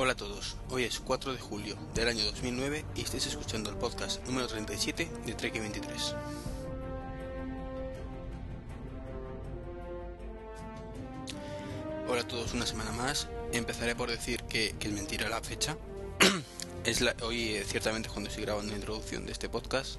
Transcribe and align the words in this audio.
Hola 0.00 0.12
a 0.12 0.16
todos, 0.16 0.54
hoy 0.70 0.84
es 0.84 1.00
4 1.00 1.32
de 1.32 1.40
julio 1.40 1.76
del 1.92 2.06
año 2.06 2.22
2009 2.22 2.84
y 2.94 3.00
estáis 3.00 3.26
escuchando 3.26 3.68
el 3.68 3.76
podcast 3.76 4.24
número 4.28 4.46
37 4.46 5.10
de 5.26 5.34
Trek 5.34 5.54
23. 5.54 6.14
Hola 12.08 12.20
a 12.20 12.28
todos, 12.28 12.54
una 12.54 12.64
semana 12.64 12.92
más. 12.92 13.26
Empezaré 13.52 13.96
por 13.96 14.08
decir 14.08 14.40
que, 14.44 14.72
es 14.78 14.92
mentira 14.92 15.28
la 15.28 15.40
fecha. 15.40 15.76
es 16.84 17.04
hoy 17.22 17.56
eh, 17.56 17.64
ciertamente 17.66 18.08
cuando 18.08 18.30
estoy 18.30 18.44
grabando 18.44 18.70
la 18.70 18.78
introducción 18.78 19.26
de 19.26 19.32
este 19.32 19.48
podcast, 19.48 19.96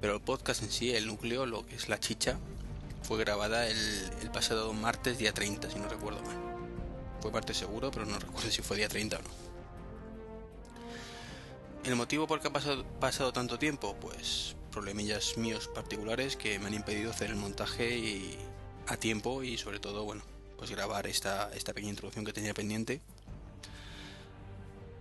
pero 0.00 0.16
el 0.16 0.20
podcast 0.20 0.64
en 0.64 0.72
sí, 0.72 0.90
el 0.90 1.06
núcleo, 1.06 1.46
lo 1.46 1.64
que 1.64 1.76
es 1.76 1.88
la 1.88 2.00
chicha, 2.00 2.36
fue 3.04 3.16
grabada 3.20 3.68
el, 3.68 3.78
el 4.22 4.30
pasado 4.32 4.72
martes 4.72 5.18
día 5.18 5.32
30, 5.32 5.70
si 5.70 5.78
no 5.78 5.88
recuerdo 5.88 6.20
mal. 6.22 6.49
Fue 7.20 7.30
parte 7.30 7.54
seguro, 7.54 7.90
pero 7.90 8.06
no 8.06 8.18
recuerdo 8.18 8.50
si 8.50 8.62
fue 8.62 8.76
día 8.76 8.88
30 8.88 9.18
o 9.18 9.22
no. 9.22 9.28
¿El 11.84 11.96
motivo 11.96 12.26
por 12.26 12.40
qué 12.40 12.48
ha 12.48 12.52
pasado, 12.52 12.84
pasado 13.00 13.32
tanto 13.32 13.58
tiempo? 13.58 13.96
Pues 14.00 14.54
problemillas 14.70 15.36
míos 15.36 15.68
particulares 15.74 16.36
que 16.36 16.58
me 16.58 16.66
han 16.66 16.74
impedido 16.74 17.10
hacer 17.10 17.30
el 17.30 17.36
montaje 17.36 17.96
y, 17.96 18.38
a 18.90 18.96
tiempo 18.96 19.42
y 19.42 19.56
sobre 19.56 19.78
todo, 19.78 20.04
bueno, 20.04 20.22
pues 20.58 20.70
grabar 20.70 21.06
esta, 21.06 21.50
esta 21.54 21.72
pequeña 21.72 21.90
introducción 21.90 22.24
que 22.24 22.32
tenía 22.32 22.52
pendiente. 22.54 23.00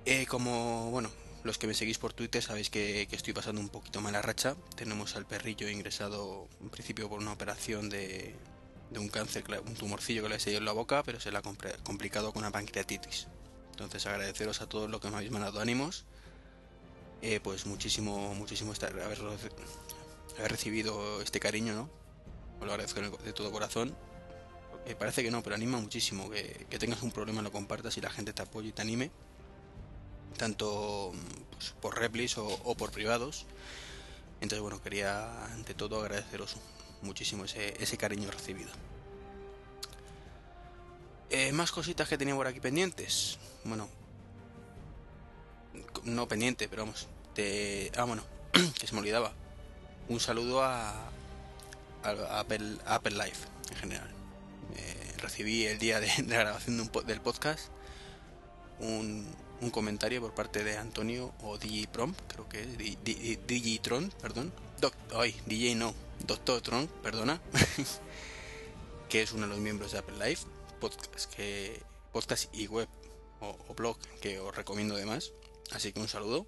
Eh, 0.06 0.26
como, 0.28 0.90
bueno, 0.92 1.09
los 1.44 1.58
que 1.58 1.67
me 1.67 1.73
seguís 1.73 1.97
por 1.97 2.14
Twitter 2.14 2.42
sabéis 2.42 2.70
que, 2.70 3.08
que, 3.09 3.16
estoy 3.16 3.34
pasando 3.34 3.59
un 3.59 3.70
poquito 3.70 4.00
mala 4.00 4.22
racha. 4.22 4.56
Tenemos 4.75 5.16
al 5.16 5.25
perrillo 5.25 5.67
ingresado 5.70 6.47
en 6.62 6.70
principio 6.70 7.09
por 7.09 7.20
una 7.20 7.34
operación 7.34 7.90
de, 7.90 8.36
de 8.90 9.00
un 9.00 9.08
cáncer, 9.09 9.44
un 9.66 9.76
tumorcillo 9.76 10.23
que 10.23 10.30
le 10.30 10.40
salido 10.40 10.59
en 10.59 10.66
la 10.66 10.72
boca, 10.72 11.04
pero 11.04 11.20
se 11.20 11.32
le 11.32 11.38
ha 11.38 11.42
complicado 11.84 12.34
con 12.34 12.42
una 12.42 12.52
pancreatitis. 12.52 13.28
Entonces 13.72 14.06
agradeceros 14.06 14.62
a 14.62 14.68
todos 14.68 14.90
los 14.90 15.00
que 15.00 15.09
me 15.09 15.16
habéis 15.16 15.31
mandado 15.31 15.59
ánimos. 15.59 16.06
Eh, 17.22 17.40
pues 17.42 17.66
muchísimo, 17.66 18.34
muchísimo 18.34 18.73
estar, 18.73 18.98
haber, 19.00 19.20
recibido 20.48 21.22
este 21.22 21.40
cariño, 21.40 21.73
¿no? 21.73 21.90
Os 22.59 22.66
lo 22.66 22.72
agradezco 22.72 23.02
de 23.02 23.34
todo 23.34 23.52
corazón. 23.52 23.96
Eh, 24.86 24.96
parece 24.96 25.22
que 25.22 25.31
no, 25.31 25.44
pero 25.44 25.56
anima 25.56 25.80
muchísimo 25.80 26.30
que, 26.30 26.66
que, 26.70 26.80
tengas 26.80 27.03
un 27.03 27.12
problema, 27.12 27.42
lo 27.42 27.52
compartas 27.52 27.98
y 27.98 28.02
la 28.02 28.09
gente 28.09 28.34
te 28.34 28.42
apoye 28.42 28.70
y 28.70 28.72
te 28.72 28.81
anime. 28.81 29.12
Tanto 30.38 31.12
pues, 31.52 31.76
por 31.81 31.98
replis 31.98 32.38
o, 32.38 32.48
o 32.48 32.76
por 32.76 32.92
privados. 32.92 33.46
Entonces, 34.42 34.62
bueno, 34.62 34.81
quería 34.81 35.46
ante 35.46 35.74
todo 35.74 36.02
agradeceros 36.02 36.58
muchísimo 37.02 37.45
ese, 37.45 37.81
ese 37.81 37.97
cariño 37.97 38.30
recibido. 38.31 38.69
Eh, 41.30 41.52
más 41.52 41.72
cositas 41.72 42.08
que 42.09 42.17
tenía 42.17 42.36
por 42.36 42.47
aquí 42.47 42.59
pendientes. 42.59 43.38
Bueno, 43.64 43.88
no 46.03 46.28
pendiente, 46.28 46.67
pero 46.67 46.83
vamos. 46.83 47.08
Te... 47.36 47.91
Ah, 47.95 48.06
bueno, 48.06 48.23
que 48.80 48.88
se 48.88 48.94
me 48.94 49.00
olvidaba. 49.00 49.31
Un 50.08 50.19
saludo 50.19 50.64
a, 50.64 51.09
a 52.03 52.39
Apple, 52.39 52.78
Apple 52.86 53.11
Live 53.11 53.38
en 53.69 53.78
general. 53.78 54.09
Eh, 54.75 55.13
recibí 55.17 55.66
el 55.66 55.78
día 55.78 56.00
de, 56.00 56.08
la 56.28 56.38
grabación 56.39 56.78
de 56.78 56.84
un, 56.84 57.06
del 57.06 57.22
podcast 57.22 57.69
un, 58.80 59.25
comentario 59.72 60.22
por 60.22 60.34
parte 60.34 60.63
de 60.63 60.78
Antonio 60.78 61.34
o 61.44 61.58
DJ 61.58 61.88
Prom, 61.88 62.13
creo 62.28 62.47
que 62.47 62.61
es 62.61 62.78
DJ 62.78 63.80
Tron, 63.80 64.11
perdón. 64.22 64.52
Doc, 64.80 64.95
DJ 65.45 65.75
no, 65.75 65.94
Doctor 66.25 66.62
Tron, 66.62 66.88
perdona, 67.03 67.41
que 69.09 69.22
es 69.22 69.34
uno 69.34 69.44
de 69.44 69.50
los 69.50 69.59
miembros 69.59 69.91
de 69.91 69.97
Apple 69.97 70.16
Live, 70.16 70.40
podcast, 70.79 71.34
que, 71.34 71.81
podcast 72.13 72.53
y 72.56 72.67
web 72.67 72.88
o, 73.41 73.57
o, 73.68 73.73
blog 73.73 73.97
que 74.22 74.39
os 74.39 74.56
recomiendo 74.56 74.95
además. 74.95 75.34
Así 75.72 75.91
que 75.91 76.00
un 76.00 76.07
saludo. 76.07 76.47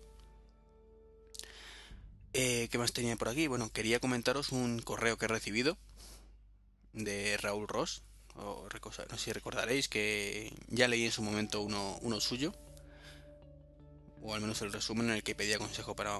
Eh, 2.33 2.69
¿Qué 2.71 2.77
más 2.77 2.93
tenía 2.93 3.17
por 3.17 3.27
aquí? 3.27 3.47
Bueno, 3.47 3.69
quería 3.73 3.99
comentaros 3.99 4.53
un 4.53 4.79
correo 4.79 5.17
que 5.17 5.25
he 5.25 5.27
recibido 5.27 5.77
de 6.93 7.35
Raúl 7.37 7.67
Ross. 7.67 8.03
O, 8.35 8.69
no 9.09 9.17
sé 9.17 9.23
si 9.25 9.33
recordaréis 9.33 9.89
que 9.89 10.55
ya 10.69 10.87
leí 10.87 11.03
en 11.03 11.11
su 11.11 11.21
momento 11.21 11.61
uno, 11.61 11.99
uno 12.01 12.21
suyo. 12.21 12.53
O 14.21 14.33
al 14.33 14.41
menos 14.41 14.61
el 14.61 14.71
resumen 14.71 15.09
en 15.09 15.15
el 15.15 15.23
que 15.23 15.35
pedía 15.35 15.57
consejo 15.57 15.95
para 15.95 16.17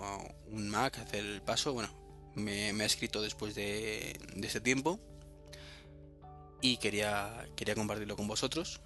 un 0.48 0.70
Mac, 0.70 0.98
hacer 0.98 1.24
el 1.24 1.42
paso. 1.42 1.74
Bueno, 1.74 1.90
me, 2.36 2.70
ha 2.70 2.86
escrito 2.86 3.22
después 3.22 3.56
de, 3.56 4.20
de 4.36 4.48
ese 4.48 4.62
tiempo 4.62 5.00
y 6.62 6.78
quería, 6.78 7.48
quería 7.56 7.76
compartirlo 7.76 8.16
con 8.16 8.28
vosotros. 8.28 8.82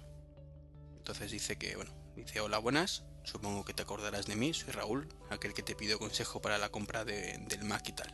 Entonces 0.98 1.30
dice 1.30 1.56
que, 1.56 1.76
bueno, 1.76 1.92
dice 2.16 2.40
hola 2.40 2.58
buenas, 2.58 3.04
supongo 3.22 3.64
que 3.64 3.74
te 3.74 3.82
acordarás 3.82 4.26
de 4.26 4.36
mí, 4.36 4.52
soy 4.54 4.72
Raúl, 4.72 5.08
aquel 5.30 5.54
que 5.54 5.62
te 5.62 5.76
pidió 5.76 5.98
consejo 5.98 6.40
para 6.40 6.58
la 6.58 6.70
compra 6.70 7.04
de, 7.04 7.38
del 7.46 7.64
Mac 7.64 7.88
y 7.88 7.92
tal. 7.92 8.12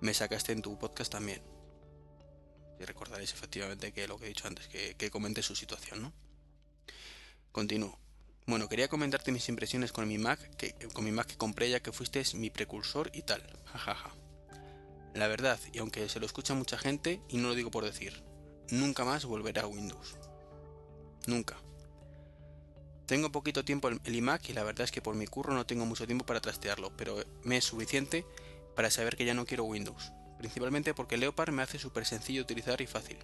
Me 0.00 0.12
sacaste 0.12 0.52
en 0.52 0.62
tu 0.62 0.78
podcast 0.78 1.12
también. 1.12 1.42
Y 2.78 2.84
recordaréis 2.84 3.32
efectivamente 3.32 3.92
que 3.92 4.08
lo 4.08 4.18
que 4.18 4.26
he 4.26 4.28
dicho 4.28 4.48
antes, 4.48 4.66
que, 4.68 4.96
que 4.96 5.10
comente 5.10 5.42
su 5.42 5.54
situación, 5.54 6.02
¿no? 6.02 6.12
Continúo. 7.52 8.03
Bueno, 8.46 8.68
quería 8.68 8.88
comentarte 8.88 9.32
mis 9.32 9.48
impresiones 9.48 9.92
con 9.92 10.06
mi 10.06 10.18
Mac, 10.18 10.38
que, 10.56 10.74
con 10.92 11.04
mi 11.04 11.12
Mac 11.12 11.26
que 11.26 11.36
compré 11.36 11.70
ya 11.70 11.80
que 11.80 11.92
fuiste 11.92 12.22
mi 12.34 12.50
precursor 12.50 13.10
y 13.14 13.22
tal. 13.22 13.42
Jajaja. 13.64 14.14
La 15.14 15.28
verdad, 15.28 15.58
y 15.72 15.78
aunque 15.78 16.08
se 16.08 16.20
lo 16.20 16.26
escucha 16.26 16.54
mucha 16.54 16.76
gente, 16.76 17.22
y 17.28 17.38
no 17.38 17.48
lo 17.48 17.54
digo 17.54 17.70
por 17.70 17.84
decir, 17.84 18.22
nunca 18.70 19.04
más 19.04 19.24
volveré 19.24 19.60
a 19.60 19.66
Windows. 19.66 20.16
Nunca. 21.26 21.56
Tengo 23.06 23.32
poquito 23.32 23.64
tiempo 23.64 23.88
el 23.88 24.14
iMac 24.14 24.48
y 24.50 24.52
la 24.52 24.64
verdad 24.64 24.84
es 24.84 24.90
que 24.90 25.02
por 25.02 25.14
mi 25.14 25.26
curro 25.26 25.54
no 25.54 25.66
tengo 25.66 25.86
mucho 25.86 26.06
tiempo 26.06 26.26
para 26.26 26.40
trastearlo, 26.40 26.94
pero 26.96 27.16
me 27.44 27.58
es 27.58 27.64
suficiente 27.64 28.26
para 28.74 28.90
saber 28.90 29.16
que 29.16 29.24
ya 29.24 29.34
no 29.34 29.46
quiero 29.46 29.64
Windows. 29.64 30.12
Principalmente 30.38 30.92
porque 30.92 31.16
Leopard 31.16 31.52
me 31.52 31.62
hace 31.62 31.78
súper 31.78 32.04
sencillo 32.04 32.42
utilizar 32.42 32.80
y 32.80 32.86
fácil. 32.86 33.18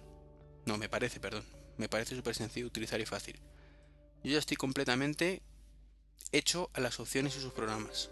No, 0.65 0.77
me 0.77 0.89
parece, 0.89 1.19
perdón. 1.19 1.45
Me 1.77 1.89
parece 1.89 2.15
súper 2.15 2.35
sencillo 2.35 2.67
utilizar 2.67 3.01
y 3.01 3.05
fácil. 3.05 3.39
Yo 4.23 4.31
ya 4.31 4.39
estoy 4.39 4.57
completamente 4.57 5.41
hecho 6.31 6.69
a 6.73 6.79
las 6.79 6.99
opciones 6.99 7.35
y 7.35 7.41
sus 7.41 7.53
programas. 7.53 8.09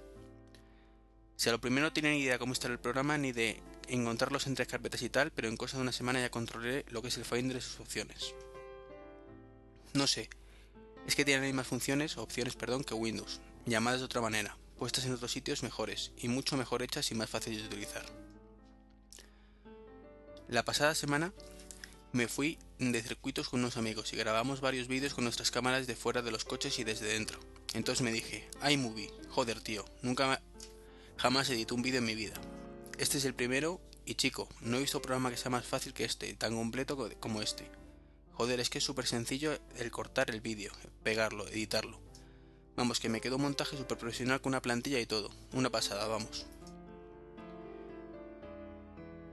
Si 1.35 1.47
a 1.47 1.51
lo 1.51 1.61
primero 1.61 1.87
no 1.87 1.93
tienen 1.93 2.13
ni 2.13 2.21
idea 2.21 2.39
cómo 2.39 2.51
instalar 2.51 2.73
el 2.73 2.81
programa 2.81 3.17
ni 3.17 3.31
de 3.31 3.61
encontrarlos 3.87 4.47
entre 4.47 4.65
carpetas 4.65 5.01
y 5.01 5.09
tal, 5.09 5.31
pero 5.31 5.47
en 5.47 5.55
cosa 5.55 5.77
de 5.77 5.83
una 5.83 5.91
semana 5.91 6.19
ya 6.19 6.29
controlé 6.29 6.85
lo 6.89 7.01
que 7.01 7.07
es 7.07 7.17
el 7.17 7.25
Finder 7.25 7.57
y 7.57 7.61
sus 7.61 7.79
opciones. 7.79 8.33
No 9.93 10.05
sé, 10.05 10.29
es 11.07 11.15
que 11.15 11.25
tienen 11.25 11.43
las 11.43 11.49
mismas 11.49 11.67
funciones, 11.67 12.17
opciones, 12.17 12.55
perdón, 12.55 12.83
que 12.83 12.93
Windows, 12.93 13.39
llamadas 13.65 14.01
de 14.01 14.05
otra 14.05 14.21
manera, 14.21 14.57
puestas 14.77 15.05
en 15.05 15.13
otros 15.13 15.31
sitios 15.31 15.63
mejores 15.63 16.11
y 16.17 16.27
mucho 16.27 16.57
mejor 16.57 16.83
hechas 16.83 17.11
y 17.11 17.15
más 17.15 17.29
fáciles 17.29 17.61
de 17.61 17.67
utilizar. 17.67 18.05
La 20.47 20.65
pasada 20.65 20.95
semana 20.95 21.33
me 22.11 22.27
fui 22.27 22.57
de 22.79 23.01
circuitos 23.01 23.49
con 23.49 23.59
unos 23.59 23.77
amigos 23.77 24.13
y 24.13 24.17
grabamos 24.17 24.61
varios 24.61 24.87
vídeos 24.87 25.13
con 25.13 25.23
nuestras 25.23 25.51
cámaras 25.51 25.85
de 25.87 25.95
fuera 25.95 26.21
de 26.21 26.31
los 26.31 26.45
coches 26.45 26.79
y 26.79 26.83
desde 26.83 27.07
dentro. 27.07 27.39
Entonces 27.73 28.03
me 28.03 28.11
dije, 28.11 28.47
iMovie, 28.69 29.11
joder 29.29 29.61
tío, 29.61 29.85
nunca 30.01 30.41
jamás 31.17 31.49
edité 31.49 31.73
un 31.73 31.81
vídeo 31.81 31.99
en 31.99 32.05
mi 32.05 32.15
vida. 32.15 32.33
Este 32.97 33.17
es 33.17 33.25
el 33.25 33.35
primero 33.35 33.79
y 34.05 34.15
chico, 34.15 34.49
no 34.61 34.77
he 34.77 34.81
visto 34.81 35.01
programa 35.01 35.29
que 35.29 35.37
sea 35.37 35.51
más 35.51 35.65
fácil 35.65 35.93
que 35.93 36.05
este, 36.05 36.33
tan 36.33 36.55
completo 36.55 37.09
como 37.19 37.41
este. 37.41 37.69
Joder, 38.33 38.59
es 38.59 38.69
que 38.69 38.77
es 38.77 38.83
súper 38.83 39.05
sencillo 39.05 39.57
el 39.77 39.91
cortar 39.91 40.31
el 40.31 40.41
vídeo, 40.41 40.71
pegarlo, 41.03 41.47
editarlo. 41.47 41.99
Vamos, 42.77 43.01
que 43.01 43.09
me 43.09 43.19
quedó 43.19 43.35
un 43.35 43.41
montaje 43.41 43.75
súper 43.75 43.97
profesional 43.97 44.39
con 44.39 44.51
una 44.51 44.61
plantilla 44.61 44.99
y 44.99 45.05
todo. 45.05 45.29
Una 45.51 45.69
pasada, 45.69 46.07
vamos. 46.07 46.45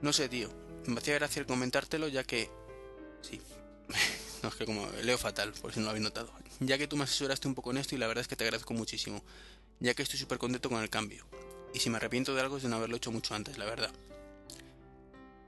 No 0.02 0.12
sé, 0.12 0.28
tío. 0.28 0.50
Me 0.86 0.98
hacía 0.98 1.14
gracia 1.14 1.46
comentártelo 1.46 2.08
ya 2.08 2.24
que 2.24 2.50
Sí. 3.28 3.40
no, 4.42 4.48
es 4.48 4.54
que 4.54 4.66
como 4.66 4.86
leo 5.02 5.18
fatal, 5.18 5.52
por 5.60 5.72
si 5.72 5.80
no 5.80 5.84
lo 5.84 5.90
habéis 5.90 6.04
notado. 6.04 6.30
Ya 6.60 6.78
que 6.78 6.86
tú 6.86 6.96
me 6.96 7.04
asesoraste 7.04 7.48
un 7.48 7.54
poco 7.54 7.70
en 7.70 7.78
esto 7.78 7.94
y 7.94 7.98
la 7.98 8.06
verdad 8.06 8.22
es 8.22 8.28
que 8.28 8.36
te 8.36 8.44
agradezco 8.44 8.74
muchísimo, 8.74 9.22
ya 9.80 9.94
que 9.94 10.02
estoy 10.02 10.18
súper 10.18 10.38
contento 10.38 10.70
con 10.70 10.82
el 10.82 10.90
cambio. 10.90 11.26
Y 11.74 11.80
si 11.80 11.90
me 11.90 11.96
arrepiento 11.96 12.34
de 12.34 12.40
algo 12.40 12.56
es 12.56 12.62
de 12.62 12.68
no 12.68 12.76
haberlo 12.76 12.96
hecho 12.96 13.12
mucho 13.12 13.34
antes, 13.34 13.58
la 13.58 13.66
verdad. 13.66 13.90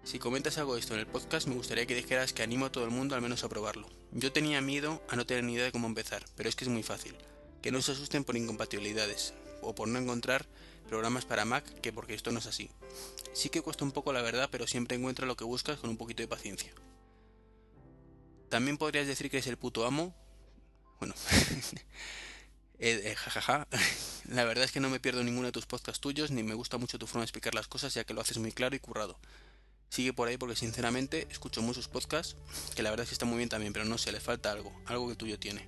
Si 0.05 0.19
comentas 0.19 0.57
algo 0.59 0.77
esto 0.77 0.95
en 0.95 1.01
el 1.01 1.07
podcast, 1.07 1.47
me 1.49 1.55
gustaría 1.55 1.87
que 1.87 1.95
dijeras 1.95 2.33
que 2.33 2.43
animo 2.43 2.67
a 2.67 2.73
todo 2.73 2.85
el 2.85 2.91
mundo 2.91 3.15
al 3.15 3.23
menos 3.23 3.45
a 3.45 3.49
probarlo. 3.49 3.89
Yo 4.13 4.33
tenía 4.33 4.61
miedo 4.61 5.03
a 5.09 5.17
no 5.17 5.27
tener 5.27 5.45
ni 5.45 5.55
idea 5.55 5.65
de 5.65 5.73
cómo 5.73 5.87
empezar, 5.87 6.25
pero 6.35 6.49
es 6.49 6.57
que 6.57 6.65
es 6.65 6.71
muy 6.71 6.83
fácil. 6.83 7.15
Que 7.61 7.71
no 7.71 7.83
se 7.83 7.93
asusten 7.93 8.25
por 8.25 8.37
incompatibilidades, 8.37 9.35
o 9.61 9.75
por 9.75 9.89
no 9.89 9.99
encontrar 9.99 10.47
programas 10.89 11.27
para 11.27 11.45
Mac, 11.45 11.65
que 11.83 11.93
porque 11.93 12.15
esto 12.15 12.33
no 12.33 12.39
es 12.39 12.47
así. 12.47 12.71
Sí 13.35 13.51
que 13.51 13.61
cuesta 13.61 13.85
un 13.85 13.93
poco 13.93 14.13
la 14.13 14.23
verdad, 14.23 14.49
pero 14.51 14.67
siempre 14.67 14.97
encuentra 14.97 15.27
lo 15.27 15.37
que 15.37 15.45
buscas 15.45 15.79
con 15.79 15.91
un 15.91 15.97
poquito 15.97 16.23
de 16.23 16.29
paciencia. 16.29 16.73
También 18.49 18.79
podrías 18.79 19.07
decir 19.07 19.31
que 19.31 19.39
es 19.39 19.47
el 19.47 19.57
puto 19.57 19.85
amo. 19.87 20.15
Bueno, 20.99 21.15
eh, 22.79 23.01
eh, 23.05 23.15
jajaja. 23.15 23.69
La 24.31 24.45
verdad 24.45 24.65
es 24.65 24.73
que 24.73 24.81
no 24.81 24.91
me 24.91 25.01
pierdo 25.01 25.23
ninguno 25.23 25.47
de 25.47 25.53
tus 25.53 25.67
podcasts 25.67 26.01
tuyos, 26.01 26.31
ni 26.31 26.43
me 26.43 26.55
gusta 26.55 26.79
mucho 26.79 26.99
tu 26.99 27.07
forma 27.07 27.23
de 27.23 27.27
explicar 27.27 27.55
las 27.55 27.69
cosas, 27.69 27.95
ya 27.95 28.05
que 28.05 28.15
lo 28.15 28.21
haces 28.21 28.39
muy 28.39 28.53
claro 28.53 28.75
y 28.75 28.81
currado. 28.81 29.19
Sigue 29.91 30.13
por 30.13 30.29
ahí 30.29 30.37
porque 30.37 30.57
sinceramente 30.57 31.27
escucho 31.31 31.63
muchos 31.63 31.89
podcasts, 31.89 32.37
que 32.75 32.83
la 32.83 32.91
verdad 32.91 33.05
es 33.05 33.11
que 33.11 33.15
están 33.15 33.29
muy 33.29 33.39
bien 33.39 33.49
también, 33.49 33.73
pero 33.73 33.85
no 33.85 33.97
sé, 33.97 34.13
le 34.13 34.21
falta 34.21 34.53
algo, 34.53 34.73
algo 34.87 35.09
que 35.09 35.17
tuyo 35.17 35.39
tiene. 35.39 35.67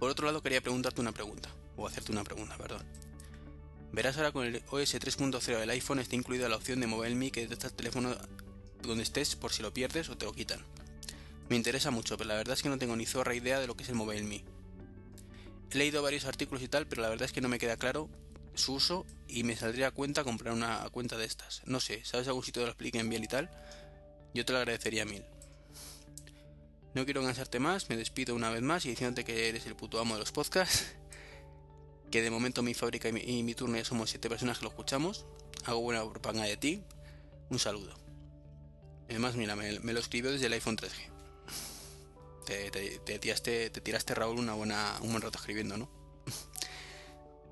Por 0.00 0.10
otro 0.10 0.26
lado, 0.26 0.42
quería 0.42 0.60
preguntarte 0.60 1.00
una 1.00 1.12
pregunta, 1.12 1.50
o 1.76 1.86
hacerte 1.86 2.10
una 2.10 2.24
pregunta, 2.24 2.56
perdón. 2.56 2.84
Verás 3.92 4.16
ahora 4.16 4.32
con 4.32 4.46
el 4.46 4.62
OS 4.70 4.94
3.0 4.94 5.58
del 5.58 5.70
iPhone 5.70 5.98
está 5.98 6.16
incluida 6.16 6.48
la 6.48 6.56
opción 6.56 6.80
de 6.80 6.86
Mobile 6.86 7.14
Me 7.16 7.30
que 7.30 7.42
detecta 7.42 7.66
el 7.68 7.74
teléfono 7.74 8.16
donde 8.82 9.02
estés 9.02 9.36
por 9.36 9.52
si 9.52 9.62
lo 9.62 9.72
pierdes 9.72 10.08
o 10.08 10.16
te 10.16 10.24
lo 10.26 10.32
quitan. 10.32 10.64
Me 11.48 11.56
interesa 11.56 11.90
mucho, 11.90 12.16
pero 12.16 12.28
la 12.28 12.36
verdad 12.36 12.54
es 12.54 12.62
que 12.62 12.68
no 12.68 12.78
tengo 12.78 12.96
ni 12.96 13.06
zorra 13.06 13.34
idea 13.34 13.58
de 13.58 13.66
lo 13.66 13.76
que 13.76 13.82
es 13.82 13.88
el 13.88 13.96
Mobile 13.96 14.22
Me. 14.22 14.44
He 15.72 15.78
leído 15.78 16.02
varios 16.02 16.24
artículos 16.24 16.62
y 16.62 16.68
tal, 16.68 16.86
pero 16.86 17.02
la 17.02 17.08
verdad 17.08 17.26
es 17.26 17.32
que 17.32 17.40
no 17.40 17.48
me 17.48 17.58
queda 17.58 17.76
claro 17.76 18.08
su 18.54 18.74
uso 18.74 19.06
y 19.28 19.44
me 19.44 19.56
saldría 19.56 19.88
a 19.88 19.90
cuenta 19.90 20.24
comprar 20.24 20.54
una 20.54 20.88
cuenta 20.90 21.16
de 21.16 21.24
estas. 21.24 21.62
No 21.66 21.80
sé, 21.80 22.04
¿sabes 22.04 22.28
algún 22.28 22.42
sitio 22.42 22.62
que 22.62 22.66
lo 22.66 22.72
expliquen 22.72 23.08
bien 23.08 23.24
y 23.24 23.28
tal? 23.28 23.50
Yo 24.34 24.44
te 24.44 24.52
lo 24.52 24.58
agradecería 24.58 25.04
mil. 25.04 25.24
No 26.94 27.04
quiero 27.04 27.22
cansarte 27.22 27.60
más, 27.60 27.88
me 27.88 27.96
despido 27.96 28.34
una 28.34 28.50
vez 28.50 28.62
más 28.62 28.84
y 28.84 28.90
diciéndote 28.90 29.24
que 29.24 29.48
eres 29.48 29.66
el 29.66 29.76
puto 29.76 30.00
amo 30.00 30.14
de 30.14 30.20
los 30.20 30.32
podcasts. 30.32 30.86
Que 32.10 32.22
de 32.22 32.30
momento 32.30 32.62
mi 32.62 32.74
fábrica 32.74 33.08
y 33.08 33.42
mi, 33.44 33.54
turno 33.54 33.76
ya 33.76 33.84
somos 33.84 34.10
siete 34.10 34.28
personas 34.28 34.58
que 34.58 34.64
lo 34.64 34.70
escuchamos. 34.70 35.26
Hago 35.64 35.80
buena 35.80 36.08
propaganda 36.08 36.48
de 36.48 36.56
ti. 36.56 36.82
Un 37.50 37.60
saludo. 37.60 37.94
Además, 39.10 39.34
mira, 39.34 39.56
me, 39.56 39.92
lo 39.92 40.00
escribió 40.00 40.32
desde 40.32 40.46
el 40.46 40.52
iPhone 40.54 40.76
3G 40.76 41.10
te, 42.50 43.18
tiraste, 43.18 43.70
te 43.70 44.14
Raúl 44.14 44.38
una 44.38 44.54
buena, 44.54 44.98
un 45.02 45.10
buen 45.10 45.22
rato 45.22 45.38
escribiendo, 45.38 45.76
¿no? 45.76 45.88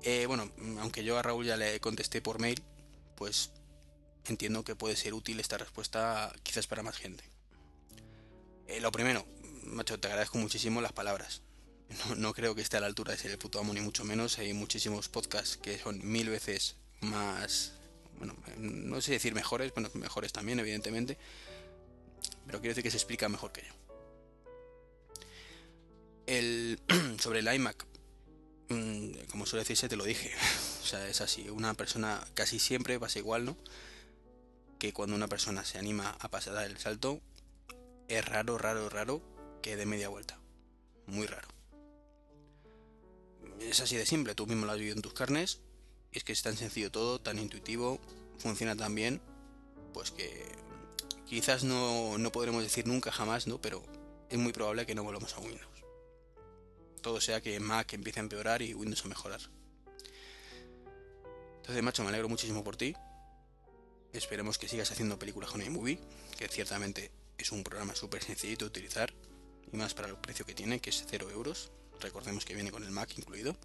Eh, 0.01 0.27
bueno, 0.27 0.49
aunque 0.79 1.03
yo 1.03 1.17
a 1.17 1.21
Raúl 1.21 1.45
ya 1.45 1.57
le 1.57 1.77
contesté 1.81 2.21
por 2.21 2.39
mail, 2.39 2.63
pues 3.17 3.51
entiendo 4.27 4.63
que 4.63 4.73
puede 4.73 4.95
ser 4.95 5.13
útil 5.13 5.41
esta 5.41 5.57
respuesta 5.57 6.31
quizás 6.41 6.67
para 6.67 6.83
más 6.83 6.95
gente. 6.95 7.21
Eh, 8.67 8.79
lo 8.79 8.93
primero, 8.93 9.25
macho, 9.65 9.99
te 9.99 10.07
agradezco 10.07 10.37
muchísimo 10.37 10.79
las 10.79 10.93
palabras. 10.93 11.41
No, 12.15 12.33
creo 12.33 12.55
que 12.55 12.61
esté 12.61 12.77
a 12.77 12.79
la 12.79 12.87
altura 12.87 13.11
de 13.11 13.17
ser 13.17 13.31
el 13.31 13.37
puto 13.37 13.59
amo, 13.59 13.73
ni 13.73 13.81
mucho 13.81 14.05
menos. 14.05 14.39
Hay 14.39 14.53
muchísimos 14.53 15.09
podcasts 15.09 15.57
que 15.57 15.77
son 15.77 15.99
mil 16.01 16.29
veces 16.29 16.77
más. 17.01 17.73
Bueno, 18.19 18.37
no 18.57 19.01
sé 19.01 19.11
decir 19.11 19.33
mejores, 19.33 19.73
bueno, 19.73 19.89
mejores 19.95 20.31
también, 20.31 20.59
evidentemente. 20.59 21.17
Pero 22.49 22.61
quiero 22.61 22.71
decir 22.71 22.83
que 22.83 22.89
se 22.89 22.97
explica 22.97 23.29
mejor 23.29 23.51
que 23.51 23.61
yo 23.61 23.73
el, 26.25 26.79
sobre 27.19 27.39
el 27.39 27.53
iMac, 27.53 27.85
mm, 28.69 29.11
como 29.29 29.45
suele 29.45 29.61
decirse, 29.61 29.87
te 29.87 29.95
lo 29.95 30.03
dije. 30.03 30.31
o 30.81 30.85
sea, 30.85 31.07
es 31.07 31.21
así. 31.21 31.47
Una 31.49 31.75
persona 31.75 32.25
casi 32.33 32.57
siempre 32.57 32.99
pasa 32.99 33.19
igual, 33.19 33.45
¿no? 33.45 33.55
Que 34.79 34.91
cuando 34.91 35.15
una 35.15 35.27
persona 35.27 35.63
se 35.63 35.77
anima 35.77 36.17
a 36.19 36.29
pasar 36.29 36.65
el 36.65 36.77
salto, 36.79 37.21
es 38.07 38.25
raro, 38.25 38.57
raro, 38.57 38.89
raro 38.89 39.21
que 39.61 39.75
dé 39.75 39.85
media 39.85 40.09
vuelta. 40.09 40.39
Muy 41.05 41.27
raro. 41.27 41.47
Es 43.59 43.81
así 43.81 43.95
de 43.95 44.07
simple, 44.07 44.33
tú 44.33 44.47
mismo 44.47 44.65
lo 44.65 44.71
has 44.71 44.79
vivido 44.79 44.95
en 44.95 45.01
tus 45.03 45.13
carnes. 45.13 45.59
Y 46.11 46.17
es 46.17 46.23
que 46.23 46.31
es 46.31 46.41
tan 46.41 46.57
sencillo 46.57 46.91
todo, 46.91 47.21
tan 47.21 47.37
intuitivo, 47.37 47.99
funciona 48.39 48.75
tan 48.75 48.95
bien, 48.95 49.21
pues 49.93 50.09
que 50.09 50.47
quizás 51.29 51.63
no, 51.63 52.17
no 52.17 52.31
podremos 52.31 52.63
decir 52.63 52.87
nunca 52.87 53.11
jamás, 53.11 53.47
¿no? 53.47 53.61
Pero 53.61 53.83
es 54.29 54.37
muy 54.37 54.51
probable 54.51 54.85
que 54.85 54.95
no 54.95 55.03
volvamos 55.03 55.33
a 55.35 55.39
Windows 55.39 55.79
todo 56.99 57.21
sea 57.21 57.41
que 57.41 57.59
Mac 57.59 57.93
empiece 57.93 58.19
a 58.19 58.23
empeorar 58.23 58.61
y 58.61 58.73
Windows 58.73 59.03
a 59.05 59.07
mejorar. 59.07 59.41
Entonces, 61.57 61.83
macho, 61.83 62.03
me 62.03 62.09
alegro 62.09 62.29
muchísimo 62.29 62.63
por 62.63 62.77
ti. 62.77 62.95
Esperemos 64.13 64.57
que 64.57 64.67
sigas 64.67 64.91
haciendo 64.91 65.19
películas 65.19 65.51
con 65.51 65.61
iMovie, 65.61 65.99
que 66.37 66.47
ciertamente 66.47 67.11
es 67.37 67.51
un 67.51 67.63
programa 67.63 67.95
súper 67.95 68.23
sencillito 68.23 68.65
de 68.65 68.69
utilizar, 68.69 69.13
y 69.71 69.77
más 69.77 69.93
para 69.93 70.07
el 70.07 70.17
precio 70.17 70.45
que 70.45 70.55
tiene, 70.55 70.79
que 70.79 70.89
es 70.89 71.05
0 71.07 71.29
euros. 71.31 71.71
Recordemos 71.99 72.45
que 72.45 72.55
viene 72.55 72.71
con 72.71 72.83
el 72.83 72.91
Mac 72.91 73.11
incluido. 73.17 73.55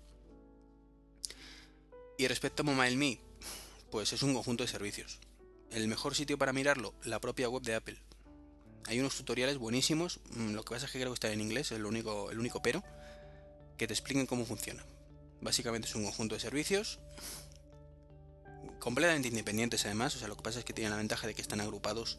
Y 2.19 2.27
respecto 2.29 2.63
a 2.63 2.65
MobileMe, 2.65 3.19
pues 3.91 4.13
es 4.13 4.23
un 4.23 4.35
conjunto 4.35 4.65
de 4.65 4.69
servicios. 4.69 5.19
El 5.75 5.89
mejor 5.89 6.15
sitio 6.15 6.39
para 6.39 6.53
mirarlo, 6.53 6.95
la 7.03 7.21
propia 7.21 7.49
web 7.49 7.65
de 7.65 7.75
Apple. 7.75 7.99
Hay 8.87 9.01
unos 9.01 9.17
tutoriales 9.17 9.59
buenísimos, 9.59 10.21
mm, 10.31 10.53
lo 10.53 10.65
que 10.65 10.73
pasa 10.73 10.87
es 10.87 10.93
que 10.93 11.01
creo 11.01 11.11
que 11.11 11.15
está 11.15 11.33
en 11.33 11.41
inglés, 11.41 11.73
es 11.73 11.81
único, 11.81 12.31
el 12.31 12.39
único 12.39 12.63
pero, 12.63 12.85
que 13.77 13.89
te 13.89 13.93
expliquen 13.93 14.27
cómo 14.27 14.47
funciona. 14.47 14.85
Básicamente 15.41 15.89
es 15.89 15.95
un 15.97 16.05
conjunto 16.05 16.37
de 16.37 16.41
servicios 16.41 17.01
completamente 18.79 19.29
independientes 19.29 19.85
además, 19.85 20.15
o 20.15 20.19
sea, 20.21 20.29
lo 20.29 20.37
que 20.37 20.43
pasa 20.43 20.61
es 20.61 20.65
que 20.65 20.73
tienen 20.73 20.93
la 20.93 20.99
ventaja 20.99 21.27
de 21.27 21.35
que 21.35 21.43
están 21.43 21.61
agrupados 21.61 22.19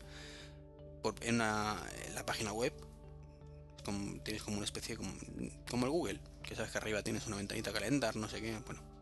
por, 1.02 1.16
en, 1.22 1.38
la 1.38 1.80
página 2.25 2.52
web. 2.52 2.74
tienes 4.24 4.44
como 4.44 4.57
una 4.57 4.66
especie 4.66 4.98
como, 4.98 5.13
como, 5.69 5.86
el 5.86 5.92
Google, 5.92 6.19
que 6.44 6.56
sabes 6.56 6.72
que 6.72 6.78
arriba 6.80 7.04
tienes 7.04 7.25
una 7.28 7.38
ventanita 7.38 7.72
calendar, 7.72 8.18
no 8.18 8.28
sé 8.28 8.42
qué, 8.42 8.57
bueno. 8.66 8.94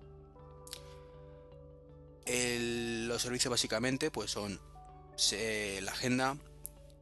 Los 2.26 3.22
servicios 3.22 3.52
básicamente 3.52 4.12
pues 4.12 4.32
son 4.32 4.60
la 5.82 5.92
agenda, 5.92 6.38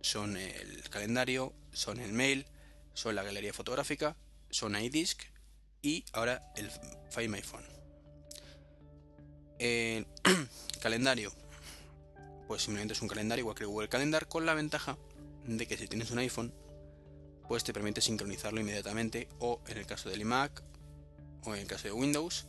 son 0.02 0.38
el 0.38 0.90
calendario, 0.90 1.54
son 1.72 2.00
el 2.00 2.14
mail, 2.14 2.46
son 2.94 3.16
la 3.16 3.24
galería 3.24 3.54
fotográfica, 3.54 4.16
son 4.50 4.76
iDisk 4.76 5.24
y 5.82 6.06
ahora 6.14 6.52
el 6.56 6.70
Find 7.10 7.30
My 7.30 7.42
Phone. 7.42 7.66
Eh, 9.60 10.06
calendario. 10.82 11.32
Pues 12.48 12.64
simplemente 12.64 12.94
es 12.94 13.02
un 13.02 13.08
calendario 13.08 13.44
igual 13.44 13.56
que 13.56 13.66
Google 13.66 13.90
Calendar 13.90 14.28
con 14.28 14.46
la 14.46 14.54
ventaja 14.54 14.98
de 15.46 15.68
que 15.68 15.78
si 15.78 15.88
tienes 15.88 16.12
un 16.12 16.20
iPhone, 16.20 16.54
pues 17.48 17.64
te 17.64 17.74
permite 17.74 18.02
sincronizarlo 18.02 18.60
inmediatamente 18.60 19.30
o 19.40 19.62
en 19.68 19.78
el 19.78 19.86
caso 19.86 20.10
del 20.10 20.22
iMac 20.22 20.64
o 21.44 21.56
en 21.56 21.62
el 21.62 21.68
caso 21.68 21.88
de 21.88 21.94
Windows, 21.94 22.48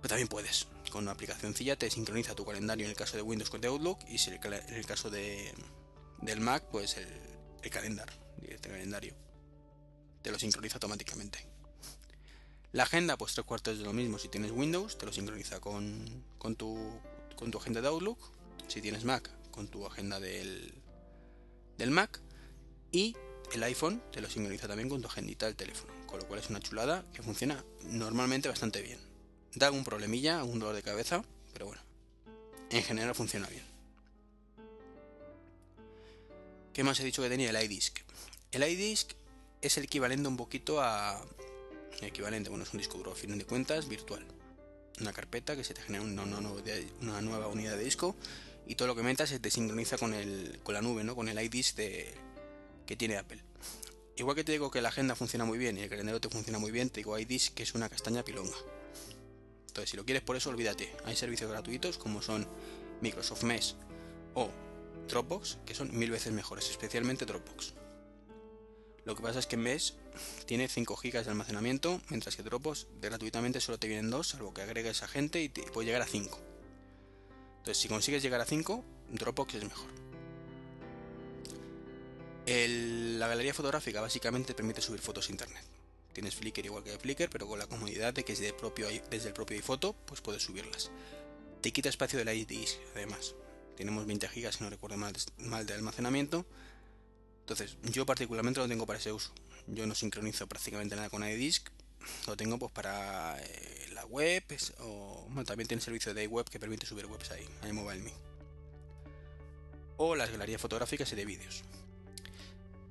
pues 0.00 0.08
también 0.08 0.28
puedes. 0.28 0.68
Con 0.94 1.02
una 1.02 1.10
aplicación 1.10 1.50
aplicacióncilla 1.50 1.76
te 1.76 1.90
sincroniza 1.90 2.36
tu 2.36 2.44
calendario 2.44 2.84
en 2.84 2.90
el 2.90 2.96
caso 2.96 3.16
de 3.16 3.22
Windows 3.24 3.50
con 3.50 3.64
Outlook 3.64 3.98
y 4.08 4.18
si 4.18 4.30
en 4.30 4.74
el 4.74 4.86
caso 4.86 5.10
de, 5.10 5.52
del 6.22 6.40
Mac, 6.40 6.66
pues 6.70 6.96
el, 6.96 7.08
el 7.64 7.70
el 8.48 8.60
calendario. 8.60 9.12
Te 10.22 10.30
lo 10.30 10.38
sincroniza 10.38 10.76
automáticamente. 10.76 11.48
La 12.70 12.84
agenda, 12.84 13.16
pues 13.16 13.34
tres 13.34 13.44
cuartos 13.44 13.78
de 13.78 13.84
lo 13.84 13.92
mismo. 13.92 14.20
Si 14.20 14.28
tienes 14.28 14.52
Windows, 14.52 14.96
te 14.96 15.04
lo 15.04 15.12
sincroniza 15.12 15.58
con, 15.58 16.22
con, 16.38 16.54
tu, 16.54 16.78
con 17.34 17.50
tu 17.50 17.58
agenda 17.58 17.80
de 17.80 17.88
Outlook. 17.88 18.18
Si 18.68 18.80
tienes 18.80 19.02
Mac, 19.02 19.28
con 19.50 19.66
tu 19.66 19.84
agenda 19.86 20.20
del, 20.20 20.80
del 21.76 21.90
Mac. 21.90 22.20
Y 22.92 23.16
el 23.52 23.64
iPhone 23.64 24.00
te 24.12 24.20
lo 24.20 24.30
sincroniza 24.30 24.68
también 24.68 24.88
con 24.88 25.02
tu 25.02 25.08
agendita 25.08 25.46
del 25.46 25.56
teléfono. 25.56 25.92
Con 26.06 26.20
lo 26.20 26.28
cual 26.28 26.38
es 26.38 26.50
una 26.50 26.60
chulada 26.60 27.04
que 27.12 27.24
funciona 27.24 27.64
normalmente 27.82 28.48
bastante 28.48 28.80
bien. 28.80 29.13
Da 29.54 29.66
algún 29.66 29.84
problemilla, 29.84 30.40
algún 30.40 30.58
dolor 30.58 30.74
de 30.74 30.82
cabeza, 30.82 31.24
pero 31.52 31.66
bueno. 31.66 31.82
En 32.70 32.82
general 32.82 33.14
funciona 33.14 33.46
bien. 33.46 33.62
¿Qué 36.72 36.82
más 36.82 36.98
he 36.98 37.04
dicho 37.04 37.22
que 37.22 37.28
tenía? 37.28 37.50
El 37.50 37.64
iDisk. 37.64 38.00
El 38.50 38.64
iDisk 38.64 39.12
es 39.62 39.78
el 39.78 39.84
equivalente 39.84 40.28
un 40.28 40.36
poquito 40.36 40.82
a, 40.82 41.24
equivalente, 42.02 42.50
bueno, 42.50 42.64
es 42.64 42.72
un 42.72 42.78
disco 42.78 42.98
duro 42.98 43.12
a 43.12 43.14
fin 43.14 43.38
de 43.38 43.44
cuentas 43.44 43.88
virtual. 43.88 44.26
Una 45.00 45.12
carpeta 45.12 45.56
que 45.56 45.64
se 45.64 45.74
te 45.74 45.82
genera 45.82 46.04
una, 46.04 46.24
nueva 46.24 47.48
unidad 47.48 47.76
de 47.76 47.84
disco 47.84 48.16
y 48.66 48.74
todo 48.74 48.88
lo 48.88 48.96
que 48.96 49.02
metas 49.02 49.28
se 49.28 49.38
te 49.38 49.50
sincroniza 49.50 49.98
con, 49.98 50.14
el, 50.14 50.60
con 50.62 50.74
la 50.74 50.82
nube, 50.82 51.04
¿no? 51.04 51.14
con 51.14 51.28
el 51.28 51.40
iDisk 51.40 51.76
de, 51.76 52.14
que 52.86 52.96
tiene 52.96 53.16
Apple. 53.16 53.40
Igual 54.16 54.36
que 54.36 54.44
te 54.44 54.52
digo 54.52 54.70
que 54.70 54.80
la 54.80 54.90
agenda 54.90 55.14
funciona 55.14 55.44
muy 55.44 55.58
bien 55.58 55.76
y 55.78 55.82
el 55.82 55.88
calendario 55.88 56.20
te 56.20 56.28
funciona 56.28 56.58
muy 56.58 56.70
bien, 56.70 56.90
te 56.90 57.00
digo 57.00 57.18
iDisk 57.18 57.54
que 57.54 57.62
es 57.62 57.74
una 57.74 57.88
castaña 57.88 58.24
pilonga. 58.24 58.56
Entonces, 59.74 59.90
si 59.90 59.96
lo 59.96 60.04
quieres 60.04 60.22
por 60.22 60.36
eso, 60.36 60.50
olvídate. 60.50 60.88
Hay 61.04 61.16
servicios 61.16 61.50
gratuitos 61.50 61.98
como 61.98 62.22
son 62.22 62.46
Microsoft 63.00 63.42
Mesh 63.42 63.74
o 64.34 64.48
Dropbox, 65.08 65.58
que 65.66 65.74
son 65.74 65.98
mil 65.98 66.12
veces 66.12 66.32
mejores, 66.32 66.70
especialmente 66.70 67.26
Dropbox. 67.26 67.74
Lo 69.04 69.16
que 69.16 69.22
pasa 69.22 69.40
es 69.40 69.48
que 69.48 69.56
Mesh 69.56 69.94
tiene 70.46 70.68
5 70.68 70.94
GB 70.94 71.24
de 71.24 71.30
almacenamiento, 71.30 72.00
mientras 72.08 72.36
que 72.36 72.44
Dropbox 72.44 72.86
gratuitamente 73.02 73.60
solo 73.60 73.76
te 73.76 73.88
vienen 73.88 74.10
2, 74.10 74.28
salvo 74.28 74.54
que 74.54 74.62
agregues 74.62 75.02
a 75.02 75.08
gente 75.08 75.42
y 75.42 75.48
te 75.48 75.62
puede 75.62 75.86
llegar 75.86 76.02
a 76.02 76.06
5. 76.06 76.38
Entonces, 77.56 77.76
si 77.76 77.88
consigues 77.88 78.22
llegar 78.22 78.40
a 78.40 78.44
5, 78.44 78.84
Dropbox 79.10 79.54
es 79.56 79.64
mejor. 79.64 79.90
la 82.46 83.26
galería 83.26 83.52
fotográfica 83.52 84.00
básicamente 84.00 84.46
te 84.46 84.54
permite 84.54 84.80
subir 84.80 85.00
fotos 85.00 85.28
a 85.28 85.32
internet. 85.32 85.73
Tienes 86.14 86.34
Flickr 86.34 86.64
igual 86.64 86.82
que 86.82 86.98
Flickr, 86.98 87.28
pero 87.28 87.46
con 87.46 87.58
la 87.58 87.66
comodidad 87.66 88.14
de 88.14 88.24
que 88.24 88.32
desde 88.32 88.48
el 88.48 88.54
propio, 88.54 88.88
desde 89.10 89.28
el 89.28 89.34
propio 89.34 89.56
iPhoto 89.56 89.94
pues 90.06 90.22
puedes 90.22 90.42
subirlas. 90.42 90.90
Te 91.60 91.72
quita 91.72 91.90
espacio 91.90 92.18
del 92.18 92.34
iDisk, 92.34 92.78
además. 92.94 93.34
Tenemos 93.76 94.06
20 94.06 94.28
GB, 94.28 94.52
si 94.52 94.64
no 94.64 94.70
recuerdo 94.70 94.96
mal, 94.96 95.12
mal 95.38 95.66
de 95.66 95.74
almacenamiento 95.74 96.46
entonces, 97.44 97.76
yo 97.82 98.06
particularmente 98.06 98.58
lo 98.58 98.66
tengo 98.66 98.86
para 98.86 98.98
ese 98.98 99.12
uso. 99.12 99.30
Yo 99.66 99.86
no 99.86 99.94
sincronizo 99.94 100.46
prácticamente 100.46 100.96
nada 100.96 101.10
con 101.10 101.22
iDisk. 101.22 101.68
Lo 102.26 102.38
tengo 102.38 102.58
pues 102.58 102.72
para 102.72 103.36
eh, 103.38 103.88
la 103.92 104.06
web 104.06 104.42
o 104.80 105.26
también 105.44 105.68
tiene 105.68 105.82
servicio 105.82 106.14
de 106.14 106.26
web 106.26 106.48
que 106.48 106.58
permite 106.58 106.86
subir 106.86 107.04
webs 107.04 107.30
ahí, 107.32 107.46
a 107.60 107.70
MobileMe. 107.70 108.14
O 109.98 110.16
las 110.16 110.30
galerías 110.30 110.60
fotográficas 110.60 111.12
y 111.12 111.16
de 111.16 111.26
vídeos. 111.26 111.64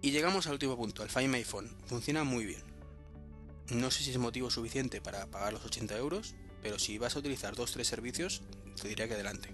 Y 0.04 0.12
llegamos 0.12 0.46
al 0.46 0.54
último 0.54 0.78
punto, 0.78 1.02
el 1.02 1.10
Find 1.10 1.30
My 1.30 1.44
Phone. 1.44 1.76
Funciona 1.88 2.24
muy 2.24 2.46
bien. 2.46 2.73
No 3.70 3.92
sé 3.92 4.04
si 4.04 4.12
es 4.12 4.18
motivo 4.18 4.50
suficiente 4.50 5.02
para 5.02 5.26
pagar 5.28 5.54
los 5.54 5.66
80 5.66 5.98
euros, 5.98 6.36
pero 6.62 6.80
si 6.80 6.98
vas 6.98 7.16
a 7.16 7.20
utilizar 7.20 7.56
dos 7.56 7.72
tres 7.72 7.88
servicios, 7.88 8.42
te 8.82 8.88
diría 8.88 9.08
que 9.08 9.14
adelante. 9.14 9.50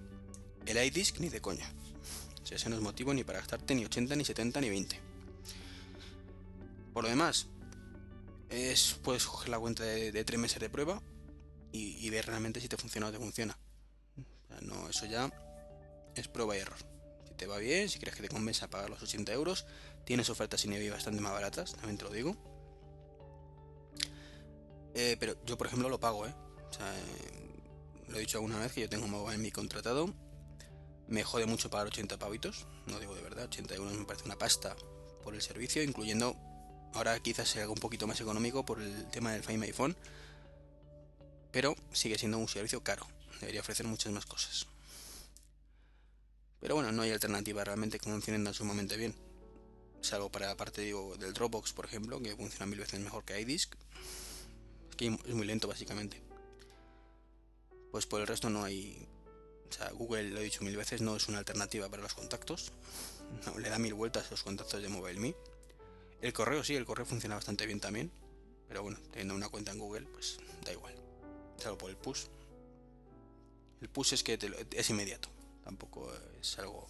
El 0.66 0.78
iDisk 0.78 1.20
ni 1.20 1.30
de 1.30 1.42
coña. 1.42 1.72
O 2.42 2.46
sea, 2.46 2.58
ese 2.58 2.70
no 2.70 2.75
es 2.75 2.82
motivo 2.82 3.13
ni 3.13 3.24
para 3.24 3.39
gastarte 3.39 3.75
ni 3.75 3.86
80, 3.86 4.16
ni 4.16 4.25
70, 4.25 4.62
ni 4.62 4.70
20. 4.70 5.00
Por 6.94 7.04
lo 7.04 7.10
demás, 7.10 7.48
es, 8.50 9.00
puedes 9.04 9.25
coger 9.25 9.50
la 9.50 9.60
cuenta 9.60 9.84
de, 9.84 10.12
de 10.12 10.24
3 10.24 10.39
meses 10.39 10.60
de 10.60 10.70
prueba 10.70 11.01
y, 11.72 12.10
ver 12.10 12.25
realmente 12.25 12.60
si 12.60 12.68
te 12.68 12.78
funciona 12.78 13.08
o 13.08 13.12
te 13.12 13.18
funciona. 13.18 13.58
O 14.18 14.48
sea, 14.48 14.62
no, 14.62 14.89
eso 14.89 15.06
ya 15.06 15.32
es 16.16 16.28
prueba 16.28 16.56
y 16.58 16.60
error. 16.60 16.78
Si 17.28 17.34
te 17.36 17.48
va 17.48 17.58
bien, 17.58 17.89
si 17.89 18.00
crees 18.00 18.16
que 18.16 18.24
te 18.24 18.30
compensa 18.30 18.70
pagar 18.70 18.89
los 18.89 19.01
80 19.01 19.32
euros, 19.34 19.66
tienes 20.06 20.30
ofertas 20.30 20.62
sin 20.62 20.74
EBI 20.74 20.89
bastante 20.89 21.22
más 21.22 21.34
baratas, 21.34 21.74
también 21.74 21.98
te 21.98 22.06
lo 22.06 22.12
digo. 22.12 22.59
Eh, 25.01 25.15
pero 25.18 25.34
yo, 25.46 25.58
por 25.58 25.68
ejemplo, 25.68 25.88
lo 25.88 25.98
pago, 25.98 26.27
¿eh? 26.27 26.36
O 26.70 26.74
sea, 26.74 26.94
lo 28.10 28.18
he 28.18 28.20
dicho 28.20 28.38
alguna 28.38 28.60
vez 28.60 28.74
que 28.74 28.82
yo 28.82 28.89
tengo 28.89 29.08
mobile 29.08 29.38
mi 29.38 29.50
contratado. 29.50 30.13
Me 31.08 31.24
jode 31.24 31.46
mucho 31.46 31.70
pagar 31.70 31.88
80 31.88 32.20
pavitos, 32.20 32.65
no 32.86 33.00
digo 33.00 33.15
de 33.15 33.22
verdad, 33.22 33.46
80 33.46 33.75
euros 33.75 33.94
me 33.94 34.03
parece 34.03 34.25
una 34.25 34.38
pasta 34.38 34.75
por 35.24 35.36
el 35.36 35.41
servicio, 35.41 35.82
incluyendo 35.84 36.36
ahora 36.94 37.18
quizás 37.22 37.48
sea 37.48 37.70
un 37.70 37.77
poquito 37.77 38.08
más 38.08 38.20
económico 38.20 38.65
por 38.65 38.82
el 38.82 39.10
tema 39.10 39.32
del 39.32 39.41
Find 39.41 39.60
My 39.60 39.72
Phone, 39.72 39.96
pero 41.51 41.75
sigue 41.94 42.18
siendo 42.18 42.38
un 42.38 42.50
servicio 42.50 42.84
caro, 42.84 43.08
debería 43.39 43.62
ofrecer 43.62 43.88
muchas 43.88 44.12
más 44.12 44.25
cosas. 44.25 44.68
Pero 46.60 46.75
bueno, 46.75 46.91
no 46.91 47.03
hay 47.03 47.12
alternativa 47.12 47.63
realmente 47.63 48.00
que 48.00 48.10
funcionen 48.10 48.53
sumamente 48.53 48.98
bien. 48.98 49.15
Salvo 50.01 50.29
para 50.29 50.48
la 50.48 50.58
parte 50.58 50.82
digo, 50.82 51.15
del 51.15 51.34
Dropbox, 51.34 51.72
por 51.72 51.86
ejemplo, 51.86 52.22
que 52.22 52.36
funciona 52.36 52.65
mil 52.65 52.79
veces 52.79 53.00
mejor 53.00 53.24
que 53.24 53.39
iDisk. 53.39 53.75
Que 55.00 55.08
es 55.08 55.34
muy 55.34 55.48
lento 55.48 55.70
básicamente. 55.70 56.22
Pues 57.89 58.06
por 58.06 58.20
el 58.20 58.27
resto 58.27 58.50
no 58.50 58.65
hay... 58.65 59.08
O 59.70 59.72
sea, 59.72 59.91
Google, 59.91 60.32
lo 60.32 60.41
he 60.41 60.44
dicho 60.44 60.62
mil 60.62 60.75
veces, 60.75 61.00
no 61.00 61.15
es 61.15 61.29
una 61.29 61.38
alternativa 61.38 61.88
para 61.88 62.03
los 62.03 62.13
contactos. 62.13 62.74
No, 63.46 63.60
le 63.60 63.70
da 63.70 63.77
mil 63.77 63.94
vueltas 63.94 64.27
a 64.27 64.32
los 64.32 64.44
contactos 64.44 64.82
de 64.82 64.89
MobileMe. 64.89 65.36
El 66.20 66.34
correo 66.34 66.63
sí, 66.63 66.75
el 66.75 66.84
correo 66.84 67.06
funciona 67.06 67.36
bastante 67.36 67.65
bien 67.65 67.79
también. 67.79 68.12
Pero 68.68 68.82
bueno, 68.82 69.00
teniendo 69.12 69.36
una 69.36 69.48
cuenta 69.48 69.72
en 69.72 69.77
Google, 69.77 70.08
pues 70.08 70.39
da 70.65 70.74
igual. 70.74 70.96
Salvo 71.58 71.77
por 71.77 71.91
el 71.91 71.96
push. 71.96 72.25
El 73.79 73.88
push 73.88 74.15
es 74.15 74.24
que 74.24 74.38
es 74.72 74.89
inmediato. 74.89 75.29
Tampoco 75.63 76.12
es 76.41 76.60
algo... 76.60 76.88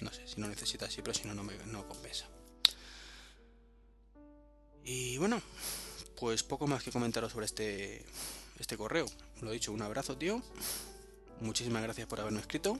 No 0.00 0.10
sé, 0.10 0.26
si 0.26 0.40
no 0.40 0.48
necesitas 0.48 0.90
sí, 0.90 1.02
pero 1.02 1.12
si 1.12 1.26
no, 1.26 1.34
no, 1.34 1.42
me, 1.42 1.54
no 1.66 1.86
compensa. 1.86 2.28
Y 4.84 5.18
bueno, 5.18 5.42
pues 6.22 6.44
poco 6.44 6.68
más 6.68 6.84
que 6.84 6.92
comentaros 6.92 7.32
sobre 7.32 7.46
este, 7.46 8.04
este 8.60 8.76
correo. 8.76 9.06
Lo 9.40 9.50
he 9.50 9.54
dicho, 9.54 9.72
un 9.72 9.82
abrazo, 9.82 10.16
tío. 10.16 10.40
Muchísimas 11.40 11.82
gracias 11.82 12.06
por 12.06 12.20
haberme 12.20 12.38
escrito. 12.38 12.78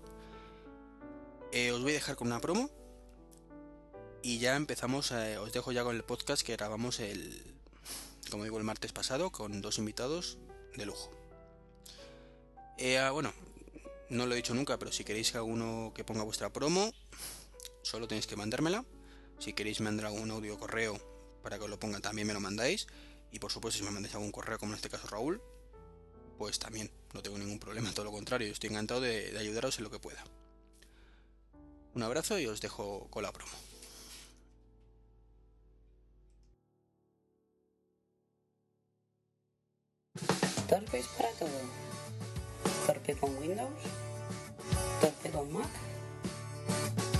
Eh, 1.51 1.73
os 1.73 1.83
voy 1.83 1.91
a 1.91 1.95
dejar 1.95 2.15
con 2.15 2.29
una 2.29 2.41
promo. 2.41 2.71
Y 4.23 4.39
ya 4.39 4.55
empezamos, 4.55 5.11
eh, 5.11 5.39
os 5.39 5.53
dejo 5.53 5.73
ya 5.73 5.83
con 5.83 5.97
el 5.97 6.05
podcast 6.05 6.47
que 6.47 6.55
grabamos 6.55 7.01
el, 7.01 7.43
como 8.31 8.45
digo, 8.45 8.59
el 8.59 8.65
martes 8.65 8.93
pasado 8.93 9.33
con 9.33 9.61
dos 9.61 9.79
invitados 9.79 10.39
de 10.77 10.87
lujo. 10.87 11.11
Eh, 12.79 12.99
ah, 12.99 13.11
bueno, 13.11 13.33
no 14.09 14.27
lo 14.27 14.35
he 14.35 14.37
dicho 14.37 14.55
nunca, 14.55 14.79
pero 14.79 14.93
si 14.93 15.03
queréis 15.03 15.33
que 15.33 15.39
alguno 15.39 15.91
que 15.97 16.05
ponga 16.05 16.23
vuestra 16.23 16.53
promo, 16.53 16.93
solo 17.83 18.07
tenéis 18.07 18.29
que 18.29 18.37
mandármela. 18.37 18.85
Si 19.41 19.53
queréis 19.53 19.81
mandar 19.81 20.07
algún 20.07 20.31
audio 20.31 20.57
correo 20.61 20.97
para 21.43 21.59
que 21.59 21.65
os 21.65 21.71
lo 21.71 21.81
ponga, 21.81 21.99
también 21.99 22.29
me 22.29 22.35
lo 22.35 22.39
mandáis. 22.41 22.87
Y 23.33 23.39
por 23.39 23.51
supuesto, 23.51 23.79
si 23.79 23.85
me 23.85 23.91
mandáis 23.91 24.15
algún 24.15 24.31
correo, 24.31 24.59
como 24.59 24.73
en 24.73 24.77
este 24.77 24.91
caso 24.91 25.09
Raúl, 25.09 25.43
pues 26.39 26.59
también 26.59 26.91
no 27.15 27.23
tengo 27.23 27.39
ningún 27.39 27.59
problema, 27.59 27.93
todo 27.93 28.05
lo 28.05 28.13
contrario, 28.13 28.53
estoy 28.53 28.71
encantado 28.71 29.01
de, 29.01 29.33
de 29.33 29.39
ayudaros 29.39 29.79
en 29.79 29.85
lo 29.85 29.91
que 29.91 29.99
pueda. 29.99 30.23
Un 31.95 32.03
abrazo 32.03 32.39
y 32.39 32.47
os 32.47 32.61
dejo 32.61 33.09
con 33.11 33.23
la 33.23 33.33
promo. 33.33 33.53
Torpes 40.69 41.07
para 41.19 41.31
todo. 41.33 41.51
Torpe 42.87 43.15
con 43.15 43.37
Windows. 43.37 43.83
Torpe 45.03 45.31
con 45.31 45.53
Mac. 45.53 45.69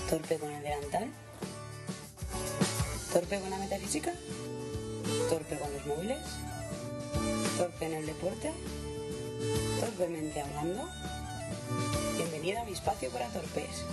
Torpe 0.09 0.39
con 0.39 0.51
el 0.51 0.63
delantal. 0.63 1.11
Torpe 3.13 3.41
con 3.41 3.51
la 3.51 3.59
metafísica. 3.59 4.15
Torpe 5.29 5.59
con 5.59 5.71
los 5.73 5.85
móviles. 5.87 6.21
Torpe 7.59 7.87
en 7.87 7.95
el 7.95 8.07
deporte. 8.07 8.53
Torpemente 9.81 10.41
hablando. 10.41 10.89
Bienvenido 12.17 12.61
a 12.61 12.65
mi 12.65 12.71
espacio 12.73 13.11
para 13.11 13.27
torpes. 13.29 13.85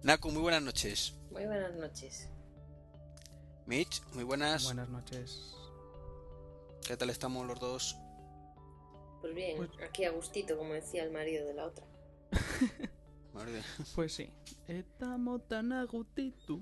Naku, 0.03 0.31
muy 0.31 0.43
buenas 0.43 0.63
noches. 0.63 1.15
Muy 1.31 1.47
buenas 1.47 1.75
noches. 1.75 2.29
Mitch, 3.67 4.03
muy 4.15 4.25
buenas. 4.25 4.65
Buenas 4.65 4.89
noches. 4.89 5.55
¿Qué 6.87 6.97
tal 6.97 7.11
estamos 7.11 7.47
los 7.47 7.59
dos? 7.61 7.97
Pues 9.21 9.35
bien, 9.35 9.57
Pues- 9.57 9.71
aquí 9.87 10.05
a 10.05 10.11
gustito, 10.11 10.57
como 10.57 10.73
decía 10.75 11.03
el 11.03 11.11
marido 11.11 11.47
de 11.47 11.55
la 11.55 11.67
otra. 11.67 11.87
Pues 13.95 14.15
sí. 14.15 14.29
Estamos 14.67 15.47
tan 15.47 15.73
a 15.73 15.85
gustito. 15.85 16.61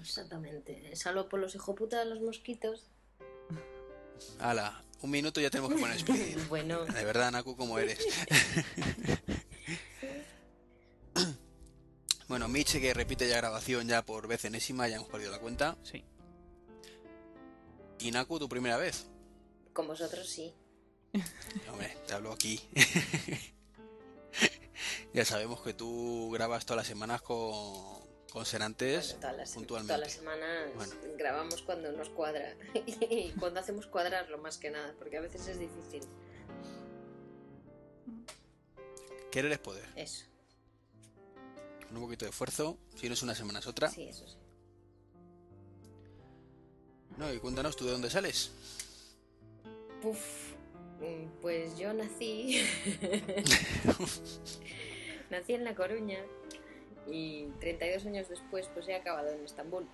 Exactamente. 0.00 0.94
Salvo 0.96 1.28
por 1.28 1.40
los 1.40 1.54
hijoputas 1.54 2.04
de 2.04 2.14
los 2.14 2.20
mosquitos. 2.20 2.90
Ala, 4.40 4.84
un 5.02 5.10
minuto 5.10 5.40
ya 5.40 5.50
tenemos 5.50 5.72
que 5.72 5.80
poner 5.80 5.96
speed. 5.96 6.38
Bueno, 6.48 6.84
De 6.84 7.04
verdad, 7.04 7.30
Naku, 7.30 7.56
como 7.56 7.78
eres. 7.78 7.98
bueno, 12.28 12.48
Mitch 12.48 12.80
que 12.80 12.94
repite 12.94 13.28
ya 13.28 13.36
grabación 13.36 13.86
ya 13.88 14.04
por 14.04 14.26
vez 14.26 14.44
enésima, 14.44 14.88
ya 14.88 14.96
hemos 14.96 15.08
perdido 15.08 15.30
la 15.30 15.38
cuenta. 15.38 15.76
Sí. 15.82 16.04
Y 18.00 18.10
Naku, 18.10 18.38
tu 18.38 18.48
primera 18.48 18.76
vez. 18.76 19.06
con 19.72 19.86
vosotros 19.86 20.28
sí. 20.28 20.54
Hombre, 21.70 21.96
te 22.06 22.14
hablo 22.14 22.32
aquí. 22.32 22.60
ya 25.14 25.24
sabemos 25.24 25.60
que 25.62 25.74
tú 25.74 26.30
grabas 26.32 26.66
todas 26.66 26.78
las 26.78 26.86
semanas 26.86 27.22
con, 27.22 28.07
con 28.32 28.44
Serantes 28.44 29.06
Bueno, 29.06 29.20
todas, 29.20 29.36
las, 29.36 29.52
puntualmente. 29.54 29.88
todas 29.94 30.00
las 30.00 30.12
semanas 30.12 30.74
Bueno. 30.74 30.94
grabamos 31.16 31.62
cuando 31.62 31.92
nos 31.92 32.10
cuadra. 32.10 32.54
y 32.86 33.30
cuando 33.32 33.60
hacemos 33.60 33.86
cuadrarlo 33.86 34.38
más 34.38 34.58
que 34.58 34.70
nada, 34.70 34.94
porque 34.98 35.16
a 35.16 35.20
veces 35.20 35.46
es 35.48 35.58
difícil. 35.58 36.02
Querer 39.30 39.52
es 39.52 39.58
poder. 39.58 39.84
Eso, 39.96 40.24
Con 41.88 41.96
un 41.98 42.02
poquito 42.04 42.24
de 42.24 42.30
esfuerzo, 42.30 42.78
si 42.96 43.08
no 43.08 43.14
es 43.14 43.22
una 43.22 43.34
semana 43.34 43.58
es 43.58 43.66
otra. 43.66 43.88
sí, 43.90 44.04
eso 44.08 44.26
sí. 44.26 44.36
No, 47.16 47.32
y 47.32 47.38
cuéntanos 47.38 47.74
tú 47.76 47.84
de 47.84 47.92
dónde 47.92 48.10
sales. 48.10 48.52
Puf, 50.00 50.52
mm, 51.00 51.40
pues 51.42 51.76
yo 51.76 51.92
nací. 51.92 52.62
nací 55.30 55.54
en 55.54 55.64
La 55.64 55.74
Coruña 55.74 56.20
y 57.10 57.46
32 57.60 58.06
años 58.06 58.28
después 58.28 58.68
pues 58.74 58.88
he 58.88 58.94
acabado 58.94 59.30
en 59.30 59.44
Estambul. 59.44 59.86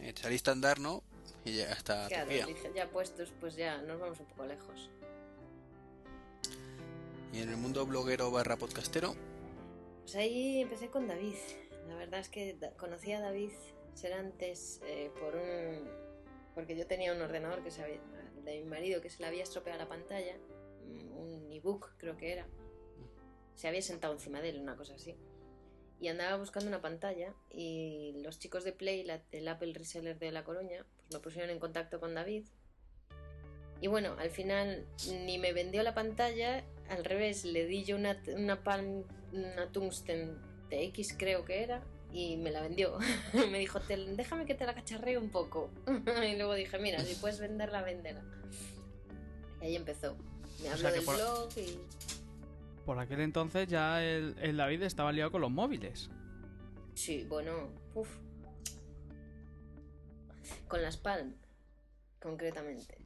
Eh, 0.00 0.12
saliste 0.16 0.50
a 0.50 0.52
andar, 0.52 0.80
¿no? 0.80 1.02
Y 1.44 1.58
ya 1.58 1.72
hasta 1.72 2.08
Claro, 2.08 2.28
dije, 2.28 2.72
ya 2.74 2.90
puestos, 2.90 3.32
pues 3.40 3.56
ya 3.56 3.78
nos 3.82 4.00
vamos 4.00 4.18
un 4.20 4.26
poco 4.26 4.46
lejos. 4.46 4.90
Y 7.32 7.40
en 7.40 7.48
el 7.48 7.56
mundo 7.56 7.84
bloguero 7.86 8.30
barra 8.30 8.56
podcastero, 8.56 9.14
Pues 10.02 10.14
ahí 10.16 10.60
empecé 10.60 10.88
con 10.88 11.08
David. 11.08 11.36
La 11.88 11.96
verdad 11.96 12.20
es 12.20 12.28
que 12.28 12.56
conocí 12.76 13.12
a 13.12 13.20
David 13.20 13.52
Serantes 13.94 14.80
eh, 14.84 15.10
por 15.20 15.34
un... 15.34 15.88
porque 16.54 16.76
yo 16.76 16.86
tenía 16.86 17.12
un 17.12 17.20
ordenador 17.20 17.62
que 17.62 17.70
se 17.70 17.82
había, 17.82 18.00
de 18.44 18.60
mi 18.60 18.64
marido 18.64 19.00
que 19.00 19.10
se 19.10 19.20
le 19.20 19.26
había 19.26 19.42
estropeado 19.42 19.78
la 19.78 19.88
pantalla, 19.88 20.36
un 20.84 21.50
ebook 21.52 21.92
creo 21.98 22.16
que 22.16 22.32
era. 22.32 22.46
Se 23.54 23.68
había 23.68 23.82
sentado 23.82 24.12
encima 24.14 24.40
de 24.40 24.50
él, 24.50 24.60
una 24.60 24.76
cosa 24.76 24.94
así. 24.94 25.14
y 26.00 26.08
andaba 26.08 26.36
buscando 26.36 26.68
una 26.68 26.82
pantalla 26.82 27.32
y 27.50 28.20
los 28.22 28.38
chicos 28.38 28.64
de 28.64 28.72
Play, 28.72 29.04
la, 29.04 29.22
el 29.32 29.46
Apple 29.48 29.72
Reseller 29.74 30.18
de 30.18 30.32
La 30.32 30.44
Coruña, 30.44 30.84
pues 30.96 31.12
me 31.12 31.18
pusieron 31.20 31.50
en 31.50 31.58
contacto 31.60 32.00
con 32.00 32.14
David. 32.14 32.44
Y 33.80 33.86
bueno, 33.86 34.14
al 34.18 34.30
final 34.30 34.86
ni 35.26 35.38
me 35.38 35.52
vendió 35.52 35.82
la 35.82 35.94
pantalla, 35.94 36.64
al 36.88 37.04
revés, 37.04 37.44
le 37.44 37.66
di 37.66 37.84
yo 37.84 37.96
una, 37.96 38.20
una, 38.36 38.62
Palm, 38.62 39.04
una 39.32 39.70
Tungsten 39.72 40.38
TX 40.70 41.14
creo 41.18 41.44
que 41.44 41.62
era 41.62 41.82
y 42.12 42.36
me 42.36 42.50
la 42.50 42.60
vendió. 42.62 42.98
me 43.50 43.58
dijo, 43.58 43.80
"Te- 43.80 43.96
déjame 43.96 44.46
que 44.46 44.54
te 44.54 44.64
la 44.66 44.74
cacharree 44.74 45.16
un 45.18 45.30
poco. 45.30 45.70
y 45.86 46.36
luego 46.36 46.54
dije, 46.54 46.78
mira, 46.78 47.00
si 47.04 47.14
puedes 47.14 47.38
venderla, 47.40 47.82
véndela. 47.82 48.22
Y 49.60 49.64
ahí 49.66 49.76
empezó. 49.76 50.16
Me 50.62 50.68
habló 50.68 50.80
sea 50.80 50.90
que 50.90 50.96
del 50.96 51.04
por- 51.04 51.16
blog 51.16 51.48
y... 51.56 51.78
Por 52.84 52.98
aquel 52.98 53.20
entonces 53.20 53.66
ya 53.68 54.02
el, 54.04 54.36
el 54.40 54.56
David 54.56 54.82
estaba 54.82 55.10
liado 55.12 55.30
con 55.30 55.40
los 55.40 55.50
móviles. 55.50 56.10
Sí, 56.94 57.24
bueno, 57.28 57.70
uff. 57.94 58.08
Con 60.68 60.82
las 60.82 60.96
Palm, 60.96 61.34
concretamente. 62.20 62.98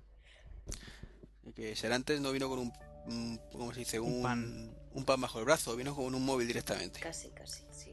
Que 1.55 1.75
Serantes 1.77 2.21
no 2.21 2.33
vino 2.33 2.49
con 2.49 2.59
un, 2.59 2.73
un- 3.07 3.41
¿cómo 3.53 3.73
se 3.73 3.81
dice? 3.81 4.01
Un 4.01 4.15
Un, 4.17 4.23
pan. 4.23 4.77
un 4.93 5.05
pan 5.05 5.21
bajo 5.21 5.39
el 5.39 5.45
brazo, 5.45 5.77
vino 5.77 5.95
con 5.95 6.15
un 6.15 6.25
móvil 6.25 6.47
directamente. 6.49 7.01
Casi, 7.01 7.31
casi, 7.31 7.63
sí. 7.71 7.93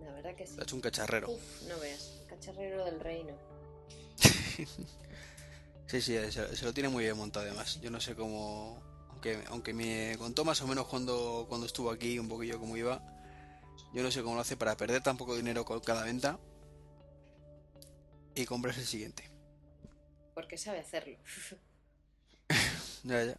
La 0.00 0.12
verdad 0.12 0.34
que 0.36 0.46
sí. 0.46 0.56
Ha 0.58 0.62
hecho 0.62 0.76
un 0.76 0.82
cacharrero. 0.82 1.30
Uf, 1.30 1.62
no 1.68 1.78
veas. 1.80 2.22
Cacharrero 2.28 2.84
del 2.84 3.00
reino. 3.00 3.34
Sí, 5.86 6.00
sí, 6.00 6.16
se, 6.30 6.56
se 6.56 6.64
lo 6.64 6.72
tiene 6.72 6.88
muy 6.88 7.04
bien 7.04 7.16
montado 7.16 7.46
además. 7.46 7.80
Yo 7.80 7.90
no 7.90 8.00
sé 8.00 8.14
cómo... 8.14 8.82
Aunque, 9.10 9.42
aunque 9.48 9.72
me 9.72 10.16
contó 10.18 10.44
más 10.44 10.60
o 10.62 10.66
menos 10.66 10.86
cuando, 10.86 11.46
cuando 11.48 11.66
estuvo 11.66 11.90
aquí 11.90 12.18
un 12.18 12.28
poquillo 12.28 12.58
cómo 12.58 12.76
iba. 12.76 13.02
Yo 13.92 14.02
no 14.02 14.10
sé 14.10 14.22
cómo 14.22 14.34
lo 14.34 14.40
hace 14.40 14.56
para 14.56 14.76
perder 14.76 15.02
tan 15.02 15.16
poco 15.16 15.36
dinero 15.36 15.64
con 15.64 15.80
cada 15.80 16.04
venta. 16.04 16.38
Y 18.34 18.44
comprarse 18.44 18.80
el 18.80 18.86
siguiente. 18.86 19.30
Porque 20.34 20.58
sabe 20.58 20.80
hacerlo. 20.80 21.16
Ya, 23.04 23.22
ya. 23.22 23.38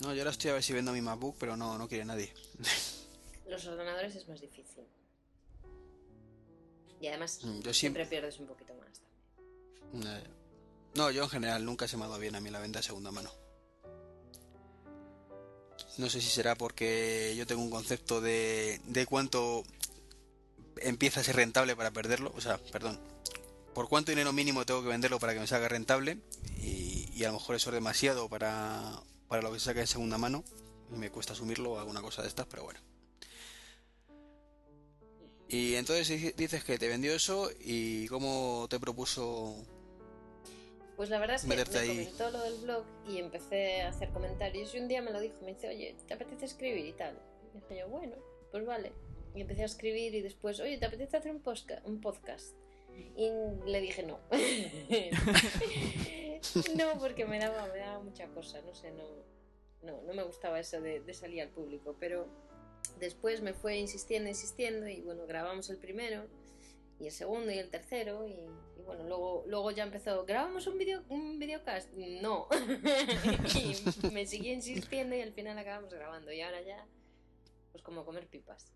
No, 0.00 0.14
yo 0.14 0.20
ahora 0.20 0.30
estoy 0.30 0.50
a 0.50 0.54
ver 0.54 0.62
si 0.62 0.72
vendo 0.72 0.92
mi 0.92 1.00
MacBook, 1.00 1.36
pero 1.40 1.56
no, 1.56 1.76
no 1.76 1.88
quiere 1.88 2.04
nadie. 2.04 2.32
Los 3.48 3.66
ordenadores 3.66 4.14
es 4.14 4.28
más 4.28 4.40
difícil. 4.40 4.84
Y 7.00 7.08
además 7.08 7.40
Mm, 7.42 7.46
Yo 7.46 7.50
siempre 7.50 7.74
siempre... 7.74 8.06
pierdes 8.06 8.38
un 8.38 8.46
poquito 8.46 8.74
más. 8.74 9.00
también. 9.90 10.04
Ya, 10.04 10.20
ya. 10.22 10.30
No, 10.94 11.10
yo 11.10 11.22
en 11.24 11.30
general 11.30 11.64
nunca 11.64 11.88
se 11.88 11.96
me 11.96 12.04
ha 12.04 12.08
dado 12.08 12.20
bien 12.20 12.34
a 12.34 12.40
mí 12.40 12.50
la 12.50 12.60
venta 12.60 12.80
de 12.80 12.82
segunda 12.84 13.10
mano. 13.10 13.30
No 15.98 16.08
sé 16.08 16.20
si 16.20 16.28
será 16.28 16.54
porque 16.54 17.34
yo 17.36 17.46
tengo 17.46 17.62
un 17.62 17.70
concepto 17.70 18.20
de, 18.20 18.80
de 18.84 19.06
cuánto 19.06 19.62
empieza 20.76 21.20
a 21.20 21.24
ser 21.24 21.36
rentable 21.36 21.76
para 21.76 21.90
perderlo. 21.90 22.32
O 22.36 22.40
sea, 22.40 22.58
perdón. 22.72 22.98
Por 23.74 23.88
cuánto 23.88 24.12
dinero 24.12 24.32
mínimo 24.32 24.66
tengo 24.66 24.82
que 24.82 24.88
venderlo 24.88 25.18
para 25.18 25.32
que 25.34 25.40
me 25.40 25.46
salga 25.46 25.68
rentable. 25.68 26.18
Y, 26.58 27.24
a 27.24 27.28
lo 27.28 27.34
mejor 27.34 27.54
eso 27.56 27.70
es 27.70 27.74
demasiado 27.74 28.28
para, 28.28 29.00
para 29.28 29.42
lo 29.42 29.52
que 29.52 29.58
se 29.60 29.66
saca 29.66 29.80
en 29.80 29.86
segunda 29.86 30.18
mano. 30.18 30.44
Y 30.92 30.96
me 30.96 31.10
cuesta 31.10 31.32
asumirlo 31.34 31.72
o 31.72 31.78
alguna 31.78 32.02
cosa 32.02 32.22
de 32.22 32.28
estas, 32.28 32.46
pero 32.46 32.64
bueno. 32.64 32.80
Y 35.48 35.74
entonces 35.74 36.08
dice- 36.08 36.34
dices 36.36 36.64
que 36.64 36.78
te 36.78 36.88
vendió 36.88 37.14
eso 37.14 37.50
y 37.60 38.08
cómo 38.08 38.66
te 38.70 38.80
propuso 38.80 39.54
Pues 41.02 41.10
la 41.10 41.18
verdad 41.18 41.34
es 41.34 41.42
que 41.42 41.48
me 41.48 41.56
ahí. 41.80 41.88
comentó 41.88 42.30
lo 42.30 42.40
del 42.44 42.54
blog 42.60 42.84
y 43.08 43.18
empecé 43.18 43.82
a 43.82 43.88
hacer 43.88 44.10
comentarios. 44.10 44.72
Y 44.72 44.78
un 44.78 44.86
día 44.86 45.02
me 45.02 45.10
lo 45.10 45.18
dijo, 45.18 45.34
me 45.40 45.48
dice, 45.48 45.66
oye, 45.66 45.96
¿te 46.06 46.14
apetece 46.14 46.44
escribir 46.44 46.86
y 46.86 46.92
tal? 46.92 47.18
Y 47.52 47.58
dije 47.58 47.80
yo, 47.80 47.88
bueno, 47.88 48.14
pues 48.52 48.64
vale. 48.64 48.92
Y 49.34 49.40
empecé 49.40 49.62
a 49.62 49.64
escribir 49.64 50.14
y 50.14 50.22
después, 50.22 50.60
oye, 50.60 50.78
¿te 50.78 50.86
apetece 50.86 51.16
hacer 51.16 51.32
un, 51.32 51.42
posca- 51.42 51.82
un 51.86 52.00
podcast? 52.00 52.54
Y 53.16 53.30
le 53.66 53.80
dije 53.80 54.04
no. 54.04 54.20
no, 56.76 56.98
porque 57.00 57.24
me 57.24 57.40
daba, 57.40 57.66
me 57.72 57.80
daba 57.80 57.98
mucha 57.98 58.28
cosa, 58.28 58.60
no 58.62 58.72
sé, 58.72 58.92
no, 58.92 59.02
no, 59.82 60.02
no 60.02 60.14
me 60.14 60.22
gustaba 60.22 60.60
eso 60.60 60.80
de, 60.80 61.00
de 61.00 61.14
salir 61.14 61.42
al 61.42 61.48
público. 61.48 61.96
Pero 61.98 62.28
después 63.00 63.40
me 63.40 63.54
fue 63.54 63.76
insistiendo, 63.76 64.28
insistiendo 64.28 64.86
y 64.86 65.00
bueno, 65.00 65.26
grabamos 65.26 65.68
el 65.68 65.78
primero 65.78 66.26
y 67.02 67.06
el 67.06 67.12
segundo 67.12 67.50
y 67.50 67.58
el 67.58 67.68
tercero 67.68 68.28
y, 68.28 68.32
y 68.78 68.82
bueno, 68.86 69.02
luego, 69.02 69.42
luego 69.48 69.72
ya 69.72 69.82
empezó, 69.82 70.24
¿grabamos 70.24 70.68
un 70.68 70.78
video 70.78 71.02
un 71.08 71.36
videocast? 71.40 71.90
No. 71.94 72.46
y 73.56 74.06
me 74.12 74.24
siguió 74.24 74.52
insistiendo 74.52 75.16
y 75.16 75.20
al 75.20 75.32
final 75.32 75.58
acabamos 75.58 75.92
grabando 75.92 76.30
y 76.30 76.40
ahora 76.40 76.62
ya, 76.62 76.86
pues 77.72 77.82
como 77.82 78.04
comer 78.04 78.28
pipas. 78.28 78.72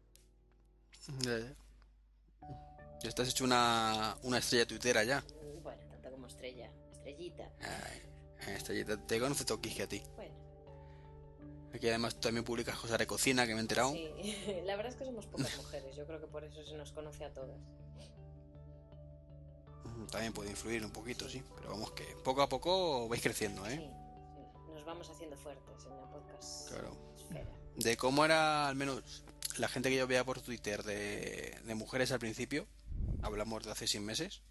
Ya, 1.21 1.39
ya. 1.39 1.57
Ya 3.01 3.09
estás 3.09 3.29
hecho 3.29 3.45
una, 3.45 4.17
una 4.25 4.39
estrella 4.39 4.67
tuitera 4.67 5.05
ya. 5.05 5.25
Bueno, 5.63 5.87
tanto 5.89 6.11
como 6.11 6.27
estrella, 6.27 6.73
estrellita. 6.91 7.49
Ay, 7.61 8.55
estrellita, 8.57 9.07
te 9.07 9.21
conoce 9.21 9.45
Toquije 9.45 9.85
a 9.85 9.87
ti. 9.89 10.03
Bueno, 10.17 10.35
Aquí 11.73 11.89
además 11.89 12.15
tú 12.15 12.23
también 12.23 12.43
publicas 12.43 12.77
cosas 12.77 12.99
de 12.99 13.07
cocina 13.07 13.47
que 13.47 13.53
me 13.53 13.59
he 13.59 13.63
enterado. 13.63 13.93
sí. 13.93 14.11
La 14.65 14.75
verdad 14.75 14.93
es 14.93 14.99
que 14.99 15.05
somos 15.05 15.27
pocas 15.27 15.57
mujeres, 15.59 15.95
yo 15.95 16.07
creo 16.07 16.21
que 16.21 16.27
por 16.27 16.43
eso 16.43 16.65
se 16.65 16.77
nos 16.77 16.91
conoce 16.91 17.25
a 17.25 17.33
todas. 17.33 17.61
También 20.11 20.33
puede 20.33 20.51
influir 20.51 20.85
un 20.85 20.91
poquito, 20.93 21.29
sí. 21.29 21.43
Pero 21.57 21.71
vamos 21.71 21.93
que 21.93 22.05
poco 22.25 22.43
a 22.43 22.49
poco 22.49 23.09
vais 23.09 23.23
creciendo, 23.23 23.65
Sí, 23.67 23.73
¿eh? 23.73 23.77
sí. 23.81 24.73
Nos 24.73 24.85
vamos 24.85 25.09
haciendo 25.11 25.37
fuertes 25.37 25.85
en 25.87 25.97
la 25.97 26.11
podcast. 26.11 26.69
Claro. 26.71 26.97
esfera. 27.17 27.51
De 27.77 27.97
cómo 27.97 28.25
era, 28.25 28.69
al 28.69 28.77
menos, 28.77 29.25
la 29.59 29.69
gente 29.69 29.89
que 29.91 29.97
yo 29.97 30.07
veía 30.07 30.25
por 30.25 30.41
Twitter 30.41 30.83
de, 30.83 31.59
de 31.65 31.75
mujeres 31.75 32.13
al 32.13 32.19
principio, 32.19 32.67
hablamos 33.23 33.65
de 33.65 33.71
hace 33.73 33.87
100 33.87 34.05
meses, 34.05 34.43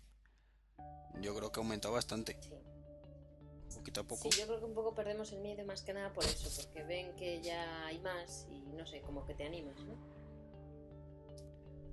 yo 1.22 1.36
creo 1.36 1.52
que 1.52 1.60
ha 1.60 1.64
aumentado 1.64 1.94
bastante, 1.94 2.38
Sí. 2.42 2.50
poquito 3.78 4.02
a 4.02 4.04
poco. 4.04 4.24
Sí, 4.32 4.40
yo 4.40 4.48
creo 4.48 4.60
que 4.60 4.66
un 4.66 4.74
poco 4.76 4.94
perdemos 4.96 5.32
el 5.32 5.40
miedo 5.42 5.64
más 5.66 5.82
que 5.84 5.94
nada 5.94 6.12
por 6.14 6.24
eso, 6.26 6.50
porque 6.64 6.84
ven 6.84 7.16
que 7.16 7.42
ya 7.42 7.86
hay 7.86 8.00
más 8.00 8.48
y 8.52 8.60
no 8.76 8.86
sé, 8.86 9.02
como 9.02 9.26
que 9.26 9.34
te 9.36 9.46
animas, 9.46 9.76
¿no? 9.82 9.96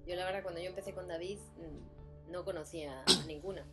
Yo 0.06 0.16
la 0.16 0.24
verdad 0.24 0.42
cuando 0.42 0.60
yo 0.60 0.66
empecé 0.68 0.92
con 0.92 1.06
David 1.06 1.38
mm, 1.38 2.01
no 2.32 2.44
conocía 2.44 3.02
a 3.02 3.04
ninguna. 3.26 3.64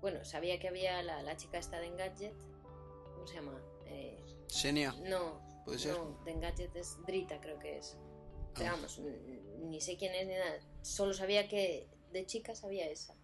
Bueno, 0.00 0.24
sabía 0.24 0.58
que 0.58 0.68
había 0.68 1.02
la, 1.02 1.22
la 1.22 1.36
chica 1.36 1.58
esta 1.58 1.78
de 1.78 1.86
Engadget, 1.86 2.34
¿cómo 3.14 3.26
se 3.26 3.34
llama? 3.34 3.60
Eh, 3.86 4.24
Senia, 4.48 4.92
no, 5.04 5.40
¿puede 5.64 5.78
ser? 5.78 5.92
no, 5.96 6.18
de 6.24 6.30
Engadget 6.32 6.74
es 6.76 6.96
Drita 7.06 7.40
creo 7.40 7.58
que 7.58 7.78
es. 7.78 7.96
Pero 8.54 8.70
Ah. 8.70 8.72
vamos, 8.72 8.98
n- 8.98 9.18
ni 9.68 9.80
sé 9.80 9.96
quién 9.96 10.14
es 10.14 10.26
ni 10.26 10.34
nada, 10.34 10.58
solo 10.82 11.14
sabía 11.14 11.48
que 11.48 11.88
de 12.12 12.26
chica 12.26 12.54
sabía 12.54 12.86
esa. 12.88 13.14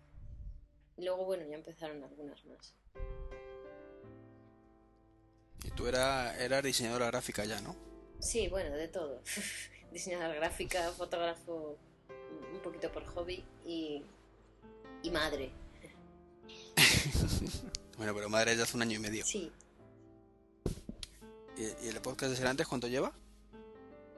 Y 0.96 1.04
luego, 1.04 1.24
bueno, 1.26 1.44
ya 1.46 1.54
empezaron 1.56 2.02
algunas 2.04 2.44
más. 2.46 2.74
Y 5.64 5.70
tú 5.72 5.86
era, 5.86 6.36
eras 6.42 6.62
diseñadora 6.62 7.06
gráfica 7.06 7.44
ya, 7.44 7.60
¿no? 7.60 7.74
Sí, 8.20 8.48
bueno, 8.48 8.74
de 8.74 8.88
todo. 8.88 9.22
Diseñadora 9.92 10.34
gráfica, 10.34 10.90
fotógrafo, 10.92 11.78
poquito 12.68 12.90
por 12.92 13.04
hobby 13.06 13.44
y, 13.66 14.02
y 15.02 15.10
madre. 15.10 15.50
Bueno, 17.96 18.14
pero 18.14 18.28
madre 18.28 18.56
ya 18.56 18.62
hace 18.62 18.76
un 18.76 18.82
año 18.82 18.94
y 18.94 19.00
medio. 19.00 19.26
Sí, 19.26 19.50
¿Y, 21.56 21.62
y 21.84 21.88
el 21.88 22.00
podcast 22.00 22.30
de 22.30 22.36
Serantes 22.36 22.68
cuánto 22.68 22.86
lleva? 22.86 23.12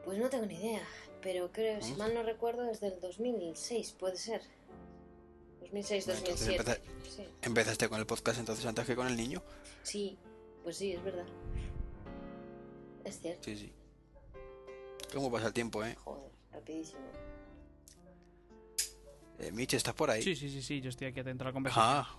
pues 0.04 0.18
no 0.18 0.28
tengo 0.28 0.44
ni 0.44 0.54
idea, 0.56 0.82
pero 1.22 1.50
creo, 1.50 1.80
si 1.82 1.92
¿Mm? 1.92 1.96
mal 1.98 2.12
no 2.14 2.22
recuerdo, 2.22 2.68
es 2.70 2.80
del 2.80 3.00
2006, 3.00 3.92
puede 3.98 4.16
ser. 4.16 4.42
2006, 5.60 6.04
Bueno, 6.06 6.18
entonces 6.20 6.46
2007. 6.58 6.82
Sí, 7.08 7.24
Empezaste 7.42 7.88
con 7.88 7.98
el 8.00 8.06
podcast 8.06 8.38
entonces 8.38 8.66
antes 8.66 8.84
que 8.86 8.94
con 8.96 9.06
el 9.06 9.16
niño. 9.16 9.42
sí, 9.82 10.18
pues 10.62 10.76
sí, 10.76 10.92
es 10.92 11.02
verdad. 11.02 11.26
Es 13.04 13.18
cierto, 13.20 13.44
Sí, 13.44 13.56
sí. 13.56 13.72
¿Cómo 15.14 15.30
pasa 15.32 15.46
el 15.46 15.52
tiempo, 15.54 15.82
eh? 15.84 15.94
joder, 16.04 16.30
rapidísimo. 16.52 17.00
Eh 19.40 19.52
Mitch, 19.52 19.74
¿estás 19.74 19.94
por 19.94 20.10
ahí? 20.10 20.22
Sí, 20.22 20.34
sí, 20.36 20.50
sí, 20.50 20.62
sí, 20.62 20.80
yo 20.80 20.88
estoy 20.90 21.08
aquí 21.08 21.20
atento 21.20 21.44
a 21.44 21.48
la 21.48 21.52
conversación. 21.52 21.86
Ah. 21.88 22.16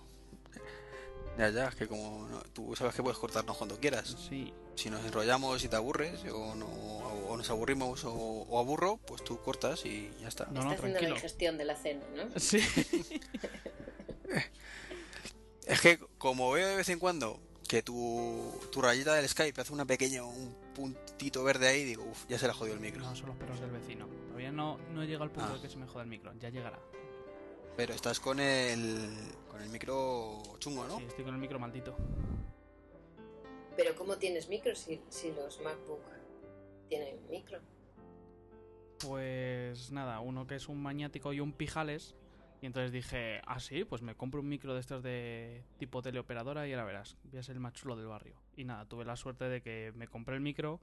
Ya, 1.38 1.48
ya, 1.48 1.68
es 1.68 1.74
que 1.76 1.88
como 1.88 2.28
no- 2.28 2.42
tú 2.52 2.76
sabes 2.76 2.94
que 2.94 3.02
puedes 3.02 3.18
cortarnos 3.18 3.56
cuando 3.56 3.78
quieras. 3.78 4.16
Sí, 4.28 4.52
Si 4.74 4.90
nos 4.90 5.02
enrollamos 5.04 5.64
y 5.64 5.68
te 5.68 5.76
aburres, 5.76 6.22
o, 6.30 6.54
no, 6.54 6.66
o 6.66 7.36
nos 7.36 7.48
aburrimos 7.48 8.04
o, 8.04 8.12
o 8.12 8.58
aburro, 8.58 8.98
pues 8.98 9.24
tú 9.24 9.40
cortas 9.40 9.86
y 9.86 10.10
ya 10.20 10.28
está. 10.28 10.44
no, 10.46 10.62
no, 10.64 10.72
Está 10.72 10.86
haciendo 10.86 11.00
la 11.08 11.14
digestión 11.14 11.56
de 11.58 11.64
la 11.64 11.76
cena, 11.76 12.04
¿no? 12.16 12.24
Sí, 12.40 12.60
Es 15.66 15.80
que 15.80 15.98
como 16.18 16.50
veo 16.50 16.66
de 16.68 16.76
vez 16.76 16.88
en 16.88 16.98
cuando 16.98 17.40
que 17.68 17.82
tu, 17.82 18.52
tu 18.70 18.82
rayita 18.82 19.14
del 19.14 19.28
Skype 19.28 19.58
hace 19.60 19.72
una 19.72 19.86
pequeña, 19.86 20.22
un 20.24 20.54
puntito 20.74 21.42
verde 21.44 21.68
ahí, 21.68 21.84
digo, 21.84 22.04
uff, 22.04 22.26
ya 22.28 22.38
se 22.38 22.46
la 22.46 22.52
jodió 22.52 22.74
el 22.74 22.80
micro. 22.80 23.00
no, 23.00 23.14
son 23.16 23.28
los 23.28 23.36
perros 23.36 23.60
del 23.60 23.70
vecino. 23.70 24.06
Todavía 24.26 24.52
no, 24.52 24.76
no 24.92 25.04
llega 25.04 25.22
al 25.22 25.30
punto 25.30 25.50
Ah. 25.52 25.54
de 25.56 25.62
que 25.62 25.68
se 25.70 25.76
me 25.78 25.86
joda 25.86 26.02
el 26.02 26.10
micro, 26.10 26.32
ya 26.40 26.50
llegará. 26.50 26.78
Pero 27.76 27.94
estás 27.94 28.20
con 28.20 28.38
el, 28.40 29.08
con 29.50 29.62
el 29.62 29.68
micro 29.70 30.42
chungo, 30.58 30.84
¿no? 30.86 30.98
Sí, 30.98 31.04
estoy 31.04 31.24
con 31.24 31.34
el 31.34 31.40
micro 31.40 31.58
maldito. 31.58 31.96
Pero 33.76 33.94
¿cómo 33.96 34.16
tienes 34.18 34.48
micro 34.48 34.74
si, 34.74 35.00
si 35.08 35.32
los 35.32 35.60
MacBook 35.60 36.02
tiene 36.92 37.16
micro. 37.30 37.58
Pues 39.00 39.90
nada, 39.92 40.20
uno 40.20 40.46
que 40.46 40.56
es 40.56 40.68
un 40.68 40.82
maniático 40.82 41.32
y 41.32 41.40
un 41.40 41.52
pijales. 41.52 42.14
Y 42.60 42.66
entonces 42.66 42.92
dije, 42.92 43.40
ah, 43.46 43.58
sí, 43.58 43.84
pues 43.84 44.02
me 44.02 44.14
compro 44.14 44.40
un 44.40 44.48
micro 44.48 44.74
de 44.74 44.80
estos 44.80 45.02
de 45.02 45.64
tipo 45.78 46.02
teleoperadora 46.02 46.68
y 46.68 46.72
ahora 46.72 46.84
verás, 46.84 47.16
voy 47.24 47.40
a 47.40 47.42
ser 47.42 47.54
el 47.56 47.60
más 47.60 47.72
chulo 47.72 47.96
del 47.96 48.06
barrio. 48.06 48.36
Y 48.56 48.64
nada, 48.64 48.84
tuve 48.84 49.06
la 49.06 49.16
suerte 49.16 49.46
de 49.46 49.62
que 49.62 49.92
me 49.96 50.06
compré 50.06 50.36
el 50.36 50.42
micro 50.42 50.80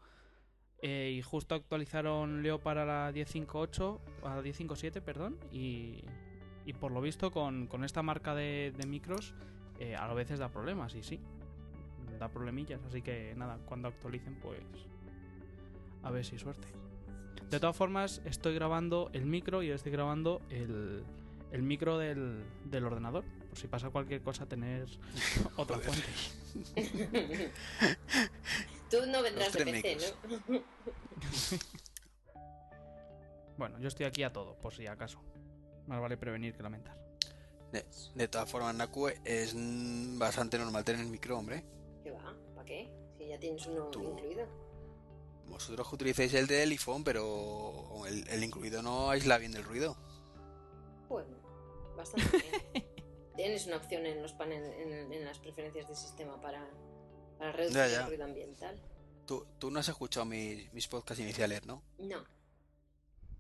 eh, 0.82 1.14
y 1.16 1.22
justo 1.22 1.54
actualizaron 1.54 2.42
Leo 2.42 2.60
para 2.60 2.86
la 2.86 3.12
10.5.8, 3.12 4.00
a 4.24 4.36
la 4.36 4.42
10.5.7, 4.42 5.02
perdón, 5.02 5.38
y, 5.54 6.04
y 6.66 6.74
por 6.74 6.92
lo 6.92 7.02
visto 7.02 7.32
con, 7.32 7.68
con 7.68 7.84
esta 7.84 8.02
marca 8.02 8.36
de, 8.36 8.74
de 8.78 8.86
micros 8.86 9.34
eh, 9.80 9.96
a 9.96 10.14
veces 10.14 10.40
da 10.40 10.50
problemas, 10.50 10.96
y 10.96 11.04
sí, 11.04 11.20
da 12.20 12.30
problemillas, 12.30 12.84
así 12.84 13.02
que 13.02 13.34
nada, 13.36 13.58
cuando 13.66 13.88
actualicen 13.88 14.36
pues 14.36 14.62
a 16.04 16.12
ver 16.12 16.26
si 16.26 16.38
suerte. 16.38 16.68
De 17.50 17.60
todas 17.60 17.76
formas, 17.76 18.22
estoy 18.26 18.54
grabando 18.54 19.10
el 19.14 19.26
micro 19.26 19.64
y 19.64 19.72
estoy 19.72 19.92
grabando 19.92 20.42
el, 20.50 21.04
el 21.52 21.64
micro 21.64 21.98
del, 21.98 22.44
del 22.66 22.86
ordenador. 22.86 23.24
Por 23.50 23.58
si 23.58 23.68
pasa 23.68 23.90
cualquier 23.90 24.22
cosa, 24.22 24.46
tener 24.46 24.88
otra 25.56 25.80
fuente. 25.80 26.08
Tú 28.92 28.98
no 29.08 29.24
vendrás 29.24 29.54
de 29.54 29.66
PC, 29.66 29.96
micros. 29.96 30.16
¿no? 30.48 30.60
Bueno, 33.58 33.78
yo 33.80 33.90
estoy 33.90 34.06
aquí 34.06 34.24
a 34.24 34.32
todo, 34.32 34.56
por 34.56 34.74
si 34.74 34.88
acaso. 34.88 35.22
Más 35.90 36.00
vale 36.00 36.18
prevenir 36.18 36.56
que 36.56 36.62
lamentar. 36.62 36.96
De, 37.72 37.84
de 38.14 38.28
todas 38.28 38.48
formas, 38.50 38.76
Naku, 38.76 39.08
es 39.26 39.56
bastante 40.20 40.60
normal 40.60 40.86
tener 40.86 41.02
el 41.02 41.08
micro, 41.08 41.38
hombre. 41.38 41.66
¿Qué 42.04 42.12
va? 42.12 42.36
¿Para 42.54 42.66
qué? 42.66 42.92
Si 43.18 43.28
ya 43.28 43.40
tienes 43.40 43.66
uno 43.66 43.86
Tú- 43.86 44.04
incluido. 44.04 44.46
Vosotros 45.48 45.90
que 45.90 45.96
utilizáis 45.96 46.32
el 46.36 46.46
del 46.46 46.70
iPhone, 46.70 47.04
pero 47.04 48.06
el, 48.08 48.28
el 48.28 48.44
incluido 48.44 48.84
no 48.84 49.10
aísla 49.10 49.40
bien 49.40 49.52
del 49.52 49.64
ruido. 49.64 49.98
Bueno, 51.10 51.38
bastante 51.98 52.38
bien. 52.38 52.86
Tienes 53.36 53.66
una 53.66 53.78
opción 53.78 54.06
en 54.06 54.22
los 54.22 54.34
paneles, 54.34 54.72
en, 54.78 55.12
en 55.12 55.26
las 55.26 55.40
preferencias 55.40 55.88
de 55.88 55.96
sistema 55.96 56.40
para, 56.40 56.70
para 57.40 57.52
reducir 57.52 57.78
Ya, 57.78 57.88
ya. 57.88 58.02
el 58.02 58.08
ruido 58.10 58.26
ambiental. 58.26 58.80
Tú, 59.26 59.48
tú 59.58 59.72
no 59.72 59.80
has 59.80 59.90
escuchado 59.90 60.26
mis, 60.28 60.72
mis 60.72 60.88
podcasts 60.88 61.20
iniciales, 61.24 61.66
¿no? 61.66 61.82
No, 61.98 62.24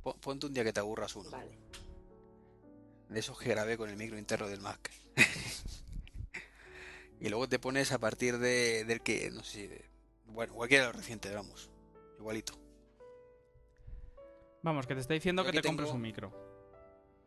Po- 0.01 0.15
Ponte 0.19 0.47
un 0.47 0.53
día 0.53 0.63
que 0.63 0.73
te 0.73 0.79
aburras 0.79 1.15
uno. 1.15 1.29
vale. 1.29 1.59
De 3.09 3.19
esos 3.19 3.37
que 3.39 3.49
grabé 3.49 3.77
con 3.77 3.89
el 3.89 3.97
micro 3.97 4.17
interno 4.17 4.47
del 4.47 4.61
Mac. 4.61 4.91
y 7.19 7.29
luego 7.29 7.49
te 7.49 7.59
pones 7.59 7.91
a 7.91 7.99
partir 7.99 8.37
de, 8.37 8.85
del 8.85 9.01
que, 9.01 9.29
no 9.31 9.43
sé 9.43 9.51
si... 9.51 9.67
de- 9.67 9.89
bueno, 10.27 10.53
cualquiera 10.53 10.85
de 10.85 10.89
los 10.91 10.97
recientes, 10.97 11.33
vamos. 11.33 11.69
Igualito. 12.19 12.53
Vamos, 14.61 14.85
que 14.85 14.93
te 14.93 15.01
está 15.01 15.13
diciendo 15.13 15.43
Yo 15.43 15.51
que 15.51 15.61
te 15.61 15.67
compres 15.67 15.89
un 15.89 16.01
micro. 16.01 16.31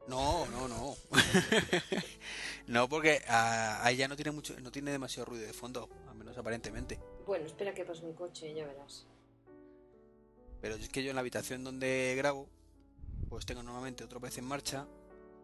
No, 0.07 0.47
no, 0.47 0.69
no. 0.69 0.95
no, 2.67 2.89
porque 2.89 3.23
ah, 3.29 3.81
ahí 3.83 3.97
ya 3.97 4.09
no 4.09 4.17
tiene 4.17 4.33
mucho, 4.33 4.59
no 4.61 4.71
tiene 4.71 4.91
demasiado 4.91 5.27
ruido 5.27 5.47
de 5.47 5.53
fondo, 5.53 5.89
al 6.09 6.15
menos 6.15 6.37
aparentemente. 6.37 6.99
Bueno, 7.27 7.47
espera 7.47 7.73
que 7.73 7.85
pase 7.85 8.05
un 8.05 8.15
coche 8.15 8.51
y 8.51 8.55
ya 8.55 8.67
verás. 8.67 9.07
Pero 10.61 10.75
es 10.77 10.89
que 10.89 11.03
yo 11.03 11.11
en 11.11 11.17
la 11.17 11.21
habitación 11.21 11.65
donde 11.65 12.15
grabo, 12.17 12.49
pues 13.29 13.47
tengo 13.47 13.63
normalmente 13.63 14.05
otro 14.05 14.21
PC 14.21 14.41
en 14.41 14.47
marcha, 14.47 14.87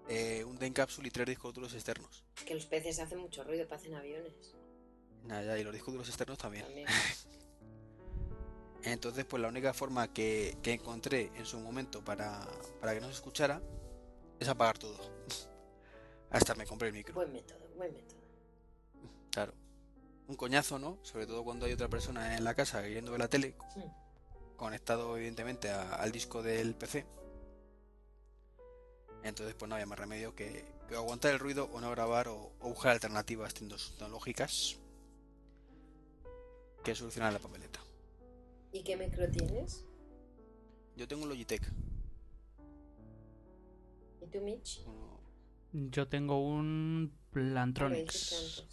eh, 0.09 0.45
un 0.45 0.59
den 0.59 0.73
capsule 0.73 1.09
y 1.09 1.11
tres 1.11 1.27
discos 1.27 1.55
duros 1.55 1.75
externos. 1.75 2.25
Que 2.47 2.55
los 2.55 2.67
peces 2.67 2.99
hacen 2.99 3.19
mucho 3.19 3.45
ruido, 3.45 3.67
parecen 3.69 3.95
aviones. 3.95 4.55
Nada, 5.25 5.43
ya, 5.45 5.59
y 5.59 5.65
los 5.65 5.73
discos 5.75 5.93
duros 5.95 6.09
externos 6.09 6.39
también. 6.39 6.65
También. 6.65 6.89
Entonces, 8.85 9.25
pues 9.25 9.43
la 9.43 9.49
única 9.49 9.75
forma 9.75 10.13
que, 10.13 10.57
que 10.63 10.73
encontré 10.73 11.31
en 11.35 11.45
su 11.45 11.59
momento 11.59 12.03
para, 12.05 12.47
para 12.81 12.95
que 12.95 13.01
no 13.01 13.07
se 13.09 13.15
escuchara 13.15 13.61
es 14.39 14.49
apagar 14.49 14.79
todo. 14.79 14.97
Hasta 16.31 16.55
me 16.55 16.65
compré 16.67 16.89
el 16.89 16.95
micro. 16.95 17.15
Buen 17.15 17.33
método, 17.33 17.59
buen 17.77 17.93
método. 17.93 18.19
Claro. 19.31 19.53
Un 20.29 20.37
coñazo, 20.37 20.79
¿no? 20.79 20.99
Sobre 21.03 21.27
todo 21.27 21.43
cuando 21.43 21.67
hay 21.67 21.73
otra 21.73 21.89
persona 21.89 22.37
en 22.37 22.45
la 22.45 22.55
casa 22.55 22.81
viendo 22.83 23.17
la 23.19 23.29
tele, 23.29 23.57
Mm. 23.77 24.57
conectado 24.57 25.17
evidentemente 25.17 25.71
a- 25.71 25.95
al 25.97 26.13
disco 26.13 26.43
del 26.43 26.75
PC. 26.75 27.07
Entonces, 29.23 29.55
pues 29.59 29.69
no 29.69 29.75
había 29.75 29.87
más 29.87 29.99
remedio 29.99 30.35
que, 30.35 30.65
que 30.89 30.95
aguantar 30.95 31.33
el 31.33 31.39
ruido 31.39 31.69
o 31.73 31.81
no 31.81 31.91
grabar 31.91 32.29
o, 32.29 32.53
o 32.61 32.69
buscar 32.69 32.93
alternativas 32.93 33.53
tecnológicas 33.55 34.79
que 36.85 36.95
solucionan 36.95 37.33
la 37.35 37.39
papeleta. 37.41 37.81
¿Y 38.73 38.83
qué 38.83 38.97
micro 38.97 39.29
tienes? 39.31 39.85
Yo 40.97 41.07
tengo 41.09 41.23
un 41.25 41.29
Logitech. 41.29 41.63
¿Y 44.23 44.27
tú, 44.27 44.41
Mitch? 44.41 44.81
uno- 44.87 45.21
Yo 45.91 46.09
tengo 46.09 46.41
un. 46.47 47.13
Plantronics. 47.33 48.65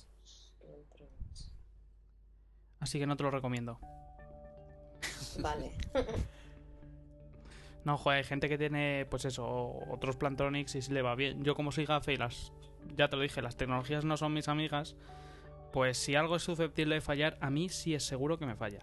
Así 2.80 3.00
que 3.00 3.06
no 3.08 3.18
te 3.18 3.24
lo 3.24 3.32
recomiendo. 3.32 3.80
Vale. 5.40 5.78
No, 7.86 7.98
joder, 7.98 8.18
hay 8.18 8.24
gente 8.24 8.50
que 8.50 8.58
tiene, 8.58 9.06
pues 9.10 9.26
eso, 9.26 9.80
otros 9.90 10.16
Plantronics 10.18 10.76
y 10.76 10.82
se 10.82 10.92
le 10.92 11.02
va 11.02 11.16
bien. 11.16 11.44
Yo 11.44 11.56
como 11.56 11.72
soy 11.72 11.86
gafe 11.86 12.14
y 12.14 12.18
las... 12.18 12.52
Ya 12.98 13.08
te 13.10 13.16
lo 13.16 13.22
dije, 13.22 13.42
las 13.42 13.56
tecnologías 13.56 14.04
no 14.06 14.18
son 14.18 14.34
mis 14.34 14.48
amigas. 14.48 14.96
Pues 15.72 15.98
si 15.98 16.16
algo 16.16 16.36
es 16.36 16.44
susceptible 16.44 16.96
de 16.96 17.02
fallar, 17.02 17.38
a 17.42 17.50
mí 17.50 17.70
sí 17.70 17.94
es 17.96 18.04
seguro 18.04 18.38
que 18.40 18.46
me 18.46 18.56
falla. 18.56 18.80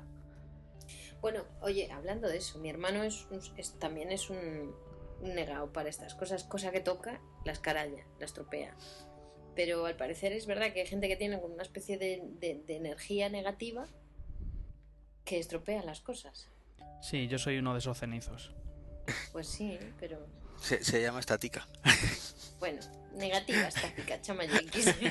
Bueno, 1.21 1.45
oye, 1.61 1.91
hablando 1.93 2.29
de 2.29 2.37
eso, 2.39 2.59
mi 2.59 2.69
hermano 2.71 3.03
es, 3.03 3.27
un- 3.31 3.41
es- 3.57 3.79
también 3.79 4.11
es 4.13 4.29
un, 4.31 4.75
un 5.21 5.35
negado 5.35 5.73
para 5.73 5.89
estas 5.89 6.15
cosas. 6.15 6.45
Cosa 6.45 6.71
que 6.71 6.81
toca, 6.81 7.21
las 7.45 7.59
caralla, 7.61 8.05
la 8.19 8.25
estropea. 8.25 8.77
Pero 9.57 9.87
al 9.87 9.97
parecer 9.97 10.33
es 10.33 10.47
verdad 10.47 10.73
que 10.73 10.81
hay 10.81 10.87
gente 10.87 11.09
que 11.09 11.17
tiene 11.17 11.37
una 11.37 11.63
especie 11.63 11.99
de, 11.99 12.23
de- 12.41 12.63
de 12.67 12.77
energía 12.77 13.29
negativa 13.29 13.87
que 15.25 15.39
estropea 15.39 15.83
las 15.83 16.01
cosas. 16.01 16.51
Sí, 17.01 17.27
yo 17.29 17.39
soy 17.39 17.59
uno 17.59 17.73
de 17.73 17.79
esos 17.81 17.99
cenizos. 17.99 18.53
Pues 19.33 19.47
sí, 19.49 19.79
pero 19.99 20.27
Se, 20.61 20.83
se 20.85 21.01
llama 21.03 21.21
estática. 21.21 21.67
bueno, 22.61 22.81
negativa 23.15 23.69
estática, 23.69 24.21
chamayekis. 24.21 24.95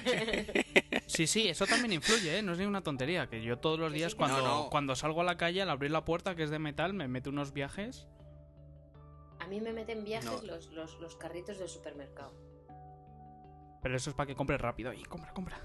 Sí, 1.08 1.28
sí, 1.28 1.50
eso 1.50 1.68
también 1.68 1.92
influye, 1.92 2.38
¿eh? 2.38 2.42
No 2.42 2.54
es 2.54 2.58
ni 2.58 2.64
una 2.66 2.82
tontería. 2.84 3.28
Que 3.28 3.44
yo 3.44 3.58
todos 3.58 3.78
los 3.78 3.92
días 3.92 4.16
cuando, 4.16 4.38
sí. 4.38 4.44
No, 4.44 4.64
no. 4.64 4.70
cuando 4.70 4.96
salgo 4.96 5.20
a 5.20 5.24
la 5.26 5.36
calle, 5.36 5.62
al 5.62 5.70
abrir 5.70 5.92
la 5.92 6.06
puerta, 6.06 6.36
que 6.36 6.44
es 6.44 6.50
de 6.50 6.58
metal, 6.58 6.94
me 6.94 7.10
meto 7.10 7.32
unos 7.32 7.52
viajes. 7.52 8.08
A 9.40 9.48
mí 9.48 9.60
me 9.60 9.74
meten 9.74 10.06
viajes 10.06 10.32
No. 10.32 10.42
los, 10.44 10.68
los, 10.68 11.00
los 11.02 11.16
carritos 11.18 11.60
del 11.60 11.68
supermercado. 11.68 12.34
Pero 13.84 13.98
eso 13.98 14.10
es 14.12 14.16
para 14.16 14.28
que 14.28 14.36
compres 14.36 14.62
rápido. 14.62 14.94
Y 14.94 15.04
compra, 15.04 15.34
compra. 15.34 15.60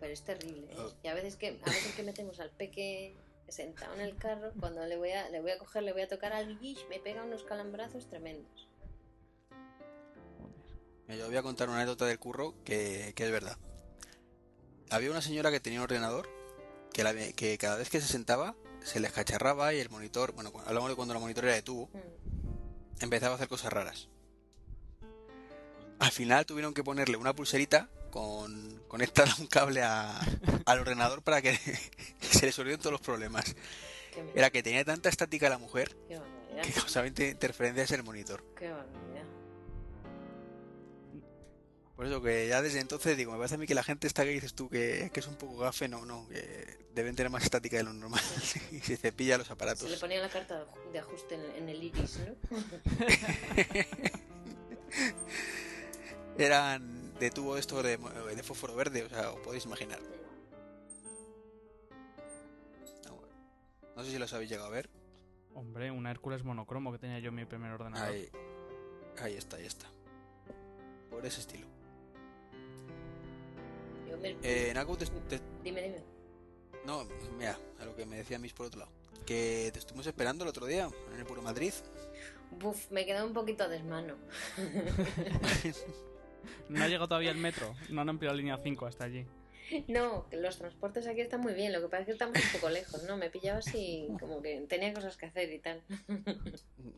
Pero 0.00 0.12
es 0.12 0.24
terrible, 0.24 0.72
¿eh? 0.72 0.76
Oh. 0.76 0.92
Y 1.04 1.06
a 1.06 1.14
veces 1.14 1.36
que, 1.36 1.60
a 1.64 1.70
veces 1.70 1.94
que 1.94 2.02
metemos 2.02 2.40
al 2.40 2.50
peque 2.50 3.16
sentado 3.48 3.94
en 3.94 4.00
el 4.00 4.16
carro, 4.16 4.52
cuando 4.58 4.84
le 4.86 4.96
voy 4.96 5.10
a, 5.12 5.28
le 5.30 5.40
voy 5.40 5.50
a 5.52 5.58
coger, 5.58 5.82
le 5.82 5.92
voy 5.92 6.02
a 6.02 6.08
tocar 6.08 6.32
al 6.32 6.58
guish, 6.58 6.86
me 6.88 6.98
pega 6.98 7.22
unos 7.22 7.44
calambrazos 7.44 8.08
tremendos. 8.08 8.68
Yo 11.08 11.26
voy 11.26 11.36
a 11.36 11.42
contar 11.42 11.68
una 11.68 11.78
anécdota 11.78 12.04
del 12.06 12.18
curro 12.18 12.54
que, 12.64 13.12
que 13.14 13.24
es 13.26 13.30
verdad. 13.30 13.56
Había 14.90 15.10
una 15.10 15.22
señora 15.22 15.50
que 15.50 15.60
tenía 15.60 15.78
un 15.78 15.84
ordenador 15.84 16.28
que, 16.92 17.04
la- 17.04 17.14
que 17.32 17.56
cada 17.58 17.76
vez 17.76 17.90
que 17.90 18.00
se 18.00 18.08
sentaba 18.08 18.56
se 18.82 18.98
le 19.00 19.06
escacharraba 19.06 19.72
y 19.74 19.78
el 19.80 19.88
monitor, 19.90 20.32
bueno, 20.32 20.52
hablamos 20.66 20.90
de 20.90 20.96
cuando 20.96 21.14
la 21.14 21.20
monitor 21.20 21.44
era 21.44 21.54
de 21.54 21.62
tubo, 21.62 21.88
Mm. 21.92 23.02
empezaba 23.04 23.32
a 23.32 23.36
hacer 23.36 23.48
cosas 23.48 23.72
raras. 23.72 24.08
Al 25.98 26.10
final 26.10 26.44
tuvieron 26.44 26.74
que 26.74 26.84
ponerle 26.84 27.16
una 27.16 27.34
pulserita 27.34 27.88
con 28.16 28.82
conectada 28.88 29.30
un 29.38 29.46
cable 29.46 29.82
a- 29.82 30.18
al 30.64 30.78
ordenador 30.80 31.20
para 31.22 31.42
que 31.42 31.54
se 32.20 32.46
le 32.46 32.52
solucionen 32.52 32.78
todos 32.78 32.92
los 32.92 33.00
problemas. 33.02 33.54
Era 34.34 34.48
que 34.48 34.62
tenía 34.62 34.82
tanta 34.86 35.10
estática 35.10 35.50
la 35.50 35.58
mujer 35.58 35.94
que 36.62 36.72
causaba 36.72 37.06
inter- 37.06 37.28
interferencias 37.32 37.90
en 37.90 37.96
el 38.00 38.04
monitor. 38.04 38.42
qué. 38.58 38.72
Por 41.94 42.06
eso 42.06 42.20
que 42.22 42.46
ya 42.48 42.60
desde 42.62 42.80
entonces 42.80 43.16
digo, 43.16 43.32
me 43.32 43.38
parece 43.38 43.54
a 43.54 43.58
mí 43.58 43.66
que 43.66 43.74
la 43.74 43.82
gente 43.82 44.06
está 44.06 44.22
que 44.24 44.30
dices 44.30 44.52
tú 44.54 44.68
que, 44.68 45.10
que 45.14 45.20
es 45.20 45.26
un 45.26 45.36
poco 45.36 45.56
gafe, 45.56 45.88
no, 45.88 46.04
no, 46.04 46.26
que 46.28 46.76
deben 46.94 47.16
tener 47.16 47.30
más 47.30 47.42
estática 47.42 47.76
de 47.78 47.84
lo 47.84 47.92
normal 47.94 48.20
y 48.72 48.80
se 48.80 48.96
cepilla 48.98 49.38
los 49.38 49.46
Se 49.46 49.52
le 49.52 49.54
aparatos. 49.54 49.94
ponía 50.00 50.20
la 50.20 50.28
carta 50.30 50.66
de 50.92 50.98
ajuste 50.98 51.34
en, 51.36 51.42
en 51.62 51.68
el 51.70 51.82
iris, 51.82 52.18
¿no? 52.18 52.34
Eran 56.38 56.95
de 57.18 57.30
tubo 57.30 57.56
esto 57.56 57.82
de, 57.82 57.96
de 57.96 58.42
fósforo 58.42 58.74
verde, 58.74 59.02
o 59.04 59.08
sea, 59.08 59.32
os 59.32 59.40
podéis 59.40 59.64
imaginar. 59.64 59.98
No, 63.06 63.14
bueno. 63.16 63.34
No 63.96 64.04
sé 64.04 64.10
si 64.10 64.18
los 64.18 64.32
habéis 64.32 64.50
llegado 64.50 64.68
a 64.68 64.70
ver. 64.70 64.88
Hombre, 65.54 65.90
una 65.90 66.10
Hércules 66.10 66.44
monocromo 66.44 66.92
que 66.92 66.98
tenía 66.98 67.18
yo 67.18 67.30
en 67.30 67.34
mi 67.36 67.44
primer 67.46 67.70
ordenador. 67.72 68.08
Ahí, 68.08 68.28
ahí 69.20 69.34
está, 69.34 69.56
ahí 69.56 69.66
está. 69.66 69.86
Por 71.10 71.24
ese 71.24 71.40
estilo. 71.40 71.66
Yo 74.10 74.18
me- 74.18 74.36
Eh, 74.42 74.72
Naku, 74.74 74.96
te- 74.98 75.06
te- 75.06 75.40
Dime, 75.64 75.82
dime. 75.82 76.02
no, 76.84 77.04
mira, 77.38 77.58
a 77.80 77.84
lo 77.86 77.96
que 77.96 78.04
me 78.04 78.16
decía 78.18 78.38
Miss 78.38 78.52
por 78.52 78.66
otro 78.66 78.80
lado. 78.80 78.92
que 79.24 79.70
te 79.72 79.78
estuvimos 79.80 80.06
esperando 80.06 80.44
el 80.44 80.50
otro 80.50 80.66
día 80.66 80.88
en 81.12 81.18
el 81.18 81.24
Puro 81.26 81.42
Madrid. 81.42 81.72
Buf, 82.60 82.90
me 82.92 83.04
quedó 83.06 83.26
un 83.26 83.32
poquito 83.32 83.64
a 83.64 83.68
desmano. 83.68 84.14
No 86.68 86.82
ha 86.82 86.88
llegado 86.88 87.08
todavía 87.08 87.30
el 87.30 87.38
metro. 87.38 87.74
No 87.90 88.00
han 88.00 88.08
ampliado 88.08 88.34
la 88.34 88.38
línea 88.38 88.58
5 88.62 88.86
hasta 88.86 89.04
allí. 89.04 89.26
No, 89.88 90.26
los 90.30 90.58
transportes 90.58 91.06
aquí 91.06 91.20
están 91.20 91.40
muy 91.40 91.52
bien, 91.52 91.72
lo 91.72 91.80
que 91.80 91.88
pasa 91.88 92.02
es 92.02 92.06
que 92.06 92.12
estamos 92.12 92.36
un 92.36 92.52
poco 92.52 92.70
lejos, 92.70 93.02
¿no? 93.02 93.16
Me 93.16 93.30
pillaba 93.30 93.58
así 93.58 94.08
como 94.20 94.40
que 94.40 94.60
tenía 94.68 94.94
cosas 94.94 95.16
que 95.16 95.26
hacer 95.26 95.52
y 95.52 95.58
tal. 95.58 95.82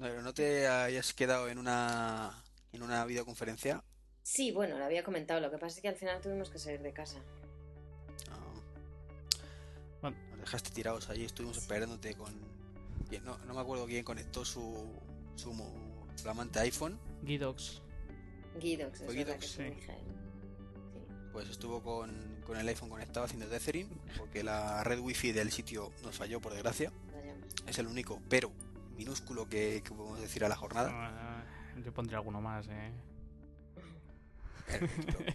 Pero 0.01 0.23
no 0.23 0.35
te 0.35 0.67
hayas 0.67 1.15
quedado 1.15 1.49
en 1.49 1.59
una 1.59 2.43
en 2.73 2.83
una 2.83 3.05
videoconferencia. 3.07 3.83
Sí, 4.23 4.53
bueno, 4.53 4.79
lo 4.79 4.85
había 4.85 5.03
comentado, 5.03 5.41
lo 5.41 5.51
que 5.51 5.57
pasa 5.57 5.77
es 5.77 5.83
que 5.83 5.89
al 5.89 5.97
final 5.97 6.21
tuvimos 6.21 6.51
que 6.51 6.59
salir 6.59 6.83
de 6.83 6.93
casa. 6.93 7.19
No, 8.29 8.63
Bueno, 10.03 10.19
nos 10.31 10.41
dejaste 10.41 10.71
tirados 10.71 11.09
allí, 11.09 11.25
estuvimos 11.25 11.57
esperándote 11.57 12.15
con. 12.15 12.35
No, 13.25 13.39
no 13.39 13.55
me 13.55 13.61
acuerdo 13.61 13.87
quién 13.87 14.05
conectó 14.05 14.45
su, 14.45 14.85
su 15.37 15.55
flamante 16.21 16.59
iPhone. 16.61 16.99
Guidox. 17.23 17.81
Guidox, 18.61 19.01
es. 19.03 19.51
Sí. 19.51 19.63
Pues 21.33 21.49
estuvo 21.49 21.83
con, 21.83 22.41
con 22.47 22.59
el 22.59 22.67
iPhone 22.69 22.89
conectado 22.89 23.27
haciendo 23.27 23.47
tethering, 23.47 23.89
porque 24.17 24.43
la 24.43 24.83
red 24.83 24.99
wifi 24.99 25.33
del 25.33 25.53
sitio 25.53 25.93
nos 26.03 26.17
falló 26.17 26.41
por 26.41 26.53
desgracia. 26.53 26.91
Vayamos. 27.15 27.55
Es 27.67 27.79
el 27.79 27.87
único, 27.87 28.21
pero 28.29 28.51
minúsculo 28.97 29.49
que, 29.49 29.83
que 29.85 29.91
podemos 29.91 30.21
decir 30.21 30.45
a 30.45 30.49
la 30.49 30.57
jornada. 30.57 30.91
Ah, 30.93 31.45
yo 31.85 31.93
pondría 31.93 32.19
alguno 32.19 32.41
más, 32.41 32.67
eh. 32.69 32.93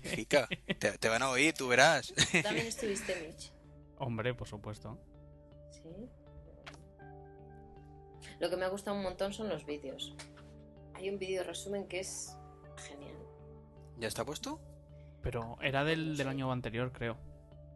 Jica, 0.03 0.47
te, 0.79 0.97
te 0.97 1.09
van 1.09 1.23
a 1.23 1.29
oír, 1.29 1.53
tú 1.53 1.67
verás. 1.67 2.13
También 2.43 2.67
estuviste, 2.67 3.15
Mitch. 3.27 3.51
Hombre, 3.97 4.33
por 4.33 4.47
supuesto. 4.47 4.99
Sí. 5.71 6.09
Lo 8.39 8.49
que 8.49 8.57
me 8.57 8.65
ha 8.65 8.67
gustado 8.67 8.97
un 8.97 9.03
montón 9.03 9.33
son 9.33 9.47
los 9.47 9.65
vídeos. 9.65 10.13
Hay 10.95 11.09
un 11.09 11.17
vídeo 11.17 11.43
resumen 11.43 11.87
que 11.87 12.01
es. 12.01 12.35
¿Ya 14.03 14.09
está 14.09 14.25
puesto? 14.25 14.59
Pero 15.21 15.57
era 15.61 15.85
del, 15.85 16.17
del 16.17 16.27
año 16.27 16.51
anterior, 16.51 16.91
creo. 16.91 17.15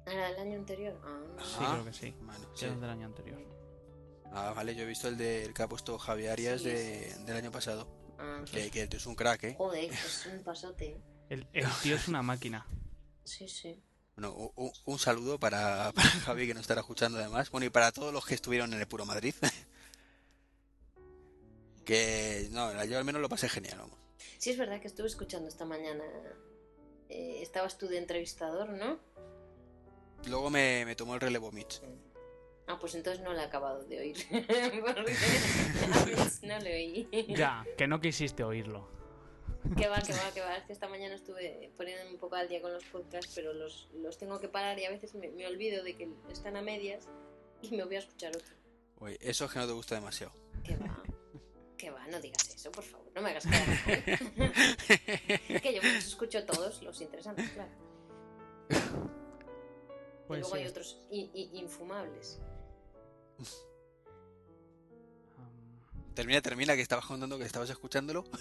Ah, 0.05 0.11
¿Era 0.11 0.27
del 0.31 0.39
año 0.41 0.59
anterior? 0.59 0.99
Ah, 1.05 1.21
Sí, 1.41 1.55
Ah, 1.61 1.69
creo 1.71 1.85
que 1.85 1.93
sí. 1.93 2.11
Que 2.11 2.57
sí. 2.59 2.65
era 2.65 2.75
del 2.75 2.89
año 2.89 3.05
anterior. 3.05 3.39
Ah, 4.33 4.51
vale, 4.53 4.75
yo 4.75 4.83
he 4.83 4.85
visto 4.85 5.07
el, 5.07 5.15
de, 5.17 5.45
el 5.45 5.53
que 5.53 5.63
ha 5.63 5.69
puesto 5.69 5.97
Javi 5.97 6.27
Arias 6.27 6.59
Sí, 6.61 6.67
de- 6.67 7.09
sí, 7.11 7.15
sí. 7.17 7.23
del 7.23 7.37
año 7.37 7.49
pasado. 7.49 7.87
ah. 8.19 8.43
Que, 8.51 8.69
que 8.69 8.89
es 8.91 9.05
un 9.05 9.15
crack, 9.15 9.41
¿eh? 9.45 9.55
Joder, 9.57 9.89
es 9.89 10.25
un 10.33 10.43
pasote. 10.43 11.01
El, 11.29 11.47
el 11.53 11.65
tío 11.81 11.95
es 11.95 12.09
una 12.09 12.21
máquina. 12.21 12.67
Sí, 13.23 13.47
sí. 13.47 13.81
Bueno, 14.17 14.51
un, 14.85 14.99
saludo 14.99 15.39
para, 15.39 15.91
para 15.95 16.09
Javi 16.09 16.45
que 16.45 16.55
nos 16.55 16.61
estará 16.63 16.81
escuchando 16.81 17.19
además. 17.19 17.49
Bueno, 17.51 17.67
y 17.67 17.69
para 17.69 17.93
todos 17.93 18.11
los 18.11 18.25
que 18.25 18.35
estuvieron 18.35 18.73
en 18.73 18.81
el 18.81 18.87
Puro 18.89 19.05
Madrid. 19.05 19.33
que, 21.85 22.49
no, 22.51 22.83
yo 22.83 22.97
al 22.97 23.05
menos 23.05 23.21
lo 23.21 23.29
pasé 23.29 23.47
genial, 23.47 23.77
vamos. 23.79 23.97
Sí, 24.37 24.51
es 24.51 24.57
verdad 24.57 24.79
que 24.81 24.87
estuve 24.87 25.07
escuchando 25.07 25.47
esta 25.47 25.65
mañana. 25.65 26.03
eh, 27.09 27.39
estabas 27.41 27.77
tú 27.77 27.87
de 27.87 27.97
entrevistador, 27.97 28.69
¿no? 28.69 28.99
Luego 30.27 30.49
me, 30.49 30.83
me 30.85 30.95
tomó 30.95 31.15
el 31.15 31.21
relevo 31.21 31.51
Mitch. 31.51 31.81
Ah, 32.67 32.77
pues 32.79 32.95
entonces 32.95 33.23
no 33.23 33.31
lo 33.33 33.39
he 33.39 33.43
acabado 33.43 33.83
de 33.85 33.99
oír. 33.99 34.17
Porque 34.29 35.15
a 35.93 36.05
Mitch 36.05 36.41
no 36.43 36.59
lo 36.59 36.65
oí. 36.65 37.07
Ya, 37.29 37.65
que 37.77 37.87
no 37.87 38.01
quisiste 38.01 38.43
oírlo. 38.43 38.89
Que 39.77 39.87
va, 39.87 40.01
que 40.01 40.13
va, 40.13 40.31
que 40.33 40.41
va. 40.41 40.55
Es 40.57 40.65
que 40.65 40.73
esta 40.73 40.87
mañana 40.87 41.15
estuve 41.15 41.71
poniendo 41.77 42.09
un 42.11 42.17
poco 42.17 42.35
al 42.35 42.47
día 42.47 42.61
con 42.61 42.73
los 42.73 42.83
podcasts, 42.85 43.31
pero 43.35 43.53
los, 43.53 43.89
los 43.93 44.17
tengo 44.17 44.39
que 44.39 44.47
parar 44.49 44.77
y 44.79 44.85
a 44.85 44.89
veces 44.91 45.13
me, 45.15 45.29
me 45.29 45.47
olvido 45.47 45.83
de 45.83 45.95
que 45.95 46.09
están 46.29 46.55
a 46.57 46.61
medias 46.61 47.07
y 47.61 47.75
me 47.75 47.83
voy 47.85 47.95
a 47.95 47.99
escuchar 47.99 48.35
otro. 48.35 48.55
Oye, 48.99 49.17
eso 49.21 49.45
es 49.45 49.51
que 49.51 49.59
no 49.59 49.67
te 49.67 49.73
gusta 49.73 49.95
demasiado. 49.95 50.31
Que 50.63 50.75
va, 50.77 51.03
que 51.77 51.91
va, 51.91 52.05
no 52.07 52.19
digas 52.19 52.49
eso, 52.49 52.71
por 52.71 52.83
favor. 52.83 53.07
No 53.15 53.21
me 53.21 53.29
hagas 53.29 53.45
quedar 53.45 53.67
mal. 53.67 55.61
que 55.61 55.73
yo 55.75 55.81
me 55.81 55.93
los 55.93 56.05
escucho 56.05 56.43
todos, 56.45 56.81
los 56.81 56.99
interesantes, 57.01 57.49
claro. 57.51 57.71
y 58.69 60.27
Pues 60.27 60.39
luego 60.41 60.55
sí. 60.55 60.61
hay 60.61 60.67
otros 60.67 61.01
i- 61.11 61.31
i- 61.33 61.59
infumables. 61.59 62.39
Termina, 66.15 66.41
termina, 66.41 66.75
que 66.75 66.81
estabas 66.81 67.05
contando 67.05 67.37
que 67.37 67.45
estabas 67.45 67.69
escuchándolo. 67.69 68.23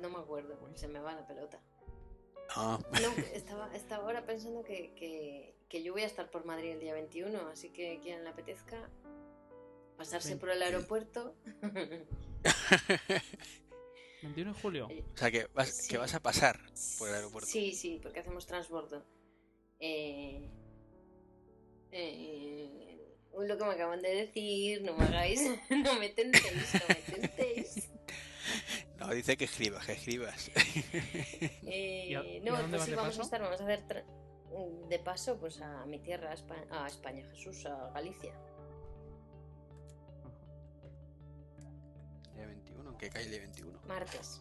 No 0.00 0.10
me 0.10 0.18
acuerdo, 0.18 0.58
se 0.74 0.88
me 0.88 0.98
va 0.98 1.14
la 1.14 1.24
pelota. 1.24 1.60
Ah, 2.56 2.76
No, 3.00 3.12
estaba, 3.34 3.72
estaba 3.72 4.02
ahora 4.02 4.26
pensando 4.26 4.64
que, 4.64 4.92
que, 4.96 5.54
que 5.68 5.84
yo 5.84 5.92
voy 5.92 6.02
a 6.02 6.06
estar 6.06 6.28
por 6.28 6.44
Madrid 6.44 6.70
el 6.72 6.80
día 6.80 6.92
21, 6.92 7.38
así 7.46 7.70
que 7.70 8.00
quien 8.02 8.24
le 8.24 8.30
apetezca 8.30 8.90
pasarse 10.02 10.30
Sí. 10.30 10.34
por 10.36 10.50
el 10.50 10.60
aeropuerto. 10.62 11.34
21 14.22 14.52
de 14.54 14.60
julio. 14.60 14.88
o 14.88 15.16
sea, 15.16 15.30
que 15.30 15.46
vas, 15.54 15.68
Sí. 15.70 15.88
que 15.90 15.98
vas 15.98 16.14
a 16.14 16.20
pasar 16.20 16.60
por 16.98 17.08
el 17.08 17.14
aeropuerto. 17.16 17.48
Sí, 17.50 17.72
sí, 17.74 17.98
porque 18.02 18.20
hacemos 18.20 18.46
transbordo. 18.46 19.04
Eh, 19.80 20.48
eh, 21.90 23.16
lo 23.36 23.56
que 23.58 23.64
me 23.64 23.70
acaban 23.72 24.00
de 24.02 24.10
decir, 24.14 24.82
no 24.82 24.96
me 24.96 25.04
hagáis, 25.04 25.40
no 25.70 25.98
me 25.98 26.08
tentéis, 26.10 26.74
no 26.74 26.80
me 26.88 26.94
tentéis. 26.94 27.88
No, 28.98 29.08
dice 29.14 29.36
que 29.36 29.44
escribas, 29.46 29.84
que 29.86 29.92
escribas. 29.92 30.50
Eh, 30.54 32.06
¿Y 32.10 32.14
a- 32.14 32.22
y 32.24 32.36
a 32.38 32.40
no, 32.44 32.56
dónde 32.56 32.76
pues 32.76 32.94
vamos 32.94 33.16
paso? 33.16 33.20
a 33.22 33.24
estar, 33.24 33.40
vamos 33.42 33.60
a 33.60 33.64
hacer 33.64 34.04
de 34.88 34.98
paso 35.00 35.38
pues 35.40 35.60
a 35.60 35.84
mi 35.86 35.98
tierra, 36.00 36.30
a 36.30 36.34
España, 36.34 36.66
a 36.70 36.86
España, 36.86 37.24
Jesús, 37.32 37.66
a 37.66 37.90
Galicia. 37.94 38.32
Que 43.02 43.10
cae 43.10 43.24
el 43.24 43.30
día 43.30 43.40
21. 43.40 43.80
Martes. 43.88 44.40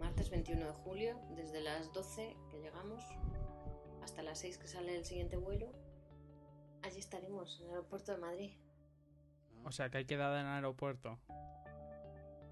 Martes 0.00 0.30
21 0.30 0.64
de 0.64 0.72
julio, 0.72 1.20
desde 1.36 1.60
las 1.60 1.92
12 1.92 2.34
que 2.50 2.60
llegamos 2.60 3.04
hasta 4.02 4.22
las 4.22 4.38
6 4.38 4.56
que 4.56 4.68
sale 4.68 4.96
el 4.96 5.04
siguiente 5.04 5.36
vuelo. 5.36 5.70
Allí 6.80 6.98
estaremos, 6.98 7.60
en 7.60 7.66
el 7.66 7.70
aeropuerto 7.72 8.12
de 8.12 8.18
Madrid. 8.18 8.52
O 9.64 9.70
sea, 9.70 9.90
que 9.90 9.98
hay 9.98 10.06
quedada 10.06 10.40
en 10.40 10.46
el 10.46 10.52
aeropuerto. 10.54 11.18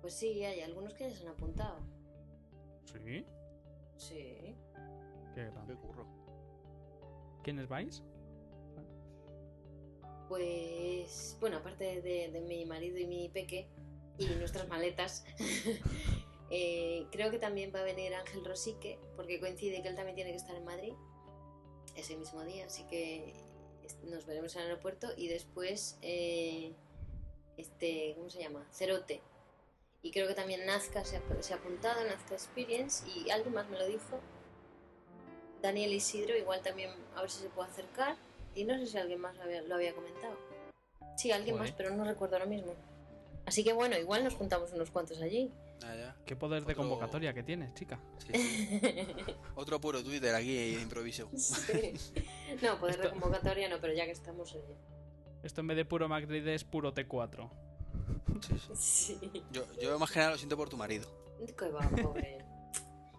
Pues 0.03 0.13
sí, 0.13 0.45
hay 0.45 0.61
algunos 0.61 0.93
que 0.93 1.09
ya 1.09 1.17
se 1.17 1.23
han 1.23 1.33
apuntado. 1.33 1.81
Sí. 2.85 3.25
Sí. 3.97 4.55
Qué 5.35 5.45
grande. 5.47 5.75
Qué 5.75 5.81
curro. 5.81 6.07
¿Quiénes 7.43 7.69
vais? 7.69 8.03
Pues, 10.31 11.37
bueno, 11.41 11.57
aparte 11.57 12.01
de, 12.01 12.29
de 12.29 12.41
mi 12.41 12.65
marido 12.65 12.97
y 12.99 13.05
mi 13.05 13.29
peque 13.31 13.67
y 14.17 14.27
nuestras 14.27 14.69
maletas, 14.69 15.25
eh, 16.51 17.09
creo 17.11 17.33
que 17.33 17.41
también 17.41 17.73
va 17.75 17.81
a 17.81 17.83
venir 17.83 18.15
Ángel 18.15 18.45
Rosique, 18.45 19.01
porque 19.17 19.41
coincide 19.41 19.83
que 19.83 19.89
él 19.89 19.97
también 19.97 20.15
tiene 20.15 20.31
que 20.31 20.37
estar 20.37 20.55
en 20.55 20.65
Madrid 20.65 20.93
ese 21.97 22.17
mismo 22.17 22.45
día, 22.45 22.67
así 22.67 22.85
que 22.85 23.35
nos 24.05 24.25
veremos 24.25 24.55
en 24.55 24.63
el 24.63 24.69
aeropuerto 24.69 25.09
y 25.17 25.27
después, 25.27 25.99
eh, 26.01 26.77
este, 27.57 28.15
¿cómo 28.17 28.31
se 28.31 28.39
llama? 28.39 28.65
Cerote. 28.71 29.23
Y 30.01 30.13
creo 30.13 30.29
que 30.29 30.35
también 30.35 30.65
Nazca 30.65 31.05
se 31.05 31.17
ha, 31.17 31.43
se 31.43 31.55
ha 31.55 31.57
apuntado, 31.57 32.05
Nazca 32.05 32.35
Experience, 32.35 33.05
y 33.09 33.31
alguien 33.31 33.53
más 33.53 33.69
me 33.69 33.81
lo 33.81 33.89
dijo. 33.89 34.21
Daniel 35.61 35.93
Isidro, 35.93 36.39
igual 36.39 36.63
también 36.63 36.91
a 37.17 37.21
ver 37.21 37.31
si 37.33 37.43
se 37.43 37.49
puede 37.49 37.69
acercar. 37.69 38.30
Y 38.55 38.65
no 38.65 38.77
sé 38.79 38.87
si 38.87 38.99
alguien 38.99 39.21
más 39.21 39.37
lo 39.37 39.43
había, 39.43 39.63
lo 39.63 39.75
había 39.75 39.95
comentado. 39.95 40.37
Sí, 41.17 41.31
alguien 41.33 41.57
Joder. 41.57 41.71
más, 41.71 41.77
pero 41.77 41.95
no 41.95 42.05
recuerdo 42.05 42.37
ahora 42.37 42.47
mismo. 42.47 42.75
Así 43.47 43.65
que 43.65 43.73
bueno, 43.73 43.97
igual 43.99 44.25
nos 44.25 44.35
juntamos 44.35 44.73
unos 44.73 44.91
cuantos 44.91 45.21
allí. 45.21 45.53
Ah, 45.83 45.95
ya. 45.97 46.17
¿Qué 46.27 46.37
poder 46.37 46.65
de 46.67 46.75
convocatoria 46.75 47.33
que 47.33 47.43
tienes, 47.43 47.73
chica? 47.75 47.99
Sí, 48.19 48.33
sí. 48.35 48.81
Otro 49.55 49.81
puro 49.81 50.03
Twitter 50.05 50.35
aquí 50.35 50.55
de 50.75 50.83
improviso. 50.83 51.29
Sí. 51.37 51.95
No, 52.63 52.79
poder 52.79 52.97
de 52.99 53.03
Esto- 53.05 53.11
convocatoria 53.19 53.69
no, 53.69 53.81
pero 53.81 53.93
ya 53.95 54.05
que 54.05 54.11
estamos. 54.13 54.55
oye. 54.55 54.77
Esto 55.43 55.63
en 55.63 55.69
vez 55.69 55.77
de 55.79 55.85
puro 55.87 56.07
Madrid 56.09 56.47
es 56.49 56.65
puro 56.65 56.93
T4. 56.95 57.51
Sí, 58.47 58.59
sí. 58.59 58.75
Sí. 59.21 59.45
Yo, 59.53 59.65
yo 59.81 59.99
más 59.99 60.11
que 60.11 60.19
nada 60.19 60.33
lo 60.33 60.37
siento 60.39 60.57
por 60.57 60.69
tu 60.69 60.77
marido. 60.77 61.09
Que 61.57 61.69
va, 61.71 61.81
pobre. 62.03 62.45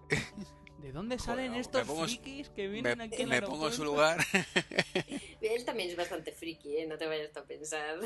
¿De 0.81 0.91
dónde 0.91 1.19
salen 1.19 1.53
estos 1.55 1.87
pongo- 1.87 2.05
frikis 2.05 2.49
que 2.49 2.63
Me, 2.63 2.69
vienen 2.69 3.01
aquí 3.01 3.21
al 3.23 3.29
me 3.29 3.41
pongo 3.41 3.67
en 3.67 3.73
su 3.73 3.83
lugar. 3.83 4.17
Él 5.41 5.63
también 5.65 5.89
es 5.89 5.95
bastante 5.95 6.31
friki, 6.31 6.77
¿eh? 6.77 6.87
No 6.87 6.97
te 6.97 7.05
vayas 7.07 7.35
a 7.37 7.43
pensar 7.43 7.99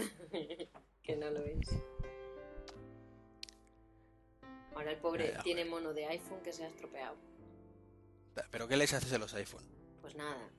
que 1.04 1.16
no 1.16 1.30
lo 1.32 1.40
es. 1.44 1.70
Ahora 4.76 4.92
el 4.92 4.98
pobre 4.98 5.34
tiene 5.44 5.64
mono 5.66 5.94
de 5.94 6.06
iPhone 6.08 6.42
que 6.44 6.52
se 6.52 6.66
ha 6.66 6.68
estropeado. 6.68 7.16
¿Pero 8.52 8.68
qué 8.68 8.76
les 8.76 8.94
haces 8.94 9.14
a 9.14 9.18
los 9.18 9.34
iPhone? 9.36 9.64
Pues 10.02 10.16
nada, 10.16 10.50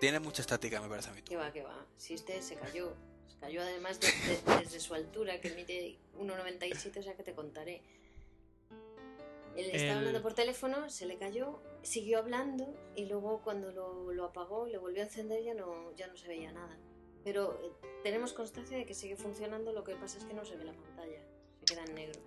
Tiene 0.00 0.18
mucha 0.20 0.40
estática, 0.42 0.80
me 0.80 0.88
parece 0.88 1.10
a 1.10 1.12
mí. 1.12 1.20
tú. 1.22 1.30
que 1.30 1.36
va, 1.36 1.52
que 1.52 1.62
va. 1.62 1.86
Si 1.98 2.14
este 2.14 2.40
se 2.42 2.56
cayó, 2.56 2.94
se 3.28 3.36
cayó 3.38 3.60
además 3.60 4.00
de- 4.00 4.08
de- 4.08 4.58
desde 4.60 4.80
su 4.80 4.94
altura, 4.94 5.38
que 5.40 5.50
mide 5.50 5.98
1,97, 6.18 6.98
o 6.98 7.02
sea 7.02 7.14
que 7.14 7.22
te 7.22 7.34
contaré. 7.34 7.82
Él 9.56 9.66
estaba 9.66 9.92
El- 9.92 9.98
hablando 9.98 10.22
por 10.22 10.34
teléfono, 10.34 10.88
se 10.88 11.06
le 11.06 11.18
cayó, 11.18 11.60
siguió 11.82 12.18
hablando 12.18 12.74
y 12.96 13.06
luego 13.06 13.42
cuando 13.42 13.70
lo, 13.70 14.12
lo 14.12 14.24
apagó, 14.24 14.66
le 14.66 14.78
volvió 14.78 15.02
a 15.02 15.04
encender 15.04 15.42
ya 15.42 15.54
no, 15.54 15.92
ya 15.94 16.06
no 16.06 16.16
se 16.16 16.28
veía 16.28 16.52
nada. 16.52 16.78
Pero 17.24 17.60
eh, 17.62 17.70
tenemos 18.02 18.32
constancia 18.32 18.76
de 18.76 18.86
que 18.86 18.94
sigue 18.94 19.16
funcionando, 19.16 19.72
lo 19.72 19.84
que 19.84 19.94
pasa 19.94 20.18
es 20.18 20.24
que 20.24 20.34
no 20.34 20.44
se 20.44 20.56
ve 20.56 20.64
la 20.64 20.72
pantalla, 20.72 21.20
se 21.60 21.64
queda 21.66 21.84
en 21.84 21.94
negro. 21.94 22.20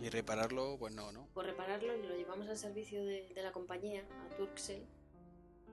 Y 0.00 0.08
repararlo, 0.08 0.76
pues 0.78 0.92
no, 0.94 1.12
¿no? 1.12 1.28
Por 1.32 1.44
repararlo 1.46 1.96
lo 1.96 2.16
llevamos 2.16 2.48
al 2.48 2.56
servicio 2.56 3.04
de, 3.04 3.28
de 3.34 3.42
la 3.42 3.52
compañía, 3.52 4.04
a 4.24 4.36
Turkcell, 4.36 4.84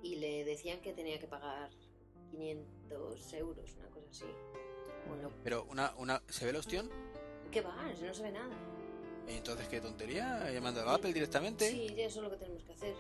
y 0.03 0.17
le 0.17 0.43
decían 0.45 0.81
que 0.81 0.93
tenía 0.93 1.19
que 1.19 1.27
pagar 1.27 1.69
500 2.31 3.33
euros, 3.33 3.75
una 3.77 3.89
cosa 3.89 4.07
así. 4.11 4.25
Bueno, 5.07 5.31
Pero 5.43 5.63
una, 5.71 5.93
una, 5.97 6.21
¿se 6.27 6.45
ve 6.45 6.51
el 6.51 6.57
ostión? 6.57 6.89
¿qué 7.51 7.61
va? 7.61 7.75
No 8.03 8.13
se 8.13 8.21
ve 8.21 8.31
nada. 8.31 8.55
Entonces, 9.37 9.67
¿qué 9.67 9.79
tontería? 9.79 10.51
Llamando 10.51 10.81
a 10.81 10.95
Apple 10.95 11.13
directamente. 11.13 11.69
Sí, 11.69 11.93
ya 11.95 12.05
eso 12.05 12.19
es 12.19 12.23
lo 12.23 12.29
que 12.31 12.37
tenemos 12.37 12.63
que 12.63 12.73
hacer. 12.73 12.95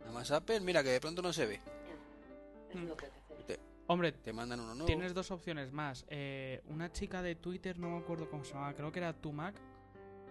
Nada 0.00 0.12
más 0.12 0.30
Apple, 0.30 0.60
mira 0.60 0.82
que 0.82 0.90
de 0.90 1.00
pronto 1.00 1.22
no 1.22 1.32
se 1.32 1.46
ve. 1.46 1.56
Ya, 1.58 2.70
es 2.70 2.76
Mm. 2.76 2.86
lo 2.88 2.96
que 2.96 3.06
hay 3.06 3.10
que 3.12 3.18
hacer. 3.18 3.42
Te, 3.46 3.58
Hombre, 3.86 4.12
te 4.12 4.32
mandan 4.32 4.60
uno 4.60 4.74
nuevo. 4.74 4.86
tienes 4.86 5.14
dos 5.14 5.30
opciones 5.30 5.72
más. 5.72 6.04
Eh, 6.08 6.60
una 6.68 6.92
chica 6.92 7.22
de 7.22 7.34
Twitter, 7.34 7.78
no 7.78 7.90
me 7.90 7.98
acuerdo 7.98 8.28
cómo 8.30 8.44
se 8.44 8.52
llamaba, 8.54 8.74
creo 8.74 8.92
que 8.92 8.98
era 8.98 9.12
Tumac, 9.14 9.54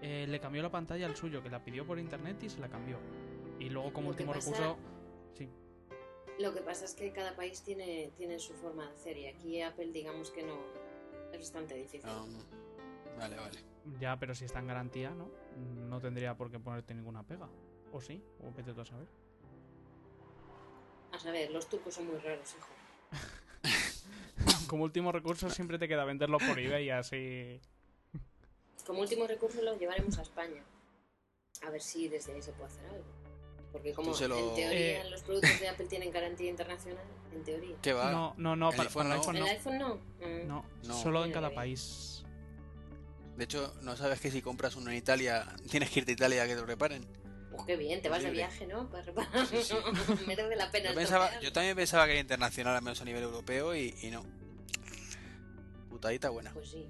eh, 0.02 0.26
le 0.28 0.40
cambió 0.40 0.62
la 0.62 0.72
pantalla 0.72 1.06
al 1.08 1.16
suyo, 1.16 1.42
que 1.44 1.50
la 1.50 1.64
pidió 1.64 1.86
por 1.86 2.00
internet 2.00 2.42
y 2.44 2.50
se 2.50 2.60
la 2.60 2.70
cambió. 2.70 2.98
Y 3.60 3.70
luego 3.70 3.92
como 3.94 4.06
Lo 4.08 4.12
último 4.12 4.34
pasa- 4.34 4.50
recurso... 4.52 4.78
Sí, 5.34 5.50
Lo 6.40 6.54
que 6.54 6.62
pasa 6.62 6.86
es 6.86 6.94
que 6.96 7.12
cada 7.12 7.36
país 7.36 7.62
tiene, 7.62 8.12
tiene 8.18 8.40
su 8.40 8.54
forma 8.54 8.86
de 8.88 8.94
hacer 8.94 9.18
y 9.18 9.28
aquí 9.28 9.62
Apple 9.62 9.92
digamos 9.92 10.32
que 10.32 10.44
no 10.44 10.58
es 11.32 11.40
bastante 11.40 11.76
difícil. 11.76 12.02
Ah, 12.10 12.26
vale, 13.18 13.36
vale. 13.36 13.60
Ya, 14.00 14.18
pero 14.18 14.36
si 14.36 14.46
está 14.46 14.60
en 14.60 14.68
garantía, 14.68 15.12
¿no? 15.12 15.30
No 15.58 16.00
tendría 16.00 16.36
por 16.36 16.52
qué 16.52 16.60
ponerte 16.60 16.94
ninguna 16.94 17.24
pega. 17.24 17.50
¿O 17.92 18.00
sí? 18.02 18.24
¿O 18.40 18.52
vete 18.54 18.74
tú 18.74 18.82
a 18.82 18.86
saber? 18.86 19.08
A 21.12 21.20
saber, 21.20 21.52
los 21.52 21.68
turcos 21.68 21.94
son 21.94 22.08
muy 22.08 22.18
raros, 22.20 22.56
hijo. 22.58 22.70
Como 24.68 24.84
último 24.84 25.12
recurso 25.12 25.50
siempre 25.50 25.78
te 25.78 25.88
queda 25.88 26.06
venderlo 26.06 26.38
por 26.38 26.58
eBay 26.60 26.86
y 26.86 26.90
así... 26.90 27.60
Como 28.86 29.02
último 29.02 29.28
recurso 29.28 29.62
lo 29.62 29.78
llevaremos 29.78 30.18
a 30.18 30.22
España. 30.22 30.64
A 31.66 31.70
ver 31.70 31.82
si 31.82 32.08
desde 32.08 32.34
ahí 32.34 32.42
se 32.42 32.52
puede 32.54 32.68
hacer 32.68 32.86
algo. 32.86 33.04
Porque 33.72 33.94
como 33.94 34.12
lo- 34.12 34.50
en 34.50 34.56
teoría 34.56 35.02
Eh. 35.06 35.10
los 35.10 35.22
productos 35.24 35.60
de 35.60 35.70
Apple 35.70 35.86
tienen 35.86 36.12
garantía 36.12 36.50
internacional, 36.50 37.06
en 37.34 37.44
teoría. 37.44 37.76
¿Qué 37.82 37.94
va? 37.94 38.12
No, 38.12 38.34
no, 38.38 38.56
no, 38.56 38.70
el 38.72 38.76
para, 38.76 38.90
iPhone 38.90 39.04
para 39.08 39.16
el 39.16 39.22
no. 39.22 39.22
iPhone 39.22 39.36
¿El 39.36 39.42
no. 39.42 39.48
iPhone 39.48 39.78
no? 39.78 39.96
Mm. 40.28 40.48
No, 40.48 40.66
No. 40.88 40.94
solo 40.94 41.24
en 41.26 41.32
cada 41.32 41.54
país. 41.54 42.21
De 43.38 43.46
hecho, 43.46 43.74
¿no 43.82 43.96
sabes 43.98 44.20
que 44.20 44.30
si 44.30 44.42
compras 44.42 44.76
uno 44.76 44.92
en 44.92 44.98
Italia, 44.98 45.46
tienes 45.70 45.90
que 45.90 46.00
irte 46.00 46.12
a 46.12 46.14
Italia 46.14 46.44
a 46.44 46.48
que 46.48 46.54
te 46.56 46.62
lo 46.62 46.66
reparen? 46.68 47.06
Pues 47.52 47.64
qué 47.66 47.76
bien, 47.76 48.02
te 48.02 48.08
vas 48.10 48.24
de 48.24 48.32
viaje, 48.32 48.66
¿no? 48.68 48.90
Para 48.90 49.04
reparar. 49.04 49.46
Sí, 49.48 49.58
sí. 49.62 49.76
Merece 50.28 50.56
la 50.56 50.72
pena 50.72 50.90
Yo, 50.90 50.96
pensaba, 50.96 51.40
yo 51.42 51.52
también 51.52 51.76
pensaba 51.76 52.06
que 52.06 52.12
era 52.12 52.22
internacional, 52.22 52.76
al 52.76 52.82
menos 52.82 53.02
a 53.02 53.06
nivel 53.06 53.24
europeo, 53.24 53.76
y, 53.76 53.96
y 54.02 54.10
no. 54.12 54.24
Putadita 55.90 56.30
buena. 56.30 56.54
Pues 56.54 56.70
sí. 56.72 56.88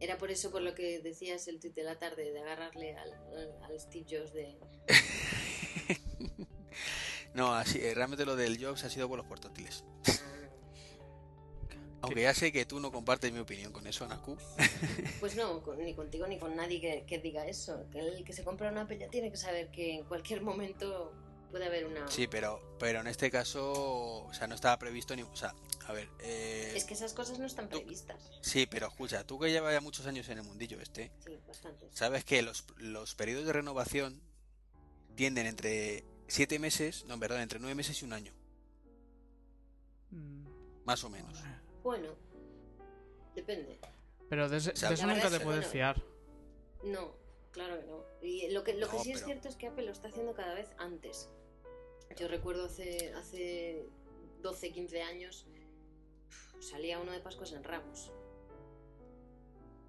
Era 0.00 0.18
por 0.18 0.30
eso 0.30 0.50
por 0.50 0.60
lo 0.62 0.74
que 0.74 1.00
decías 1.00 1.48
el 1.48 1.58
tuit 1.60 1.74
de 1.74 1.82
la 1.82 1.98
tarde, 1.98 2.30
de 2.30 2.40
agarrarle 2.40 2.96
al, 2.96 3.12
al- 3.62 3.80
Steve 3.80 4.04
Jobs 4.08 4.32
de... 4.34 4.58
No, 7.34 7.52
así, 7.54 7.80
eh, 7.80 7.94
realmente 7.94 8.24
lo 8.24 8.36
del 8.36 8.64
Jobs 8.64 8.84
ha 8.84 8.90
sido 8.90 9.08
por 9.08 9.18
los 9.18 9.26
portátiles. 9.26 9.82
"Ah, 12.04 12.06
Aunque 12.06 12.22
ya 12.22 12.34
sé 12.34 12.52
que 12.52 12.64
tú 12.66 12.80
no 12.80 12.92
compartes 12.92 13.32
mi 13.32 13.38
opinión 13.40 13.72
con 13.72 13.86
eso, 13.86 14.04
Anaku. 14.04 14.36
Pues 15.20 15.36
no, 15.36 15.62
con- 15.62 15.78
ni 15.78 15.94
contigo 15.94 16.26
ni 16.26 16.38
con 16.38 16.54
nadie 16.56 16.80
que, 16.80 17.04
que 17.06 17.18
diga 17.18 17.46
eso. 17.46 17.86
Que 17.90 18.00
el 18.00 18.24
que 18.24 18.32
se 18.32 18.44
compra 18.44 18.70
una 18.70 18.82
Apple 18.82 18.98
ya 18.98 19.08
tiene 19.08 19.30
que 19.30 19.36
saber 19.36 19.70
que 19.70 19.94
en 19.96 20.04
cualquier 20.04 20.42
momento 20.42 21.12
puede 21.50 21.66
haber 21.66 21.86
una... 21.86 22.06
Sí, 22.08 22.26
pero, 22.26 22.60
pero 22.78 23.00
en 23.00 23.06
este 23.06 23.30
caso, 23.30 24.24
o 24.26 24.34
sea, 24.34 24.46
no 24.46 24.54
estaba 24.54 24.78
previsto 24.78 25.14
ni. 25.16 25.22
O 25.22 25.36
sea, 25.36 25.54
a 25.86 25.92
ver. 25.92 26.08
Eh, 26.20 26.72
Es 26.76 26.84
que 26.84 26.94
esas 26.94 27.12
cosas 27.14 27.38
no 27.38 27.46
están 27.46 27.68
tú- 27.68 27.78
previstas. 27.78 28.30
Sí, 28.42 28.66
pero 28.66 28.88
escucha, 28.88 29.24
tú 29.24 29.38
que 29.38 29.50
llevas 29.50 29.72
ya 29.72 29.80
muchos 29.80 30.06
años 30.06 30.28
en 30.28 30.38
el 30.38 30.44
mundillo 30.44 30.80
este, 30.80 31.10
Sí, 31.24 31.38
bastante. 31.46 31.88
sabes 31.92 32.24
que 32.24 32.42
los, 32.42 32.64
los 32.78 33.14
periodos 33.14 33.46
de 33.46 33.52
renovación 33.52 34.20
tienden 35.14 35.46
entre 35.46 36.04
7 36.26 36.58
meses, 36.58 37.04
no, 37.06 37.18
perdón, 37.20 37.40
entre 37.40 37.60
9 37.60 37.74
meses 37.76 38.02
y 38.02 38.04
un 38.04 38.12
año, 38.14 38.32
Mm, 40.10 40.44
más 40.84 41.02
o 41.04 41.08
menos. 41.10 41.38
Bueno, 41.84 42.08
depende. 43.36 43.78
Pero 44.28 44.48
de, 44.48 44.56
ese- 44.56 44.70
O 44.72 44.76
sea, 44.76 44.88
de 44.88 44.94
eso 44.96 45.06
nunca 45.06 45.30
te 45.30 45.38
puedes 45.38 45.60
bueno, 45.60 45.68
fiar. 45.70 46.02
No, 46.82 47.14
claro 47.52 47.78
que 47.78 47.86
no. 47.86 48.02
Y 48.22 48.50
lo 48.50 48.64
que, 48.64 48.74
lo 48.74 48.88
que 48.88 48.98
sí 48.98 49.12
es 49.12 49.22
cierto 49.24 49.46
es 49.48 49.54
que 49.54 49.68
Apple 49.68 49.84
lo 49.84 49.92
está 49.92 50.08
haciendo 50.08 50.34
cada 50.34 50.54
vez 50.54 50.70
antes. 50.78 51.28
Yo 52.16 52.26
recuerdo 52.28 52.64
hace, 52.66 53.12
hace 53.14 53.86
12, 54.42 54.72
15 54.72 55.02
años 55.02 55.46
salía 56.60 56.98
uno 56.98 57.12
de 57.12 57.20
Pascuas 57.20 57.52
en 57.52 57.62
Ramos. 57.64 58.10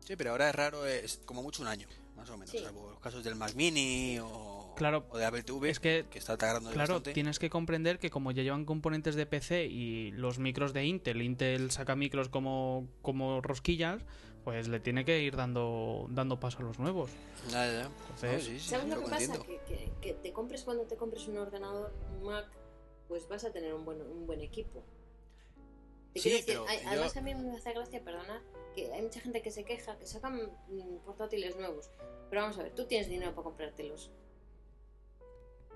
Sí, 0.01 0.15
pero 0.15 0.31
ahora 0.31 0.49
es 0.49 0.55
raro, 0.55 0.85
es 0.85 1.17
como 1.25 1.41
mucho 1.41 1.61
un 1.61 1.67
año, 1.67 1.87
más 2.15 2.29
o 2.29 2.33
menos, 2.37 2.51
Sí. 2.51 2.59
salvo 2.59 2.89
los 2.91 2.99
casos 2.99 3.23
del 3.23 3.35
Mac 3.35 3.53
Mini 3.55 4.19
o, 4.19 4.27
Claro, 4.75 5.05
o 5.09 5.17
de 5.17 5.25
Apple 5.25 5.43
TV, 5.43 5.69
es 5.69 5.79
que 5.79 6.05
que 6.09 6.19
está 6.19 6.37
tardando 6.37 6.69
Claro, 6.71 6.95
bastante. 6.95 7.13
tienes 7.13 7.39
que 7.39 7.49
comprender 7.49 7.99
que 7.99 8.09
como 8.09 8.31
ya 8.31 8.43
llevan 8.43 8.65
componentes 8.65 9.15
de 9.15 9.25
PC 9.25 9.65
y 9.65 10.11
los 10.11 10.39
micros 10.39 10.73
de 10.73 10.85
Intel, 10.85 11.21
Intel 11.21 11.71
saca 11.71 11.95
micros 11.95 12.29
como, 12.29 12.87
como 13.01 13.41
rosquillas, 13.41 14.03
pues 14.43 14.67
le 14.67 14.79
tiene 14.79 15.05
que 15.05 15.21
ir 15.21 15.35
dando, 15.35 16.05
dando 16.09 16.39
paso 16.39 16.59
a 16.59 16.63
los 16.63 16.77
nuevos. 16.79 17.09
Ya, 17.49 17.65
ya, 17.65 17.71
ya. 17.71 17.89
Entonces- 18.01 18.31
No, 18.33 18.39
sí, 18.39 18.59
sí, 18.59 18.69
¿Sabes 18.69 18.87
lo 18.87 19.03
que 19.03 19.09
pasa? 19.09 19.33
Que, 19.43 19.59
que- 19.67 19.91
que 20.01 20.13
te 20.13 20.31
compres 20.33 20.63
cuando 20.63 20.83
te 20.83 20.95
compres 20.97 21.27
un 21.27 21.37
ordenador, 21.37 21.91
un 22.19 22.23
Mac, 22.27 22.45
pues 23.07 23.27
vas 23.27 23.43
a 23.45 23.51
tener 23.51 23.73
un 23.73 23.85
buen, 23.85 24.01
un 24.01 24.27
buen 24.27 24.41
equipo. 24.41 24.83
Te 26.13 26.19
Sí, 26.21 26.29
decir, 26.29 26.45
pero 26.47 26.65
hay- 26.67 26.81
yo- 26.83 26.89
además 26.89 27.17
a 27.17 27.21
mí 27.21 27.35
me 27.35 27.55
hace 27.57 27.73
gracia, 27.73 28.01
perdona, 28.03 28.41
que 28.73 28.91
hay 28.93 29.01
mucha 29.01 29.19
gente 29.19 29.41
que 29.41 29.51
se 29.51 29.63
queja, 29.65 29.97
que 29.97 30.05
sacan 30.05 30.35
mm, 30.69 30.97
portátiles 31.05 31.55
nuevos. 31.57 31.89
Pero 32.29 32.41
vamos 32.43 32.57
a 32.57 32.63
ver, 32.63 32.73
tú 32.73 32.85
tienes 32.85 33.09
dinero 33.09 33.31
para 33.31 33.43
comprártelos. 33.43 34.11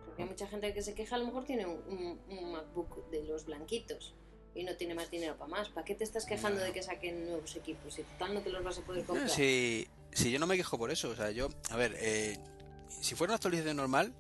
Porque 0.10 0.24
hay 0.24 0.30
mucha 0.30 0.48
gente 0.48 0.74
que 0.74 0.82
se 0.82 0.94
queja, 0.94 1.16
a 1.16 1.20
lo 1.20 1.26
mejor 1.26 1.46
tiene 1.46 1.66
un, 1.66 1.82
un- 1.88 2.20
un 2.38 2.52
MacBook 2.52 3.10
de 3.10 3.24
los 3.24 3.46
blanquitos 3.46 4.14
y 4.56 4.64
no 4.64 4.76
tiene 4.76 4.94
más 4.96 5.10
dinero 5.10 5.38
para 5.38 5.50
más. 5.50 5.70
¿Para 5.70 5.86
qué 5.86 5.96
te 5.96 6.04
estás 6.04 6.26
quejando 6.26 6.60
No. 6.60 6.66
de 6.66 6.72
que 6.74 6.84
saquen 6.84 7.26
nuevos 7.26 7.56
equipos? 7.56 7.94
Si 7.94 8.04
total 8.04 8.34
no 8.34 8.42
te 8.42 8.50
los 8.50 8.64
vas 8.64 8.78
a 8.78 8.82
poder 8.82 9.02
No, 9.04 9.08
comprar. 9.08 9.30
si, 9.30 9.88
si 10.12 10.32
yo 10.32 10.40
no 10.40 10.48
me 10.48 10.58
quejo 10.58 10.78
por 10.78 10.92
eso, 10.92 11.10
o 11.10 11.16
sea, 11.16 11.32
yo, 11.32 11.50
a 11.70 11.76
ver, 11.78 11.96
eh, 12.00 12.38
si 13.02 13.16
fuera 13.16 13.32
una 13.32 13.36
actualización 13.36 13.78
normal, 13.78 14.14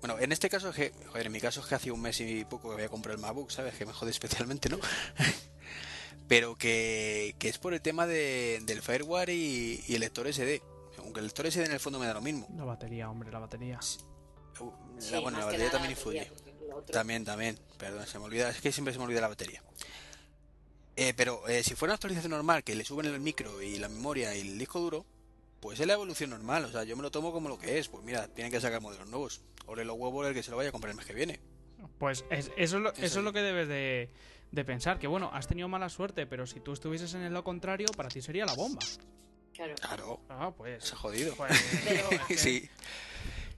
bueno, 0.00 0.18
en 0.20 0.30
este 0.32 0.48
caso, 0.48 0.68
es 0.70 0.76
que, 0.76 0.92
joder, 1.08 1.26
en 1.26 1.32
mi 1.32 1.40
caso 1.40 1.60
es 1.60 1.66
que 1.66 1.74
hace 1.74 1.90
un 1.90 2.00
mes 2.00 2.20
y 2.20 2.44
poco 2.44 2.68
que 2.70 2.74
voy 2.76 2.84
a 2.84 2.88
comprar 2.88 3.14
el 3.16 3.20
MacBook, 3.20 3.50
¿sabes? 3.50 3.74
Que 3.74 3.84
me 3.86 3.92
jode 3.92 4.10
especialmente, 4.10 4.68
¿no? 4.68 4.78
Pero 6.28 6.56
que, 6.56 7.34
que 7.38 7.48
es 7.48 7.58
por 7.58 7.72
el 7.74 7.80
tema 7.80 8.06
de, 8.06 8.60
del 8.64 8.82
fireware 8.82 9.30
y, 9.30 9.82
y 9.88 9.94
el 9.94 10.00
lector 10.00 10.32
SD. 10.32 10.60
Aunque 10.98 11.20
el 11.20 11.26
lector 11.26 11.50
SD 11.50 11.64
en 11.64 11.72
el 11.72 11.80
fondo 11.80 11.98
me 11.98 12.06
da 12.06 12.14
lo 12.14 12.20
mismo. 12.20 12.46
La 12.56 12.64
batería, 12.64 13.10
hombre, 13.10 13.30
la 13.32 13.38
batería. 13.38 13.80
Sí, 14.98 15.12
la, 15.12 15.20
bueno, 15.20 15.38
la 15.38 15.44
batería 15.46 15.70
también 15.70 15.92
influye. 15.92 16.30
lo 16.68 16.82
También, 16.82 17.24
también. 17.24 17.58
Perdón, 17.78 18.06
se 18.06 18.18
me 18.18 18.24
olvida. 18.26 18.50
Es 18.50 18.60
que 18.60 18.72
siempre 18.72 18.92
se 18.92 18.98
me 18.98 19.04
olvida 19.06 19.20
la 19.20 19.28
batería. 19.28 19.62
Eh, 20.96 21.14
pero 21.16 21.46
eh, 21.48 21.62
si 21.62 21.74
fuera 21.74 21.90
una 21.92 21.94
actualización 21.94 22.30
normal, 22.32 22.64
que 22.64 22.74
le 22.74 22.84
suben 22.84 23.06
el 23.06 23.20
micro 23.20 23.62
y 23.62 23.78
la 23.78 23.88
memoria 23.88 24.34
y 24.34 24.40
el 24.40 24.58
disco 24.58 24.80
duro, 24.80 25.06
pues 25.60 25.78
es 25.78 25.86
la 25.86 25.92
evolución 25.94 26.30
normal. 26.30 26.64
O 26.64 26.72
sea, 26.72 26.82
yo 26.84 26.96
me 26.96 27.02
lo 27.02 27.10
tomo 27.10 27.32
como 27.32 27.48
lo 27.48 27.58
que 27.58 27.78
es. 27.78 27.88
Pues 27.88 28.04
mira, 28.04 28.26
tienen 28.28 28.52
que 28.52 28.60
sacar 28.60 28.80
modelos 28.80 29.06
nuevos. 29.08 29.40
Ore 29.66 29.84
los 29.84 29.96
huevos 29.96 30.26
el 30.26 30.34
que 30.34 30.42
se 30.42 30.50
lo 30.50 30.56
vaya 30.56 30.70
a 30.70 30.72
comprar 30.72 30.90
el 30.90 30.96
mes 30.96 31.06
que 31.06 31.14
viene. 31.14 31.38
Pues 31.98 32.24
es- 32.30 32.50
eso, 32.56 32.76
es 32.78 32.82
lo, 32.82 32.92
Eso 32.92 33.02
eso 33.04 33.18
es 33.20 33.24
lo 33.24 33.32
que 33.32 33.40
debes 33.40 33.68
de, 33.68 34.10
de 34.50 34.64
pensar. 34.64 34.98
Que 34.98 35.06
bueno, 35.06 35.30
has 35.32 35.46
tenido 35.46 35.68
mala 35.68 35.88
suerte, 35.88 36.26
pero 36.26 36.46
si 36.46 36.58
tú 36.58 36.72
estuvieses 36.72 37.14
en 37.14 37.22
el 37.22 37.32
lado 37.32 37.44
contrario, 37.44 37.86
para 37.96 38.08
ti 38.08 38.20
sería 38.20 38.44
la 38.44 38.54
bomba. 38.54 38.80
Claro. 39.54 39.74
Claro, 39.76 40.20
Ah, 40.28 40.52
pues... 40.56 40.84
se 40.84 40.94
ha 40.94 40.98
jodido. 40.98 41.34
pues, 41.36 41.52
Pero- 41.84 42.10
es 42.10 42.20
que- 42.26 42.38
sí. 42.38 42.68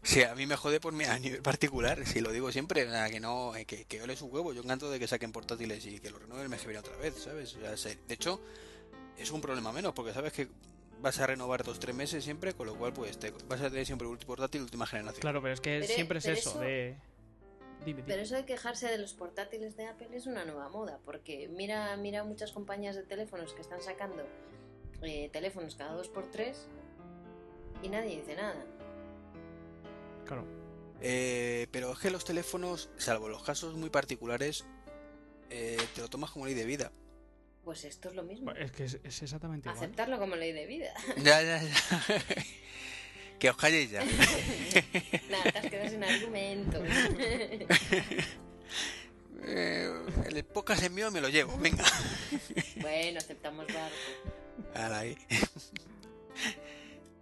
Sí, 0.03 0.23
a 0.23 0.35
mí 0.35 0.47
me 0.47 0.57
jode 0.57 0.81
por 0.81 0.93
mi 0.95 1.05
a 1.05 1.19
nivel 1.19 1.43
particular, 1.43 2.07
si 2.07 2.21
lo 2.21 2.33
digo 2.33 2.51
siempre, 2.51 2.87
o 2.87 2.91
sea, 2.91 3.11
que 3.11 3.21
no, 3.21 3.55
eh, 3.55 3.67
que, 3.67 3.85
que 3.85 4.03
ole 4.03 4.17
su 4.17 4.27
huevo, 4.27 4.53
yo 4.55 4.63
encanto 4.63 4.91
de 4.91 4.99
que 4.99 5.07
saquen 5.07 5.31
portátiles 5.31 5.85
y 5.87 6.01
que 6.01 6.11
lo 6.11 6.19
renueven 6.19 6.51
que 6.59 6.67
viene 6.67 6.79
otra 6.79 6.97
vez, 6.97 7.15
¿sabes? 7.23 7.55
O 7.57 7.61
sea, 7.61 7.77
se- 7.77 7.99
de 8.09 8.15
hecho, 8.15 8.41
es 9.19 9.31
un 9.31 9.43
problema 9.43 9.73
menos, 9.73 9.93
porque 9.93 10.15
sabes 10.15 10.33
que 10.33 10.49
vas 11.03 11.19
a 11.21 11.27
renovar 11.27 11.65
dos 11.65 11.79
tres 11.79 11.95
meses 11.95 12.25
siempre, 12.25 12.55
con 12.55 12.67
lo 12.67 12.77
cual 12.77 12.93
pues 12.95 13.19
te, 13.19 13.31
vas 13.47 13.61
a 13.61 13.69
tener 13.69 13.85
siempre 13.85 14.09
un 14.09 14.17
portátil 14.19 14.63
de 14.63 14.65
última 14.65 14.87
generación. 14.87 15.21
Claro, 15.21 15.43
pero 15.43 15.53
es 15.55 15.61
que 15.61 15.81
Pero- 15.81 15.93
siempre 15.95 16.19
es 16.19 16.27
eso, 16.27 16.51
eso- 16.51 16.61
de... 16.61 16.97
Dime, 17.85 17.97
dime. 18.03 18.03
Pero 18.07 18.23
eso 18.23 18.35
de 18.37 18.45
quejarse 18.45 18.89
de 18.89 18.99
los 18.99 19.15
portátiles 19.15 19.75
de 19.77 19.87
Apple 19.87 20.09
es 20.13 20.27
una 20.27 20.45
nueva 20.45 20.69
moda, 20.71 20.99
porque 21.05 21.49
mira, 21.49 21.95
mira 21.97 22.25
muchas 22.25 22.53
compañías 22.53 22.95
de 22.97 23.03
teléfonos 23.05 23.53
que 23.55 23.63
están 23.63 23.81
sacando 23.83 24.23
eh, 25.03 25.31
teléfonos 25.33 25.77
cada 25.77 25.93
dos 25.95 26.09
por 26.09 26.31
tres 26.31 26.67
y 27.83 27.89
nadie 27.89 28.17
dice 28.17 28.35
nada. 28.37 28.63
Claro. 30.31 30.47
Eh, 31.01 31.67
pero 31.73 31.93
es 31.93 31.99
que 31.99 32.09
los 32.09 32.25
teléfonos, 32.25 32.89
salvo 32.97 33.29
los 33.29 33.43
casos 33.43 33.75
muy 33.75 33.91
particulares, 33.91 34.65
eh, 35.51 35.77
te 35.93 36.03
lo 36.03 36.09
tomas 36.09 36.31
como 36.31 36.47
ley 36.47 36.55
de 36.55 36.65
vida. 36.65 36.93
Pues 37.65 37.83
esto 37.85 38.11
es 38.11 38.15
lo 38.15 38.23
mismo. 38.23 38.53
Es 38.53 38.71
que 38.71 38.85
es, 38.85 39.01
es 39.03 39.23
exactamente 39.23 39.69
igual. 39.69 39.85
Aceptarlo 39.85 40.21
como 40.21 40.37
ley 40.37 40.53
de 40.53 40.67
vida. 40.67 40.95
ya, 41.17 41.43
ya, 41.43 41.61
ya. 41.61 41.75
que 43.41 43.51
os 43.51 43.57
calléis 43.57 43.91
ya. 43.91 44.05
Nada, 45.31 45.51
te 45.51 45.59
has 45.59 45.67
quedado 45.67 45.91
sin 45.91 46.05
argumentos. 46.05 46.83
Eh, 49.43 49.91
el 50.27 50.45
podcast 50.45 50.83
es 50.83 50.91
mío, 50.91 51.11
me 51.11 51.23
lo 51.23 51.31
llevo, 51.31 51.57
venga. 51.57 51.83
Bueno, 52.77 53.19
aceptamos 53.19 53.67
barco. 53.69 54.75
Ala, 54.75 54.99
ahí. 54.99 55.17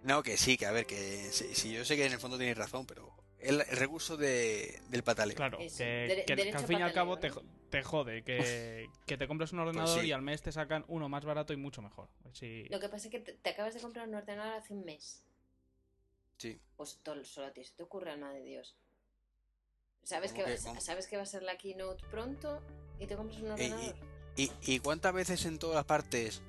No, 0.03 0.23
que 0.23 0.37
sí, 0.37 0.57
que 0.57 0.65
a 0.65 0.71
ver, 0.71 0.85
que 0.85 1.29
sí, 1.31 1.53
sí, 1.53 1.71
yo 1.73 1.83
sé 1.85 1.95
que 1.95 2.05
en 2.05 2.13
el 2.13 2.19
fondo 2.19 2.37
tenéis 2.37 2.57
razón, 2.57 2.85
pero 2.85 3.13
el, 3.39 3.61
el 3.61 3.77
recurso 3.77 4.15
de, 4.17 4.81
del 4.89 5.03
pataleo. 5.03 5.35
Claro, 5.35 5.57
que, 5.57 5.65
dere- 5.67 6.25
que- 6.25 6.51
al 6.53 6.65
fin 6.65 6.79
y 6.79 6.81
al 6.81 6.93
cabo 6.93 7.17
te, 7.19 7.31
te 7.69 7.83
jode 7.83 8.23
que, 8.23 8.87
que 9.05 9.17
te 9.17 9.27
compres 9.27 9.51
un 9.53 9.59
ordenador 9.59 9.89
Pues 9.93 10.01
sí. 10.01 10.07
y 10.07 10.11
al 10.11 10.21
mes 10.21 10.41
te 10.41 10.51
sacan 10.51 10.85
uno 10.87 11.09
más 11.09 11.25
barato 11.25 11.51
y 11.53 11.57
mucho 11.57 11.81
mejor. 11.81 12.09
Sí. 12.33 12.65
Lo 12.69 12.79
que 12.79 12.87
pasa 12.89 13.07
es 13.07 13.11
que 13.11 13.19
te, 13.19 13.33
te 13.33 13.49
acabas 13.49 13.73
de 13.73 13.81
comprar 13.81 14.07
un 14.07 14.15
ordenador 14.15 14.53
hace 14.53 14.73
un 14.73 14.85
mes. 14.85 15.23
Sí. 16.37 16.59
Pues 16.77 16.99
todo, 17.03 17.23
solo 17.25 17.47
a 17.47 17.51
ti 17.53 17.63
se 17.65 17.73
te 17.75 17.83
ocurre, 17.83 18.11
alma 18.11 18.31
de 18.31 18.43
Dios. 18.43 18.77
¿Sabes 20.03 20.31
que. 20.31 20.57
¿Sabes 20.57 21.07
que 21.07 21.17
va 21.17 21.23
a 21.23 21.25
ser 21.25 21.43
la 21.43 21.57
keynote 21.57 22.03
pronto 22.09 22.61
y 22.99 23.05
te 23.07 23.15
compras 23.15 23.39
un 23.41 23.47
y- 23.47 23.51
ordenador? 23.51 23.95
¿Y, 24.37 24.51
¿Y 24.61 24.79
cuántas 24.79 25.13
veces 25.13 25.43
en 25.45 25.59
todas 25.59 25.83
partes 25.83 26.41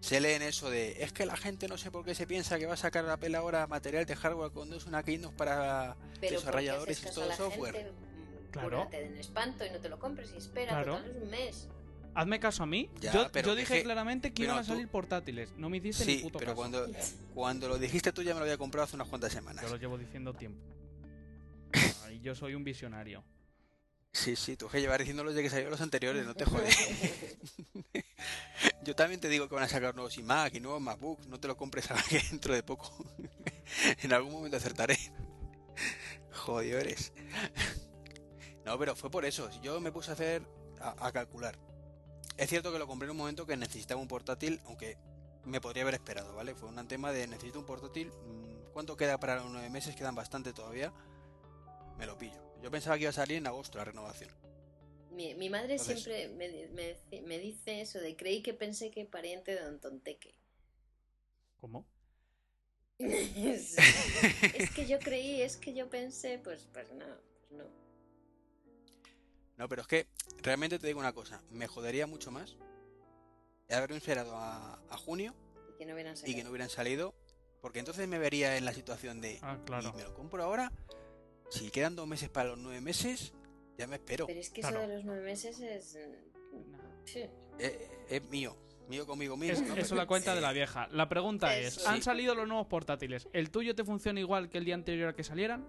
se 0.00 0.20
leen 0.20 0.42
eso 0.42 0.70
de 0.70 1.02
es 1.02 1.12
que 1.12 1.26
la 1.26 1.36
gente 1.36 1.68
no 1.68 1.76
sé 1.78 1.90
por 1.90 2.04
qué 2.04 2.14
se 2.14 2.26
piensa 2.26 2.58
que 2.58 2.66
va 2.66 2.74
a 2.74 2.76
sacar 2.78 3.04
la 3.04 3.16
pela 3.18 3.38
ahora 3.38 3.66
material 3.66 4.06
de 4.06 4.16
hardware 4.16 4.50
cuando 4.50 4.76
es 4.76 4.86
una 4.86 5.02
keynote 5.02 5.36
para 5.36 5.94
Pero 5.98 6.10
¿por 6.12 6.20
qué 6.20 6.30
desarrolladores 6.36 7.02
y 7.02 7.14
todo 7.14 7.26
la 7.28 7.36
software? 7.36 7.74
gente? 7.74 7.90
Mm, 7.92 8.50
Claro. 8.50 8.88
En 8.92 9.16
espanto 9.16 9.64
y 9.64 9.70
no 9.70 9.78
te 9.78 9.88
lo 9.88 9.98
compres 9.98 10.32
y 10.34 10.38
espera, 10.38 10.70
Claro. 10.72 10.96
total 10.96 11.10
es 11.16 11.22
un 11.22 11.30
mes. 11.30 11.68
Hazme 12.14 12.40
caso 12.40 12.64
a 12.64 12.66
mí. 12.66 12.90
Ya, 13.00 13.12
yo 13.12 13.28
pero 13.30 13.48
yo 13.48 13.52
es 13.52 13.58
dije 13.60 13.74
que- 13.74 13.82
claramente 13.84 14.32
que 14.32 14.42
iban 14.42 14.58
a 14.58 14.62
tú- 14.62 14.68
salir 14.68 14.88
portátiles. 14.88 15.52
No 15.56 15.68
me 15.70 15.76
hiciste 15.76 16.04
ni 16.06 16.16
Sí, 16.16 16.22
puto 16.24 16.40
pero 16.40 16.52
caso. 16.52 16.56
cuando, 16.56 16.86
cuando 17.34 17.68
lo 17.68 17.78
dijiste 17.78 18.10
tú 18.12 18.22
ya 18.22 18.32
me 18.34 18.40
lo 18.40 18.44
había 18.46 18.58
comprado 18.58 18.86
hace 18.86 18.96
unas 18.96 19.06
cuantas 19.06 19.32
semanas. 19.32 19.62
Yo 19.62 19.68
lo 19.70 19.76
llevo 19.76 19.96
diciendo 19.98 20.34
tiempo. 20.34 20.58
Y 22.12 22.20
yo 22.22 22.34
soy 22.34 22.56
un 22.56 22.64
visionario. 22.64 23.22
Sí, 24.12 24.34
sí, 24.34 24.56
tú 24.56 24.66
que 24.68 24.80
llevar 24.80 24.98
diciéndolo 24.98 25.30
desde 25.30 25.44
que 25.44 25.50
salieron 25.50 25.70
los 25.70 25.80
anteriores, 25.80 26.26
no 26.26 26.34
te 26.34 26.44
jodes. 26.46 26.76
Yo 28.82 28.96
también 28.96 29.20
te 29.20 29.28
digo 29.28 29.48
que 29.48 29.54
van 29.54 29.64
a 29.64 29.68
sacar 29.68 29.94
nuevos 29.94 30.16
iMac 30.16 30.54
y 30.54 30.60
nuevos 30.60 30.80
MacBooks, 30.80 31.26
no 31.26 31.38
te 31.38 31.48
lo 31.48 31.56
compres 31.56 31.90
ahora 31.90 32.02
que 32.08 32.18
dentro 32.30 32.54
de 32.54 32.62
poco. 32.62 32.92
en 34.02 34.12
algún 34.12 34.32
momento 34.32 34.56
acertaré. 34.56 34.98
Jodidores. 36.32 37.12
No, 38.64 38.78
pero 38.78 38.94
fue 38.94 39.10
por 39.10 39.24
eso. 39.24 39.50
Yo 39.62 39.80
me 39.80 39.92
puse 39.92 40.10
a 40.10 40.14
hacer, 40.14 40.46
a, 40.80 41.06
a 41.06 41.12
calcular. 41.12 41.58
Es 42.36 42.48
cierto 42.48 42.72
que 42.72 42.78
lo 42.78 42.86
compré 42.86 43.06
en 43.06 43.10
un 43.10 43.16
momento 43.18 43.46
que 43.46 43.56
necesitaba 43.56 44.00
un 44.00 44.08
portátil, 44.08 44.60
aunque 44.64 44.96
me 45.44 45.60
podría 45.60 45.82
haber 45.82 45.94
esperado, 45.94 46.34
¿vale? 46.34 46.54
Fue 46.54 46.68
un 46.68 46.88
tema 46.88 47.12
de 47.12 47.26
necesito 47.26 47.58
un 47.58 47.66
portátil. 47.66 48.08
mm, 48.08 48.72
¿Cuánto 48.72 48.96
queda 48.96 49.18
para 49.18 49.36
los 49.36 49.50
nueve 49.50 49.68
meses? 49.70 49.94
Quedan 49.96 50.14
bastante 50.14 50.52
todavía. 50.52 50.92
Me 51.98 52.06
lo 52.06 52.16
pillo. 52.16 52.40
Yo 52.62 52.70
pensaba 52.70 52.96
que 52.96 53.02
iba 53.02 53.10
a 53.10 53.14
salir 53.14 53.38
en 53.38 53.46
agosto 53.46 53.78
la 53.78 53.84
renovación. 53.84 54.30
Mi, 55.20 55.34
mi 55.34 55.50
madre 55.50 55.72
Entonces- 55.74 56.02
siempre 56.02 56.28
me, 56.28 56.48
me, 56.68 56.94
dice- 56.94 57.20
me 57.22 57.38
dice 57.38 57.80
eso 57.82 57.98
de 58.00 58.16
creí 58.16 58.42
que 58.42 58.54
pensé 58.54 58.90
que 58.90 59.04
pariente 59.04 59.54
de 59.54 59.60
Don 59.60 59.78
Tonteque. 59.78 60.34
¿Cómo? 61.58 61.86
es, 62.98 63.76
es 64.54 64.70
que 64.70 64.86
yo 64.86 64.98
creí, 64.98 65.42
es 65.42 65.58
que 65.58 65.74
yo 65.74 65.90
pensé, 65.90 66.38
pues, 66.42 66.66
pues 66.72 66.90
no, 66.92 67.04
pues 67.06 67.50
no. 67.52 67.64
No, 69.58 69.68
pero 69.68 69.82
es 69.82 69.88
que 69.88 70.06
realmente 70.42 70.78
te 70.78 70.86
digo 70.86 71.00
una 71.00 71.12
cosa, 71.12 71.42
me 71.50 71.66
jodería 71.66 72.06
mucho 72.06 72.30
más 72.30 72.56
haberme 73.68 73.98
esperado 73.98 74.34
a, 74.36 74.80
a 74.88 74.96
junio 74.96 75.34
Y 75.74 75.78
que 75.78 75.84
no 75.86 75.92
hubieran 75.92 76.14
y 76.14 76.16
sacado. 76.16 76.34
que 76.36 76.44
no 76.44 76.50
hubieran 76.50 76.70
salido, 76.70 77.14
porque 77.60 77.78
entonces 77.78 78.08
me 78.08 78.18
vería 78.18 78.56
en 78.56 78.64
la 78.64 78.72
situación 78.72 79.20
de, 79.20 79.38
Ah, 79.42 79.58
claro. 79.66 79.90
¿y 79.94 79.96
me 79.98 80.02
lo 80.04 80.14
compro 80.14 80.42
ahora? 80.42 80.72
Si 81.50 81.70
quedan 81.70 81.94
dos 81.94 82.06
meses 82.08 82.30
para 82.30 82.48
los 82.50 82.58
nueve 82.58 82.80
meses, 82.80 83.34
ya 83.80 83.86
me 83.86 83.96
espero. 83.96 84.26
Pero 84.26 84.40
es 84.40 84.50
que 84.50 84.60
Claro. 84.60 84.80
eso 84.80 84.88
de 84.88 84.94
los 84.96 85.04
nueve 85.04 85.22
meses 85.22 85.58
es... 85.60 85.98
sí. 87.04 87.24
Eh, 87.58 87.88
es 88.08 88.22
mío, 88.30 88.56
mío 88.88 89.06
conmigo 89.06 89.36
mismo. 89.36 89.54
Es, 89.54 89.62
¿no? 89.62 89.74
eso 89.76 89.90
Pero, 89.90 89.96
la 89.96 90.06
cuenta 90.06 90.34
de 90.34 90.40
la 90.40 90.50
eh, 90.50 90.54
vieja. 90.54 90.88
La 90.92 91.08
pregunta 91.08 91.56
es. 91.56 91.86
¿han 91.86 91.96
Sí. 91.96 92.02
salido 92.02 92.34
los 92.34 92.46
nuevos 92.46 92.66
portátiles? 92.66 93.28
¿El 93.32 93.50
tuyo 93.50 93.74
te 93.74 93.84
funciona 93.84 94.20
igual 94.20 94.48
que 94.50 94.58
el 94.58 94.64
día 94.64 94.74
anterior 94.74 95.08
a 95.08 95.14
que 95.14 95.24
salieran? 95.24 95.66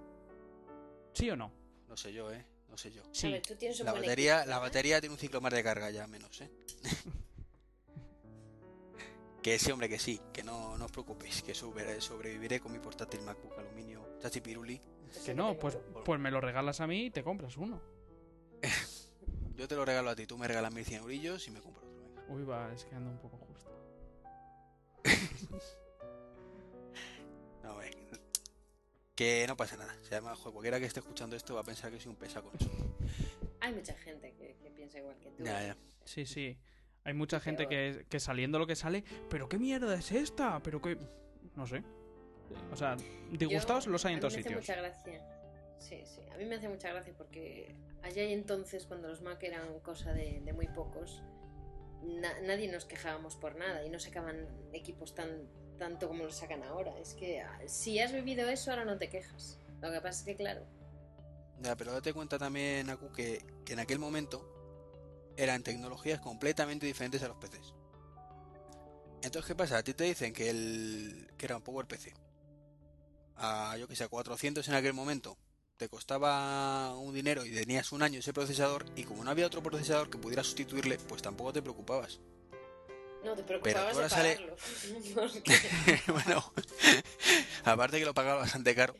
¿Sí 1.13 1.29
o 1.29 1.35
no? 1.35 1.51
No 1.87 1.97
sé 1.97 2.13
yo, 2.13 2.31
eh, 2.31 2.45
no 2.69 2.77
sé 2.77 2.91
yo. 2.91 3.01
A 3.03 3.07
Sí. 3.11 3.31
ver, 3.31 3.41
tú 3.41 3.55
tienes 3.55 3.79
un 3.79 3.85
La 3.85 3.93
batería, 3.93 4.37
equipo, 4.39 4.49
la 4.49 4.59
batería 4.59 4.99
tiene 5.01 5.13
un 5.13 5.19
ciclo 5.19 5.41
más 5.41 5.53
de 5.53 5.63
carga 5.63 5.89
ya 5.89 6.07
menos, 6.07 6.39
eh. 6.41 6.49
que 9.41 9.57
sí, 9.59 9.71
hombre, 9.71 9.89
que 9.89 9.97
sí, 9.99 10.21
que 10.31 10.43
no, 10.43 10.77
no 10.77 10.85
os 10.85 10.91
preocupéis, 10.91 11.41
que 11.41 11.53
sobre- 11.55 11.99
sobreviviré 11.99 12.59
con 12.59 12.71
mi 12.71 12.79
portátil 12.79 13.21
MacBook 13.21 13.57
aluminio 13.57 14.17
Chachipiruli. 14.21 14.79
Que 15.25 15.33
no, 15.33 15.57
pues, 15.59 15.73
yo. 15.73 16.03
pues 16.05 16.19
me 16.19 16.31
lo 16.31 16.39
regalas 16.39 16.79
a 16.79 16.87
mí 16.87 17.07
y 17.07 17.11
te 17.11 17.23
compras 17.23 17.57
uno. 17.57 17.81
Yo 19.61 19.67
te 19.67 19.75
lo 19.75 19.85
regalo 19.85 20.09
a 20.09 20.15
ti, 20.15 20.25
tú 20.25 20.39
me 20.39 20.47
regalas 20.47 20.73
1100 20.73 21.01
eurillos 21.03 21.47
y 21.47 21.51
me 21.51 21.61
compro 21.61 21.83
otro. 21.87 22.01
Venga. 22.03 22.23
Uy, 22.33 22.43
va, 22.45 22.73
es 22.73 22.83
que 22.83 22.95
anda 22.95 23.11
un 23.11 23.19
poco 23.19 23.37
justo. 23.37 23.69
No, 27.63 27.79
eh, 27.83 27.91
que 29.13 29.45
no 29.47 29.55
pasa 29.55 29.77
nada. 29.77 29.95
Si 30.01 30.11
además, 30.15 30.39
joder, 30.39 30.53
cualquiera 30.53 30.79
que 30.79 30.85
esté 30.87 30.99
escuchando 30.99 31.35
esto 31.35 31.53
va 31.53 31.61
a 31.61 31.63
pensar 31.63 31.91
que 31.91 31.99
soy 31.99 32.09
un 32.09 32.15
pesa 32.15 32.41
con 32.41 32.55
eso. 32.59 32.71
Hay 33.59 33.71
mucha 33.73 33.93
gente 33.93 34.33
que, 34.33 34.55
que 34.63 34.71
piensa 34.71 34.97
igual 34.97 35.15
que 35.19 35.29
tú. 35.29 35.43
Ya, 35.43 35.61
ya. 35.63 35.77
Sí, 36.05 36.25
sí. 36.25 36.57
Hay 37.03 37.13
mucha 37.13 37.39
gente 37.39 37.67
que, 37.67 38.07
que 38.09 38.19
saliendo 38.19 38.57
lo 38.57 38.65
que 38.65 38.75
sale, 38.75 39.03
pero 39.29 39.47
qué 39.47 39.59
mierda 39.59 39.93
es 39.93 40.11
esta, 40.11 40.59
pero 40.63 40.81
qué... 40.81 40.97
No 41.55 41.67
sé. 41.67 41.83
O 42.71 42.75
sea, 42.75 42.97
disgustados 43.31 43.85
Yo- 43.85 43.91
los 43.91 44.03
hay 44.05 44.13
a 44.13 44.13
en 44.13 44.17
mí 44.17 44.21
todos 44.21 44.33
me 44.33 44.39
hace 44.39 44.49
sitios. 44.49 44.61
mucha 44.63 44.75
gracia. 44.75 45.77
Sí, 45.77 46.01
sí. 46.03 46.21
A 46.33 46.37
mí 46.37 46.45
me 46.45 46.55
hace 46.55 46.67
mucha 46.67 46.89
gracia 46.89 47.13
porque 47.15 47.75
allá 48.03 48.23
y 48.23 48.33
entonces, 48.33 48.85
cuando 48.85 49.07
los 49.07 49.21
Mac 49.21 49.41
eran 49.43 49.79
cosa 49.81 50.13
de, 50.13 50.41
muy 50.53 50.67
pocos, 50.67 51.23
na- 52.03 52.39
nadie 52.41 52.71
nos 52.71 52.85
quejábamos 52.85 53.35
por 53.35 53.55
nada 53.55 53.83
y 53.85 53.89
no 53.89 53.99
sacaban 53.99 54.47
equipos 54.73 55.13
tan 55.15 55.47
tanto 55.77 56.07
como 56.07 56.23
los 56.25 56.35
sacan 56.37 56.63
ahora. 56.63 56.97
Es 56.99 57.15
que 57.15 57.41
ah, 57.41 57.59
si 57.67 57.99
has 57.99 58.11
vivido 58.13 58.47
eso, 58.49 58.69
ahora 58.71 58.85
no 58.85 58.97
te 58.99 59.09
quejas. 59.09 59.59
Lo 59.81 59.91
que 59.91 59.99
pasa 60.01 60.19
es 60.19 60.25
que, 60.25 60.35
claro, 60.35 60.63
Ya, 61.59 61.75
pero 61.75 61.91
date 61.93 62.13
cuenta 62.13 62.37
también, 62.39 62.89
Aku, 62.89 63.11
que, 63.11 63.45
que 63.65 63.73
en 63.73 63.79
aquel 63.79 63.99
momento 63.99 64.47
eran 65.37 65.63
tecnologías 65.63 66.19
completamente 66.19 66.85
diferentes 66.85 67.21
a 67.23 67.27
los 67.27 67.37
PCs. 67.37 67.73
Entonces, 69.23 69.47
¿qué 69.47 69.55
pasa? 69.55 69.77
A 69.77 69.83
ti 69.83 69.93
te 69.93 70.03
dicen 70.05 70.33
que 70.33 70.49
el 70.49 71.31
que 71.37 71.45
era 71.45 71.55
un 71.57 71.63
Power 71.63 71.85
PC 71.87 72.13
a 73.37 73.77
yo 73.77 73.87
que 73.87 73.95
sé, 73.95 74.03
a 74.03 74.09
400 74.09 74.67
en 74.67 74.75
aquel 74.75 74.93
momento 74.93 75.37
te 75.81 75.89
costaba 75.89 76.95
un 76.95 77.11
dinero 77.11 77.43
y 77.43 77.49
tenías 77.51 77.91
un 77.91 78.03
año 78.03 78.19
ese 78.19 78.33
procesador 78.33 78.85
y 78.95 79.03
como 79.03 79.23
no 79.23 79.31
había 79.31 79.47
otro 79.47 79.63
procesador 79.63 80.11
que 80.11 80.19
pudiera 80.19 80.43
sustituirle, 80.43 80.99
pues 81.09 81.23
tampoco 81.23 81.53
te 81.53 81.63
preocupabas. 81.63 82.19
no 83.25 83.35
te 83.35 83.41
Pero 83.41 83.59
preocupabas 83.63 83.89
de 83.97 84.03
ahora 84.03 84.09
sale- 84.09 84.35
pagarlo. 84.35 84.55
Bueno, 86.13 86.53
aparte 87.65 87.97
que 87.97 88.05
lo 88.05 88.13
pagaba 88.13 88.41
bastante 88.41 88.75
caro, 88.75 88.93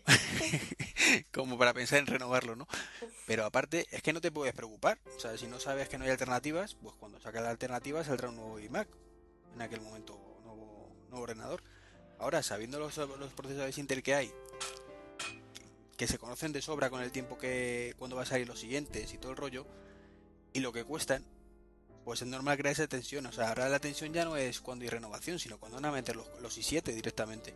como 1.31 1.55
para 1.59 1.71
pensar 1.75 1.99
en 1.99 2.07
renovarlo, 2.07 2.55
¿no? 2.55 2.67
Pero 3.27 3.45
aparte 3.45 3.85
es 3.91 4.01
que 4.01 4.11
no 4.11 4.19
te 4.19 4.31
puedes 4.31 4.55
preocupar, 4.55 4.97
o 5.15 5.19
sea, 5.19 5.37
si 5.37 5.45
no 5.45 5.59
sabes 5.59 5.87
que 5.87 5.99
no 5.99 6.05
hay 6.05 6.09
alternativas, 6.09 6.73
pues 6.81 6.95
cuando 6.95 7.19
saca 7.21 7.41
la 7.41 7.51
alternativa 7.51 8.03
saldrá 8.03 8.29
un 8.29 8.37
nuevo 8.37 8.59
iMac, 8.59 8.87
en 9.53 9.61
aquel 9.61 9.81
momento 9.81 10.13
nuevo, 10.45 10.95
nuevo 11.09 11.21
ordenador. 11.25 11.61
Ahora, 12.17 12.41
sabiendo 12.41 12.79
los, 12.79 12.97
los 12.97 13.33
procesadores 13.33 13.77
Intel 13.77 14.01
que 14.01 14.15
hay, 14.15 14.31
que 16.01 16.07
se 16.07 16.17
conocen 16.17 16.51
de 16.51 16.63
sobra 16.63 16.89
con 16.89 17.03
el 17.03 17.11
tiempo 17.11 17.37
que 17.37 17.93
cuando 17.99 18.15
va 18.15 18.23
a 18.23 18.25
salir 18.25 18.47
los 18.47 18.59
siguientes 18.59 19.13
y 19.13 19.19
todo 19.19 19.29
el 19.29 19.37
rollo, 19.37 19.67
y 20.51 20.59
lo 20.59 20.73
que 20.73 20.83
cuestan, 20.83 21.23
pues 22.03 22.23
es 22.23 22.27
normal 22.27 22.57
crear 22.57 22.73
esa 22.73 22.87
tensión. 22.87 23.27
O 23.27 23.31
sea, 23.31 23.49
ahora 23.49 23.69
la 23.69 23.77
tensión 23.77 24.11
ya 24.11 24.25
no 24.25 24.35
es 24.35 24.61
cuando 24.61 24.81
hay 24.81 24.89
renovación, 24.89 25.37
sino 25.37 25.59
cuando 25.59 25.75
van 25.75 25.85
a 25.85 25.91
meter 25.91 26.15
los, 26.15 26.27
los 26.41 26.57
i7 26.57 26.81
directamente. 26.95 27.53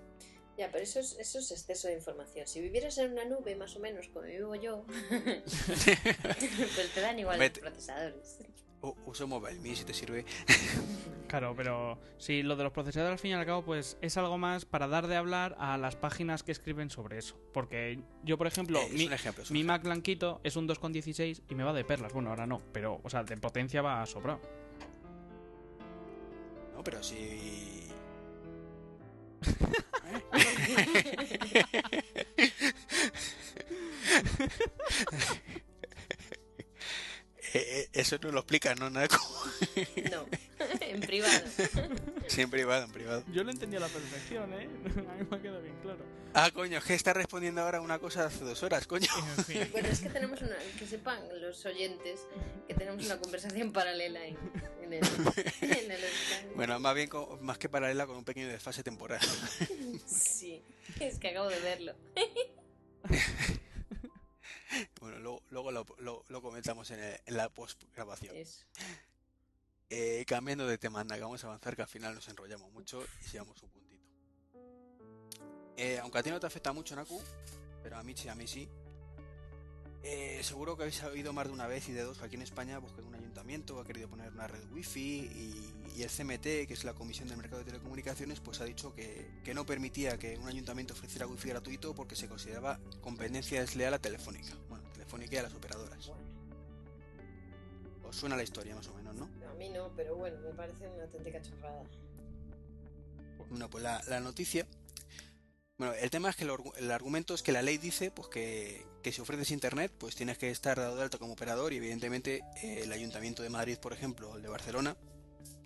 Ya, 0.60 0.72
pero 0.72 0.84
eso 0.84 1.00
es, 1.00 1.18
eso 1.18 1.40
es 1.40 1.50
exceso 1.50 1.88
de 1.88 1.96
información. 1.96 2.46
Si 2.46 2.62
vivieras 2.62 2.96
en 3.00 3.14
una 3.14 3.26
nube, 3.26 3.56
más 3.56 3.76
o 3.78 3.80
menos, 3.80 4.10
como 4.10 4.28
vivo 4.28 4.54
yo, 4.54 4.86
pues 5.10 6.94
te 6.94 7.02
dan 7.02 7.18
igual 7.18 7.40
los 7.40 7.50
procesadores. 7.50 8.38
U- 8.86 8.96
uso 9.06 9.28
Mobile 9.28 9.60
Me 9.60 9.76
si 9.76 9.84
te 9.86 9.94
sirve. 9.94 10.26
Claro, 11.28 11.56
pero 11.58 11.98
sí, 12.20 12.44
lo 12.44 12.56
de 12.56 12.64
los 12.64 12.72
procesadores 12.72 13.14
al 13.14 13.20
fin 13.20 13.32
y 13.32 13.34
al 13.34 13.46
cabo, 13.48 13.66
pues 13.66 13.98
es 14.00 14.16
algo 14.16 14.38
más 14.38 14.64
para 14.64 14.88
dar 14.88 15.08
de 15.08 15.16
hablar 15.18 15.56
a 15.60 15.76
las 15.76 15.96
páginas 15.96 16.44
que 16.44 16.52
escriben 16.52 16.92
sobre 16.92 17.18
eso. 17.18 17.36
Porque 17.52 18.00
yo, 18.24 18.38
por 18.38 18.46
ejemplo, 18.48 18.80
Eh, 18.80 18.90
mi, 18.94 19.06
ejemplo. 19.06 19.44
Mac 19.66 19.82
blanquito 19.84 20.40
es 20.44 20.56
un 20.56 20.68
2,16 20.68 21.42
y 21.50 21.56
me 21.56 21.64
va 21.64 21.74
de 21.74 21.84
perlas. 21.84 22.14
Bueno, 22.14 22.30
ahora 22.30 22.46
no, 22.46 22.62
pero, 22.72 23.02
o 23.04 23.10
sea, 23.10 23.24
de 23.24 23.36
potencia 23.38 23.82
va 23.82 24.04
a 24.04 24.06
sobrar. 24.06 24.38
No, 26.76 26.84
pero 26.84 27.02
si. 27.02 27.90
Eh, 37.56 37.82
eh, 37.84 37.90
Eso 37.94 38.18
no 38.22 38.32
lo 38.32 38.40
explica, 38.40 38.76
¿no? 38.76 38.90
Nada 38.90 39.08
como- 39.08 39.24
No, 40.12 40.26
en 40.82 41.00
privado. 41.02 41.42
Sí, 42.28 42.42
en 42.42 42.50
privado, 42.50 42.84
en 42.84 42.92
privado. 42.92 43.24
Yo 43.32 43.44
lo 43.44 43.52
entendí 43.52 43.78
a 43.78 43.80
la 43.80 43.88
perfección, 43.88 44.54
¿eh? 44.54 44.68
A 45.10 45.14
mí 45.16 45.28
me 45.30 45.36
ha 45.38 45.42
quedado 45.42 45.62
bien 45.62 45.76
claro. 45.82 46.00
Ah, 46.34 46.52
coño, 46.52 46.78
es 46.80 46.84
que 46.84 46.94
está 46.96 47.14
respondiendo 47.14 47.62
ahora 47.62 47.80
una 47.80 47.98
cosa 47.98 48.22
de 48.22 48.28
hace 48.28 48.44
dos 48.44 48.62
horas, 48.64 48.86
coño. 48.88 49.08
En 49.38 49.46
fin. 49.46 49.70
Bueno, 49.72 49.88
es 49.88 50.02
que 50.02 50.10
tenemos 50.10 50.42
una. 50.42 50.58
Que 50.78 50.86
sepan 50.86 51.20
los 51.40 51.66
oyentes 51.66 52.20
que 52.68 52.74
tenemos 52.74 53.06
una 53.06 53.18
conversación 53.22 53.72
paralela 53.72 54.26
en, 54.26 54.36
en 54.84 54.94
el. 54.94 55.04
En 55.62 55.92
el. 55.92 56.02
Bueno, 56.56 56.78
más 56.82 56.94
bien, 56.94 57.08
co- 57.08 57.40
más 57.42 57.58
que 57.58 57.70
paralela 57.70 58.06
con 58.06 58.18
un 58.18 58.26
pequeño 58.26 58.50
desfase 58.50 58.84
temporal. 58.84 59.22
Sí, 60.06 60.62
es 61.00 61.18
que 61.20 61.30
acabo 61.30 61.48
de 61.48 61.60
verlo. 61.62 61.94
Bueno, 65.00 65.20
luego, 65.20 65.42
luego 65.50 65.72
lo, 65.72 65.86
lo- 66.00 66.24
lo 66.28 66.42
comentamos 66.42 66.90
en, 66.92 67.00
el- 67.00 67.20
en 67.26 67.38
la 67.38 67.50
postgrabación. 67.50 68.36
Eh, 69.90 70.26
cambiando 70.28 70.66
de 70.68 70.78
tema, 70.78 71.02
anda, 71.02 71.16
que 71.16 71.22
vamos 71.22 71.44
a 71.44 71.48
avanzar, 71.48 71.76
que 71.76 71.82
al 71.84 71.88
final 71.88 72.16
nos 72.16 72.28
enrollamos 72.28 72.72
mucho 72.72 73.04
y 73.26 73.30
llevamos 73.32 73.62
un 73.62 73.70
puntito. 73.70 74.04
Eh, 75.78 76.00
aunque 76.02 76.18
a 76.18 76.24
ti 76.24 76.30
no 76.30 76.40
te 76.40 76.48
afecta 76.48 76.74
mucho, 76.74 76.96
Naku, 76.96 77.22
pero 77.84 77.98
a 77.98 78.04
mí 78.04 78.14
sí, 78.16 78.28
a 78.28 78.36
mí 78.36 78.48
sí. 78.48 78.68
Eh, 80.04 80.42
seguro 80.44 80.76
que 80.78 80.84
habéis 80.84 81.02
oído 81.04 81.34
más 81.34 81.48
de 81.48 81.54
una 81.54 81.68
vez 81.68 81.88
y 81.90 81.92
de 81.92 82.04
dos 82.04 82.18
que 82.20 82.26
aquí 82.26 82.36
en 82.36 82.44
España 82.44 82.80
pues, 82.80 82.94
que 82.94 83.02
un 83.02 83.15
ayuntamiento 83.36 83.82
ha 83.82 83.84
querido 83.84 84.08
poner 84.08 84.32
una 84.32 84.48
red 84.48 84.64
wifi 84.72 85.02
y, 85.02 85.74
y 85.98 86.04
el 86.04 86.10
CMT, 86.10 86.68
que 86.68 86.74
es 86.74 86.86
la 86.86 86.94
Comisión 86.94 87.28
del 87.28 87.36
Mercado 87.36 87.60
de 87.60 87.66
Telecomunicaciones, 87.66 88.40
pues 88.40 88.62
ha 88.62 88.64
dicho 88.64 88.96
que, 88.96 89.28
que 89.44 89.54
no 89.54 89.66
permitía 89.66 90.18
que 90.18 90.38
un 90.38 90.48
ayuntamiento 90.48 90.94
ofreciera 90.94 91.28
wifi 91.28 91.50
gratuito 91.50 91.94
porque 91.94 92.16
se 92.16 92.30
consideraba 92.30 92.80
competencia 93.02 93.60
desleal 93.60 93.94
a 93.94 94.00
Telefónica. 94.00 94.54
Bueno, 94.70 94.86
Telefónica 94.94 95.36
y 95.36 95.38
a 95.40 95.44
las 95.44 95.54
operadoras. 95.54 96.12
Os 98.06 98.16
suena 98.16 98.38
la 98.38 98.44
historia 98.44 98.74
más 98.74 98.88
o 98.88 98.94
menos, 98.94 99.14
¿no? 99.16 99.26
a 99.26 99.54
mí 99.56 99.68
no, 99.68 99.92
pero 99.98 100.16
bueno, 100.16 100.38
me 100.40 100.54
parece 100.54 100.88
una 100.88 101.04
auténtica 101.04 101.42
chorrada. 101.42 101.84
Bueno, 103.50 103.70
pues 103.70 103.84
la, 103.84 104.02
la 104.08 104.22
noticia. 104.22 104.66
Bueno, 105.78 105.94
el 105.94 106.10
tema 106.10 106.30
es 106.30 106.36
que 106.38 106.46
el, 106.46 106.52
argu- 106.52 106.74
el 106.78 106.90
argumento 106.92 107.34
es 107.34 107.44
que 107.44 107.52
la 107.52 107.62
ley 107.62 107.78
dice 107.78 108.10
pues 108.10 108.30
que, 108.30 108.86
que 109.04 109.12
si 109.12 109.20
ofreces 109.22 109.52
internet, 109.52 109.92
pues 109.98 110.16
tienes 110.16 110.38
que 110.38 110.50
estar 110.50 110.78
dado 110.78 110.96
de 110.96 111.04
alta 111.04 111.18
como 111.18 111.34
operador 111.34 111.74
y 111.74 111.78
evidentemente 111.78 112.44
eh, 112.62 112.82
el 112.84 112.92
Ayuntamiento 112.94 113.44
de 113.44 113.50
Madrid, 113.50 113.78
por 113.78 113.92
ejemplo, 113.92 114.32
o 114.32 114.36
el 114.38 114.42
de 114.42 114.48
Barcelona, 114.50 114.96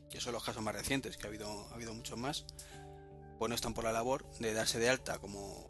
que 0.09 0.19
son 0.19 0.33
los 0.33 0.43
casos 0.43 0.63
más 0.63 0.73
recientes, 0.73 1.15
que 1.17 1.27
ha 1.27 1.29
habido, 1.29 1.67
ha 1.69 1.75
habido 1.75 1.93
muchos 1.93 2.17
más, 2.17 2.45
pues 3.37 3.49
no 3.49 3.55
están 3.55 3.73
por 3.75 3.83
la 3.83 3.91
labor 3.91 4.25
de 4.39 4.53
darse 4.53 4.79
de 4.79 4.89
alta 4.89 5.19
como, 5.19 5.69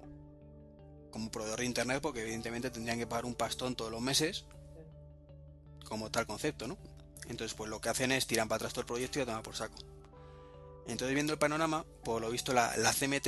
como 1.12 1.32
proveedor 1.32 1.60
de 1.60 1.66
internet 1.66 2.00
porque 2.02 2.22
evidentemente 2.22 2.70
tendrían 2.72 2.98
que 3.00 3.08
pagar 3.08 3.26
un 3.26 3.36
pastón 3.36 3.76
todos 3.76 3.92
los 3.92 4.02
meses 4.02 4.46
como 5.86 6.12
tal 6.12 6.26
concepto, 6.28 6.68
¿no? 6.68 6.78
Entonces 7.28 7.54
pues 7.56 7.70
lo 7.70 7.82
que 7.82 7.90
hacen 7.90 8.12
es 8.12 8.28
tiran 8.28 8.48
para 8.48 8.58
atrás 8.58 8.74
todo 8.74 8.82
el 8.82 8.88
proyecto 8.88 9.20
y 9.20 9.24
a 9.24 9.26
tomar 9.26 9.44
por 9.44 9.56
saco. 9.56 9.76
Entonces, 10.88 11.14
viendo 11.14 11.34
el 11.34 11.40
panorama, 11.40 11.86
por 12.04 12.22
lo 12.22 12.32
visto 12.32 12.52
la, 12.54 12.76
la 12.78 12.94
CMT 12.94 13.28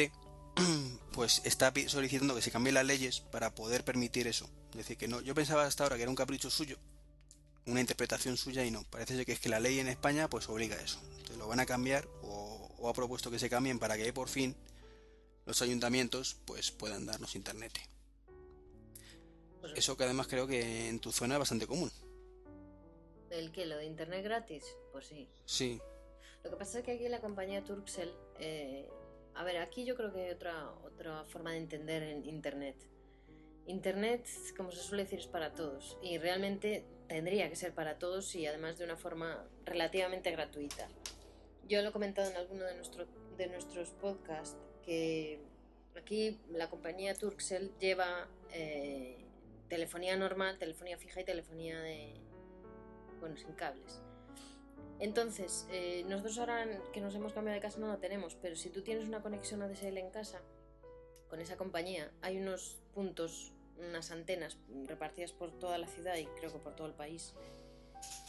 pues 1.14 1.41
está 1.45 1.74
solicitando 1.88 2.36
que 2.36 2.41
se 2.41 2.52
cambien 2.52 2.76
las 2.76 2.86
leyes 2.86 3.22
para 3.22 3.54
poder 3.56 3.84
permitir 3.84 4.28
eso. 4.28 4.49
Es 4.72 4.78
decir, 4.78 4.97
que 4.97 5.08
no, 5.08 5.22
yo 5.22 5.36
pensaba 5.36 5.66
hasta 5.66 5.84
ahora 5.84 5.95
que 5.95 6.04
era 6.04 6.10
un 6.10 6.16
capricho 6.16 6.49
suyo, 6.49 6.78
una 7.66 7.82
interpretación 7.82 8.38
suya 8.38 8.66
y 8.66 8.72
no. 8.72 8.84
Parece 8.89 9.16
ser 9.16 9.26
que 9.26 9.34
es 9.34 9.39
que 9.39 9.49
la 9.49 9.60
ley 9.60 9.80
en 9.80 9.88
España 9.88 10.30
pues 10.30 10.49
obliga 10.49 10.76
a 10.76 10.82
eso. 10.82 10.99
Entonces 11.12 11.38
lo 11.38 11.47
van 11.47 11.60
a 11.60 11.66
cambiar 11.66 12.08
o, 12.22 12.70
o 12.78 12.89
ha 12.89 12.93
propuesto 12.93 13.32
que 13.32 13.39
se 13.39 13.49
cambien 13.49 13.80
para 13.80 13.97
que 13.97 14.12
por 14.14 14.30
fin 14.30 14.56
los 15.45 15.62
ayuntamientos 15.62 16.38
pues 16.45 16.72
puedan 16.72 17.06
darnos 17.06 17.36
internet. 17.36 17.74
Pues, 19.62 19.74
Eso 19.76 19.95
que 19.95 20.04
además 20.04 20.28
creo 20.28 20.47
que 20.47 20.89
en 20.89 20.99
tu 20.99 21.12
zona 21.12 21.36
es 21.36 21.39
bastante 21.39 21.68
común. 21.68 21.91
¿El 23.30 23.52
qué? 23.52 23.66
¿Lo 23.66 23.78
de 23.78 23.86
internet 23.86 24.24
gratis? 24.24 24.64
Pues 24.91 25.08
sí. 25.08 25.30
Sí, 25.45 25.80
Lo 26.43 26.49
que 26.49 26.58
pasa 26.58 26.80
es 26.80 26.86
que 26.86 26.91
aquí 26.91 27.08
la 27.08 27.22
compañía 27.22 27.64
Turkcell, 27.64 28.12
eh, 28.39 28.89
a 29.36 29.43
ver, 29.43 29.57
aquí 29.57 29.86
yo 29.86 29.95
creo 29.95 30.11
que 30.13 30.21
hay 30.25 30.32
otra, 30.32 30.69
otra 30.84 31.23
forma 31.25 31.51
de 31.51 31.57
entender 31.57 32.03
en 32.03 32.25
Internet. 32.27 32.75
Internet, 33.65 34.27
como 34.57 34.71
se 34.71 34.82
suele 34.82 35.03
decir, 35.03 35.19
es 35.19 35.27
para 35.27 35.53
todos 35.53 35.97
y 36.01 36.17
realmente 36.17 36.84
tendría 37.07 37.49
que 37.49 37.55
ser 37.55 37.73
para 37.73 37.97
todos 37.99 38.34
y 38.36 38.45
además 38.45 38.77
de 38.77 38.86
una 38.86 38.97
forma 38.97 39.47
relativamente 39.65 40.32
gratuita. 40.32 40.88
Yo 41.67 41.82
lo 41.82 41.89
he 41.89 41.91
comentado 41.91 42.29
en 42.29 42.38
alguno 42.38 42.65
de, 42.65 42.75
nuestro- 42.75 43.07
de 43.38 43.47
nuestros 43.47 43.91
podcasts 43.91 44.57
que 44.84 45.39
aquí 45.95 46.39
la 46.49 46.69
compañía 46.69 47.13
Turkcell 47.15 47.71
lleva 47.79 48.27
eh, 48.51 49.23
telefonía 49.69 50.17
normal, 50.17 50.57
telefonía 50.57 50.97
fija 50.97 51.21
y 51.21 51.23
telefonía 51.23 51.79
de, 51.79 52.15
bueno, 53.19 53.38
sin 53.38 53.53
cables. 53.53 54.01
Entonces, 55.02 55.66
eh, 55.72 56.04
nosotros 56.08 56.38
ahora 56.38 56.68
que 56.93 57.02
nos 57.02 57.16
hemos 57.16 57.34
cambiado 57.34 57.56
de 57.56 57.62
casa 57.62 57.80
no 57.80 57.88
lo 57.88 57.97
tenemos, 57.97 58.36
pero 58.36 58.56
si 58.56 58.70
tú 58.70 58.84
tienes 58.84 59.08
una 59.08 59.24
conexión 59.24 59.64
ADSL 59.64 59.97
en 59.97 60.12
casa 60.12 60.43
con 61.28 61.41
esa 61.41 61.58
compañía, 61.58 62.12
hay 62.22 62.38
unos 62.38 62.78
puntos, 62.93 63.52
unas 63.80 64.12
antenas 64.12 64.60
repartidas 64.86 65.34
por 65.34 65.58
toda 65.58 65.80
la 65.80 65.88
ciudad 65.88 66.18
y 66.18 66.26
creo 66.28 66.54
que 66.54 66.60
por 66.60 66.76
todo 66.76 66.86
el 66.86 66.93
país, 66.93 67.34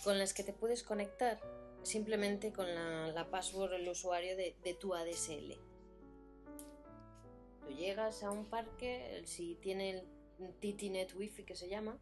con 0.02 0.18
las 0.18 0.32
que 0.32 0.44
te 0.44 0.54
puedes 0.54 0.82
conectar 0.82 1.38
simplemente 1.82 2.54
con 2.54 2.66
la, 2.74 3.28
password, 3.30 3.74
el 3.74 3.86
usuario 3.86 4.34
de, 4.34 4.76
tu 4.80 4.94
ADSL. 4.94 5.58
Tú 7.60 7.68
llegas 7.68 8.22
a 8.22 8.30
un 8.30 8.46
parque, 8.46 9.20
si 9.26 9.56
tiene 9.56 9.90
el 9.90 10.54
TTNet 10.54 11.14
Wi-Fi 11.14 11.44
que 11.44 11.54
se 11.54 11.68
llama, 11.68 11.98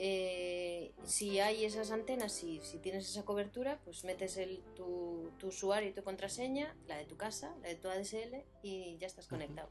eh, 0.00 0.92
si 1.04 1.40
hay 1.40 1.64
esas 1.64 1.90
antenas, 1.90 2.32
si, 2.32 2.60
si 2.62 2.78
tienes 2.78 3.10
esa 3.10 3.24
cobertura, 3.24 3.80
pues 3.84 4.04
metes 4.04 4.36
el, 4.36 4.62
tu, 4.76 5.32
tu 5.38 5.48
usuario 5.48 5.90
y 5.90 5.92
tu 5.92 6.04
contraseña, 6.04 6.72
la 6.86 6.96
de 6.96 7.04
tu 7.04 7.16
casa, 7.16 7.52
la 7.62 7.68
de 7.68 7.74
tu 7.74 7.88
ADSL 7.88 8.44
y 8.62 8.96
ya 8.98 9.08
estás 9.08 9.26
conectado. 9.26 9.68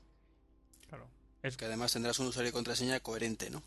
Claro. 0.89 1.07
Es 1.43 1.55
que 1.55 1.63
además 1.63 1.93
tendrás 1.93 2.19
un 2.19 2.28
usuario 2.28 2.49
y 2.49 2.51
contraseña 2.51 2.99
coherente, 2.99 3.49
¿no? 3.49 3.63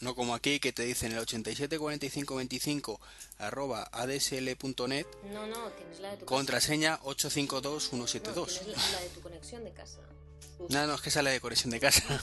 No 0.00 0.16
como 0.16 0.34
aquí 0.34 0.58
que 0.58 0.72
te 0.72 0.82
dicen 0.82 1.12
el 1.12 1.18
874525 1.18 3.00
arroba 3.38 3.84
adsl.net 3.92 5.06
No, 5.32 5.46
no, 5.46 5.70
tienes 5.70 6.00
la 6.00 6.10
de 6.10 6.16
tu 6.16 6.26
contraseña 6.26 6.96
casa. 6.96 7.02
No, 7.04 7.10
852172. 7.10 8.60
tienes 8.60 8.76
la, 8.76 8.90
la 8.90 9.00
de 9.00 9.08
tu 9.10 9.20
conexión 9.20 9.64
de 9.64 9.72
casa. 9.72 10.00
Uf. 10.58 10.70
No, 10.70 10.86
no, 10.88 10.94
es 10.94 11.00
que 11.00 11.10
sale 11.10 11.30
de 11.30 11.40
conexión 11.40 11.70
de 11.70 11.78
casa. 11.78 12.22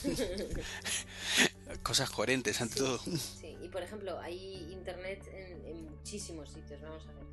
Cosas 1.82 2.10
coherentes 2.10 2.60
ante 2.60 2.76
todo. 2.76 2.98
Sí, 2.98 3.51
por 3.72 3.82
ejemplo, 3.82 4.20
hay 4.20 4.70
internet 4.70 5.26
en, 5.32 5.66
en 5.66 5.84
muchísimos 5.90 6.50
sitios, 6.50 6.80
vamos 6.82 7.06
a 7.08 7.12
ver. 7.14 7.24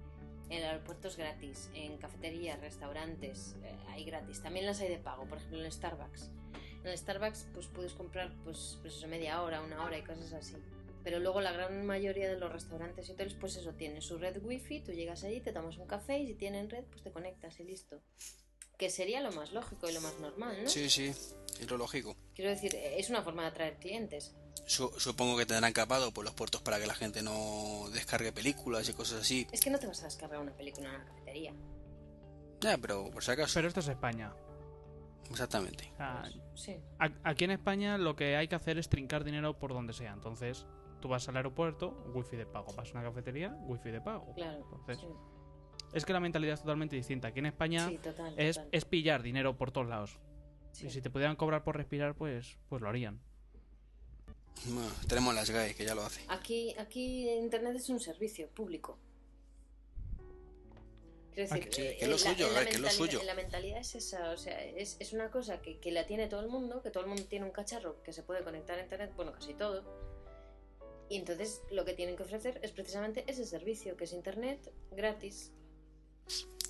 En 0.50 0.64
aeropuertos 0.64 1.16
gratis, 1.16 1.70
en 1.76 1.98
cafeterías, 1.98 2.60
restaurantes, 2.60 3.56
eh, 3.64 3.76
hay 3.90 4.04
gratis. 4.06 4.42
También 4.42 4.66
las 4.66 4.80
hay 4.80 4.90
de 4.90 4.98
pago, 4.98 5.28
por 5.28 5.38
ejemplo 5.38 5.64
en 5.64 5.72
Starbucks. 5.72 6.32
En 6.84 6.98
Starbucks 6.98 7.48
pues 7.54 7.68
puedes 7.68 7.94
comprar 7.94 8.34
pues, 8.44 8.80
pues 8.82 8.96
eso, 8.96 9.08
media 9.08 9.44
hora, 9.44 9.62
una 9.62 9.84
hora 9.84 9.98
y 9.98 10.02
cosas 10.02 10.34
así. 10.34 10.56
Pero 11.04 11.20
luego 11.20 11.40
la 11.40 11.52
gran 11.52 11.86
mayoría 11.86 12.28
de 12.28 12.38
los 12.40 12.52
restaurantes 12.52 13.08
y 13.10 13.12
hoteles 13.12 13.36
pues 13.36 13.58
eso, 13.58 13.74
tienen 13.74 14.02
su 14.02 14.18
red 14.18 14.44
wifi, 14.44 14.80
tú 14.82 14.92
llegas 14.92 15.24
allí, 15.24 15.40
te 15.40 15.54
tomas 15.54 15.78
un 15.78 15.86
café 15.86 16.18
y 16.20 16.28
si 16.28 16.34
tienen 16.34 16.70
red 16.70 16.84
pues 16.86 17.04
te 17.04 17.12
conectas 17.12 17.60
y 17.60 17.64
listo. 17.66 18.02
Que 18.78 18.90
sería 18.90 19.22
lo 19.22 19.32
más 19.34 19.52
lógico 19.52 19.90
y 19.90 19.94
lo 19.94 20.02
más 20.02 20.18
normal, 20.20 20.64
¿no? 20.64 20.70
Sí, 20.70 20.90
sí, 20.90 21.08
es 21.08 21.70
lo 21.70 21.78
lógico. 21.78 22.16
Quiero 22.34 22.50
decir, 22.50 22.74
es 22.76 23.10
una 23.10 23.22
forma 23.22 23.44
de 23.44 23.50
atraer 23.50 23.78
clientes. 23.78 24.34
Su- 24.70 24.94
supongo 25.00 25.36
que 25.36 25.48
tendrán 25.48 25.74
capado 25.74 26.12
por 26.14 26.24
los 26.24 26.36
puertos 26.36 26.62
para 26.62 26.80
que 26.80 26.86
la 26.86 26.94
gente 26.94 27.24
no 27.24 27.90
descargue 27.92 28.32
películas 28.32 28.88
y 28.88 28.94
cosas 28.94 29.22
así. 29.22 29.48
Es 29.52 29.62
que 29.62 29.72
no 29.72 29.80
te 29.80 29.88
vas 29.88 30.00
a 30.04 30.06
descargar 30.06 30.40
una 30.40 30.52
película 30.56 30.90
en 30.90 30.96
una 30.96 31.06
cafetería. 31.06 31.54
Ya, 32.62 32.78
pero 32.78 33.10
por 33.10 33.24
si 33.24 33.32
acaso. 33.32 33.52
Pero 33.56 33.68
esto 33.68 33.80
es 33.80 33.88
España. 33.88 34.32
Exactamente. 35.32 35.92
Sí. 36.56 36.76
a- 37.00 37.10
aquí 37.24 37.46
en 37.46 37.52
España 37.52 37.98
lo 37.98 38.16
que 38.16 38.36
hay 38.36 38.48
que 38.48 38.56
hacer 38.56 38.78
es 38.78 38.90
trincar 38.90 39.24
dinero 39.24 39.58
por 39.58 39.74
donde 39.74 39.94
sea. 39.94 40.12
Entonces, 40.14 40.68
tú 41.02 41.08
vas 41.08 41.28
al 41.30 41.38
aeropuerto, 41.38 42.04
wifi 42.14 42.36
de 42.36 42.46
pago. 42.46 42.72
Vas 42.76 42.90
a 42.90 42.92
una 43.00 43.04
cafetería, 43.04 43.50
wifi 43.62 43.90
de 43.90 44.02
pago. 44.02 44.34
Claro. 44.36 44.58
Entonces, 44.72 45.00
sí. 45.00 45.08
es 45.94 46.06
que 46.06 46.14
la 46.14 46.20
mentalidad 46.20 46.54
es 46.56 46.62
totalmente 46.62 46.96
distinta. 46.96 47.30
Aquí 47.30 47.40
en 47.40 47.46
España 47.48 47.88
Sí, 47.88 47.98
total. 47.98 48.34
es, 48.38 48.56
total. 48.58 48.70
es 48.72 48.86
pillar 48.86 49.24
dinero 49.24 49.58
por 49.58 49.72
todos 49.72 49.88
lados. 49.88 50.20
Sí. 50.74 50.88
Y 50.88 50.90
si 50.92 51.02
te 51.02 51.10
pudieran 51.10 51.36
cobrar 51.36 51.64
por 51.64 51.76
respirar, 51.78 52.14
pues, 52.16 52.58
pues 52.70 52.82
lo 52.84 52.90
harían. 52.90 53.20
Bueno, 54.66 54.92
tenemos 55.08 55.34
las 55.34 55.50
GAE 55.50 55.74
que 55.74 55.86
ya 55.86 55.96
lo 55.96 56.04
hace. 56.04 56.22
Aquí, 56.28 56.76
aquí 56.78 57.30
Internet 57.30 57.76
es 57.78 57.90
un 57.90 58.00
servicio 58.00 58.48
público. 58.50 58.98
Quiero 61.34 61.54
Aquí- 61.54 61.66
decir, 61.70 61.74
Sí, 61.74 61.82
eh, 61.82 61.98
que 61.98 62.04
es 62.06 62.10
lo 62.10 62.18
la- 62.18 62.20
suyo, 62.34 62.48
la 62.48 62.54
a 62.54 62.60
ver, 62.60 62.68
que 62.70 62.76
es 62.76 62.80
lo 62.82 62.88
mentalidad- 62.88 63.12
suyo. 63.12 63.24
La 63.24 63.34
mentalidad 63.36 63.80
es 63.80 63.96
esa, 63.96 64.32
o 64.32 64.38
sea, 64.38 64.64
es, 64.64 64.98
es 65.00 65.14
una 65.14 65.32
cosa 65.32 65.62
que, 65.62 65.80
que 65.80 65.92
la 65.92 66.06
tiene 66.06 66.28
todo 66.28 66.42
el 66.42 66.48
mundo, 66.50 66.82
que 66.82 66.92
todo 66.92 67.04
el 67.04 67.10
mundo 67.10 67.24
tiene 67.26 67.46
un 67.46 67.52
cacharro 67.52 68.02
que 68.04 68.12
se 68.14 68.24
puede 68.24 68.44
conectar 68.44 68.78
a 68.78 68.84
Internet, 68.84 69.14
bueno, 69.16 69.32
casi 69.32 69.54
todo. 69.54 69.84
Y 71.10 71.16
entonces 71.18 71.62
lo 71.72 71.86
que 71.86 71.94
tienen 71.94 72.16
que 72.18 72.24
ofrecer 72.24 72.60
es 72.62 72.72
precisamente 72.72 73.24
ese 73.28 73.46
servicio, 73.46 73.96
que 73.96 74.04
es 74.04 74.14
Internet 74.14 74.72
gratis. 74.92 75.52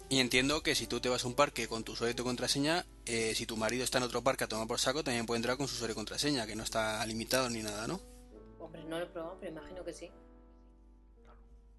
Y 0.10 0.20
entiendo 0.20 0.64
que 0.64 0.74
si 0.74 0.88
tú 0.88 1.00
te 1.00 1.08
vas 1.08 1.24
a 1.24 1.28
un 1.28 1.36
parque 1.36 1.68
con 1.68 1.84
tu 1.84 1.92
usuario 1.92 2.14
y 2.14 2.16
tu 2.16 2.24
contraseña, 2.24 2.84
eh, 3.06 3.36
si 3.36 3.46
tu 3.46 3.58
marido 3.58 3.84
está 3.84 4.00
en 4.00 4.06
otro 4.06 4.24
parque 4.24 4.44
a 4.44 4.48
tomar 4.48 4.68
por 4.68 4.80
saco, 4.80 5.04
también 5.04 5.28
puede 5.28 5.38
entrar 5.38 5.56
con 5.56 5.68
su 5.68 5.76
usuario 5.76 5.94
y 5.94 5.96
contraseña, 5.96 6.48
que 6.48 6.56
no 6.56 6.64
está 6.64 7.06
limitado 7.06 7.48
ni 7.50 7.62
nada, 7.62 7.88
¿no? 7.88 8.02
Hombre, 8.60 8.84
no 8.86 8.98
lo 8.98 9.06
he 9.06 9.10
probado, 9.10 9.38
pero 9.40 9.52
imagino 9.52 9.84
que 9.84 9.94
sí. 9.94 10.10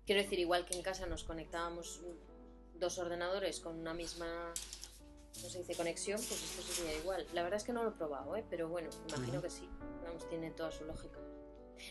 Quiero 0.07 0.22
decir, 0.22 0.39
igual 0.39 0.64
que 0.64 0.74
en 0.76 0.83
casa 0.83 1.07
nos 1.07 1.24
conectábamos 1.24 2.01
dos 2.74 2.99
ordenadores 2.99 3.59
con 3.59 3.78
una 3.78 3.95
misma 3.95 4.55
no 5.43 5.49
se 5.49 5.59
dice 5.59 5.74
conexión, 5.74 6.18
pues 6.28 6.43
esto 6.43 6.62
sería 6.72 6.97
igual. 6.99 7.26
La 7.33 7.43
verdad 7.43 7.59
es 7.59 7.64
que 7.64 7.72
no 7.72 7.83
lo 7.83 7.91
he 7.91 7.93
probado, 7.93 8.37
¿eh? 8.37 8.45
pero 8.51 8.68
bueno, 8.68 8.91
imagino 9.09 9.39
Ujú. 9.39 9.43
que 9.43 9.51
sí. 9.51 9.68
Vamos, 10.05 10.28
tiene 10.28 10.51
toda 10.51 10.70
su 10.70 10.85
lógica. 10.85 11.18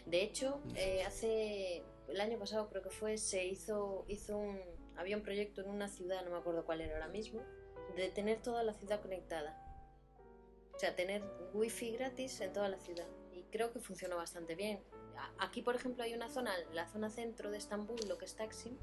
De 0.05 0.21
hecho, 0.21 0.61
eh, 0.75 1.03
hace 1.03 1.83
el 2.07 2.21
año 2.21 2.37
pasado 2.37 2.69
creo 2.69 2.83
que 2.83 2.89
fue, 2.89 3.17
se 3.17 3.45
hizo, 3.45 4.05
hizo 4.07 4.37
un, 4.37 4.59
había 4.99 5.15
un 5.17 5.23
proyecto 5.23 5.61
en 5.61 5.69
una 5.69 5.87
ciudad, 5.87 6.23
no 6.25 6.31
me 6.31 6.37
acuerdo 6.37 6.65
cuál 6.65 6.81
era 6.81 6.93
ahora 6.95 7.07
mismo, 7.07 7.41
de 7.95 8.09
tener 8.09 8.41
toda 8.41 8.63
la 8.63 8.73
ciudad 8.73 9.01
conectada. 9.01 9.65
O 10.75 10.79
sea, 10.79 10.95
tener 10.95 11.23
wifi 11.53 11.91
gratis 11.91 12.39
en 12.41 12.53
toda 12.53 12.69
la 12.69 12.77
ciudad. 12.79 13.07
Y 13.31 13.43
creo 13.51 13.71
que 13.71 13.79
funcionó 13.79 14.17
bastante 14.17 14.55
bien. 14.55 14.81
A- 15.17 15.45
Aquí, 15.45 15.61
por 15.61 15.75
ejemplo, 15.75 16.03
hay 16.03 16.13
una 16.13 16.29
zona, 16.29 16.53
la 16.73 16.87
zona 16.87 17.09
centro 17.09 17.49
de 17.49 17.57
Estambul, 17.57 17.97
lo 18.07 18.17
que 18.17 18.25
es 18.25 18.35
Taksim. 18.35 18.77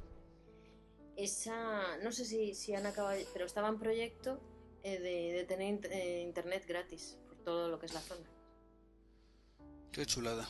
Esa, 1.16 1.96
no 1.98 2.12
sé 2.12 2.24
si, 2.24 2.54
si 2.54 2.74
han 2.74 2.84
acabado, 2.86 3.18
pero 3.32 3.46
estaba 3.46 3.68
en 3.68 3.78
proyecto 3.78 4.38
eh, 4.82 4.98
de, 4.98 5.32
de 5.32 5.44
tener 5.44 5.80
eh, 5.90 6.20
internet 6.22 6.64
gratis 6.66 7.18
por 7.26 7.36
todo 7.38 7.68
lo 7.68 7.78
que 7.78 7.86
es 7.86 7.94
la 7.94 8.00
zona. 8.00 8.28
Qué 9.92 10.04
chulada. 10.04 10.46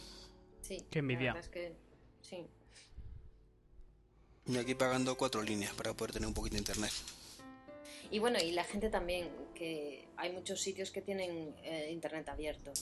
Sí. 0.63 0.85
Qué 0.91 0.99
envidia. 0.99 1.35
La 1.35 1.35
verdad 1.35 1.45
es 1.45 1.49
que 1.51 1.77
sí. 2.21 2.49
Y 4.49 4.57
aquí 4.59 4.75
pagando 4.75 5.17
cuatro 5.17 5.43
líneas 5.43 5.75
para 5.75 5.93
poder 5.95 6.13
tener 6.13 6.29
un 6.29 6.35
poquito 6.35 6.55
de 6.55 6.61
internet. 6.61 6.93
Y 8.11 8.21
bueno, 8.21 8.39
y 8.41 8.53
la 8.53 8.63
gente 8.65 8.89
también, 8.89 9.29
que 9.55 10.07
hay 10.17 10.33
muchos 10.33 10.61
sitios 10.61 10.91
que 10.93 11.03
tienen 11.03 11.55
eh, 11.65 11.89
internet 11.91 12.29
abierto. 12.29 12.73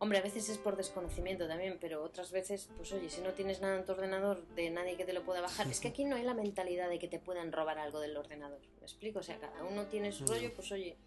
Hombre, 0.00 0.18
a 0.18 0.22
veces 0.22 0.50
es 0.50 0.58
por 0.58 0.76
desconocimiento 0.76 1.48
también, 1.48 1.78
pero 1.80 2.02
otras 2.04 2.30
veces, 2.30 2.68
pues 2.76 2.92
oye, 2.92 3.08
si 3.08 3.22
no 3.22 3.32
tienes 3.32 3.60
nada 3.62 3.78
en 3.78 3.86
tu 3.86 3.92
ordenador 3.92 4.46
de 4.48 4.68
nadie 4.68 4.96
que 4.98 5.04
te 5.06 5.14
lo 5.14 5.24
pueda 5.24 5.40
bajar, 5.40 5.66
es 5.68 5.80
que 5.80 5.88
aquí 5.88 6.04
no 6.04 6.16
hay 6.16 6.24
la 6.24 6.34
mentalidad 6.34 6.90
de 6.90 6.98
que 6.98 7.08
te 7.08 7.18
puedan 7.18 7.52
robar 7.52 7.78
algo 7.78 8.00
del 8.00 8.14
ordenador. 8.16 8.60
¿Me 8.80 8.82
explico? 8.86 9.20
O 9.20 9.22
sea, 9.22 9.38
cada 9.38 9.64
uno 9.64 9.86
tiene 9.86 10.12
su 10.12 10.24
No. 10.24 10.32
rollo, 10.34 10.52
pues 10.52 10.70
oye, 10.72 10.98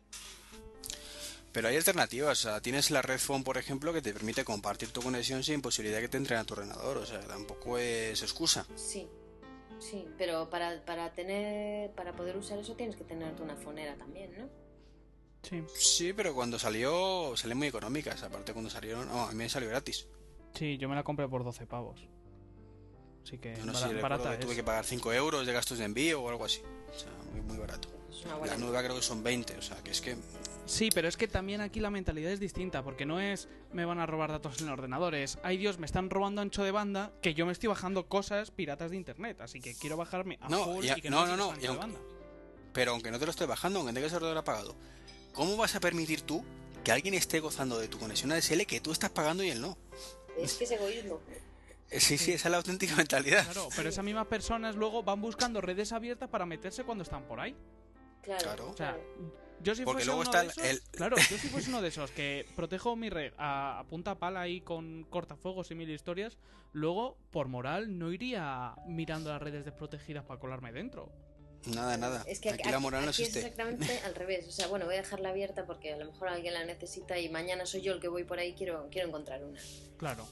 Pero 1.52 1.68
hay 1.70 1.76
alternativas. 1.76 2.40
O 2.46 2.50
sea, 2.50 2.62
tienes 2.62 2.92
la 2.92 3.02
Red 3.02 3.20
Phone, 3.20 3.44
por 3.44 3.58
ejemplo, 3.58 3.92
que 3.94 4.02
te 4.02 4.14
permite 4.14 4.44
compartir 4.44 4.90
tu 4.92 5.02
conexión 5.02 5.44
sin 5.44 5.62
posibilidad 5.62 6.00
que 6.02 6.08
te 6.10 6.18
entren 6.18 6.40
a 6.40 6.44
tu 6.44 6.54
ordenador. 6.54 6.98
O 6.98 7.06
sea, 7.06 7.20
tampoco 7.22 7.78
es 7.78 8.22
excusa. 8.24 8.66
sí, 8.76 9.08
sí, 9.80 10.08
pero 10.18 10.50
para, 10.50 10.84
para 10.86 11.12
tener, 11.14 11.92
para 11.92 12.16
poder 12.16 12.38
usar 12.38 12.60
eso 12.60 12.76
tienes 12.76 12.96
que 12.96 13.04
tenerte 13.04 13.42
una 13.42 13.56
fonera 13.56 13.96
también, 13.96 14.32
¿no? 14.38 14.50
Sí, 15.44 15.64
Sí, 15.76 16.14
pero 16.14 16.34
cuando 16.34 16.60
salió, 16.60 17.36
salen 17.38 17.58
muy 17.58 17.68
económicas. 17.68 18.22
Aparte, 18.24 18.54
cuando 18.54 18.70
salieron, 18.70 19.08
no, 19.08 19.24
a 19.24 19.32
mí 19.32 19.36
me 19.36 19.50
salió 19.50 19.70
gratis. 19.70 20.08
sí, 20.54 20.78
yo 20.78 20.90
me 20.90 20.96
la 20.96 21.04
compré 21.04 21.28
por 21.28 21.44
12 21.44 21.66
pavos. 21.68 22.08
Así 23.24 23.38
que 23.38 23.58
no 23.58 23.74
recuerdo 23.74 24.02
barata 24.02 24.38
que 24.38 24.46
tuve 24.46 24.56
que 24.56 24.64
pagar 24.64 24.86
5 24.86 25.14
euros 25.14 25.46
de 25.46 25.54
gastos 25.54 25.78
de 25.80 25.86
envío 25.86 26.22
o 26.22 26.30
algo 26.30 26.46
así. 26.46 26.62
O 26.94 26.98
sea, 26.98 27.12
muy, 27.32 27.42
muy 27.42 27.58
barato. 27.58 27.90
La 28.46 28.58
nueva 28.58 28.82
creo 28.84 28.96
que 28.96 29.02
son 29.02 29.22
20. 29.22 29.58
O 29.58 29.62
sea, 29.62 29.78
que 29.84 29.92
es 29.92 30.02
que 30.02 30.16
Sí, 30.68 30.90
pero 30.94 31.08
es 31.08 31.16
que 31.18 31.28
también 31.28 31.62
aquí 31.62 31.80
la 31.80 31.90
mentalidad 31.90 32.32
es 32.32 32.40
distinta, 32.40 32.84
porque 32.84 33.06
no 33.06 33.20
es 33.22 33.48
me 33.72 33.86
van 33.86 34.00
a 34.00 34.06
robar 34.06 34.32
datos 34.32 34.60
en 34.62 34.68
el 34.68 34.74
ordenador, 34.74 35.16
es 35.16 35.40
ay 35.42 35.58
Dios, 35.58 35.80
me 35.80 35.86
están 35.86 36.10
robando 36.10 36.42
ancho 36.42 36.64
de 36.64 36.72
banda, 36.72 37.12
que 37.22 37.34
yo 37.34 37.46
me 37.46 37.54
estoy 37.54 37.70
bajando 37.70 38.08
cosas 38.08 38.52
piratas 38.52 38.92
de 38.92 38.98
internet, 38.98 39.40
así 39.42 39.60
que 39.62 39.74
quiero 39.74 39.96
bajarme 39.98 40.38
a 40.42 40.50
No, 40.50 40.66
full 40.66 40.84
ya- 40.86 40.98
y 40.98 41.02
que 41.02 41.10
no, 41.10 41.26
no, 41.26 41.38
no, 41.38 41.38
no, 41.38 41.50
ancho 41.52 41.60
y 41.60 41.62
de 41.62 41.68
aunque- 41.70 41.82
banda. 41.82 42.00
Pero 42.74 42.92
aunque 42.92 43.10
no 43.12 43.18
te 43.18 43.26
lo 43.26 43.32
estés 43.32 43.48
bajando, 43.48 43.80
aunque 43.80 43.94
tengas 43.94 44.12
el 44.12 44.18
ordenador 44.18 44.38
apagado, 44.40 44.76
¿cómo 45.34 45.56
vas 45.58 45.74
a 45.76 45.80
permitir 45.80 46.22
tú 46.22 46.44
que 46.84 46.92
alguien 46.92 47.14
esté 47.16 47.40
gozando 47.40 47.80
de 47.80 47.88
tu 47.88 47.98
conexión 47.98 48.32
ADSL 48.32 48.66
que 48.68 48.82
tú 48.82 48.92
estás 48.92 49.10
pagando 49.10 49.44
y 49.44 49.50
él 49.50 49.62
no? 49.62 49.78
Es 50.38 50.54
que 50.56 50.66
es 50.66 50.72
egoísmo. 50.72 51.20
Eh, 51.90 52.02
Sí, 52.02 52.18
sí, 52.18 52.34
esa 52.34 52.50
es 52.50 52.52
la 52.52 52.58
auténtica 52.58 52.94
mentalidad. 53.08 53.46
Claro, 53.46 53.70
pero 53.76 53.88
esas 53.90 54.04
mismas 54.04 54.28
personas 54.28 54.76
luego 54.76 55.02
van 55.04 55.22
buscando 55.22 55.62
redes 55.62 55.94
abiertas 55.94 56.30
para 56.30 56.46
meterse 56.46 56.84
cuando 56.84 57.04
están 57.06 57.24
por 57.24 57.40
ahí. 57.40 57.56
Claro. 58.22 58.44
Claro. 58.44 58.70
O 58.72 58.76
sea, 58.76 58.98
yo 59.62 59.76
si 59.76 59.84
Porque 59.84 60.04
fuese 60.04 60.06
luego 60.08 60.22
uno 60.22 60.30
está 60.30 60.42
de 60.44 60.48
esos, 60.50 60.64
el- 60.64 60.82
claro, 60.92 61.18
yo 61.18 61.38
si 61.38 61.48
fuese 61.50 61.70
uno 61.70 61.82
de 61.82 61.88
esos 61.90 62.12
que 62.12 62.46
protejo 62.56 62.96
mi 62.96 63.10
red 63.10 63.34
a, 63.38 63.80
a 63.80 63.84
punta 63.86 64.16
pala 64.16 64.42
ahí 64.42 64.62
con 64.62 65.04
cortafuegos 65.10 65.72
y 65.72 65.76
mil 65.76 65.90
historias, 65.90 66.38
luego 66.74 67.18
por 67.32 67.48
moral 67.48 67.98
no 67.98 68.12
iría 68.12 68.76
mirando 68.88 69.30
las 69.32 69.42
redes 69.42 69.66
desprotegidas 69.66 70.24
para 70.26 70.40
colarme 70.40 70.72
dentro. 70.72 71.12
Nada, 71.74 71.98
nada. 71.98 72.24
Es 72.28 72.40
que 72.40 72.52
aquí, 72.52 72.70
la 72.70 72.80
moral 72.80 73.04
no 73.04 73.10
aquí 73.10 73.24
es 73.24 73.30
existe. 73.30 73.40
exactamente 73.50 74.00
al 74.06 74.16
revés. 74.16 74.48
O 74.48 74.52
sea, 74.52 74.68
bueno, 74.68 74.86
voy 74.86 74.94
a 74.96 75.00
dejarla 75.00 75.30
abierta 75.30 75.66
porque 75.66 75.92
a 75.94 75.98
lo 75.98 76.06
mejor 76.12 76.30
alguien 76.30 76.54
la 76.54 76.64
necesita 76.64 77.20
y 77.20 77.28
mañana 77.30 77.66
soy 77.66 77.82
yo 77.82 77.94
el 77.94 78.00
que 78.00 78.08
voy 78.08 78.24
por 78.24 78.40
ahí 78.40 78.50
y 78.50 78.54
quiero, 78.54 78.88
quiero 78.92 79.08
encontrar 79.10 79.44
una. 79.44 79.60
Claro. 79.98 80.26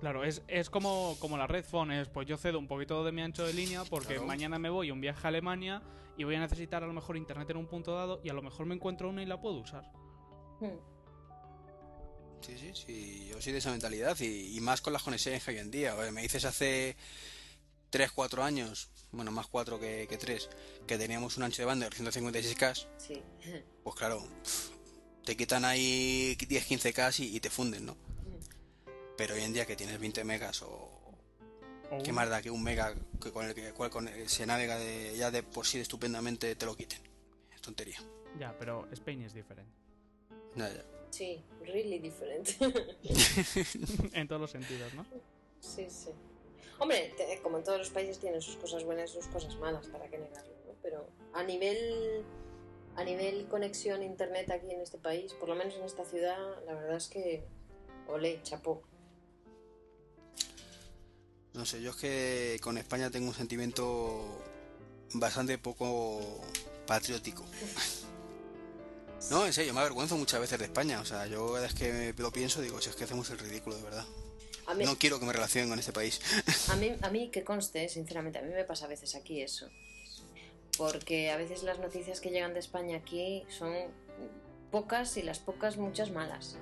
Claro, 0.00 0.24
es, 0.24 0.42
es 0.48 0.70
como, 0.70 1.16
como 1.20 1.36
la 1.36 1.46
red 1.46 1.64
phone, 1.64 1.92
es 1.92 2.08
pues 2.08 2.26
yo 2.26 2.36
cedo 2.36 2.58
un 2.58 2.66
poquito 2.66 3.04
de 3.04 3.12
mi 3.12 3.22
ancho 3.22 3.46
de 3.46 3.52
línea 3.52 3.84
porque 3.84 4.14
Claro. 4.14 4.26
mañana 4.26 4.58
me 4.58 4.68
voy 4.70 4.88
a 4.88 4.92
un 4.92 5.00
viaje 5.00 5.20
a 5.24 5.28
Alemania 5.28 5.82
y 6.16 6.24
voy 6.24 6.34
a 6.36 6.40
necesitar 6.40 6.82
a 6.82 6.86
lo 6.86 6.92
mejor 6.92 7.16
internet 7.16 7.48
en 7.50 7.56
un 7.56 7.66
punto 7.66 7.94
dado 7.94 8.20
y 8.22 8.28
a 8.28 8.32
lo 8.34 8.42
mejor 8.42 8.66
me 8.66 8.74
encuentro 8.74 9.08
una 9.08 9.22
y 9.22 9.26
la 9.26 9.40
puedo 9.40 9.56
usar. 9.56 9.90
Hmm. 10.60 10.78
Sí, 12.40 12.58
sí, 12.58 12.70
sí. 12.74 13.28
Yo 13.30 13.40
soy 13.40 13.52
de 13.52 13.58
esa 13.58 13.70
mentalidad 13.70 14.18
y, 14.20 14.56
y 14.56 14.60
más 14.60 14.80
con 14.80 14.92
las 14.92 15.02
conexiones 15.02 15.44
que 15.44 15.52
hoy 15.52 15.58
en 15.58 15.70
día. 15.70 15.94
Oye, 15.96 16.10
me 16.10 16.22
dices 16.22 16.44
hace 16.44 16.96
3, 17.90 18.10
4 18.12 18.42
años, 18.42 18.90
bueno, 19.12 19.30
más 19.30 19.46
4 19.46 19.78
que, 19.78 20.06
que 20.08 20.16
3, 20.18 20.48
que 20.86 20.98
teníamos 20.98 21.36
un 21.36 21.44
ancho 21.44 21.62
de 21.62 21.66
banda 21.66 21.88
de 21.88 21.96
156K, 21.96 22.86
Sí. 22.98 23.22
pues 23.84 23.94
claro, 23.96 24.26
te 25.24 25.36
quitan 25.36 25.64
ahí 25.64 26.34
10, 26.48 26.68
15K 26.68 27.20
y, 27.20 27.36
y 27.36 27.40
te 27.40 27.48
funden, 27.50 27.86
¿no? 27.86 27.96
Pero 29.16 29.34
hoy 29.34 29.42
en 29.42 29.52
día 29.52 29.66
que 29.66 29.76
tienes 29.76 30.00
20 30.00 30.24
megas 30.24 30.62
o... 30.62 30.91
¿Qué 32.04 32.12
más 32.12 32.28
da 32.30 32.40
que 32.42 32.50
un 32.50 32.62
mega 32.62 32.94
que 33.20 33.30
con 33.32 33.46
el 33.46 33.54
que 33.54 33.72
cual 33.72 33.90
con 33.90 34.08
el- 34.08 34.28
se 34.28 34.46
navega 34.46 34.78
de, 34.78 35.16
ya 35.16 35.30
de 35.30 35.42
por 35.42 35.66
sí 35.66 35.78
estupendamente 35.80 36.54
te 36.56 36.66
lo 36.66 36.74
quiten? 36.74 36.98
Es 37.54 37.60
tontería. 37.60 37.98
Ya, 38.38 38.54
pero 38.58 38.86
Spain 38.92 39.22
es 39.22 39.34
diferente. 39.34 39.72
Ya. 40.56 40.70
Sí, 41.10 41.42
really 41.64 41.98
different. 41.98 42.48
en 44.14 44.28
todos 44.28 44.40
los 44.40 44.50
sentidos, 44.50 44.92
¿no? 44.94 45.04
sí, 45.60 45.86
sí. 45.90 46.10
Hombre, 46.78 47.12
te- 47.16 47.40
como 47.42 47.58
en 47.58 47.64
todos 47.64 47.78
los 47.78 47.90
países 47.90 48.18
tienen 48.18 48.40
sus 48.40 48.56
cosas 48.56 48.82
buenas 48.84 49.10
y 49.10 49.14
sus 49.14 49.26
cosas 49.26 49.54
malas, 49.56 49.86
para 49.88 50.08
qué 50.08 50.18
negarlo, 50.18 50.52
¿no? 50.66 50.72
Pero 50.82 51.06
a 51.34 51.42
nivel 51.44 52.24
a 52.96 53.04
nivel 53.04 53.46
conexión 53.46 54.02
internet 54.02 54.50
aquí 54.50 54.70
en 54.70 54.80
este 54.80 54.98
país, 54.98 55.32
por 55.34 55.48
lo 55.48 55.54
menos 55.54 55.74
en 55.76 55.84
esta 55.84 56.04
ciudad, 56.04 56.36
la 56.66 56.74
verdad 56.74 56.96
es 56.96 57.08
que 57.08 57.44
ole, 58.08 58.40
chapó. 58.42 58.82
No 61.54 61.66
sé, 61.66 61.82
yo 61.82 61.90
es 61.90 61.96
que 61.96 62.58
con 62.62 62.78
España 62.78 63.10
tengo 63.10 63.28
un 63.28 63.34
sentimiento 63.34 64.42
bastante 65.14 65.58
poco 65.58 66.20
patriótico. 66.86 67.44
No, 69.30 69.46
en 69.46 69.52
serio, 69.52 69.72
me 69.72 69.80
avergüenzo 69.80 70.16
muchas 70.16 70.40
veces 70.40 70.58
de 70.58 70.64
España. 70.64 71.00
O 71.00 71.04
sea, 71.04 71.26
yo 71.26 71.46
cada 71.52 71.60
vez 71.60 71.74
que 71.74 72.12
lo 72.18 72.32
pienso 72.32 72.60
digo, 72.60 72.80
si 72.80 72.90
es 72.90 72.96
que 72.96 73.04
hacemos 73.04 73.30
el 73.30 73.38
ridículo, 73.38 73.76
de 73.76 73.82
verdad. 73.82 74.04
A 74.66 74.74
mí, 74.74 74.84
No 74.84 74.96
quiero 74.98 75.20
que 75.20 75.26
me 75.26 75.32
relacionen 75.32 75.70
con 75.70 75.78
este 75.78 75.92
país. 75.92 76.20
A 76.70 76.76
mí, 76.76 76.92
a 77.00 77.08
mí 77.08 77.30
que 77.30 77.44
conste, 77.44 77.88
sinceramente, 77.88 78.38
a 78.38 78.42
mí 78.42 78.52
me 78.52 78.64
pasa 78.64 78.86
a 78.86 78.88
veces 78.88 79.14
aquí 79.14 79.40
eso. 79.40 79.68
Porque 80.76 81.30
a 81.30 81.36
veces 81.36 81.62
las 81.62 81.78
noticias 81.78 82.20
que 82.20 82.30
llegan 82.30 82.52
de 82.54 82.60
España 82.60 82.96
aquí 82.96 83.44
son 83.48 83.72
pocas 84.70 85.16
y 85.16 85.22
las 85.22 85.38
pocas 85.38 85.76
muchas 85.76 86.10
malas. 86.10 86.56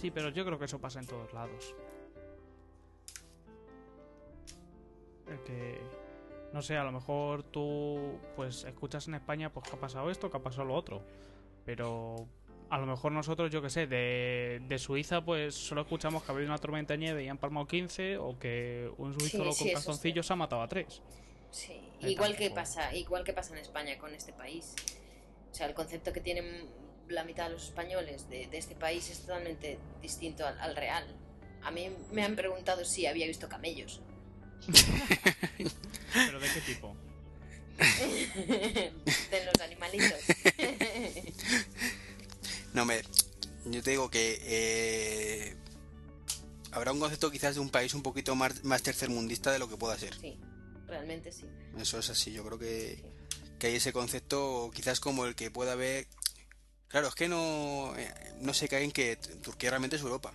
Sí, 0.00 0.10
pero 0.10 0.30
yo 0.30 0.44
creo 0.44 0.58
que 0.58 0.64
eso 0.64 0.78
pasa 0.78 1.00
en 1.00 1.06
todos 1.06 1.32
lados. 1.32 1.74
Que, 5.38 5.78
no 6.52 6.62
sé, 6.62 6.76
a 6.76 6.84
lo 6.84 6.92
mejor 6.92 7.42
tú 7.44 8.20
pues 8.36 8.64
escuchas 8.64 9.06
en 9.08 9.14
España 9.14 9.52
pues 9.52 9.68
que 9.68 9.76
ha 9.76 9.80
pasado 9.80 10.10
esto, 10.10 10.30
que 10.30 10.36
ha 10.38 10.42
pasado 10.42 10.64
lo 10.66 10.74
otro. 10.74 11.02
Pero 11.64 12.28
a 12.70 12.78
lo 12.78 12.86
mejor 12.86 13.12
nosotros, 13.12 13.50
yo 13.50 13.62
que 13.62 13.70
sé, 13.70 13.86
de, 13.86 14.60
de 14.66 14.78
Suiza 14.78 15.24
pues 15.24 15.54
solo 15.54 15.82
escuchamos 15.82 16.22
que 16.24 16.32
ha 16.32 16.34
habido 16.34 16.48
una 16.50 16.58
tormenta 16.58 16.94
de 16.94 16.98
nieve 16.98 17.24
y 17.24 17.28
han 17.28 17.38
palmado 17.38 17.66
15 17.66 18.18
o 18.18 18.38
que 18.38 18.90
un 18.98 19.14
suizo 19.14 19.44
Sí, 19.44 19.52
sí, 19.52 19.64
con 19.64 19.70
es 19.74 19.74
calzoncillos 19.74 20.30
ha 20.30 20.36
matado 20.36 20.62
a 20.62 20.68
3. 20.68 21.02
Sí, 21.50 21.94
Eh, 22.00 22.10
igual 22.10 22.36
que 22.36 22.50
tampoco. 22.50 22.54
pasa, 22.54 22.94
igual 22.94 23.24
que 23.24 23.32
pasa 23.32 23.52
en 23.54 23.58
España 23.60 23.98
con 23.98 24.14
este 24.14 24.32
país. 24.32 24.74
O 25.50 25.54
sea, 25.54 25.66
el 25.66 25.74
concepto 25.74 26.12
que 26.12 26.20
tienen 26.20 26.68
la 27.08 27.24
mitad 27.24 27.46
de 27.46 27.50
los 27.54 27.64
españoles 27.64 28.28
de, 28.28 28.46
de 28.46 28.58
este 28.58 28.76
país 28.76 29.10
es 29.10 29.20
totalmente 29.22 29.78
distinto 30.00 30.46
al, 30.46 30.58
al 30.60 30.76
real. 30.76 31.04
A 31.62 31.70
mí 31.70 31.90
me 32.12 32.22
han 32.24 32.36
preguntado 32.36 32.84
si 32.84 33.06
había 33.06 33.26
visto 33.26 33.48
camellos. 33.48 34.00
¿Pero 36.70 36.70
de 36.70 36.70
qué 36.70 36.74
tipo? 36.74 36.96
de 39.30 39.44
los 39.46 39.60
animalitos. 39.60 40.20
No, 42.72 42.84
me, 42.84 43.02
yo 43.64 43.82
te 43.82 43.90
digo 43.90 44.10
que 44.10 44.38
eh, 44.42 45.56
habrá 46.70 46.92
un 46.92 47.00
concepto 47.00 47.30
quizás 47.30 47.56
de 47.56 47.60
un 47.60 47.70
país 47.70 47.94
un 47.94 48.02
poquito 48.02 48.34
más, 48.36 48.62
más 48.64 48.82
tercermundista 48.82 49.50
de 49.50 49.58
lo 49.58 49.68
que 49.68 49.76
pueda 49.76 49.98
ser. 49.98 50.14
sí, 50.14 50.38
realmente 50.86 51.32
sí. 51.32 51.46
Eso 51.78 51.98
es 51.98 52.10
así, 52.10 52.32
yo 52.32 52.44
creo 52.44 52.58
que, 52.58 53.02
que 53.58 53.68
hay 53.68 53.76
ese 53.76 53.92
concepto 53.92 54.70
quizás 54.74 55.00
como 55.00 55.26
el 55.26 55.34
que 55.34 55.50
pueda 55.50 55.72
haber... 55.72 56.06
Claro, 56.88 57.08
es 57.08 57.14
que 57.14 57.28
no, 57.28 57.92
eh, 57.96 58.12
no 58.40 58.54
se 58.54 58.68
cae 58.68 58.82
en 58.82 58.92
que 58.92 59.16
Turquía 59.16 59.70
realmente 59.70 59.96
es 59.96 60.02
Europa. 60.02 60.32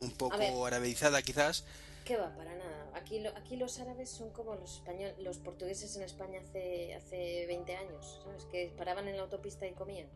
Un 0.00 0.08
ver. 0.08 0.16
poco 0.16 0.66
arabizada 0.66 1.22
quizás. 1.22 1.64
¿Qué 2.04 2.16
va? 2.16 2.34
Para 2.36 2.54
nada. 2.54 2.65
Aquí, 2.96 3.20
lo- 3.20 3.30
aquí 3.36 3.56
los 3.56 3.78
árabes 3.78 4.10
son 4.10 4.30
como 4.30 4.54
los 4.56 4.74
españoles, 4.76 5.16
los 5.18 5.38
portugueses 5.38 5.94
en 5.96 6.02
España 6.02 6.40
hace, 6.40 6.94
hace 6.94 7.46
20 7.46 7.76
años, 7.76 8.20
¿sabes? 8.24 8.44
Que 8.46 8.72
paraban 8.76 9.06
en 9.08 9.16
la 9.16 9.22
autopista 9.22 9.66
y 9.66 9.72
comían. 9.72 10.08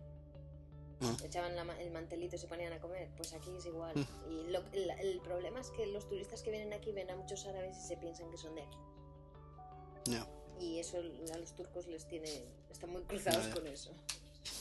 Ah. 1.03 1.17
Echaban 1.25 1.57
la 1.57 1.63
el 1.81 1.91
mantelito 1.93 2.37
y 2.37 2.39
se 2.39 2.47
ponían 2.47 2.73
a 2.75 2.79
comer. 2.81 3.09
Pues 3.17 3.33
aquí 3.33 3.51
es 3.57 3.65
igual. 3.67 3.95
Mm. 3.97 4.31
Y 4.31 4.51
lo- 4.51 4.65
el, 4.73 4.91
el 4.91 5.21
problema 5.21 5.61
es 5.61 5.71
que 5.71 5.87
los 5.87 6.07
turistas 6.09 6.43
que 6.43 6.51
vienen 6.51 6.73
aquí 6.75 6.93
ven 6.93 7.11
a 7.11 7.17
muchos 7.17 7.47
árabes 7.47 7.79
y 7.79 7.81
se 7.89 7.97
piensan 7.97 8.31
que 8.31 8.37
son 8.37 8.55
de 8.55 8.63
aquí. 8.63 8.79
Y 10.59 10.79
eso 10.79 10.99
a 10.99 11.39
los 11.39 11.55
turcos 11.55 11.87
les 11.87 12.07
tiene... 12.07 12.29
Están 12.71 12.91
muy 12.91 13.03
cruzados 13.05 13.47
con 13.49 13.67
eso. 13.67 13.93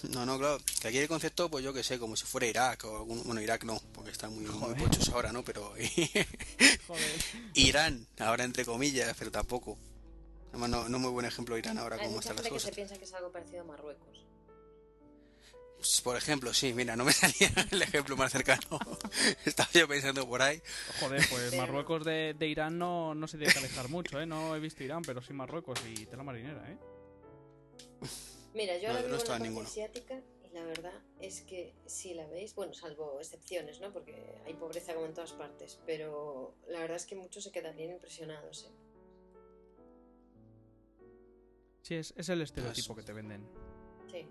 No, 0.10 0.26
no, 0.26 0.38
claro. 0.38 0.58
Que 0.82 0.88
aquí 0.90 0.98
el 0.98 1.08
concepto, 1.08 1.50
pues 1.50 1.64
yo 1.64 1.74
que 1.74 1.84
sé, 1.84 2.00
como 2.00 2.16
si 2.16 2.26
fuera 2.26 2.48
Irak 2.48 2.86
o 2.86 2.98
algún... 2.98 3.24
Bueno, 3.24 3.42
Irak 3.42 3.64
no, 3.64 3.82
porque 3.94 4.12
están 4.12 4.34
muy, 4.34 4.46
pochos 4.76 5.10
ahora, 5.10 5.32
¿no? 5.32 5.44
Pero 5.44 5.74
Joder. 6.88 7.22
Irán, 7.54 8.08
ahora 8.20 8.44
entre 8.44 8.66
comillas, 8.66 9.16
pero 9.18 9.32
tampoco. 9.32 9.78
Además, 10.50 10.70
no, 10.70 10.90
no 10.90 11.00
muy 11.00 11.12
buen 11.12 11.26
ejemplo 11.26 11.58
Irán 11.58 11.78
ahora 11.78 11.98
Hay 11.98 12.08
mucha 12.08 12.32
están 12.32 12.36
las 12.38 12.46
gente 12.46 12.56
que 12.56 12.60
se 12.60 12.66
cosas. 12.66 12.76
piensa 12.76 12.98
que 12.98 13.06
es 13.06 13.14
algo 13.14 13.32
parecido 13.32 13.62
a 13.62 13.66
Marruecos. 13.66 14.26
Pues, 15.78 16.02
por 16.02 16.18
ejemplo, 16.18 16.54
sí, 16.54 16.74
mira, 16.74 16.96
no 16.96 17.06
me 17.06 17.12
salía 17.14 17.52
el 17.72 17.82
ejemplo 17.82 18.18
más 18.18 18.32
cercano. 18.32 18.80
Estaba 19.46 19.70
yo 19.74 19.88
pensando 19.88 20.28
por 20.28 20.42
ahí. 20.42 20.62
Joder, 21.00 21.26
pues 21.30 21.56
Marruecos 21.56 22.04
de, 22.04 22.36
de 22.38 22.48
Irán 22.48 22.78
no, 22.78 23.16
no 23.16 23.28
se 23.28 23.38
tiene 23.38 23.54
que 23.54 23.60
alejar 23.60 23.88
mucho, 23.90 24.20
¿eh? 24.20 24.26
No 24.26 24.56
he 24.56 24.60
visto 24.60 24.84
Irán, 24.84 25.04
pero 25.04 25.22
sí 25.22 25.32
Marruecos 25.34 25.80
y 25.88 26.06
tela 26.06 26.24
marinera, 26.24 26.70
¿eh? 26.70 26.78
Mira, 28.54 28.78
yo 28.78 28.89
No, 28.89 28.95
ahora 28.95 29.02
yo 29.02 29.10
no 29.10 29.18
vivo 29.18 29.45
en 29.45 29.56
la 29.56 29.62
asiática 29.62 30.22
y 30.43 30.50
la 30.54 30.64
verdad 30.64 30.93
es 31.20 31.41
que 31.41 31.74
si 31.86 32.14
la 32.14 32.28
veis, 32.28 32.56
bueno, 32.56 32.74
salvo 32.74 33.20
excepciones, 33.20 33.80
¿no? 33.80 33.93
Porque 33.93 34.41
hay 34.45 34.54
pobreza 34.54 34.93
como 34.93 35.06
en 35.06 35.14
todas 35.14 35.34
partes, 35.34 35.80
pero 35.86 36.56
la 36.68 36.80
verdad 36.80 36.97
es 36.97 37.06
que 37.06 37.16
muchos 37.16 37.43
se 37.43 37.52
quedarían 37.52 37.91
impresionados, 37.91 38.66
¿eh? 38.66 38.72
Sí, 41.82 41.95
es, 41.95 42.14
es 42.18 42.30
el 42.30 42.41
estereotipo 42.41 42.95
que 42.95 43.04
te 43.04 43.14
venden. 43.14 43.47
Sí. 44.12 44.28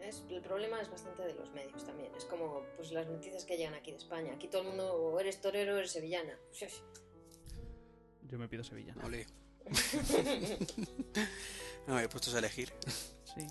Es, 0.00 0.24
el 0.30 0.42
problema 0.42 0.80
es 0.80 0.90
bastante 0.90 1.22
de 1.22 1.34
los 1.34 1.50
medios 1.52 1.84
también. 1.84 2.14
Es 2.14 2.24
como 2.24 2.62
pues 2.76 2.90
las 2.92 3.06
noticias 3.06 3.44
que 3.44 3.56
llegan 3.56 3.74
aquí 3.74 3.90
de 3.90 3.98
España. 3.98 4.34
Aquí 4.34 4.48
todo 4.48 4.62
el 4.62 4.68
mundo 4.68 4.94
o 4.94 5.20
eres 5.20 5.40
torero 5.40 5.74
o 5.74 5.76
eres 5.76 5.92
sevillana. 5.92 6.38
Yo 8.22 8.38
me 8.38 8.48
pido 8.48 8.64
Sevilla. 8.64 8.94
Ole. 9.04 9.26
No 11.86 11.94
me 11.94 12.04
he 12.04 12.08
puesto 12.08 12.34
a 12.34 12.38
elegir. 12.38 12.72
Sí. 13.24 13.46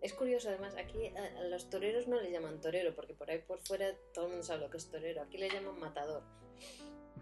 Es 0.00 0.12
curioso, 0.14 0.48
además, 0.48 0.74
aquí 0.76 1.08
a, 1.08 1.40
los 1.44 1.68
toreros 1.68 2.06
no 2.06 2.20
les 2.20 2.30
llaman 2.30 2.60
torero, 2.60 2.94
porque 2.94 3.14
por 3.14 3.30
ahí 3.30 3.38
por 3.38 3.58
fuera 3.60 3.92
todo 4.14 4.26
el 4.26 4.30
mundo 4.32 4.46
sabe 4.46 4.60
lo 4.60 4.70
que 4.70 4.76
es 4.76 4.88
torero. 4.90 5.22
Aquí 5.22 5.38
le 5.38 5.50
llaman 5.50 5.78
matador. 5.80 6.22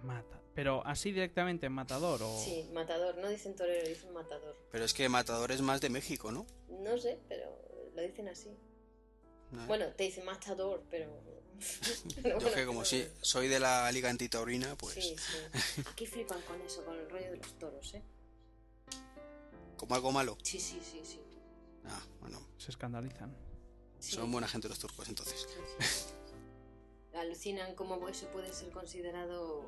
Mata. 0.03 0.41
Pero 0.55 0.87
así 0.87 1.11
directamente, 1.11 1.69
matador 1.69 2.23
o. 2.23 2.39
Sí, 2.39 2.69
matador. 2.73 3.17
No 3.17 3.29
dicen 3.29 3.57
torero, 3.57 3.89
dicen 3.89 4.13
matador. 4.13 4.57
Pero 4.71 4.85
es 4.85 4.95
que 4.95 5.09
Matador 5.09 5.51
es 5.51 5.63
más 5.63 5.81
de 5.81 5.89
México, 5.91 6.31
¿no? 6.31 6.47
No 6.69 6.97
sé, 6.99 7.19
pero 7.29 7.47
lo 7.95 8.03
dicen 8.03 8.29
así. 8.29 8.57
No. 9.51 9.67
Bueno, 9.67 9.87
te 9.97 10.05
dicen 10.05 10.25
matador, 10.25 10.85
pero... 10.91 11.07
pero 12.23 12.39
Yo 12.39 12.53
que 12.53 12.67
como 12.67 12.81
no- 12.81 12.85
si 12.85 13.07
soy 13.21 13.49
de 13.49 13.61
la 13.61 13.91
Liga 13.93 14.11
Antitaurina, 14.11 14.77
pues 14.77 14.95
Sí, 14.95 15.17
sí. 15.17 15.83
Aquí 15.91 16.07
flipan 16.07 16.41
con 16.43 16.61
eso, 16.61 16.85
con 16.85 16.99
el 16.99 17.09
rollo 17.09 17.31
de 17.31 17.37
los 17.39 17.59
toros, 17.59 17.95
¿eh? 17.95 18.03
Como 19.77 19.95
algo 19.95 20.13
malo. 20.13 20.37
Sí, 20.43 20.59
sí, 20.61 20.81
sí, 20.83 21.01
sí. 21.05 21.21
Ah, 21.87 22.01
bueno, 22.21 22.41
Se 22.59 22.71
escandalizan. 22.71 23.35
Sí, 23.99 24.13
son 24.13 24.31
buena 24.31 24.47
gente 24.49 24.69
los 24.69 24.79
turcos 24.79 25.09
entonces. 25.09 25.47
sí. 25.81 26.15
Alucinan 27.19 27.75
cómo 27.75 28.09
eso 28.09 28.27
puede 28.29 28.53
ser 28.53 28.71
considerado 28.71 29.65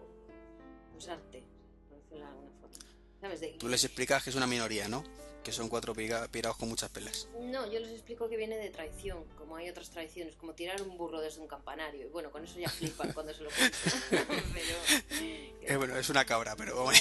pues, 0.92 1.08
arte, 1.08 1.44
por 1.88 1.98
decirlo 1.98 2.24
de 2.24 2.30
alguna 2.30 2.50
forma. 2.60 2.76
¿Sabes? 3.20 3.40
De- 3.40 3.48
Tú 3.58 3.68
les 3.68 3.84
explicas 3.84 4.24
que 4.24 4.30
es 4.30 4.36
una 4.36 4.46
minoría, 4.46 4.88
¿no? 4.88 5.04
Que 5.44 5.52
son 5.52 5.68
cuatro 5.68 5.94
pirados 5.94 6.56
con 6.56 6.68
muchas 6.68 6.90
pelas. 6.90 7.28
No, 7.40 7.70
yo 7.70 7.78
les 7.78 7.90
explico 7.92 8.28
que 8.28 8.36
viene 8.36 8.56
de 8.56 8.68
traición, 8.70 9.24
como 9.38 9.54
hay 9.56 9.70
otras 9.70 9.90
traiciones, 9.90 10.34
como 10.34 10.54
tirar 10.54 10.82
un 10.82 10.98
burro 10.98 11.20
desde 11.20 11.40
un 11.40 11.46
campanario. 11.46 12.06
Y 12.06 12.10
bueno, 12.10 12.32
con 12.32 12.42
eso 12.44 12.58
ya 12.58 12.68
flipan 12.68 13.12
cuando 13.12 13.32
se 13.32 13.42
lo 13.44 13.50
cuento. 13.50 13.78
Pero... 14.52 15.46
Eh, 15.68 15.76
bueno, 15.76 15.96
es 15.96 16.08
una 16.10 16.24
cabra, 16.24 16.54
pero 16.54 16.76
vamos. 16.76 16.94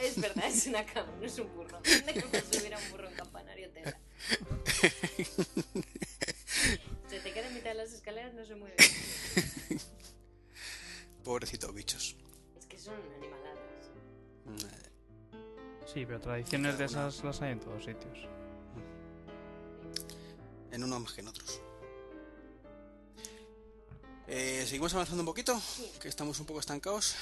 Es 0.00 0.20
verdad, 0.20 0.44
es 0.46 0.66
una 0.66 0.84
cabra, 0.92 1.12
no 1.18 1.26
es 1.26 1.38
un 1.38 1.54
burro. 1.54 1.80
¿Dónde 1.82 2.22
coño 2.22 2.42
se 2.50 2.58
hubiera 2.58 2.78
un 2.78 2.90
burro 2.90 3.08
en 3.08 3.14
campanario 3.14 3.70
tela? 3.70 3.98
Se 7.08 7.20
te 7.20 7.32
queda 7.32 7.48
en 7.48 7.54
mitad 7.54 7.70
de 7.70 7.74
las 7.74 7.92
escaleras, 7.92 8.34
no 8.34 8.44
se 8.44 8.54
mueve. 8.54 8.76
Pobrecitos 11.24 11.74
bichos. 11.74 12.16
Es 12.58 12.66
que 12.66 12.78
son 12.78 12.94
animaladas. 13.16 13.58
Sí, 15.92 16.06
pero 16.06 16.20
tradiciones 16.20 16.78
de 16.78 16.84
esas 16.84 17.22
las 17.24 17.42
hay 17.42 17.52
en 17.52 17.60
todos 17.60 17.84
sitios. 17.84 18.28
En 20.70 20.84
unos 20.84 21.00
más 21.00 21.12
que 21.12 21.20
en 21.20 21.28
otros. 21.28 21.60
Eh, 24.28 24.64
Seguimos 24.66 24.94
avanzando 24.94 25.22
un 25.22 25.26
poquito, 25.26 25.60
que 26.00 26.08
estamos 26.08 26.38
un 26.38 26.46
poco 26.46 26.60
estancados. 26.60 27.16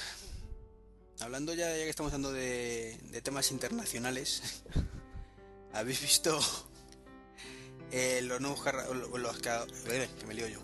Hablando 1.19 1.53
ya, 1.53 1.69
ya 1.75 1.83
que 1.83 1.89
estamos 1.89 2.13
hablando 2.13 2.31
de, 2.31 2.97
de 3.11 3.21
temas 3.21 3.51
internacionales, 3.51 4.63
¿habéis 5.73 6.01
visto 6.01 6.39
eh, 7.91 8.21
los 8.23 8.39
nuevos 8.39 8.59
los 9.19 9.37
eh, 9.87 10.09
que 10.17 10.25
me 10.25 10.33
lío 10.33 10.47
yo? 10.47 10.59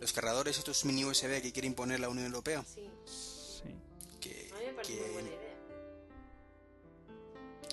Los 0.00 0.12
cargadores, 0.12 0.58
estos 0.58 0.84
mini 0.84 1.04
USB 1.04 1.40
que 1.40 1.52
quiere 1.52 1.68
imponer 1.68 2.00
la 2.00 2.08
Unión 2.08 2.26
Europea, 2.26 2.64
Sí, 2.74 2.90
Sí. 3.06 3.62
que, 4.20 4.50
a 4.52 4.58
mí 4.58 4.64
me 4.66 4.72
parece 4.72 4.92
muy 5.00 5.10
buena 5.10 5.28
que, 5.28 5.34
idea. 5.36 5.54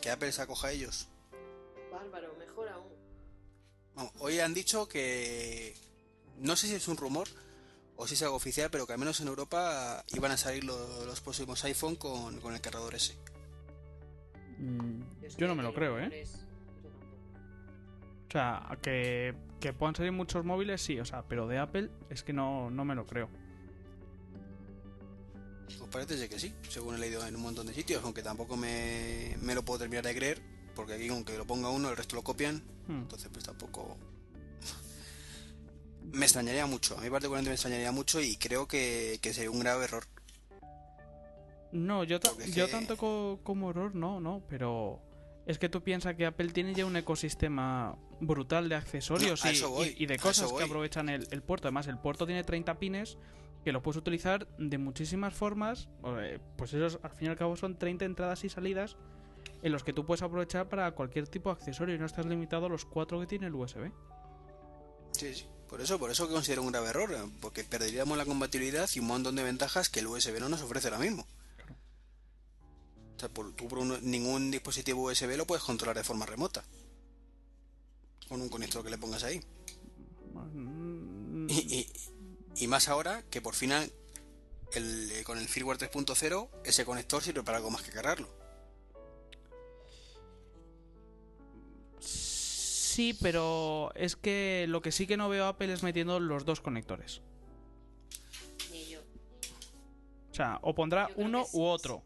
que 0.01 0.11
Apple 0.11 0.31
se 0.31 0.41
acoja 0.43 0.67
a 0.67 0.71
ellos. 0.71 1.07
Bárbaro, 1.91 2.35
mejor 2.37 2.69
aún. 2.69 2.93
Vamos, 3.95 4.13
hoy 4.19 4.39
han 4.39 4.53
dicho 4.53 4.87
que 4.87 5.75
no 6.37 6.55
sé 6.55 6.67
si 6.67 6.75
es 6.75 6.87
un 6.87 6.97
rumor 6.97 7.27
o 8.01 8.07
si 8.07 8.13
es 8.13 8.21
algo 8.23 8.35
oficial, 8.37 8.69
pero 8.71 8.87
que 8.87 8.93
al 8.93 8.99
menos 8.99 9.19
en 9.19 9.27
Europa 9.27 10.03
iban 10.15 10.31
a 10.31 10.37
salir 10.37 10.63
lo- 10.63 11.05
los 11.05 11.19
próximos 11.19 11.63
iPhone 11.65 11.95
con, 11.97 12.39
con 12.39 12.53
el 12.53 12.61
cargador 12.61 12.95
ese. 12.95 13.17
Mm, 14.57 15.01
Yo 15.37 15.47
no 15.47 15.55
me 15.55 15.63
lo 15.63 15.73
creo, 15.73 15.99
¿eh? 15.99 16.25
O 18.27 18.31
sea, 18.31 18.77
que, 18.81 19.33
que 19.59 19.73
puedan 19.73 19.95
salir 19.95 20.11
muchos 20.13 20.45
móviles, 20.45 20.81
sí, 20.81 20.97
o 20.99 21.03
sea, 21.05 21.23
pero 21.23 21.47
de 21.47 21.57
Apple 21.57 21.89
es 22.09 22.23
que 22.23 22.31
no, 22.31 22.69
no 22.69 22.85
me 22.85 22.95
lo 22.95 23.05
creo. 23.05 23.27
Pues 25.65 25.77
parece 25.91 26.29
que 26.29 26.39
sí, 26.39 26.53
según 26.69 26.95
he 26.95 26.99
leído 26.99 27.25
en 27.27 27.35
un 27.35 27.41
montón 27.41 27.67
de 27.67 27.73
sitios, 27.73 28.01
aunque 28.03 28.23
tampoco 28.23 28.55
me, 28.55 29.35
me 29.41 29.55
lo 29.55 29.63
puedo 29.65 29.79
terminar 29.79 30.05
de 30.05 30.15
creer, 30.15 30.41
porque 30.75 30.93
aquí 30.93 31.09
aunque 31.09 31.37
lo 31.37 31.45
ponga 31.45 31.69
uno, 31.69 31.89
el 31.89 31.97
resto 31.97 32.15
lo 32.15 32.23
copian, 32.23 32.63
Hmm. 32.87 33.01
entonces 33.01 33.29
pues 33.31 33.43
tampoco... 33.45 33.97
Me 36.11 36.25
extrañaría 36.25 36.65
mucho, 36.65 36.97
a 36.97 37.01
mí 37.01 37.09
particularmente 37.09 37.49
me 37.49 37.55
extrañaría 37.55 37.91
mucho 37.91 38.19
y 38.21 38.35
creo 38.37 38.67
que, 38.67 39.19
que 39.21 39.33
sería 39.33 39.51
un 39.51 39.59
grave 39.59 39.85
error. 39.85 40.03
No, 41.71 42.03
yo, 42.03 42.19
ta- 42.19 42.31
yo 42.53 42.65
que- 42.65 42.71
tanto 42.71 42.97
co- 42.97 43.39
como 43.43 43.69
error 43.69 43.93
no, 43.93 44.19
no, 44.19 44.41
pero 44.49 44.99
es 45.45 45.59
que 45.59 45.69
tú 45.69 45.81
piensas 45.83 46.15
que 46.15 46.25
Apple 46.25 46.49
tiene 46.49 46.73
ya 46.73 46.85
un 46.85 46.95
ecosistema 46.95 47.95
brutal 48.19 48.69
de 48.69 48.75
accesorios 48.75 49.43
No, 49.45 49.51
y, 49.51 49.53
eso 49.53 49.69
voy, 49.69 49.95
y- 49.97 50.03
y 50.03 50.05
de 50.07 50.17
cosas 50.17 50.51
que 50.51 50.63
aprovechan 50.63 51.09
el, 51.09 51.27
el 51.31 51.41
puerto. 51.43 51.67
Además, 51.67 51.87
el 51.87 51.97
puerto 51.99 52.25
tiene 52.25 52.43
30 52.43 52.79
pines 52.79 53.17
que 53.63 53.71
lo 53.71 53.81
puedes 53.83 53.97
utilizar 53.97 54.47
de 54.57 54.77
muchísimas 54.77 55.33
formas. 55.35 55.89
eh, 56.19 56.39
Pues 56.57 56.73
esos, 56.73 56.99
al 57.03 57.11
fin 57.11 57.27
y 57.27 57.31
al 57.31 57.37
cabo, 57.37 57.55
son 57.55 57.77
30 57.77 58.05
entradas 58.05 58.43
y 58.45 58.49
salidas 58.49 58.97
en 59.61 59.71
los 59.71 59.83
que 59.83 59.93
tú 59.93 60.05
puedes 60.05 60.21
aprovechar 60.23 60.69
para 60.69 60.89
cualquier 60.91 61.27
tipo 61.27 61.49
de 61.49 61.53
accesorio 61.53 61.93
y 61.95 61.99
no 61.99 62.05
estás 62.05 62.25
limitado 62.25 62.65
a 62.65 62.69
los 62.69 62.85
cuatro 62.85 63.19
que 63.19 63.27
tiene 63.27 63.45
el 63.47 63.53
USB. 63.55 63.91
Sí, 65.11 65.33
sí. 65.35 65.45
Por 65.69 65.81
eso, 65.81 65.99
por 65.99 66.09
eso 66.09 66.27
que 66.27 66.33
considero 66.33 66.63
un 66.63 66.71
grave 66.71 66.89
error, 66.89 67.29
porque 67.41 67.63
perderíamos 67.63 68.17
la 68.17 68.25
compatibilidad 68.25 68.89
y 68.93 68.99
un 68.99 69.05
montón 69.07 69.35
de 69.35 69.43
ventajas 69.43 69.87
que 69.89 69.99
el 69.99 70.07
USB 70.07 70.39
no 70.39 70.49
nos 70.49 70.61
ofrece 70.61 70.87
ahora 70.87 70.97
mismo. 70.99 71.25
Claro. 71.57 71.75
O 73.15 73.19
sea, 73.19 73.29
por, 73.29 73.53
tú 73.53 73.67
por 73.67 73.77
un- 73.79 73.99
ningún 74.09 74.49
dispositivo 74.49 75.03
USB 75.03 75.37
lo 75.37 75.45
puedes 75.45 75.63
controlar 75.63 75.95
de 75.95 76.03
forma 76.03 76.25
remota. 76.25 76.63
Con 78.27 78.41
un 78.41 78.49
conector 78.49 78.83
que 78.83 78.89
le 78.89 78.97
pongas 78.97 79.23
ahí. 79.23 79.41
Mm, 80.53 81.47
Y, 81.49 81.53
y- 81.75 81.91
y 82.63 82.67
más 82.67 82.87
ahora 82.89 83.23
que 83.29 83.41
por 83.41 83.53
fin 83.55 83.71
han- 83.71 83.91
el, 84.73 85.11
eh, 85.11 85.23
con 85.23 85.37
el 85.37 85.47
firmware 85.47 85.77
3.0 85.79 86.49
ese 86.63 86.85
conector 86.85 87.23
sirve 87.23 87.43
para 87.43 87.57
algo 87.57 87.69
más 87.71 87.81
que 87.83 87.91
cargarlo. 87.91 88.29
Sí, 92.99 93.17
pero 93.21 93.93
es 93.95 94.17
que 94.17 94.65
lo 94.67 94.81
que 94.81 94.91
sí 94.91 95.07
que 95.07 95.15
no 95.15 95.29
veo 95.29 95.45
Apple 95.45 95.71
es 95.71 95.83
metiendo 95.83 96.19
los 96.19 96.43
dos 96.43 96.59
conectores. 96.59 97.21
Ni 98.73 98.89
yo. 98.89 98.99
O 100.29 100.33
sea, 100.35 100.59
o 100.63 100.75
pondrá 100.75 101.09
uno 101.15 101.45
sí, 101.45 101.51
u 101.57 101.63
otro. 101.63 102.03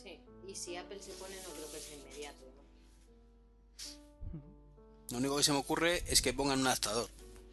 Sí, 0.00 0.20
y 0.46 0.54
si 0.54 0.76
Apple 0.76 1.00
se 1.02 1.10
pone, 1.14 1.34
no 1.42 1.48
creo 1.50 1.72
que 1.72 1.80
sea 1.80 1.96
inmediato. 1.96 2.44
¿no? 4.32 4.40
Lo 5.10 5.18
único 5.18 5.36
que 5.38 5.42
se 5.42 5.50
me 5.50 5.58
ocurre 5.58 6.04
es 6.06 6.22
que 6.22 6.32
pongan 6.32 6.60
un 6.60 6.68
adaptador. 6.68 7.10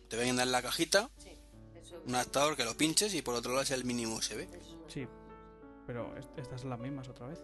Te 0.07 0.15
vengan 0.17 0.35
a 0.35 0.39
dar 0.41 0.47
la 0.49 0.61
cajita, 0.61 1.09
Sí, 1.17 1.31
eso, 1.75 2.03
un 2.05 2.13
adaptador 2.13 2.55
que 2.55 2.65
lo 2.65 2.77
pinches 2.77 3.15
y 3.15 3.23
por 3.23 3.33
otro 3.33 3.53
lado 3.53 3.63
es 3.63 3.71
el 3.71 3.83
mínimo 3.83 4.17
USB. 4.17 4.47
Sí. 4.89 5.07
Pero 5.87 6.15
est- 6.17 6.37
estas 6.37 6.61
son 6.61 6.69
las 6.69 6.79
mismas 6.79 7.07
otra 7.09 7.25
vez. 7.25 7.39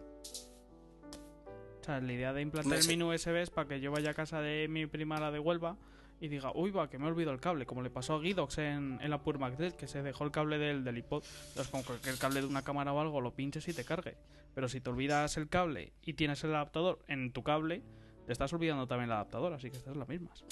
Sea, 1.89 1.99
la 2.01 2.13
idea 2.13 2.33
de 2.33 2.41
implantar 2.41 2.73
Hombre, 2.73 2.79
el 2.79 2.97
mini 2.97 3.03
USB 3.03 3.35
es 3.37 3.49
para 3.49 3.67
que 3.67 3.79
yo 3.79 3.91
vaya 3.91 4.11
a 4.11 4.13
casa 4.13 4.41
de 4.41 4.67
mi 4.67 4.85
prima, 4.85 5.19
la 5.19 5.31
de 5.31 5.39
Huelva, 5.39 5.75
y 6.21 6.27
diga, 6.27 6.51
uy, 6.53 6.69
va, 6.69 6.87
que 6.87 6.99
me 6.99 7.05
he 7.05 7.07
olvidado 7.07 7.33
el 7.33 7.41
cable, 7.41 7.65
como 7.65 7.81
le 7.81 7.89
pasó 7.89 8.13
a 8.13 8.19
Guidox 8.19 8.59
en, 8.59 8.99
en 9.01 9.09
la 9.09 9.23
Pure 9.23 9.39
Magnet, 9.39 9.75
que 9.75 9.87
se 9.87 10.03
dejó 10.03 10.23
el 10.23 10.29
cable 10.29 10.59
del, 10.59 10.83
del 10.83 10.99
iPod. 10.99 11.23
Entonces, 11.47 11.71
con 11.71 11.81
cualquier 11.81 12.17
cable 12.19 12.41
de 12.41 12.45
una 12.45 12.61
cámara 12.61 12.93
o 12.93 12.99
algo, 12.99 13.21
lo 13.21 13.33
pinches 13.33 13.67
y 13.69 13.73
te 13.73 13.83
cargue. 13.83 14.17
Pero 14.53 14.69
si 14.69 14.81
te 14.81 14.89
olvidas 14.91 15.35
el 15.37 15.49
cable 15.49 15.93
y 16.03 16.13
tienes 16.13 16.43
el 16.43 16.53
adaptador 16.53 16.99
en 17.07 17.31
tu 17.31 17.41
cable, 17.41 17.81
te 18.27 18.33
estás 18.33 18.53
olvidando 18.53 18.85
también 18.85 19.09
el 19.09 19.13
adaptador, 19.13 19.53
así 19.53 19.71
que 19.71 19.77
estas 19.77 19.91
son 19.91 19.99
las 19.99 20.09
mismas. 20.09 20.43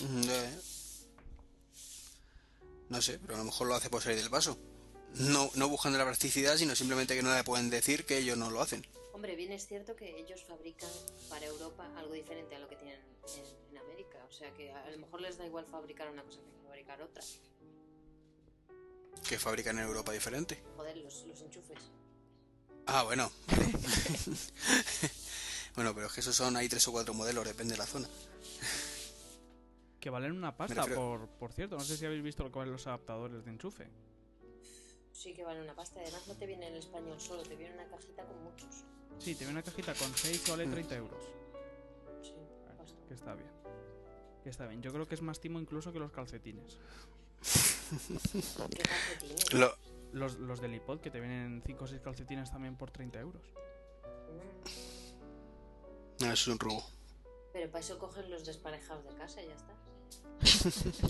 No 2.89 2.99
sé, 2.99 3.19
pero 3.19 3.35
a 3.35 3.37
lo 3.37 3.43
mejor 3.43 3.67
lo 3.67 3.75
hace 3.75 3.91
por 3.91 4.01
salir 4.01 4.19
del 4.19 4.31
paso. 4.31 4.57
No, 5.15 5.51
no 5.53 5.69
buscando 5.69 5.99
la 5.99 6.05
practicidad, 6.05 6.57
sino 6.57 6.75
simplemente 6.75 7.15
que 7.15 7.21
no 7.21 7.35
le 7.35 7.43
pueden 7.43 7.69
decir 7.69 8.05
que 8.05 8.17
ellos 8.17 8.37
no 8.37 8.49
lo 8.49 8.61
hacen. 8.61 8.83
Hombre, 9.17 9.35
bien 9.35 9.51
es 9.51 9.65
cierto 9.65 9.95
que 9.95 10.19
ellos 10.19 10.43
fabrican 10.43 10.91
para 11.27 11.47
Europa 11.47 11.89
algo 11.97 12.13
diferente 12.13 12.55
a 12.55 12.59
lo 12.59 12.67
que 12.69 12.75
tienen 12.75 12.99
en, 13.35 13.45
en 13.71 13.77
América. 13.79 14.23
O 14.29 14.31
sea 14.31 14.53
que 14.53 14.71
a 14.71 14.91
lo 14.91 14.97
mejor 14.99 15.21
les 15.21 15.39
da 15.39 15.45
igual 15.47 15.65
fabricar 15.65 16.07
una 16.11 16.21
cosa 16.23 16.39
que 16.39 16.67
fabricar 16.67 17.01
otra. 17.01 17.23
Que 19.27 19.39
fabrican 19.39 19.79
en 19.79 19.85
Europa 19.85 20.11
diferente. 20.11 20.61
Joder, 20.75 20.97
los, 20.97 21.25
los 21.25 21.41
enchufes. 21.41 21.79
Ah, 22.85 23.01
bueno. 23.05 23.31
bueno, 25.75 25.95
pero 25.95 26.05
es 26.05 26.13
que 26.13 26.19
esos 26.19 26.35
son, 26.35 26.55
hay 26.55 26.69
tres 26.69 26.87
o 26.87 26.91
cuatro 26.91 27.15
modelos, 27.15 27.43
depende 27.43 27.71
de 27.73 27.79
la 27.79 27.87
zona. 27.87 28.07
Que 29.99 30.11
valen 30.11 30.33
una 30.33 30.55
pasta, 30.55 30.75
refiero- 30.83 31.01
por, 31.01 31.27
por 31.39 31.53
cierto. 31.53 31.75
No 31.75 31.83
sé 31.83 31.97
si 31.97 32.05
habéis 32.05 32.21
visto 32.21 32.43
lo 32.43 32.51
que 32.51 32.59
valen 32.59 32.71
los 32.71 32.85
adaptadores 32.85 33.43
de 33.45 33.49
enchufe. 33.49 33.87
Sí 35.11 35.33
que 35.33 35.43
vale 35.43 35.59
una 35.63 35.73
pasta. 35.75 36.01
Además 36.01 36.27
no 36.27 36.35
te 36.35 36.45
viene 36.45 36.67
en 36.67 36.75
español 36.75 37.19
solo, 37.19 37.41
te 37.41 37.55
viene 37.55 37.73
una 37.73 37.87
cajita 37.87 38.23
con 38.23 38.43
muchos. 38.43 38.83
Sí, 39.19 39.33
te 39.33 39.39
viene 39.39 39.53
una 39.53 39.63
cajita 39.63 39.93
con 39.95 40.13
6 40.15 40.43
y 40.47 40.51
vale 40.51 40.65
Mm. 40.67 40.71
30 40.71 40.95
euros. 40.95 41.23
Sí, 42.21 42.33
basta. 42.77 43.07
Que 43.07 43.13
está 43.13 43.33
bien. 43.35 43.49
Que 44.43 44.49
está 44.49 44.67
bien. 44.67 44.81
Yo 44.81 44.91
creo 44.93 45.07
que 45.07 45.15
es 45.15 45.21
más 45.21 45.39
timo 45.39 45.59
incluso 45.59 45.91
que 45.91 45.99
los 45.99 46.11
calcetines. 46.11 46.77
¿Qué 48.69 48.83
calcetines? 48.83 49.53
Lo, 49.53 49.75
Los, 50.13 50.35
los 50.35 50.61
del 50.61 50.75
iPod, 50.75 50.99
que 51.01 51.09
te 51.11 51.19
vienen 51.19 51.61
5 51.65 51.83
o 51.83 51.87
6 51.87 52.01
calcetines 52.01 52.49
también 52.51 52.75
por 52.77 52.91
30 52.91 53.19
euros. 53.19 53.41
Mm. 56.19 56.23
no, 56.23 56.31
eso 56.31 56.33
es 56.33 56.47
un 56.47 56.59
rubo. 56.59 56.83
Pero 57.53 57.71
para 57.71 57.83
eso 57.83 57.97
cogen 57.97 58.29
los 58.29 58.45
desparejados 58.45 59.03
de 59.05 59.15
casa 59.15 59.41
y 59.41 59.47
ya 59.47 59.55
está. 59.55 59.73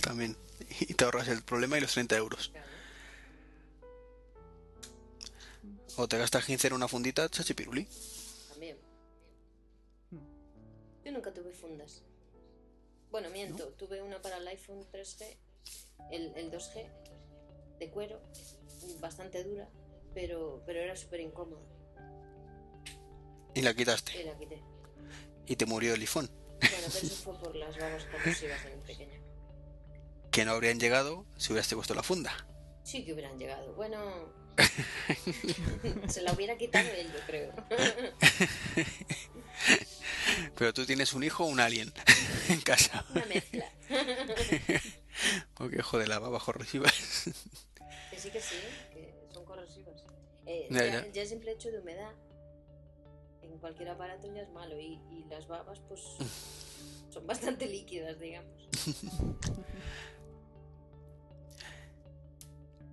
También. 0.00 0.36
Y 0.80 0.94
te 0.94 1.04
ahorras 1.04 1.28
el 1.28 1.42
problema 1.42 1.76
y 1.78 1.82
los 1.82 1.92
30 1.92 2.16
euros. 2.16 2.48
Claro. 2.48 2.66
O 5.96 6.08
te 6.08 6.18
gastas 6.18 6.44
15 6.44 6.68
en 6.68 6.72
una 6.74 6.88
fundita, 6.88 7.28
chachipiruli. 7.28 7.88
También. 8.50 8.78
Yo 11.04 11.12
nunca 11.12 11.32
tuve 11.32 11.52
fundas. 11.52 12.02
Bueno, 13.10 13.30
miento, 13.30 13.68
tuve 13.70 14.02
una 14.02 14.20
para 14.20 14.36
el 14.36 14.46
iPhone 14.48 14.86
3G, 14.92 15.36
el, 16.10 16.32
el 16.36 16.52
2G, 16.52 16.86
de 17.78 17.90
cuero, 17.90 18.20
bastante 19.00 19.42
dura, 19.44 19.68
pero, 20.14 20.62
pero 20.66 20.80
era 20.80 20.94
súper 20.94 21.20
incómoda. 21.20 21.62
Y 23.54 23.62
la 23.62 23.74
quitaste. 23.74 24.20
Y 24.20 24.24
la 24.24 24.36
quité. 24.36 24.62
Y 25.46 25.56
te 25.56 25.64
murió 25.64 25.94
el 25.94 26.00
iPhone. 26.00 26.26
Bueno, 26.26 26.58
pero 26.60 26.86
eso 26.86 27.14
fue 27.14 27.38
por 27.38 27.56
las 27.56 27.76
babas 27.78 28.04
corrosivas 28.12 28.64
de 28.64 28.76
mi 28.76 28.82
pequeña. 28.82 29.20
Que 30.30 30.44
no 30.44 30.52
habrían 30.52 30.78
llegado 30.78 31.24
si 31.36 31.52
hubieras 31.52 31.72
puesto 31.72 31.94
la 31.94 32.02
funda. 32.02 32.32
Sí 32.84 33.04
que 33.04 33.14
hubieran 33.14 33.38
llegado. 33.38 33.74
Bueno, 33.74 33.98
se 36.08 36.22
la 36.22 36.32
hubiera 36.32 36.56
quitado 36.56 36.88
él, 36.90 37.10
yo 37.12 37.20
creo. 37.26 37.52
Pero 40.56 40.72
tú 40.74 40.86
tienes 40.86 41.12
un 41.12 41.22
hijo 41.24 41.44
o 41.44 41.48
un 41.48 41.60
alien 41.60 41.92
en 42.48 42.60
casa. 42.60 43.04
Una 43.14 43.26
mezcla. 43.26 43.64
Porque 45.54 45.82
joder, 45.82 46.08
las 46.08 46.20
babas 46.20 46.42
corrosivas. 46.42 46.92
Que 48.10 48.18
sí, 48.18 48.30
que 48.30 48.40
sí, 48.40 48.56
que 48.92 49.14
son 49.32 49.44
corrosivas. 49.44 50.02
Eh, 50.46 50.66
Ya, 50.70 50.84
ya, 50.86 50.92
ya. 51.04 51.12
ya 51.12 51.22
el 51.22 51.28
simple 51.28 51.52
hecho 51.52 51.70
de 51.70 51.80
humedad 51.80 52.12
en 53.42 53.58
cualquier 53.58 53.88
aparato 53.90 54.32
ya 54.32 54.42
es 54.42 54.50
malo 54.50 54.78
y, 54.78 55.00
y 55.10 55.24
las 55.28 55.46
babas 55.48 55.80
pues 55.88 56.00
son 57.10 57.26
bastante 57.26 57.66
líquidas, 57.66 58.18
digamos. 58.20 58.52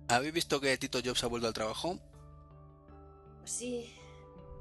¿Habéis 0.08 0.32
visto 0.32 0.60
que 0.60 0.76
Tito 0.78 1.00
Jobs 1.04 1.24
ha 1.24 1.26
vuelto 1.26 1.48
al 1.48 1.54
trabajo? 1.54 1.98
Sí, 3.44 3.92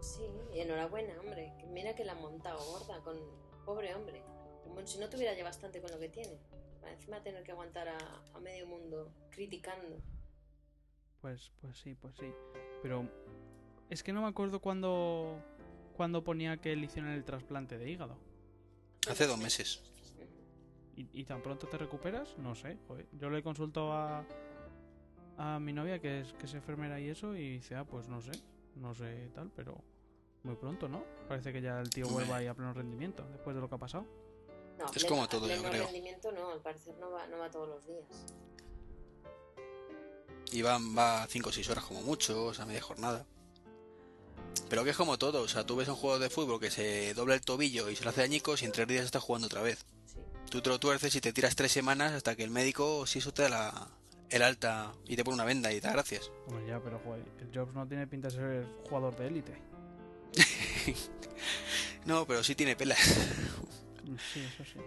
sí, 0.01 0.23
enhorabuena, 0.53 1.19
hombre. 1.19 1.53
Mira 1.67 1.95
que 1.95 2.03
la 2.03 2.13
han 2.13 2.21
montado 2.21 2.63
gorda 2.65 2.99
con... 3.03 3.17
Pobre 3.65 3.93
hombre. 3.95 4.21
Como 4.63 4.85
si 4.85 4.99
no 4.99 5.09
tuviera 5.09 5.33
ya 5.35 5.43
bastante 5.43 5.81
con 5.81 5.91
lo 5.91 5.99
que 5.99 6.09
tiene. 6.09 6.39
Encima 6.87 7.21
tener 7.23 7.43
que 7.43 7.51
aguantar 7.51 7.87
a, 7.87 7.97
a 8.33 8.39
medio 8.39 8.67
mundo 8.67 9.11
criticando. 9.31 9.97
Pues, 11.21 11.51
pues 11.61 11.77
sí, 11.77 11.95
pues 11.95 12.15
sí. 12.15 12.31
Pero 12.83 13.09
es 13.89 14.03
que 14.03 14.13
no 14.13 14.21
me 14.21 14.27
acuerdo 14.27 14.59
cuando, 14.61 15.39
cuando 15.95 16.23
ponía 16.23 16.57
que 16.57 16.75
le 16.75 16.85
hicieron 16.85 17.11
el 17.11 17.23
trasplante 17.23 17.77
de 17.79 17.89
hígado. 17.89 18.17
Hace 19.09 19.25
dos 19.25 19.39
meses. 19.39 19.81
¿Y, 20.95 21.09
y 21.11 21.25
tan 21.25 21.41
pronto 21.41 21.67
te 21.67 21.77
recuperas? 21.77 22.37
No 22.37 22.53
sé, 22.53 22.77
joder. 22.87 23.07
Yo 23.13 23.29
le 23.29 23.41
consulto 23.41 23.91
a, 23.91 24.25
a 25.37 25.59
mi 25.59 25.73
novia, 25.73 25.99
que 25.99 26.21
es, 26.21 26.33
que 26.33 26.45
es 26.45 26.53
enfermera 26.53 26.99
y 26.99 27.09
eso, 27.09 27.35
y 27.35 27.57
dice, 27.57 27.75
ah, 27.75 27.83
pues 27.83 28.07
no 28.07 28.21
sé, 28.21 28.31
no 28.75 28.93
sé 28.93 29.29
tal, 29.33 29.51
pero 29.55 29.77
muy 30.43 30.55
pronto, 30.55 30.87
¿no? 30.87 31.03
Parece 31.27 31.51
que 31.51 31.61
ya 31.61 31.79
el 31.79 31.89
tío 31.89 32.07
vuelva 32.07 32.37
ahí 32.37 32.47
a 32.47 32.53
pleno 32.53 32.73
rendimiento, 32.73 33.25
después 33.31 33.55
de 33.55 33.61
lo 33.61 33.69
que 33.69 33.75
ha 33.75 33.79
pasado. 33.79 34.05
No, 34.77 34.85
Es 34.93 35.05
como 35.05 35.27
todo, 35.27 35.47
yo 35.47 35.63
creo. 35.63 35.85
rendimiento 35.85 36.31
no, 36.31 36.51
al 36.51 36.61
parecer 36.61 36.95
no 36.99 37.11
va, 37.11 37.25
no 37.27 37.37
va 37.37 37.49
todos 37.49 37.67
los 37.67 37.87
días. 37.87 38.03
Y 40.51 40.61
va, 40.61 40.77
va 40.95 41.25
5 41.27 41.49
o 41.49 41.51
6 41.51 41.69
horas 41.69 41.83
como 41.85 42.01
mucho, 42.01 42.45
o 42.45 42.53
sea, 42.53 42.65
media 42.65 42.81
jornada. 42.81 43.25
Pero 44.69 44.83
que 44.83 44.91
es 44.91 44.97
como 44.97 45.17
todo, 45.17 45.41
o 45.41 45.47
sea, 45.47 45.65
tú 45.65 45.75
ves 45.75 45.87
un 45.87 45.95
juego 45.95 46.19
de 46.19 46.29
fútbol 46.29 46.59
que 46.59 46.71
se 46.71 47.13
dobla 47.13 47.35
el 47.35 47.41
tobillo 47.41 47.89
y 47.89 47.95
se 47.95 48.03
lo 48.03 48.11
hace 48.11 48.23
añicos 48.23 48.61
y 48.61 48.65
en 48.65 48.71
tres 48.71 48.87
días 48.87 49.05
está 49.05 49.19
jugando 49.19 49.47
otra 49.47 49.61
vez. 49.61 49.85
Sí. 50.05 50.19
Tú 50.49 50.61
te 50.61 50.69
lo 50.69 50.79
tuerces 50.79 51.15
y 51.15 51.21
te 51.21 51.33
tiras 51.33 51.55
tres 51.55 51.71
semanas 51.71 52.13
hasta 52.13 52.35
que 52.35 52.43
el 52.43 52.51
médico, 52.51 53.05
si 53.05 53.19
eso 53.19 53.33
te 53.33 53.43
da 53.43 53.49
la, 53.49 53.87
el 54.37 54.43
alta 54.43 54.93
y 55.07 55.15
te 55.15 55.23
pone 55.23 55.35
una 55.35 55.45
venda 55.45 55.71
y 55.71 55.79
te 55.81 55.87
da 55.87 55.93
gracias. 55.93 56.31
Hombre, 56.47 56.65
ya, 56.67 56.79
pero 56.81 56.99
joder, 56.99 57.23
el 57.39 57.49
Jobs 57.53 57.73
no 57.73 57.87
tiene 57.87 58.07
pinta 58.07 58.27
de 58.29 58.33
ser 58.35 58.65
jugador 58.87 59.15
de 59.15 59.27
élite. 59.27 59.53
No, 62.05 62.25
pero 62.27 62.43
sí 62.43 62.53
tiene 62.55 62.75
pelas. 62.75 62.99
Mm, 64.03 64.15
Sí, 64.33 64.39
eso 64.41 64.63
sí. 64.63 64.79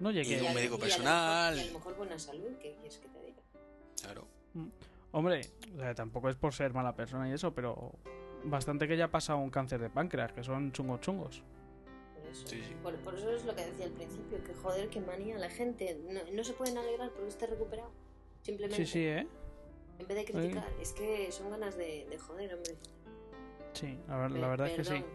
No 0.00 0.10
Y 0.10 0.14
llegué. 0.14 0.42
un 0.42 0.52
médico 0.54 0.74
y 0.74 0.76
a 0.76 0.78
lo 0.78 0.78
personal. 0.80 1.56
y 1.56 1.60
a 1.60 1.66
lo 1.66 1.72
mejor 1.74 1.96
buena 1.96 2.18
salud, 2.18 2.50
¿qué 2.60 2.74
quieres 2.74 2.98
que 2.98 3.08
te 3.08 3.22
diga? 3.22 3.42
Claro. 4.02 4.26
Hombre, 5.12 5.42
o 5.76 5.78
sea, 5.78 5.94
tampoco 5.94 6.28
es 6.28 6.34
por 6.34 6.52
ser 6.52 6.74
mala 6.74 6.96
persona 6.96 7.28
y 7.28 7.32
eso, 7.32 7.54
pero 7.54 7.92
bastante 8.42 8.88
que 8.88 8.96
ya 8.96 9.04
ha 9.04 9.10
pasado 9.12 9.38
un 9.38 9.50
cáncer 9.50 9.80
de 9.80 9.88
páncreas, 9.90 10.32
que 10.32 10.42
son 10.42 10.72
chungos 10.72 11.00
chungos. 11.00 11.42
Por 12.16 12.26
eso. 12.28 12.46
Sí, 12.48 12.60
sí. 12.66 12.74
Por, 12.82 12.96
por 12.96 13.14
eso 13.16 13.30
es 13.30 13.44
lo 13.44 13.54
que 13.54 13.64
decía 13.66 13.86
al 13.86 13.92
principio, 13.92 14.42
que 14.42 14.52
joder, 14.54 14.88
que 14.90 15.00
manía 15.00 15.38
la 15.38 15.48
gente. 15.50 15.96
No, 16.10 16.20
no 16.32 16.42
se 16.42 16.52
pueden 16.54 16.76
alegrar 16.76 17.10
porque 17.12 17.28
esté 17.28 17.46
recuperado. 17.46 17.92
Simplemente. 18.44 18.84
Sí, 18.86 18.92
sí, 18.92 19.04
¿eh? 19.04 19.26
En 19.98 20.06
vez 20.06 20.16
de 20.16 20.24
criticar, 20.24 20.68
es 20.80 20.92
que 20.92 21.32
son 21.32 21.50
ganas 21.50 21.76
de, 21.76 22.06
de 22.08 22.18
joder, 22.18 22.54
hombre. 22.54 22.76
Sí, 23.72 23.98
la, 24.06 24.16
ver- 24.18 24.30
la 24.32 24.48
verdad 24.48 24.68
es 24.68 24.76
que 24.76 24.84
sí. 24.84 24.90
perdón. 24.90 25.06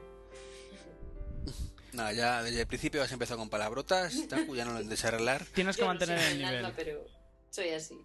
Nada, 1.94 2.14
ya 2.14 2.44
desde 2.44 2.62
el 2.62 2.68
principio 2.68 3.02
has 3.02 3.12
empezado 3.12 3.40
con 3.40 3.50
palabrotas, 3.50 4.28
Taku, 4.28 4.56
ya 4.56 4.64
no 4.66 4.72
lo 4.74 4.78
han 4.80 4.90
de 4.90 4.98
arreglar. 5.04 5.46
Tienes 5.54 5.76
que 5.76 5.82
Yo 5.82 5.86
no 5.88 5.94
mantener 5.94 6.20
soy 6.20 6.32
el 6.34 6.38
nivel. 6.40 6.56
alma, 6.58 6.74
pero 6.76 7.04
soy 7.50 7.70
así. 7.70 8.00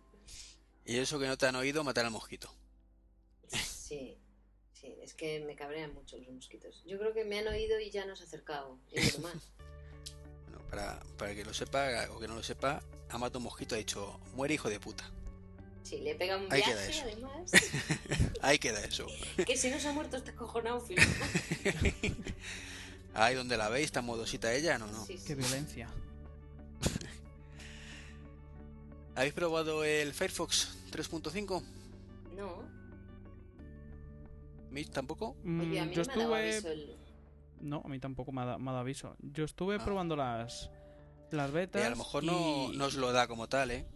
Y 0.86 0.98
eso 0.98 1.18
que 1.18 1.26
no 1.26 1.36
te 1.36 1.46
han 1.46 1.56
oído, 1.56 1.84
matar 1.84 2.04
al 2.06 2.10
mosquito. 2.10 2.50
Sí, 3.48 4.18
sí, 4.72 4.94
es 5.02 5.14
que 5.14 5.40
me 5.40 5.54
cabrean 5.54 5.92
mucho 5.94 6.16
los 6.18 6.28
mosquitos. 6.30 6.82
Yo 6.86 6.98
creo 6.98 7.12
que 7.12 7.24
me 7.24 7.38
han 7.38 7.46
oído 7.48 7.78
y 7.78 7.90
ya 7.90 8.04
nos 8.06 8.20
ha 8.20 8.24
acercado. 8.24 8.78
Y 8.90 8.98
es 9.00 9.14
normal. 9.18 9.32
Bueno, 9.32 9.42
para, 10.70 11.00
para 11.16 11.34
que 11.34 11.44
lo 11.44 11.54
sepa 11.54 11.88
o 12.10 12.18
que 12.18 12.28
no 12.28 12.34
lo 12.34 12.42
sepa, 12.42 12.82
ha 13.10 13.18
matado 13.18 13.38
un 13.38 13.44
mosquito, 13.44 13.74
ha 13.74 13.78
dicho, 13.78 14.18
muere 14.34 14.54
hijo 14.54 14.68
de 14.68 14.80
puta. 14.80 15.04
Sí, 15.82 15.98
le 15.98 16.14
pega 16.14 16.38
un 16.38 16.50
Ahí 16.50 16.62
queda 16.62 16.82
viaje, 16.82 16.90
eso. 16.90 17.02
además. 17.02 17.52
Ahí 18.42 18.58
queda 18.58 18.80
eso. 18.80 19.06
que 19.46 19.56
si 19.56 19.70
no 19.70 19.78
se 19.78 19.88
ha 19.88 19.92
muerto 19.92 20.16
está 20.16 20.34
cojonado. 20.34 20.84
Ahí 23.14 23.34
donde 23.34 23.56
la 23.56 23.68
veis, 23.68 23.86
está 23.86 24.02
modosita 24.02 24.52
ella, 24.52 24.78
no, 24.78 24.86
no. 24.86 25.06
Sí, 25.06 25.18
sí. 25.18 25.24
Qué 25.26 25.34
violencia. 25.34 25.88
¿Habéis 29.14 29.34
probado 29.34 29.84
el 29.84 30.12
Firefox 30.12 30.76
3.5? 30.90 31.62
No, 32.34 32.64
¿Mitch 34.74 34.90
tampoco? 34.90 35.36
Mm, 35.44 35.60
oye, 35.60 35.80
a 35.80 35.84
mí 35.84 35.94
yo 35.94 36.02
no 36.02 36.08
me 36.08 36.14
ha 36.14 36.26
dado 36.26 36.36
estuve. 36.36 36.56
aviso 36.56 36.70
el... 36.72 36.96
No, 37.64 37.82
a 37.84 37.88
mí 37.88 37.98
tampoco 37.98 38.30
me 38.30 38.42
ha, 38.42 38.44
da- 38.44 38.58
me 38.58 38.64
ha 38.70 38.72
dado 38.72 38.80
aviso. 38.82 39.16
Yo 39.20 39.44
estuve 39.44 39.76
Ah. 39.76 39.84
probando 39.84 40.16
las, 40.16 40.70
las 41.30 41.48
Eh, 41.50 41.52
betas. 41.52 41.84
a 41.84 41.90
lo 41.90 41.96
mejor 41.96 42.22
no, 42.24 42.70
y- 42.72 42.76
no 42.76 42.84
os 42.84 42.94
lo 42.94 43.10
da 43.12 43.26
como 43.26 43.48
tal, 43.48 43.70
¿eh? 43.70 43.86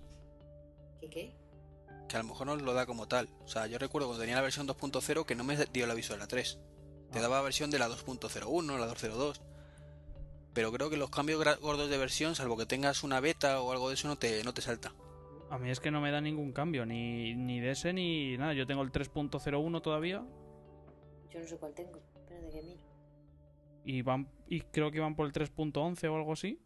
¿Qué 1.01 1.09
qué? 1.11 1.35
que 2.09 2.17
a 2.17 2.21
lo 2.23 2.29
mejor 2.29 2.47
no 2.47 2.57
lo 2.57 2.73
da 2.73 2.87
como 2.87 3.07
tal. 3.07 3.29
O 3.45 3.49
sea, 3.49 3.67
yo 3.67 3.77
recuerdo 3.77 4.09
cuando 4.09 4.23
tenía 4.23 4.37
la 4.37 4.41
versión 4.41 4.67
2.0 4.67 5.27
que 5.27 5.35
no 5.35 5.45
me 5.45 5.57
dio 5.67 5.85
el 5.85 5.91
aviso 5.91 6.15
de 6.15 6.19
la 6.19 6.27
3. 6.27 6.59
Te 7.13 7.19
Ah. 7.19 7.23
daba 7.23 7.43
versión 7.43 7.71
de 7.71 7.79
la 7.79 7.87
2.01, 7.87 8.79
la 8.79 8.87
2.02. 8.87 9.43
Pero 10.55 10.73
creo 10.73 10.89
que 10.89 10.97
los 10.97 11.11
cambios 11.11 11.45
gordos 11.61 11.91
de 11.91 11.99
versión, 11.99 12.35
salvo 12.35 12.57
que 12.57 12.65
tengas 12.65 13.03
una 13.05 13.21
beta 13.21 13.61
o 13.61 13.73
algo 13.73 13.89
de 13.89 13.95
eso, 13.95 14.09
no 14.09 14.17
te, 14.17 14.43
no 14.43 14.55
te 14.55 14.63
salta. 14.63 14.95
A 15.51 15.59
mí 15.59 15.69
es 15.71 15.81
que 15.81 15.91
no 15.91 16.01
me 16.01 16.11
da 16.11 16.23
ningún 16.23 16.53
cambio, 16.53 16.87
ni, 16.87 17.35
ni 17.35 17.61
de 17.61 17.73
ese 17.73 17.93
ni 17.93 18.39
nada. 18.39 18.55
Yo 18.55 18.67
tengo 18.67 18.81
el 18.83 18.91
3.01 18.91 19.83
todavía 19.83 20.25
Yo 21.31 21.41
no 21.41 21.47
sé 21.47 21.59
cuál 21.59 21.75
tengo. 21.75 22.01
Espérate 22.17 22.49
que 22.51 22.63
miro. 22.63 22.81
Y 23.89 24.03
van 24.03 24.29
y 24.47 24.61
creo 24.61 24.91
que 24.91 25.01
van 25.01 25.17
por 25.17 25.27
el 25.27 25.33
3.11 25.33 26.11
o 26.11 26.17
algo 26.17 26.35
así. 26.35 26.61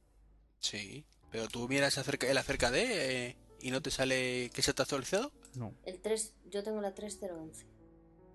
Sí. 0.58 1.06
Pero 1.30 1.46
tú 1.46 1.68
miras 1.68 1.96
acerca, 1.96 2.28
el 2.28 2.36
acerca 2.36 2.72
de 2.72 3.28
eh, 3.28 3.36
y 3.60 3.70
no 3.70 3.80
te 3.80 3.92
sale 3.92 4.50
que 4.52 4.60
se 4.60 4.74
te 4.74 4.82
ha 4.82 4.84
actualizado. 4.84 5.30
No, 5.54 5.72
El 5.84 6.00
3, 6.00 6.34
yo 6.50 6.64
tengo 6.64 6.80
la 6.80 6.92
3011. 6.92 7.64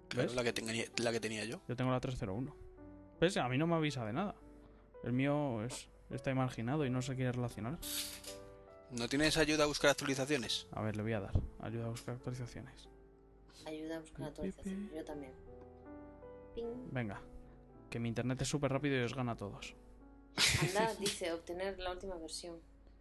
Claro, 0.08 0.34
la 0.34 0.44
que, 0.44 0.54
tenía, 0.54 0.86
la 0.98 1.12
que 1.12 1.20
tenía 1.20 1.44
yo. 1.44 1.62
yo 1.68 1.76
tengo 1.76 1.92
la 1.92 2.00
301. 2.00 2.56
¿Ves? 3.20 3.36
A 3.36 3.50
mí 3.50 3.58
no 3.58 3.68
me 3.68 3.76
avisa 3.76 4.06
de 4.06 4.14
nada. 4.14 4.36
El 5.04 5.12
mío 5.12 5.66
es, 5.66 5.90
está 6.10 6.34
marginado 6.34 6.86
y 6.86 6.90
no 6.90 7.02
se 7.02 7.16
quiere 7.16 7.34
relacionar. 7.34 7.78
¿No 8.92 9.10
tienes 9.10 9.36
ayuda 9.36 9.66
a 9.66 9.68
buscar 9.68 9.92
actualizaciones? 9.92 10.68
A 10.72 10.82
ver, 10.82 10.96
le 10.96 11.04
voy 11.04 11.12
a 11.12 11.20
dar. 11.20 11.34
Ayuda 11.60 11.88
a 11.88 11.90
buscar 11.90 12.16
actualizaciones. 12.16 12.88
Ayuda 13.66 13.98
a 13.98 14.00
buscar 14.00 14.28
actualización. 14.28 14.90
Yo 14.96 15.04
también. 15.04 15.34
Ping. 16.56 16.90
Venga. 16.94 17.22
Que 17.90 18.00
mi 18.00 18.10
internet 18.10 18.42
es 18.42 18.48
súper 18.48 18.72
rápido 18.72 18.98
y 18.98 19.04
os 19.04 19.14
gana 19.16 19.34
a 19.34 19.36
todos. 19.38 19.74
Anda, 20.62 20.94
dice 21.00 21.32
obtener 21.32 21.80
la 21.80 21.92
última 21.92 22.16
versión. 22.18 22.60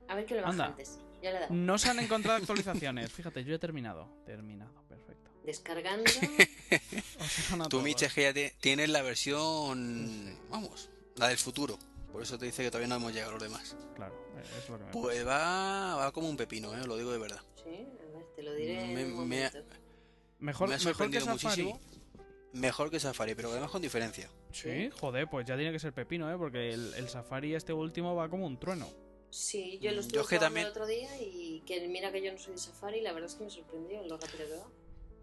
A 0.08 0.14
ver 0.14 0.24
que 0.26 0.34
lo 0.36 0.42
baja 0.42 0.52
Anda. 0.52 0.66
antes. 0.66 0.98
Ya 1.22 1.30
le 1.30 1.36
he 1.38 1.40
dado. 1.40 1.54
No 1.54 1.78
se 1.78 1.88
han 1.90 1.98
encontrado 1.98 2.38
actualizaciones. 2.40 3.10
Fíjate, 3.12 3.44
yo 3.44 3.54
he 3.54 3.58
terminado. 3.58 4.08
Terminado, 4.24 4.72
perfecto. 4.88 5.30
Descargando. 5.44 6.04
Os 7.20 7.50
gana 7.50 7.64
a 7.64 7.68
Tú, 7.68 7.70
todos. 7.78 7.84
Mitch, 7.84 8.02
es 8.02 8.12
que 8.14 8.22
ya 8.22 8.32
te- 8.32 8.54
tienes 8.60 8.88
la 8.90 9.02
versión. 9.02 10.36
Vamos, 10.50 10.90
la 11.16 11.28
del 11.28 11.38
futuro. 11.38 11.78
Por 12.12 12.22
eso 12.22 12.38
te 12.38 12.46
dice 12.46 12.62
que 12.62 12.70
todavía 12.70 12.88
no 12.88 12.96
hemos 12.96 13.12
llegado 13.12 13.30
a 13.30 13.34
los 13.34 13.42
demás. 13.42 13.76
Claro, 13.94 14.14
eh, 14.36 14.42
es 14.62 14.68
lo 14.70 14.78
que 14.78 14.84
me 14.84 14.90
Pues 14.92 15.26
va, 15.26 15.96
va 15.96 16.12
como 16.12 16.28
un 16.30 16.36
pepino, 16.36 16.74
¿eh? 16.74 16.86
lo 16.86 16.96
digo 16.96 17.10
de 17.12 17.18
verdad. 17.18 17.40
Sí, 17.62 17.70
a 17.70 18.16
ver, 18.16 18.24
te 18.34 18.42
lo 18.42 18.54
diré 18.54 18.86
Me- 18.86 19.02
en 19.02 19.12
un 19.12 19.28
me 19.28 19.44
ha-. 19.44 19.52
Mejor, 20.38 20.68
Me 20.68 20.74
ha 20.74 20.78
mejor 20.78 20.78
que 20.78 20.78
sorprendido 20.80 21.24
Safari. 21.26 21.64
muchísimo. 21.64 21.95
Mejor 22.56 22.90
que 22.90 22.98
Safari, 22.98 23.34
pero 23.34 23.50
además 23.50 23.70
con 23.70 23.82
diferencia. 23.82 24.30
Sí, 24.50 24.88
joder, 25.00 25.28
pues 25.28 25.46
ya 25.46 25.56
tiene 25.56 25.72
que 25.72 25.78
ser 25.78 25.92
pepino, 25.92 26.32
¿eh? 26.32 26.36
Porque 26.38 26.72
el, 26.72 26.94
el 26.94 27.08
Safari 27.08 27.54
este 27.54 27.72
último 27.72 28.14
va 28.14 28.28
como 28.30 28.46
un 28.46 28.58
trueno. 28.58 28.88
Sí, 29.30 29.78
yo 29.82 29.90
lo 29.90 29.96
Yo 29.96 30.00
estuve 30.00 30.20
es 30.22 30.26
que 30.28 30.36
jugando 30.36 30.46
también- 30.46 30.66
el 30.66 30.70
otro 30.70 30.86
día 30.86 31.10
y 31.20 31.62
que 31.66 31.86
mira 31.88 32.10
que 32.12 32.22
yo 32.22 32.32
no 32.32 32.38
soy 32.38 32.54
de 32.54 32.58
Safari, 32.58 33.00
la 33.02 33.12
verdad 33.12 33.28
es 33.28 33.36
que 33.36 33.44
me 33.44 33.50
sorprendió 33.50 34.02
lo 34.04 34.16
rápido 34.16 34.46
que 34.46 34.56
va. 34.56 34.66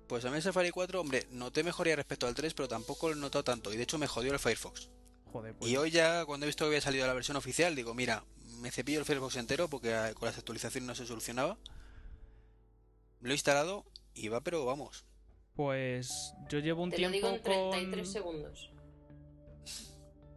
Pues 0.07 0.25
a 0.25 0.29
mí 0.29 0.35
el 0.37 0.43
Safari 0.43 0.69
4, 0.69 1.01
hombre, 1.01 1.25
noté 1.31 1.63
mejoría 1.63 1.95
respecto 1.95 2.27
al 2.27 2.35
3, 2.35 2.53
pero 2.53 2.67
tampoco 2.67 3.09
lo 3.09 3.15
he 3.15 3.19
notado 3.19 3.43
tanto. 3.43 3.73
Y 3.73 3.77
de 3.77 3.83
hecho 3.83 3.97
me 3.97 4.05
jodió 4.07 4.31
el 4.31 4.37
Firefox. 4.39 4.89
Joder, 5.31 5.55
pues 5.55 5.71
Y 5.71 5.77
hoy 5.77 5.89
ya, 5.89 6.25
cuando 6.25 6.45
he 6.45 6.47
visto 6.47 6.65
que 6.65 6.67
había 6.67 6.81
salido 6.81 7.07
la 7.07 7.13
versión 7.13 7.37
oficial, 7.37 7.75
digo, 7.75 7.95
mira, 7.95 8.23
me 8.59 8.69
cepillo 8.69 8.99
el 8.99 9.05
Firefox 9.05 9.37
entero 9.37 9.67
porque 9.69 9.89
eh, 9.91 10.13
con 10.13 10.27
las 10.27 10.37
actualizaciones 10.37 10.85
no 10.87 10.93
se 10.93 11.07
solucionaba. 11.07 11.57
Lo 13.21 13.29
he 13.31 13.33
instalado 13.33 13.85
y 14.13 14.27
va, 14.27 14.41
pero 14.41 14.63
vamos. 14.65 15.05
Pues 15.55 16.33
yo 16.49 16.59
llevo 16.59 16.83
un 16.83 16.89
Te 16.89 16.99
lo 16.99 17.09
tiempo 17.11 17.27
digo 17.27 17.37
en 17.37 17.43
33 17.43 18.03
con... 18.03 18.11
segundos. 18.13 18.71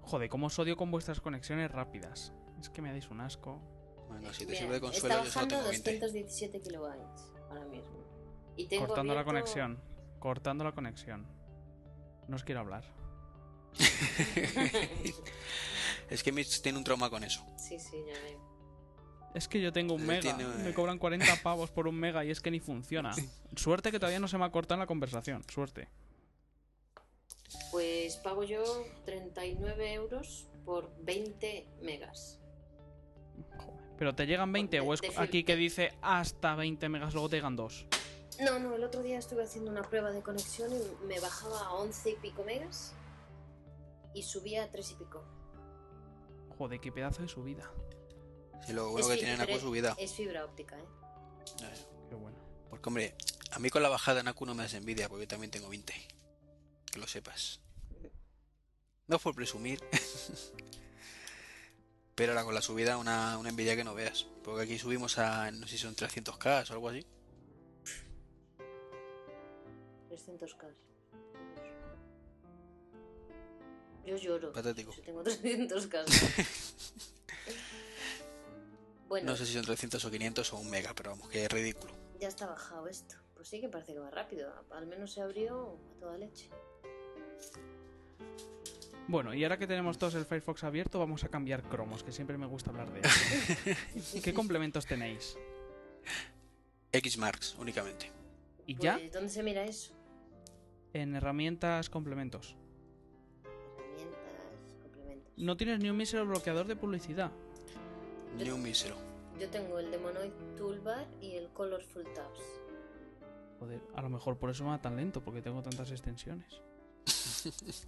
Joder, 0.03 0.29
cómo 0.29 0.47
os 0.47 0.59
odio 0.59 0.77
con 0.77 0.91
vuestras 0.91 1.21
conexiones 1.21 1.71
rápidas. 1.71 2.33
Es 2.61 2.69
que 2.69 2.83
me 2.83 2.91
dais 2.91 3.11
un 3.11 3.21
asco. 3.21 3.61
Bueno, 4.09 4.33
si 4.33 4.47
te 4.47 4.53
Mira, 4.53 4.59
sirve 4.59 4.81
de 4.81 4.87
está 4.87 4.91
consuelo, 4.91 5.25
yo 5.25 5.31
solo 5.31 5.47
bajando 5.47 5.57
tengo 5.57 5.69
20. 5.69 5.99
217 6.01 6.61
kilobytes 6.61 7.33
ahora 7.51 7.65
mismo. 7.67 8.05
Y 8.57 8.67
tengo 8.67 8.87
Cortando 8.87 9.15
la 9.15 9.25
conexión. 9.25 9.81
Cortando 10.21 10.65
la 10.65 10.73
conexión. 10.73 11.27
No 12.29 12.37
os 12.37 12.45
quiero 12.45 12.61
hablar. 12.61 12.85
es 16.11 16.23
que 16.23 16.33
Mitch 16.33 16.63
tiene 16.63 16.79
un 16.79 16.85
trauma 16.85 17.11
con 17.11 17.25
eso. 17.25 17.45
sí, 17.57 17.79
sí, 17.79 17.97
ya 18.07 18.15
veo. 18.23 18.56
Es 19.37 19.49
que 19.49 19.61
yo 19.61 19.71
tengo 19.71 19.95
un 19.95 20.01
Eh, 20.03 20.07
mega. 20.07 20.21
tiene- 20.37 20.47
Me 20.65 20.73
cobran 20.73 20.99
40 20.99 21.27
pavos 21.43 21.71
por 21.71 21.87
un 21.87 21.95
mega 21.95 22.25
y 22.25 22.31
es 22.31 22.41
que 22.41 22.51
ni 22.51 22.59
funciona. 22.59 23.13
Suerte 23.55 23.91
que 23.93 23.99
todavía 23.99 24.19
no 24.19 24.29
se 24.29 24.39
me 24.39 24.47
ha 24.47 24.51
cortado 24.51 24.77
en 24.77 24.81
la 24.81 24.87
conversación. 24.87 25.45
Suerte. 25.53 25.89
Pues 27.71 28.17
pago 28.17 28.45
yo 28.45 28.63
39 29.05 29.93
euros 29.93 30.49
por 30.65 30.91
20 31.05 31.69
megas. 31.83 32.41
Joder. 33.59 33.75
Pero 33.99 34.15
te 34.15 34.27
llegan 34.27 34.53
20 34.53 34.81
o 34.81 34.95
es 34.95 35.01
aquí 35.19 35.45
que 35.45 35.55
dice 35.55 35.93
hasta 36.01 36.55
20 36.55 36.89
megas, 36.89 37.13
luego 37.13 37.29
te 37.29 37.37
llegan 37.37 37.57
2. 37.57 37.87
No, 38.43 38.59
no, 38.59 38.75
el 38.75 38.85
otro 38.85 39.03
día 39.03 39.19
estuve 39.19 39.45
haciendo 39.45 39.71
una 39.71 39.83
prueba 39.83 40.11
de 40.13 40.23
conexión 40.23 40.71
y 40.73 41.07
me 41.07 41.21
bajaba 41.21 41.61
a 41.61 41.73
11 41.75 42.11
y 42.11 42.15
pico 42.17 42.43
megas 42.45 42.95
y 44.15 44.23
subía 44.23 44.65
a 44.65 44.71
3 44.71 44.93
y 44.93 44.95
pico. 44.95 45.23
Joder, 46.57 46.81
qué 46.81 46.91
pedazo 46.91 47.21
de 47.23 47.29
subida. 47.29 47.71
Si 48.65 48.73
lo 48.73 48.91
bueno 48.91 49.01
Es 49.01 49.07
que 49.09 49.15
fi- 49.15 49.19
tienen 49.21 49.39
pero 49.39 49.51
Aku 49.53 49.57
es 49.57 49.63
subida. 49.63 49.97
Es 49.99 50.13
fibra 50.15 50.45
óptica, 50.45 50.79
¿eh? 50.79 50.85
Eh, 51.63 51.87
Qué 52.09 52.15
bueno. 52.15 52.37
Porque, 52.71 52.89
hombre, 52.89 53.15
a 53.53 53.59
mí 53.59 53.71
con 53.71 53.83
la 53.83 53.89
bajada 53.89 54.21
en 54.21 54.29
Aku 54.29 54.45
no 54.47 54.55
me 54.55 54.63
das 54.65 54.75
envidia, 54.75 55.09
porque 55.09 55.25
yo 55.25 55.29
también 55.29 55.51
tengo 55.51 55.69
20. 55.69 55.93
Que 56.93 56.99
lo 56.99 57.07
sepas. 57.07 57.61
No 59.07 59.19
por 59.19 59.35
presumir. 59.35 59.81
Pero 62.17 62.33
ahora 62.33 62.45
con 62.45 62.55
la 62.55 62.63
subida, 62.63 62.97
una, 62.97 63.37
una 63.39 63.51
envidia 63.51 63.77
que 63.77 63.85
no 63.85 63.95
veas. 63.95 64.27
Porque 64.43 64.63
aquí 64.65 64.79
subimos 64.79 65.19
a, 65.19 65.51
no 65.51 65.67
sé 65.67 65.77
si 65.77 65.83
son 65.83 65.95
300k 65.95 66.71
o 66.71 66.73
algo 66.73 66.89
así. 66.89 67.07
300k. 70.11 70.75
Yo 74.07 74.17
lloro. 74.17 74.53
Patético. 74.53 74.93
Si 74.93 75.03
tengo 75.03 75.23
300k. 75.23 76.05
bueno, 79.09 79.31
No 79.31 79.37
sé 79.37 79.47
si 79.47 79.53
son 79.55 79.65
300 79.65 80.05
o 80.05 80.11
500 80.11 80.53
o 80.53 80.57
un 80.59 80.71
mega, 80.71 80.95
pero 80.95 81.11
vamos, 81.11 81.29
que 81.29 81.45
es 81.45 81.51
ridículo. 81.53 81.93
ya 82.21 82.29
está 82.29 82.47
bajado 82.47 82.87
esto. 82.89 83.17
Pues 83.35 83.49
sí 83.49 83.61
que 83.61 83.69
parece 83.69 83.93
que 83.93 83.99
va 84.01 84.11
rápido. 84.11 84.51
Al 84.71 84.87
menos 84.87 85.13
se 85.13 85.21
abrió 85.21 85.79
a 85.97 86.01
toda 86.01 86.17
leche. 86.19 86.49
Bueno, 89.09 89.35
y 89.35 89.45
ahora 89.45 89.59
que 89.59 89.67
tenemos 89.67 89.99
todos 89.99 90.15
el 90.17 90.25
Firefox 90.25 90.65
abierto, 90.65 90.99
vamos 90.99 91.23
a 91.23 91.29
cambiar 91.29 91.63
cromos, 91.63 92.03
que 92.03 92.11
siempre 92.11 92.37
me 92.39 92.47
gusta 92.47 92.71
hablar 92.71 92.91
de 92.93 93.01
eso. 93.01 94.19
¿Qué 94.25 94.35
complementos 94.35 94.85
tenéis? 94.87 95.37
Xmarks 96.93 97.55
únicamente. 97.59 98.11
¿Y 98.67 98.75
ya? 98.77 98.95
Pues, 98.95 99.13
¿Dónde 99.13 99.29
se 99.29 99.43
mira 99.45 99.65
eso? 99.65 99.93
En 100.93 101.15
herramientas, 101.15 101.89
complementos. 101.89 102.57
Herramientas, 103.45 104.75
complementos. 104.83 105.33
No 105.37 105.57
tienes 105.57 105.79
ni 105.79 105.89
un 105.91 105.97
mísero 105.97 106.27
bloqueador 106.27 106.67
de 106.67 106.75
publicidad. 106.75 107.31
Ni 108.37 108.51
un 108.51 108.63
mísero. 108.63 108.97
Yo 109.39 109.49
tengo 109.51 109.79
el 109.79 109.91
Demonoid 109.91 110.33
Toolbar 110.57 111.07
y 111.21 111.37
el 111.37 111.49
Colorful 111.51 112.05
Tabs. 112.15 112.41
Joder, 113.59 113.81
a 113.95 114.03
lo 114.03 114.09
mejor 114.09 114.39
por 114.39 114.51
eso 114.51 114.65
me 114.65 114.71
va 114.71 114.81
tan 114.81 114.97
lento, 114.97 115.23
porque 115.23 115.43
tengo 115.43 115.63
tantas 115.63 115.91
extensiones. 115.91 116.61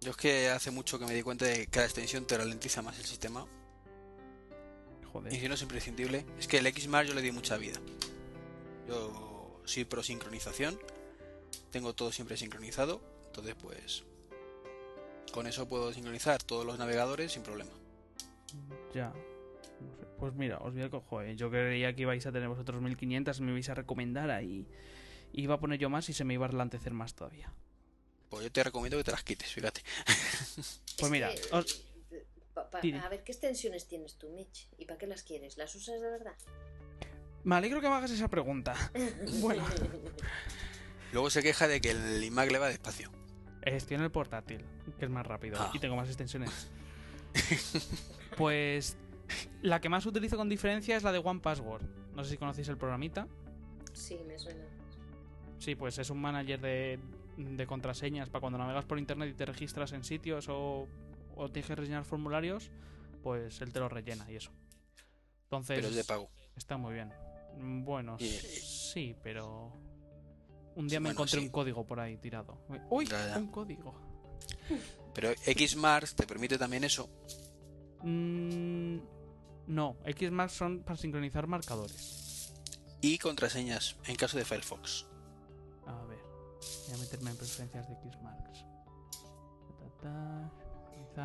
Yo 0.00 0.10
es 0.10 0.16
que 0.16 0.50
hace 0.50 0.70
mucho 0.70 0.98
que 0.98 1.06
me 1.06 1.14
di 1.14 1.22
cuenta 1.22 1.46
de 1.46 1.54
que 1.54 1.66
cada 1.66 1.86
extensión 1.86 2.26
te 2.26 2.36
ralentiza 2.36 2.82
más 2.82 2.98
el 2.98 3.04
sistema. 3.04 3.46
Y 5.02 5.04
Joder. 5.06 5.32
si 5.32 5.48
no 5.48 5.54
es 5.54 5.62
imprescindible, 5.62 6.24
es 6.38 6.46
que 6.46 6.58
el 6.58 6.66
Xmark 6.66 7.08
yo 7.08 7.14
le 7.14 7.22
di 7.22 7.32
mucha 7.32 7.56
vida. 7.56 7.80
Yo 8.86 9.60
soy 9.64 9.84
pro 9.84 10.02
sincronización, 10.02 10.78
tengo 11.70 11.94
todo 11.94 12.12
siempre 12.12 12.36
sincronizado, 12.36 13.00
entonces 13.26 13.54
pues 13.60 14.04
con 15.32 15.46
eso 15.46 15.66
puedo 15.66 15.92
sincronizar 15.92 16.42
todos 16.42 16.64
los 16.64 16.78
navegadores 16.78 17.32
sin 17.32 17.42
problema. 17.42 17.72
Ya. 18.96 19.08
No 19.80 19.94
sé. 19.94 20.06
Pues 20.18 20.32
mira, 20.34 20.58
os 20.58 20.72
voy 20.72 20.82
a 20.82 20.90
coger. 20.90 21.36
Yo 21.36 21.50
creía 21.50 21.94
que 21.94 22.02
ibais 22.02 22.24
a 22.26 22.32
tener 22.32 22.48
vosotros 22.48 22.80
1500, 22.80 23.40
me 23.42 23.50
ibais 23.50 23.68
a 23.68 23.74
recomendar 23.74 24.30
ahí. 24.30 24.66
Iba 25.32 25.54
a 25.56 25.60
poner 25.60 25.78
yo 25.78 25.90
más 25.90 26.08
y 26.08 26.14
se 26.14 26.24
me 26.24 26.32
iba 26.34 26.46
a 26.46 26.48
relantecer 26.48 26.92
más 26.94 27.14
todavía. 27.14 27.52
Pues 28.30 28.42
yo 28.44 28.50
te 28.50 28.64
recomiendo 28.64 28.96
que 28.96 29.04
te 29.04 29.10
las 29.12 29.22
quites, 29.22 29.52
fíjate. 29.52 29.82
Pues 30.98 31.02
Es 31.02 31.10
mira, 31.10 31.30
os- 31.52 31.84
pa- 32.54 32.70
pa- 32.70 32.80
Dime. 32.80 33.00
a 33.00 33.08
ver, 33.10 33.22
¿qué 33.22 33.32
extensiones 33.32 33.86
tienes 33.86 34.16
tú, 34.16 34.30
Mitch? 34.30 34.66
¿Y 34.78 34.86
para 34.86 34.96
qué 34.98 35.06
las 35.06 35.22
quieres? 35.22 35.58
¿Las 35.58 35.74
usas 35.74 36.00
de 36.00 36.08
verdad? 36.10 36.32
Me 37.44 37.54
alegro 37.56 37.82
que 37.82 37.88
me 37.90 37.94
hagas 37.96 38.10
esa 38.10 38.28
pregunta. 38.28 38.74
Bueno. 39.40 39.62
Luego 41.12 41.28
se 41.28 41.42
queja 41.42 41.68
de 41.68 41.80
que 41.82 41.90
el 41.90 42.24
iMac 42.24 42.50
le 42.50 42.58
va 42.58 42.68
despacio. 42.68 43.10
Estoy 43.62 43.96
en 43.96 44.02
el 44.04 44.10
portátil, 44.10 44.64
que 44.98 45.04
es 45.04 45.10
más 45.10 45.26
rápido 45.26 45.58
Ah. 45.60 45.70
y 45.74 45.78
tengo 45.78 45.96
más 45.96 46.08
extensiones. 46.08 46.68
pues 48.36 48.96
la 49.62 49.80
que 49.80 49.88
más 49.88 50.06
utilizo 50.06 50.36
con 50.36 50.48
diferencia 50.48 50.96
es 50.96 51.02
la 51.02 51.12
de 51.12 51.18
One 51.18 51.40
Password. 51.40 51.82
No 52.14 52.24
sé 52.24 52.30
si 52.30 52.36
conocéis 52.38 52.68
el 52.68 52.76
programita. 52.78 53.26
Sí, 53.92 54.18
me 54.26 54.38
suena. 54.38 54.64
Sí, 55.58 55.74
pues 55.74 55.98
es 55.98 56.10
un 56.10 56.20
manager 56.20 56.60
de, 56.60 56.98
de 57.36 57.66
contraseñas 57.66 58.28
para 58.28 58.40
cuando 58.40 58.58
navegas 58.58 58.84
por 58.84 58.98
internet 58.98 59.30
y 59.30 59.34
te 59.34 59.46
registras 59.46 59.92
en 59.92 60.04
sitios 60.04 60.48
o, 60.48 60.86
o 61.34 61.48
tienes 61.50 61.66
que 61.68 61.74
rellenar 61.74 62.04
formularios, 62.04 62.70
pues 63.22 63.60
él 63.62 63.72
te 63.72 63.80
lo 63.80 63.88
rellena 63.88 64.30
y 64.30 64.36
eso. 64.36 64.52
Entonces, 65.44 65.76
Pero 65.76 65.88
es 65.88 65.94
de 65.96 66.04
pago. 66.04 66.28
está 66.56 66.76
muy 66.76 66.94
bien. 66.94 67.12
Bueno, 67.58 68.18
sí. 68.18 68.28
sí, 68.28 69.16
pero. 69.22 69.72
Un 70.74 70.88
día 70.88 70.98
Sí, 70.98 71.00
me 71.02 71.08
bueno, 71.08 71.10
encontré 71.12 71.40
sí. 71.40 71.46
un 71.46 71.50
código 71.50 71.86
por 71.86 72.00
ahí 72.00 72.18
tirado. 72.18 72.58
¡Uy! 72.90 73.06
Ya, 73.06 73.28
ya. 73.28 73.38
Un 73.38 73.46
código. 73.46 73.94
Pero 75.14 75.30
Xmars 75.32 76.14
te 76.14 76.26
permite 76.26 76.58
también 76.58 76.84
eso. 76.84 77.08
Mm, 78.02 78.98
no, 79.68 79.96
Xmarks 80.04 80.52
son 80.52 80.82
para 80.82 80.96
sincronizar 80.96 81.46
marcadores. 81.46 82.52
Y 83.00 83.18
contraseñas 83.18 83.96
en 84.06 84.16
caso 84.16 84.36
de 84.38 84.44
Firefox. 84.44 85.06
A 85.86 86.04
ver, 86.06 86.18
voy 86.86 86.94
a 86.94 86.98
meterme 86.98 87.30
en 87.30 87.36
preferencias 87.36 87.88
de 87.88 87.94
sincronizar- 87.96 88.36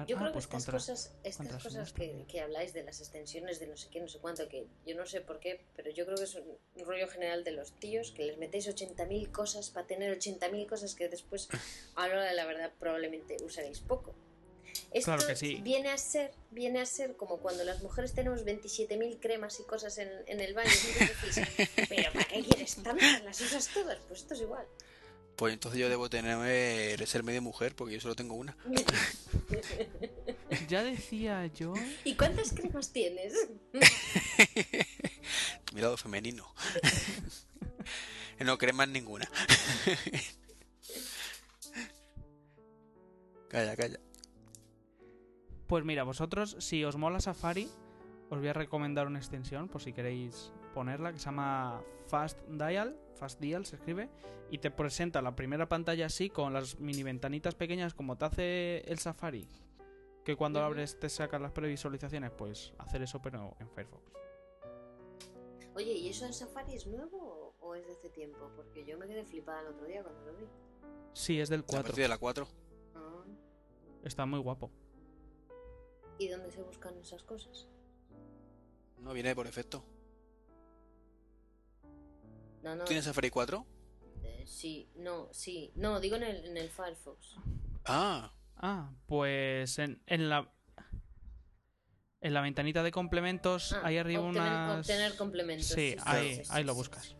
Yo 0.08 0.18
ah, 0.18 0.20
creo 0.20 0.30
que 0.30 0.34
pues 0.34 0.46
estas 0.46 0.66
contra- 0.66 0.72
cosas, 0.74 1.14
estas 1.24 1.64
cosas 1.64 1.94
que, 1.94 2.26
que 2.28 2.40
habláis 2.42 2.74
de 2.74 2.84
las 2.84 3.00
extensiones 3.02 3.60
de 3.60 3.68
no 3.68 3.76
sé 3.76 3.90
qué, 3.90 4.00
no 4.00 4.08
sé 4.08 4.20
cuánto, 4.20 4.48
que 4.48 4.68
yo 4.88 4.96
no 4.96 5.06
sé 5.06 5.22
por 5.22 5.40
qué, 5.40 5.66
pero 5.76 5.92
yo 5.92 6.06
creo 6.06 6.16
que 6.18 6.24
es 6.24 6.36
un, 6.36 6.44
un 6.76 6.86
rollo 6.86 7.08
general 7.10 7.44
de 7.44 7.52
los 7.52 7.74
tíos, 7.74 8.12
que 8.12 8.24
les 8.26 8.38
metéis 8.38 8.68
80.000 8.70 9.32
cosas 9.32 9.70
para 9.70 9.86
tener 9.88 10.18
80.000 10.18 10.68
cosas 10.68 10.96
que 10.96 11.10
después, 11.10 11.50
a 11.96 12.08
la 12.08 12.14
hora 12.14 12.24
de 12.26 12.34
la 12.36 12.46
verdad, 12.46 12.72
probablemente 12.80 13.36
usaréis 13.44 13.80
poco. 13.82 14.16
Esto 14.92 15.12
Claro 15.14 15.26
que 15.28 15.36
sí. 15.38 15.62
viene 15.64 15.90
a 15.90 15.98
ser 15.98 16.32
viene 16.52 16.82
a 16.82 16.86
ser 16.86 17.16
como 17.16 17.38
cuando 17.38 17.64
las 17.64 17.82
mujeres 17.82 18.14
tenemos 18.14 18.44
27.000 18.46 19.20
cremas 19.22 19.60
y 19.60 19.64
cosas 19.64 19.98
en, 19.98 20.10
en 20.28 20.40
el 20.42 20.54
baño. 20.54 20.70
y 20.70 21.02
entonces 21.04 21.36
decís, 21.36 21.70
pero 21.90 22.12
¿para 22.14 22.26
qué 22.26 22.44
quieres 22.44 22.76
tantas? 22.76 23.24
¿Las 23.24 23.40
usas 23.42 23.68
todas? 23.70 23.98
Pues 24.08 24.22
esto 24.22 24.34
es 24.34 24.42
igual. 24.42 24.66
Pues 25.38 25.54
entonces 25.54 25.80
yo 25.80 25.90
debo 25.90 26.10
tener 26.10 27.08
ser 27.08 27.24
medio 27.24 27.42
mujer 27.42 27.74
porque 27.76 27.96
yo 27.96 28.02
solo 28.02 28.16
tengo 28.16 28.36
una. 28.36 28.56
Ya 30.68 30.84
decía 30.84 31.46
yo. 31.48 31.74
¿Y 32.04 32.16
cuántas 32.16 32.52
cremas 32.52 32.92
tienes? 32.92 33.34
Mi 35.74 35.82
lado 35.82 35.96
femenino. 35.98 36.54
no 38.40 38.58
cremas 38.58 38.88
ninguna. 38.90 39.30
calla, 43.50 43.76
calla. 43.78 44.00
Pues 45.72 45.86
mira, 45.86 46.04
vosotros, 46.04 46.58
si 46.60 46.84
os 46.84 46.98
mola 46.98 47.22
Safari, 47.22 47.70
os 48.30 48.40
voy 48.40 48.50
a 48.50 48.52
recomendar 48.52 49.08
una 49.08 49.20
extensión, 49.20 49.70
por 49.70 49.82
si 49.82 49.94
queréis 49.94 50.52
ponerla, 50.74 51.14
que 51.14 51.20
se 51.20 51.24
llama 51.24 51.82
Fast 52.08 52.42
Dial. 52.50 53.00
Fast 53.16 53.40
Dial 53.40 53.66
se 53.66 53.78
escribe. 53.78 54.10
Y 54.50 54.58
te 54.58 54.70
presenta 54.70 55.22
la 55.22 55.34
primera 55.34 55.70
pantalla 55.70 56.08
así, 56.08 56.30
con 56.30 56.52
las 56.52 56.78
mini 56.82 57.04
ventanitas 57.04 57.56
pequeñas, 57.56 57.94
como 57.94 58.18
te 58.18 58.26
hace 58.26 58.80
el 58.80 59.00
Safari. 59.00 59.48
Que 60.26 60.36
cuando 60.36 60.62
abres 60.62 61.00
te 61.00 61.08
saca 61.08 61.40
las 61.40 61.54
previsualizaciones, 61.54 62.32
pues 62.32 62.74
hacer 62.78 63.02
eso, 63.04 63.22
pero 63.22 63.56
en 63.62 63.70
Firefox. 63.70 64.12
Oye, 65.76 65.94
¿y 65.94 66.10
eso 66.10 66.26
en 66.26 66.34
Safari 66.34 66.76
es 66.76 66.86
nuevo 66.86 67.56
o, 67.62 67.76
es 67.76 67.88
de 67.88 67.94
hace 67.94 68.10
tiempo? 68.10 68.52
Porque 68.58 68.84
yo 68.84 68.98
me 68.98 69.08
quedé 69.08 69.24
flipada 69.24 69.62
el 69.62 69.68
otro 69.68 69.86
día 69.86 70.04
cuando 70.04 70.34
lo 70.34 70.38
vi. 70.38 70.48
Sí, 71.14 71.40
es 71.40 71.48
del 71.48 71.62
A 71.62 71.66
4. 71.66 71.84
partir 71.84 72.04
de 72.04 72.10
la 72.10 72.18
4. 72.18 72.46
Ah, 72.96 73.24
Está 74.04 74.26
muy 74.26 74.40
guapo. 74.40 74.70
¿Y 76.18 76.28
dónde 76.28 76.52
se 76.52 76.62
buscan 76.62 76.98
esas 76.98 77.24
cosas? 77.24 77.68
No 79.00 79.14
viene 79.14 79.34
por 79.36 79.48
efecto. 79.48 79.84
No, 82.64 82.76
no. 82.76 82.84
¿Tienes 82.86 83.06
Safari 83.06 83.30
4? 83.30 83.66
eh, 84.24 84.44
sí, 84.46 84.88
no, 84.96 85.30
sí. 85.32 85.72
No, 85.76 86.00
digo 86.00 86.16
en 86.16 86.24
el, 86.24 86.46
en 86.46 86.58
el 86.58 86.70
Firefox. 86.70 87.36
Ah, 87.86 88.34
Ah, 88.64 88.94
pues 89.08 89.80
en, 89.80 90.04
en 90.06 90.30
la. 90.30 90.54
En 92.24 92.36
la 92.36 92.42
ventanita 92.42 92.84
de 92.84 92.92
complementos, 92.92 93.74
Ah, 93.74 93.82
ahí 93.86 93.98
arriba 93.98 94.22
obtener, 94.22 94.42
unas. 94.52 94.80
obtener 94.82 95.16
complementos. 95.18 95.66
Sí, 95.70 95.96
ahí, 96.06 96.36
sí, 96.36 96.46
sí, 96.46 96.52
ahí 96.54 96.64
lo 96.64 96.76
buscas. 96.76 97.16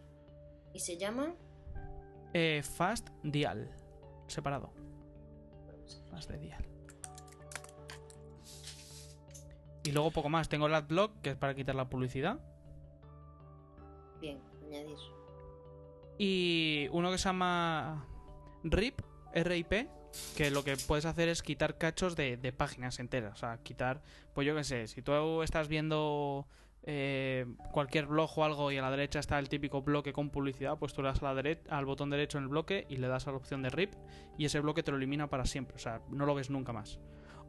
¿Y 0.76 0.80
se 0.80 0.98
llama? 1.00 1.36
Eh, 2.36 2.62
Fast 2.62 3.10
Dial. 3.24 3.76
Separado. 4.28 4.72
Fast 6.12 6.30
de 6.30 6.38
Dial. 6.38 6.64
Y 9.84 9.92
luego 9.92 10.12
poco 10.12 10.30
más. 10.30 10.48
Tengo 10.50 10.68
el 10.68 10.76
AdBlock, 10.76 11.22
que 11.22 11.32
es 11.32 11.36
para 11.36 11.56
quitar 11.56 11.76
la 11.76 11.90
publicidad. 11.90 12.40
Bien, 14.20 14.40
añadir. 14.66 14.98
Y 16.18 16.88
uno 16.92 17.10
que 17.12 17.18
se 17.18 17.26
llama 17.26 18.06
RIP, 18.64 19.02
RIP, 19.34 19.88
que 20.38 20.52
lo 20.52 20.64
que 20.64 20.78
puedes 20.88 21.06
hacer 21.06 21.30
es 21.30 21.42
quitar 21.42 21.78
cachos 21.78 22.16
de, 22.16 22.38
de 22.38 22.54
páginas 22.54 23.00
enteras. 23.00 23.34
O 23.34 23.36
sea, 23.38 23.58
quitar, 23.64 24.02
pues 24.34 24.46
yo 24.46 24.56
qué 24.56 24.64
sé, 24.64 24.88
si 24.88 25.02
tú 25.02 25.42
estás 25.42 25.68
viendo 25.68 26.46
eh, 26.84 27.48
cualquier 27.72 28.06
blog 28.06 28.30
o 28.38 28.44
algo 28.44 28.72
y 28.72 28.78
a 28.78 28.82
la 28.84 28.92
derecha 28.92 29.20
está 29.20 29.40
el 29.40 29.50
típico 29.50 29.82
bloque 29.82 30.14
con 30.14 30.30
publicidad, 30.30 30.78
pues 30.78 30.94
tú 30.94 31.02
le 31.02 31.08
das 31.08 31.24
a 31.24 31.34
la 31.34 31.42
dere- 31.42 31.62
al 31.70 31.86
botón 31.86 32.12
derecho 32.12 32.38
en 32.38 32.44
el 32.44 32.50
bloque 32.50 32.86
y 32.90 32.98
le 32.98 33.08
das 33.08 33.26
a 33.28 33.32
la 33.32 33.38
opción 33.38 33.64
de 33.64 33.70
RIP 33.72 33.94
y 34.38 34.46
ese 34.46 34.60
bloque 34.60 34.84
te 34.84 34.92
lo 34.92 34.98
elimina 34.98 35.28
para 35.28 35.46
siempre. 35.46 35.76
O 35.76 35.80
sea, 35.80 36.02
no 36.10 36.28
lo 36.28 36.36
ves 36.36 36.52
nunca 36.52 36.72
más. 36.72 37.00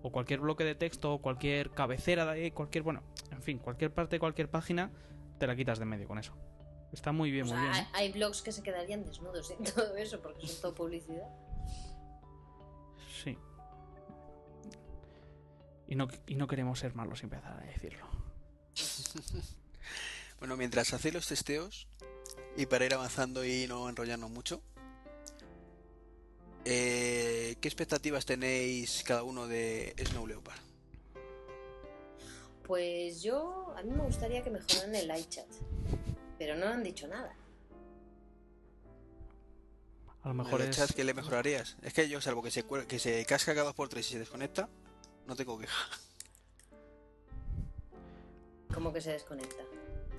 O 0.02 0.10
cualquier 0.10 0.40
bloque 0.40 0.64
de 0.64 0.74
texto, 0.74 1.14
o 1.14 1.18
cualquier 1.22 1.70
cabecera 1.70 2.26
de 2.32 2.52
cualquier, 2.52 2.82
bueno, 2.82 3.02
en 3.30 3.42
fin, 3.42 3.58
cualquier 3.58 3.92
parte 3.92 4.16
de 4.16 4.20
cualquier 4.20 4.48
página, 4.50 4.90
te 5.38 5.46
la 5.46 5.54
quitas 5.56 5.78
de 5.78 5.84
medio 5.84 6.08
con 6.08 6.18
eso. 6.18 6.34
Está 6.92 7.12
muy 7.12 7.30
bien, 7.30 7.44
O 7.46 7.48
muy 7.48 7.56
sea, 7.56 7.62
bien. 7.62 7.74
hay, 7.74 7.82
¿eh? 7.82 7.88
hay 7.94 8.12
blogs 8.12 8.42
que 8.42 8.52
se 8.52 8.62
quedarían 8.62 9.04
desnudos 9.04 9.50
en 9.50 9.64
todo 9.74 9.96
eso 9.96 10.20
porque 10.20 10.46
son 10.46 10.60
todo 10.62 10.74
publicidad. 10.74 11.28
Sí. 13.22 13.38
Y 15.88 15.94
no, 15.94 16.08
y 16.26 16.34
no 16.34 16.46
queremos 16.46 16.78
ser 16.78 16.94
malos 16.94 17.20
y 17.22 17.24
empezar 17.24 17.52
a 17.52 17.64
decirlo. 17.64 18.06
bueno, 20.38 20.56
mientras 20.56 20.92
hacéis 20.92 21.14
los 21.14 21.26
testeos 21.28 21.86
y 22.56 22.66
para 22.66 22.84
ir 22.86 22.94
avanzando 22.94 23.44
y 23.44 23.66
no 23.68 23.88
enrollarnos 23.88 24.30
mucho, 24.30 24.62
eh, 26.64 27.56
¿qué 27.60 27.68
expectativas 27.68 28.24
tenéis 28.24 29.02
cada 29.04 29.22
uno 29.22 29.46
de 29.46 29.94
Snow 30.06 30.26
Leopard? 30.26 30.60
Pues 32.64 33.22
yo, 33.22 33.74
a 33.76 33.82
mí 33.82 33.90
me 33.90 34.04
gustaría 34.04 34.42
que 34.42 34.50
mejoraran 34.50 34.94
el 34.94 35.10
iChat. 35.18 35.46
Pero 36.38 36.56
no 36.56 36.66
han 36.66 36.82
dicho 36.82 37.06
nada. 37.06 37.36
A 40.22 40.28
lo 40.28 40.34
mejor 40.34 40.60
¿En 40.60 40.66
el 40.66 40.70
es. 40.70 40.76
chat 40.76 40.90
qué 40.92 41.04
le 41.04 41.14
mejorarías? 41.14 41.76
Es 41.82 41.92
que 41.92 42.08
yo, 42.08 42.20
salvo 42.20 42.42
que 42.42 42.50
se, 42.50 42.64
que 42.64 42.98
se 42.98 43.24
casca 43.26 43.54
cada 43.54 43.74
2x3 43.74 43.98
y 43.98 44.02
se 44.02 44.18
desconecta, 44.20 44.68
no 45.26 45.34
tengo 45.34 45.58
queja. 45.58 45.88
Como 48.72 48.92
que 48.92 49.00
se 49.00 49.12
desconecta. 49.12 49.64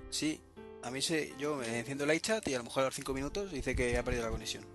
Sí, 0.09 0.41
a 0.83 0.91
mí 0.91 1.01
se, 1.01 1.33
yo 1.37 1.55
me 1.55 1.79
enciendo 1.79 2.03
el 2.03 2.13
iChat 2.13 2.47
y 2.49 2.53
a 2.53 2.57
lo 2.57 2.65
mejor 2.65 2.83
a 2.83 2.87
los 2.87 2.95
5 2.95 3.13
minutos 3.13 3.51
dice 3.51 3.75
que 3.75 3.97
ha 3.97 4.03
perdido 4.03 4.25
la 4.25 4.31
conexión. 4.31 4.65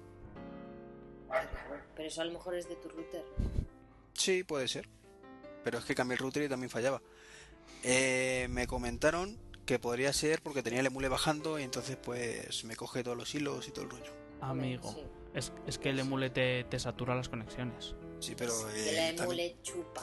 Pero 1.98 2.08
eso 2.08 2.22
a 2.22 2.24
lo 2.24 2.32
mejor 2.32 2.54
es 2.54 2.66
de 2.68 2.76
tu 2.76 2.88
router. 2.88 3.24
Sí, 4.14 4.42
puede 4.44 4.68
ser. 4.68 4.88
Pero 5.64 5.78
es 5.78 5.84
que 5.84 5.94
cambié 5.94 6.14
el 6.14 6.20
router 6.20 6.44
y 6.44 6.48
también 6.48 6.70
fallaba. 6.70 7.02
Eh, 7.84 8.46
me 8.50 8.66
comentaron 8.66 9.36
que 9.66 9.78
podría 9.78 10.12
ser 10.14 10.40
porque 10.40 10.62
tenía 10.62 10.80
el 10.80 10.86
emule 10.86 11.08
bajando 11.08 11.58
y 11.58 11.62
entonces 11.64 11.96
pues 11.96 12.64
me 12.64 12.74
coge 12.76 13.02
todos 13.04 13.16
los 13.18 13.34
hilos 13.34 13.68
y 13.68 13.72
todo 13.72 13.84
el 13.84 13.90
rollo. 13.90 14.12
Amigo. 14.40 14.90
Sí. 14.92 15.02
Es, 15.34 15.52
es 15.66 15.76
que 15.78 15.90
el 15.90 15.98
emule 15.98 16.30
te, 16.30 16.64
te 16.64 16.78
satura 16.78 17.14
las 17.14 17.28
conexiones. 17.28 17.94
Sí, 18.20 18.34
pero 18.38 18.54
Que 18.72 18.90
eh, 18.90 19.10
la 19.10 19.16
también- 19.16 19.24
emule 19.50 19.56
chupa. 19.62 20.02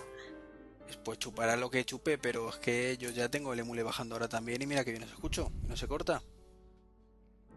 pues 1.03 1.17
chupará 1.17 1.55
lo 1.55 1.69
que 1.71 1.83
chupe, 1.85 2.17
pero 2.17 2.49
es 2.49 2.57
que 2.57 2.97
yo 2.99 3.09
ya 3.09 3.29
tengo 3.29 3.53
el 3.53 3.59
emule 3.59 3.81
bajando 3.83 4.15
ahora 4.15 4.27
también 4.29 4.61
y 4.61 4.67
mira 4.67 4.83
que 4.85 4.91
bien 4.91 5.03
os 5.03 5.09
escucho, 5.11 5.51
no 5.67 5.75
se 5.77 5.87
corta. 5.87 6.21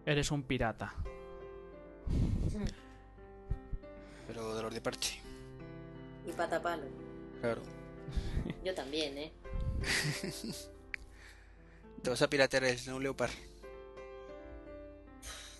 Eres 0.06 0.30
un 0.30 0.44
pirata. 0.44 0.94
Pero 4.38 4.54
de 4.54 4.62
los 4.62 4.72
de 4.72 4.80
parche, 4.80 5.20
Y 6.24 6.30
patapalo. 6.30 6.84
claro. 7.40 7.60
Yo 8.64 8.72
también, 8.72 9.18
¿eh? 9.18 9.32
¿Te 12.02 12.10
vas 12.10 12.22
a 12.22 12.30
piratear 12.30 12.62
el 12.62 12.78
Snow 12.78 13.00
Leopard? 13.00 13.32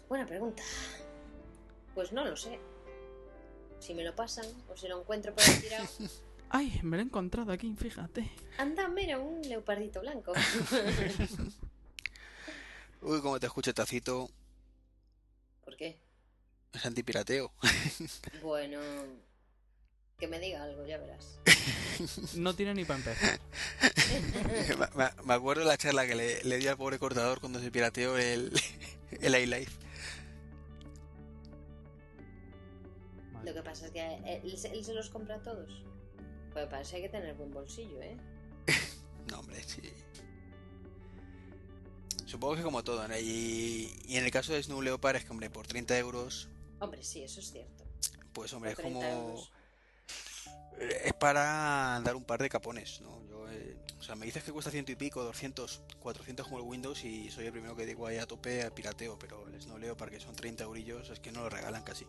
Buena 0.09 0.25
pregunta. 0.27 0.63
Pues 1.93 2.13
no 2.13 2.25
lo 2.25 2.37
sé. 2.37 2.61
Si 3.81 3.95
me 3.95 4.05
lo 4.05 4.15
pasan 4.15 4.47
o 4.73 4.77
si 4.77 4.87
lo 4.87 5.01
encuentro 5.01 5.35
por 5.35 5.43
ahí 5.43 5.61
tirado. 5.61 5.89
¡Ay! 6.51 6.79
Me 6.85 6.99
lo 6.99 7.03
he 7.03 7.07
encontrado 7.07 7.51
aquí, 7.51 7.75
fíjate. 7.75 8.31
Anda, 8.59 8.87
mira, 8.87 9.19
un 9.19 9.43
leopardito 9.43 10.01
blanco. 10.01 10.33
Uy, 13.03 13.21
como 13.23 13.41
te 13.41 13.47
escucho 13.47 13.75
tacito, 13.75 14.31
¿Por 15.65 15.77
qué? 15.77 15.99
Es 16.73 16.87
antipirateo. 16.87 17.53
Bueno, 18.43 18.81
que 20.19 20.29
me 20.29 20.39
diga 20.41 20.63
algo, 20.65 20.87
ya 20.87 20.99
verás. 20.99 21.39
No 22.37 22.55
tiene 22.55 22.75
ni 22.75 22.85
para 22.85 22.99
empezar. 23.01 23.41
me, 24.79 25.05
me- 25.05 25.23
me 25.25 25.35
acuerdo 25.35 25.63
de 25.63 25.69
la 25.69 25.77
charla 25.77 26.07
que 26.07 26.15
le, 26.15 26.45
le 26.45 26.57
di 26.59 26.69
al 26.69 26.77
pobre 26.77 26.99
cortador 26.99 27.41
cuando 27.41 27.59
se 27.61 27.71
pirateó 27.73 28.17
el, 28.17 28.53
el 29.21 29.35
iLife. 29.35 29.73
Lo 33.45 33.55
que 33.55 33.63
pasa 33.63 33.87
es 33.87 33.93
que 33.93 34.41
él, 34.45 34.57
se- 34.59 34.73
él 34.73 34.85
se 34.85 34.95
los 34.95 35.09
compra 35.11 35.37
a 35.37 35.43
todos. 35.43 35.83
Pues 36.53 36.67
para 36.67 36.83
eso 36.83 36.97
hay 36.97 37.03
que 37.03 37.09
tener 37.09 37.35
buen 37.35 37.51
bolsillo, 37.51 38.01
¿eh? 38.03 38.17
No, 39.31 39.41
hombre, 39.41 39.63
sí. 39.65 39.83
Supongo 42.27 42.57
que 42.57 42.63
como 42.63 42.85
todo, 42.85 43.07
¿no? 43.09 43.17
Y, 43.19 43.93
y 44.07 44.17
en 44.17 44.25
el 44.25 44.31
caso 44.31 44.53
de 44.53 44.63
Snow 44.63 44.83
Leopard 44.83 45.17
es 45.17 45.25
que, 45.25 45.31
hombre, 45.31 45.51
por 45.51 45.67
30 45.67 45.97
euros, 45.99 46.49
Hombre, 46.81 47.03
sí, 47.03 47.23
eso 47.23 47.41
es 47.41 47.51
cierto. 47.51 47.85
pues, 48.33 48.53
hombre, 48.53 48.73
es 48.73 48.77
como... 48.77 49.01
30 49.01 49.19
euros. 49.19 49.53
Es 50.79 51.13
para 51.15 52.01
dar 52.05 52.15
un 52.15 52.25
par 52.25 52.41
de 52.41 52.49
capones, 52.49 53.01
¿no? 53.01 53.21
Yo, 53.29 53.51
eh, 53.51 53.77
o 53.99 54.03
sea, 54.03 54.15
me 54.15 54.27
dices 54.27 54.45
que 54.45 54.53
cuesta 54.53 54.71
ciento 54.71 54.93
y 54.93 54.97
pico, 54.97 55.25
200, 55.25 55.83
400 55.99 56.47
como 56.47 56.59
el 56.59 56.65
Windows 56.65 57.05
y 57.05 57.31
soy 57.31 57.47
el 57.47 57.53
primero 57.53 57.75
que 57.75 57.85
digo 57.85 58.07
ahí 58.07 58.19
a 58.19 58.27
tope 58.27 58.63
al 58.63 58.73
pirateo, 58.73 59.19
pero 59.19 59.47
el 59.49 59.61
Snow 59.61 59.79
Leopard 59.79 60.11
que 60.11 60.21
son 60.21 60.37
30 60.37 60.65
eurillos 60.65 61.11
es 61.11 61.19
que 61.19 61.33
no 61.33 61.43
lo 61.43 61.49
regalan 61.49 61.83
casi. 61.83 62.07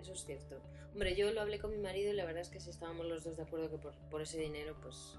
Eso 0.00 0.12
es 0.12 0.24
cierto. 0.24 0.60
Hombre, 0.92 1.14
yo 1.14 1.30
lo 1.30 1.40
hablé 1.40 1.60
con 1.60 1.70
mi 1.70 1.78
marido 1.78 2.12
y 2.12 2.16
la 2.16 2.24
verdad 2.24 2.42
es 2.42 2.48
que 2.48 2.58
si 2.58 2.70
estábamos 2.70 3.06
los 3.06 3.22
dos 3.22 3.36
de 3.36 3.44
acuerdo 3.44 3.70
que 3.70 3.78
por, 3.78 3.94
por 4.10 4.22
ese 4.22 4.38
dinero, 4.38 4.76
pues 4.82 5.16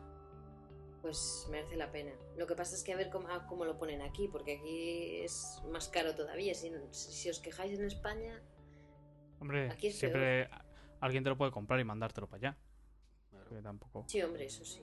pues 1.08 1.48
merece 1.50 1.78
la 1.78 1.90
pena. 1.90 2.12
Lo 2.36 2.46
que 2.48 2.56
pasa 2.56 2.76
es 2.76 2.84
que 2.84 2.92
a 2.92 2.98
ver 2.98 3.10
cómo, 3.10 3.30
ah, 3.30 3.46
cómo 3.48 3.64
lo 3.64 3.78
ponen 3.78 4.02
aquí, 4.02 4.28
porque 4.28 4.58
aquí 4.58 5.22
es 5.24 5.62
más 5.72 5.88
caro 5.88 6.14
todavía. 6.14 6.54
Si, 6.54 6.70
si 6.92 7.30
os 7.30 7.40
quejáis 7.40 7.80
en 7.80 7.86
España, 7.86 8.42
Hombre, 9.40 9.70
Aquí 9.70 9.88
es 9.88 9.98
siempre 10.00 10.50
alguien 11.00 11.24
te 11.24 11.30
lo 11.30 11.38
puede 11.38 11.52
comprar 11.52 11.80
y 11.80 11.86
mandártelo 11.86 12.28
para 12.28 12.50
allá. 12.50 12.58
Claro. 13.30 13.62
Tampoco. 13.64 14.04
sí, 14.10 14.22
hombre, 14.22 14.48
eso 14.48 14.66
sí. 14.66 14.82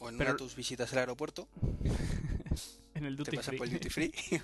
O 0.00 0.08
en 0.08 0.16
Pero- 0.16 0.30
una 0.30 0.32
de 0.32 0.38
tus 0.38 0.56
visitas 0.56 0.90
al 0.94 1.00
aeropuerto, 1.00 1.48
En 2.94 3.04
el 3.04 3.14
te 3.16 3.24
duty 3.24 3.36
pasas 3.36 3.48
free. 3.48 3.58
por 3.58 3.66
el 3.66 3.72
duty 3.74 3.90
free. 3.90 4.12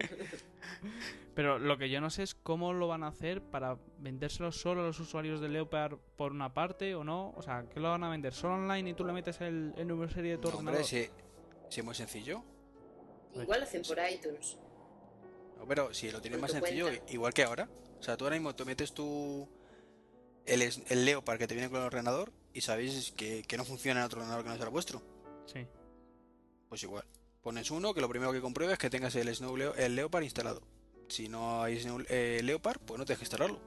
Pero 1.36 1.58
lo 1.58 1.76
que 1.78 1.88
yo 1.90 2.00
no 2.00 2.08
sé 2.10 2.22
es 2.24 2.34
cómo 2.34 2.72
lo 2.72 2.88
van 2.88 3.04
a 3.04 3.08
hacer 3.08 3.40
para 3.42 3.78
vendérselo 3.98 4.50
solo 4.50 4.80
a 4.82 4.86
los 4.86 4.98
usuarios 4.98 5.40
de 5.40 5.48
Leopard 5.50 5.98
por 6.16 6.32
una 6.32 6.52
parte 6.54 6.94
o 6.96 7.04
no. 7.04 7.34
O 7.36 7.42
sea, 7.42 7.66
¿qué 7.72 7.78
lo 7.78 7.90
van 7.90 8.02
a 8.04 8.08
vender? 8.10 8.32
¿Solo 8.32 8.54
online 8.54 8.90
y 8.90 8.94
tú 8.94 9.04
le 9.04 9.12
metes 9.12 9.40
el, 9.42 9.72
el 9.76 9.86
número 9.86 10.08
de 10.08 10.14
serie 10.14 10.30
de 10.32 10.38
tu 10.38 10.48
No, 10.50 10.56
hombre, 10.58 10.76
ordenador? 10.78 10.86
si, 10.88 11.08
si 11.68 11.80
es 11.80 11.84
muy 11.84 11.94
sencillo. 11.94 12.42
Igual 13.34 13.62
hacen 13.62 13.82
por 13.82 13.98
iTunes. 14.10 14.56
No, 15.58 15.66
pero 15.68 15.92
si 15.92 16.10
lo 16.10 16.20
tienes 16.22 16.40
Por 16.40 16.48
más 16.50 16.52
sencillo, 16.58 16.86
cuenta. 16.86 17.12
igual 17.12 17.34
que 17.34 17.44
ahora. 17.44 17.68
O 18.00 18.02
sea, 18.02 18.16
tú 18.16 18.24
ahora 18.24 18.36
mismo 18.36 18.54
te 18.56 18.64
metes 18.64 18.92
tu. 18.94 19.46
El, 20.46 20.62
el 20.62 21.04
Leopard 21.04 21.38
que 21.38 21.46
te 21.46 21.54
viene 21.54 21.68
con 21.68 21.80
el 21.80 21.86
ordenador 21.86 22.32
y 22.54 22.62
sabéis 22.62 23.12
que, 23.12 23.42
que 23.42 23.56
no 23.58 23.64
funciona 23.64 24.00
en 24.00 24.06
otro 24.06 24.20
ordenador 24.20 24.42
que 24.44 24.48
no 24.50 24.56
sea 24.56 24.64
el 24.64 24.70
vuestro. 24.70 25.02
Sí. 25.44 25.66
Pues 26.70 26.82
igual. 26.82 27.04
Pones 27.42 27.70
uno 27.70 27.92
que 27.92 28.00
lo 28.00 28.08
primero 28.08 28.32
que 28.32 28.40
compruebes 28.40 28.74
es 28.74 28.78
que 28.78 28.88
tengas 28.90 29.14
el, 29.16 29.34
Snow 29.34 29.54
Leo- 29.56 29.74
el 29.74 29.96
Leopard 29.96 30.22
instalado. 30.22 30.62
Si 31.08 31.28
no 31.28 31.62
hay 31.62 31.80
eh, 32.08 32.40
Leopard, 32.42 32.80
pues 32.84 32.98
no 32.98 33.04
tienes 33.04 33.18
que 33.18 33.24
instalarlo. 33.24 33.60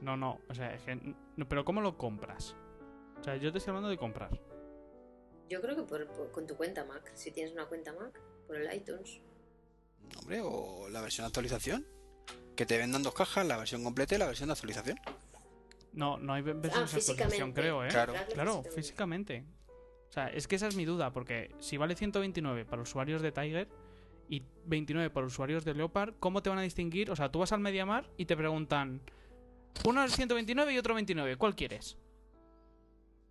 No, 0.00 0.16
no. 0.16 0.40
O 0.48 0.54
sea, 0.54 0.74
es 0.74 0.82
que. 0.82 0.94
no, 1.36 1.48
pero 1.48 1.64
¿cómo 1.64 1.80
lo 1.80 1.96
compras? 1.96 2.54
O 3.20 3.24
sea, 3.24 3.36
yo 3.36 3.50
te 3.52 3.58
estoy 3.58 3.70
hablando 3.70 3.88
de 3.88 3.96
comprar. 3.98 4.30
Yo 5.48 5.60
creo 5.60 5.76
que 5.76 5.82
por- 5.82 6.06
por- 6.08 6.30
con 6.32 6.46
tu 6.46 6.56
cuenta 6.56 6.84
Mac. 6.84 7.10
Si 7.14 7.30
tienes 7.30 7.52
una 7.52 7.66
cuenta 7.66 7.92
Mac, 7.92 8.18
por 8.46 8.56
el 8.56 8.72
iTunes. 8.74 9.20
Hombre, 10.18 10.40
o 10.42 10.88
la 10.90 11.00
versión 11.00 11.24
de 11.24 11.28
actualización. 11.28 11.86
Que 12.56 12.64
te 12.66 12.78
vendan 12.78 13.02
dos 13.02 13.14
cajas, 13.14 13.46
la 13.46 13.56
versión 13.58 13.84
completa 13.84 14.14
y 14.14 14.18
la 14.18 14.26
versión 14.26 14.48
de 14.48 14.54
actualización. 14.54 14.98
No, 15.92 16.18
no 16.18 16.32
hay 16.32 16.42
ve- 16.42 16.54
versiones 16.54 16.92
de 16.92 16.98
actualización, 17.12 17.50
Ah, 17.50 17.54
creo, 17.54 17.84
¿eh? 17.84 17.88
Claro. 17.88 18.14
Claro, 18.32 18.62
físicamente. 18.74 19.44
O 20.08 20.12
sea, 20.12 20.28
es 20.28 20.46
que 20.48 20.56
esa 20.56 20.66
es 20.68 20.76
mi 20.76 20.84
duda, 20.84 21.12
porque 21.12 21.54
si 21.58 21.76
vale 21.76 21.94
129 21.96 22.64
para 22.64 22.80
usuarios 22.82 23.20
de 23.22 23.32
Tiger 23.32 23.68
y 24.28 24.42
29 24.66 25.10
para 25.10 25.26
usuarios 25.26 25.64
de 25.64 25.74
Leopard, 25.74 26.14
¿cómo 26.20 26.42
te 26.42 26.50
van 26.50 26.58
a 26.58 26.62
distinguir? 26.62 27.10
O 27.10 27.16
sea, 27.16 27.30
tú 27.30 27.38
vas 27.40 27.52
al 27.52 27.60
Mediamar 27.60 28.08
y 28.16 28.24
te 28.26 28.36
preguntan, 28.36 29.00
uno 29.84 30.02
es 30.04 30.12
129 30.16 30.72
y 30.72 30.78
otro 30.78 30.94
29, 30.94 31.36
¿cuál 31.36 31.54
quieres? 31.54 31.96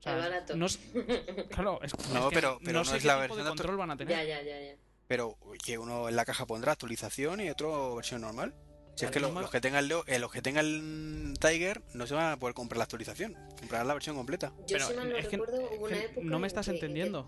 O 0.06 0.10
El 0.10 0.20
barato. 0.20 0.56
no 0.56 0.68
es- 0.68 0.80
claro, 1.50 1.80
es, 1.82 1.94
No, 2.10 2.20
es 2.20 2.26
que 2.30 2.36
pero- 2.36 2.60
pero 2.60 2.74
no 2.74 2.80
no 2.80 2.86
sé 2.86 2.98
es 2.98 3.02
qué 3.02 3.08
la 3.08 3.14
tipo 3.16 3.22
versión 3.36 3.38
de 3.44 3.50
control 3.50 3.78
van 3.78 3.92
a 3.92 3.98
tener. 3.98 4.16
Ya, 4.16 4.24
ya, 4.24 4.42
ya, 4.44 4.62
ya. 4.62 4.76
Pero 5.08 5.38
que 5.64 5.78
uno 5.78 6.08
en 6.10 6.16
la 6.16 6.26
caja 6.26 6.46
pondrá 6.46 6.72
actualización 6.74 7.40
y 7.42 7.50
otro 7.50 7.96
versión 7.96 8.22
normal. 8.22 8.54
Si 8.96 9.04
es 9.06 9.12
que 9.12 9.20
Claro, 9.20 9.22
lo- 9.22 9.28
normal- 9.30 9.42
los 9.44 9.52
que 9.52 9.62
tengan 9.62 9.84
el, 9.84 9.88
Leo- 9.90 10.04
eh, 10.08 10.20
los 10.20 10.32
que 10.32 10.42
tengan 10.42 11.34
Tiger 11.42 11.82
no 11.94 12.08
se 12.08 12.14
van 12.14 12.32
a 12.32 12.38
poder 12.38 12.54
comprar 12.56 12.78
la 12.78 12.84
actualización. 12.86 13.34
Comprarán 13.60 13.88
la 13.88 13.94
versión 13.94 14.16
completa. 14.16 14.54
Yo 14.60 14.78
Pero 14.78 14.88
si 14.88 14.94
mal 14.94 15.10
no 15.10 15.16
es 15.18 15.28
que- 15.28 15.38
hubo 15.38 15.86
una 15.86 15.98
época. 16.04 16.22
no 16.26 16.40
me 16.40 16.48
estás 16.48 16.66
que- 16.68 16.72
en 16.72 16.80
que- 16.80 16.86
entendiendo. 16.86 17.24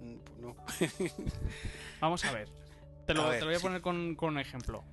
Mm, 0.00 0.16
pues 0.24 0.38
no. 0.40 0.56
Vamos 2.00 2.24
a 2.24 2.32
ver. 2.32 2.48
Te 3.12 3.14
lo, 3.14 3.24
A 3.26 3.30
ver, 3.30 3.38
te 3.38 3.44
lo 3.44 3.46
voy 3.48 3.54
a 3.56 3.58
sí. 3.58 3.62
poner 3.62 3.80
con, 3.80 4.14
con 4.14 4.30
un 4.34 4.38
ejemplo. 4.38 4.84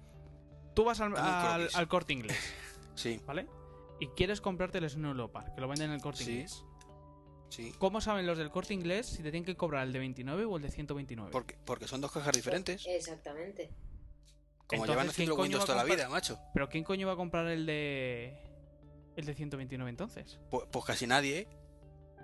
Tú 0.73 0.84
vas 0.84 0.99
al, 1.02 1.15
al- 1.18 1.88
corte 1.88 2.14
inglés, 2.14 2.38
Sí, 2.95 3.22
¿vale? 3.26 3.48
Y 3.99 4.07
quieres 4.10 4.41
comprarte 4.41 4.77
el 4.80 4.89
Snow 4.89 5.14
Leopard, 5.14 5.53
que 5.56 5.61
lo 5.61 5.68
venden 5.68 5.89
en 5.89 5.95
el 5.95 6.02
corte 6.02 6.23
Sí. 6.23 6.31
inglés. 6.31 6.64
sí. 7.49 7.73
¿Cómo 7.80 8.02
saben 8.02 8.26
los 8.27 8.38
del 8.38 8.49
corte 8.52 8.73
inglés 8.73 9.06
si 9.07 9.18
te 9.18 9.31
tienen 9.31 9.44
que 9.45 9.56
cobrar 9.56 9.85
el 9.88 9.94
de 9.94 9.99
29 9.99 10.45
o 10.45 10.57
el 10.57 10.64
de 10.64 10.69
129? 10.72 11.31
Porque, 11.31 11.57
porque 11.65 11.88
son 11.88 12.02
dos 12.02 12.11
cajas 12.11 12.34
diferentes. 12.35 12.85
Exactamente. 12.88 13.69
Como 14.68 14.84
Entonces, 14.84 14.89
llevan 14.89 15.03
¿quién 15.06 15.10
haciendo 15.11 15.35
Windows 15.35 15.65
toda 15.65 15.77
la 15.77 15.84
vida, 15.84 16.10
macho. 16.10 16.38
¿Pero 16.53 16.68
quién 16.69 16.84
coño 16.84 17.07
va 17.07 17.14
a 17.14 17.15
comprar 17.15 17.48
el 17.48 17.65
de. 17.65 18.35
el 19.15 19.26
de 19.26 19.34
129 19.34 19.89
entonces? 19.89 20.39
Pues, 20.52 20.68
pues 20.72 20.84
casi 20.85 21.07
nadie, 21.07 21.39
¿eh? 21.39 21.48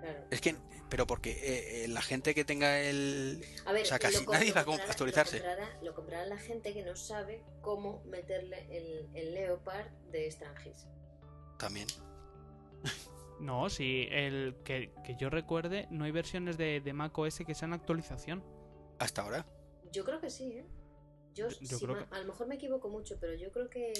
Claro. 0.04 0.26
Es 0.30 0.40
que, 0.40 0.54
pero 0.90 1.06
porque 1.06 1.30
eh, 1.32 1.84
eh, 1.84 1.88
la 1.88 2.02
gente 2.02 2.34
que 2.34 2.44
tenga 2.44 2.80
el... 2.80 3.42
A 3.64 3.72
ver, 3.72 3.82
O 3.82 3.86
sea, 3.86 3.98
casi 3.98 4.24
nadie 4.26 4.48
lo 4.50 4.54
va 4.54 4.60
a 4.74 4.90
actualizarse. 4.90 5.38
Lo 5.38 5.44
comprará, 5.44 5.78
lo 5.82 5.94
comprará 5.94 6.26
la 6.26 6.36
gente 6.38 6.72
que 6.74 6.82
no 6.84 6.94
sabe 6.94 7.42
cómo 7.62 8.02
meterle 8.04 8.66
el, 8.70 9.08
el 9.14 9.34
Leopard 9.34 9.86
de 10.10 10.30
Strangis. 10.30 10.86
También. 11.58 11.88
No, 13.40 13.68
si 13.68 14.06
el 14.12 14.54
que, 14.64 14.92
que 15.04 15.16
yo 15.16 15.28
recuerde, 15.28 15.88
no 15.90 16.04
hay 16.04 16.12
versiones 16.12 16.56
de, 16.56 16.80
de 16.80 16.92
Mac 16.92 17.18
OS 17.18 17.38
que 17.44 17.54
sean 17.54 17.72
actualización. 17.72 18.44
Hasta 19.00 19.22
ahora. 19.22 19.44
Yo 19.92 20.04
creo 20.04 20.20
que 20.20 20.30
sí, 20.30 20.52
¿eh? 20.52 20.66
Yo, 21.34 21.48
Yo 21.48 21.78
si 21.78 21.84
creo 21.84 21.96
ma- 21.96 22.08
que- 22.08 22.14
A 22.14 22.20
lo 22.20 22.26
mejor 22.26 22.46
me 22.46 22.54
equivoco 22.54 22.88
mucho, 22.88 23.18
pero 23.20 23.34
yo 23.34 23.50
creo 23.50 23.68
que 23.68 23.92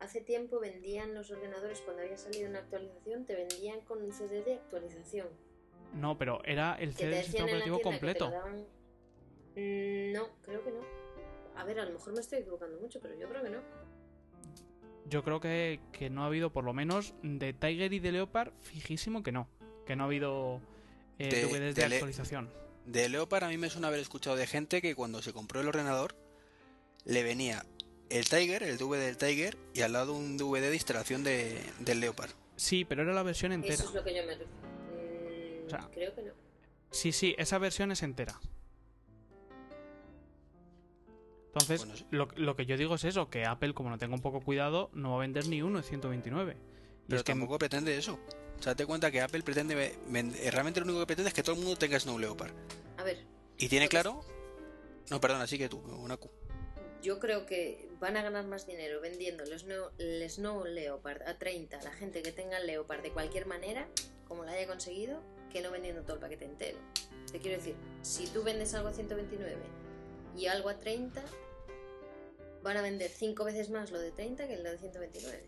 hace 0.00 0.20
tiempo 0.20 0.58
vendían 0.60 1.14
los 1.14 1.30
ordenadores, 1.30 1.80
cuando 1.82 2.02
había 2.02 2.16
salido 2.18 2.48
una 2.48 2.58
actualización, 2.60 3.24
te 3.26 3.34
vendían 3.36 3.80
con 3.82 4.02
un 4.02 4.12
CD 4.12 4.42
de 4.42 4.54
actualización. 4.54 5.28
No, 5.94 6.16
pero 6.18 6.42
era 6.44 6.74
el 6.76 6.94
CD 6.94 7.10
del 7.16 7.24
sistema 7.24 7.44
operativo 7.46 7.80
completo. 7.80 8.30
daban- 8.30 8.66
Mm, 9.56 10.12
No, 10.12 10.28
creo 10.42 10.62
que 10.64 10.70
no. 10.70 10.80
A 11.56 11.64
ver, 11.64 11.80
a 11.80 11.84
lo 11.84 11.92
mejor 11.92 12.12
me 12.14 12.20
estoy 12.20 12.38
equivocando 12.38 12.78
mucho, 12.80 13.00
pero 13.00 13.14
yo 13.18 13.28
creo 13.28 13.42
que 13.42 13.50
no. 13.50 13.58
Yo 15.06 15.24
creo 15.24 15.40
que, 15.40 15.80
que 15.92 16.08
no 16.08 16.22
ha 16.22 16.26
habido, 16.26 16.50
por 16.52 16.62
lo 16.64 16.72
menos 16.72 17.14
de 17.22 17.52
Tiger 17.52 17.92
y 17.92 17.98
de 17.98 18.12
Leopard, 18.12 18.52
fijísimo 18.60 19.22
que 19.24 19.32
no. 19.32 19.48
Que 19.86 19.96
no 19.96 20.04
ha 20.04 20.06
habido 20.06 20.60
eh, 21.18 21.28
De- 21.28 21.42
DVDs 21.42 21.74
de, 21.74 21.82
de 21.82 21.88
Le- 21.88 21.96
actualización. 21.96 22.48
De 22.86 23.08
Leopard 23.08 23.44
a 23.44 23.48
mí 23.48 23.58
me 23.58 23.68
suena 23.68 23.88
haber 23.88 23.98
escuchado 24.00 24.36
de 24.36 24.46
gente 24.46 24.80
que 24.80 24.94
cuando 24.94 25.20
se 25.20 25.32
compró 25.32 25.60
el 25.60 25.68
ordenador 25.68 26.14
le 27.04 27.22
venía 27.24 27.66
el 28.10 28.28
Tiger, 28.28 28.62
el 28.62 28.76
DVD 28.78 28.98
del 29.06 29.16
Tiger 29.16 29.56
y 29.74 29.80
al 29.82 29.92
lado 29.92 30.12
un 30.14 30.36
DVD 30.36 30.68
de 30.68 30.74
instalación 30.74 31.22
de, 31.24 31.60
del 31.78 32.00
Leopard. 32.00 32.30
Sí, 32.56 32.84
pero 32.84 33.02
era 33.02 33.12
la 33.14 33.22
versión 33.22 33.52
entera. 33.52 33.74
Eso 33.74 33.84
es 33.88 33.94
lo 33.94 34.04
que 34.04 34.14
yo 34.14 34.22
me 34.24 34.34
refiero. 34.36 34.50
Mm, 34.52 35.66
O 35.66 35.70
sea, 35.70 35.88
creo 35.92 36.14
que 36.14 36.22
no. 36.22 36.32
Sí, 36.90 37.12
sí, 37.12 37.34
esa 37.38 37.58
versión 37.58 37.92
es 37.92 38.02
entera. 38.02 38.38
Entonces, 41.46 41.80
Bueno, 41.80 41.96
sí. 41.96 42.06
lo, 42.10 42.28
lo 42.36 42.54
que 42.56 42.66
yo 42.66 42.76
digo 42.76 42.94
es 42.94 43.04
eso, 43.04 43.28
que 43.28 43.44
Apple, 43.44 43.74
como 43.74 43.90
no 43.90 43.98
tenga 43.98 44.14
un 44.14 44.20
poco 44.22 44.40
cuidado, 44.40 44.90
no 44.92 45.10
va 45.12 45.16
a 45.16 45.20
vender 45.20 45.46
ni 45.48 45.62
uno 45.62 45.78
de 45.78 45.84
129. 45.84 46.52
Y 46.52 46.56
Pero 47.08 47.16
es 47.18 47.24
que 47.24 47.32
tampoco 47.32 47.58
pretende 47.58 47.96
eso. 47.96 48.14
O 48.58 48.62
sea, 48.62 48.72
date 48.72 48.86
cuenta 48.86 49.10
que 49.10 49.20
Apple 49.20 49.42
pretende 49.42 49.74
eh, 49.86 50.50
realmente 50.52 50.80
lo 50.80 50.84
único 50.86 51.00
que 51.00 51.06
pretende 51.06 51.28
es 51.28 51.34
que 51.34 51.42
todo 51.42 51.54
el 51.56 51.62
mundo 51.62 51.76
tenga 51.76 51.98
Snow 51.98 52.18
Leopard. 52.18 52.52
A 52.98 53.02
ver, 53.02 53.24
Y 53.58 53.68
tiene 53.68 53.88
claro. 53.88 54.20
No, 55.10 55.20
perdona, 55.20 55.46
sí 55.46 55.58
que 55.58 55.68
tú, 55.68 55.78
una 55.78 56.16
Q. 56.16 56.30
yo 57.02 57.18
creo 57.18 57.46
que 57.46 57.88
van 58.00 58.16
a 58.16 58.22
ganar 58.22 58.46
más 58.46 58.66
dinero 58.66 59.00
vendiendo 59.00 59.44
el 59.44 60.30
Snow, 60.30 60.64
el 60.64 60.74
Leopard 60.74 61.22
a 61.22 61.38
30 61.38 61.78
a 61.78 61.82
la 61.82 61.92
gente 61.92 62.22
que 62.22 62.32
tenga 62.32 62.58
el 62.58 62.66
Leopard 62.66 63.02
de 63.02 63.10
cualquier 63.10 63.46
manera, 63.46 63.88
como 64.26 64.44
lo 64.44 64.50
haya 64.50 64.66
conseguido, 64.66 65.20
que 65.52 65.60
no 65.60 65.70
vendiendo 65.70 66.02
todo 66.02 66.14
el 66.14 66.20
paquete 66.20 66.44
entero. 66.44 66.78
Te 67.30 67.38
quiero 67.38 67.56
decir, 67.56 67.74
si 68.02 68.26
tú 68.28 68.42
vendes 68.42 68.74
algo 68.74 68.88
a 68.88 68.92
129 68.92 69.56
y 70.36 70.46
algo 70.46 70.68
a 70.68 70.78
30, 70.78 71.22
van 72.62 72.76
a 72.76 72.82
vender 72.82 73.10
5 73.10 73.44
veces 73.44 73.70
más 73.70 73.90
lo 73.90 73.98
de 73.98 74.12
30 74.12 74.46
que 74.46 74.56
lo 74.56 74.70
de 74.70 74.78
129. 74.78 75.46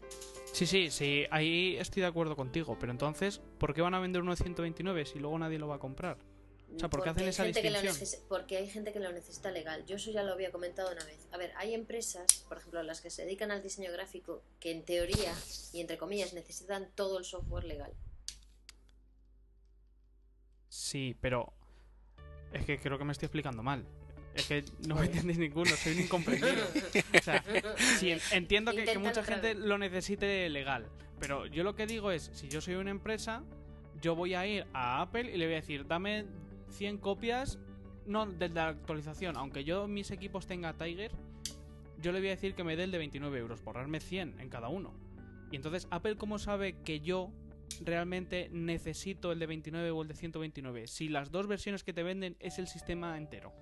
Sí, 0.52 0.66
sí, 0.66 0.90
sí, 0.90 1.26
ahí 1.30 1.76
estoy 1.78 2.02
de 2.02 2.08
acuerdo 2.08 2.36
contigo. 2.36 2.76
Pero 2.78 2.92
entonces, 2.92 3.40
¿por 3.58 3.74
qué 3.74 3.82
van 3.82 3.94
a 3.94 4.00
vender 4.00 4.22
uno 4.22 4.32
de 4.32 4.36
129 4.36 5.06
si 5.06 5.18
luego 5.18 5.38
nadie 5.38 5.58
lo 5.58 5.68
va 5.68 5.76
a 5.76 5.78
comprar? 5.78 6.18
O 6.74 6.78
sea, 6.78 6.88
¿por 6.88 7.02
qué 7.02 7.10
hacen 7.10 7.24
hay 7.24 7.28
esa 7.28 7.44
distinción? 7.44 7.94
porque 8.28 8.56
hay 8.56 8.68
gente 8.68 8.92
que 8.92 9.00
lo 9.00 9.12
necesita 9.12 9.50
legal. 9.50 9.84
Yo 9.86 9.96
eso 9.96 10.10
ya 10.10 10.22
lo 10.22 10.32
había 10.32 10.50
comentado 10.50 10.90
una 10.90 11.04
vez. 11.04 11.26
A 11.32 11.36
ver, 11.36 11.52
hay 11.56 11.74
empresas, 11.74 12.44
por 12.48 12.58
ejemplo, 12.58 12.82
las 12.82 13.00
que 13.00 13.10
se 13.10 13.24
dedican 13.24 13.50
al 13.50 13.62
diseño 13.62 13.92
gráfico, 13.92 14.42
que 14.60 14.70
en 14.70 14.84
teoría 14.84 15.34
y 15.72 15.80
entre 15.80 15.98
comillas 15.98 16.32
necesitan 16.32 16.88
todo 16.94 17.18
el 17.18 17.24
software 17.24 17.64
legal. 17.64 17.92
Sí, 20.68 21.16
pero 21.20 21.52
es 22.52 22.64
que 22.64 22.78
creo 22.78 22.98
que 22.98 23.04
me 23.04 23.12
estoy 23.12 23.26
explicando 23.26 23.62
mal. 23.62 23.86
Es 24.34 24.46
que 24.46 24.64
no 24.88 24.94
me 24.94 25.06
entendéis 25.06 25.38
ninguno, 25.38 25.70
soy 25.76 25.92
un 25.92 26.00
incomprendido. 26.00 26.64
O 27.18 27.22
sea, 27.22 27.44
sí, 27.98 28.14
entiendo 28.30 28.72
que, 28.72 28.98
mucha 28.98 29.22
gente 29.22 29.54
lo 29.54 29.76
necesite 29.76 30.48
legal, 30.48 30.88
pero 31.20 31.46
yo 31.46 31.64
lo 31.64 31.74
que 31.76 31.86
digo 31.86 32.10
es, 32.10 32.30
si 32.32 32.48
yo 32.48 32.62
soy 32.62 32.74
una 32.74 32.90
empresa, 32.90 33.44
yo 34.00 34.14
voy 34.16 34.34
a 34.34 34.46
ir 34.46 34.66
a 34.72 35.02
Apple 35.02 35.30
y 35.30 35.36
le 35.36 35.44
voy 35.44 35.54
a 35.54 35.60
decir, 35.60 35.86
dame 35.86 36.24
100 36.72 36.98
copias 36.98 37.58
No, 38.06 38.26
de 38.26 38.48
la 38.48 38.68
actualización. 38.68 39.36
Aunque 39.36 39.62
yo 39.64 39.86
mis 39.86 40.10
equipos 40.10 40.46
tenga 40.46 40.72
Tiger, 40.76 41.12
yo 41.98 42.10
le 42.10 42.18
voy 42.18 42.28
a 42.28 42.32
decir 42.32 42.54
que 42.54 42.64
me 42.64 42.74
dé 42.74 42.84
el 42.84 42.90
de 42.90 42.98
29 42.98 43.38
euros, 43.38 43.60
por 43.60 43.76
darme 43.76 44.00
100 44.00 44.40
en 44.40 44.48
cada 44.48 44.68
uno. 44.68 44.92
Y 45.52 45.56
entonces, 45.56 45.86
¿Apple 45.90 46.16
cómo 46.16 46.38
sabe 46.38 46.82
que 46.82 46.98
yo 47.00 47.30
realmente 47.80 48.48
necesito 48.50 49.30
el 49.32 49.38
de 49.38 49.46
29 49.46 49.90
o 49.92 50.02
el 50.02 50.08
de 50.08 50.14
129? 50.16 50.88
Si 50.88 51.08
las 51.08 51.30
dos 51.30 51.46
versiones 51.46 51.84
que 51.84 51.92
te 51.92 52.02
venden 52.02 52.36
es 52.40 52.58
el 52.58 52.66
sistema 52.66 53.16
entero. 53.16 53.52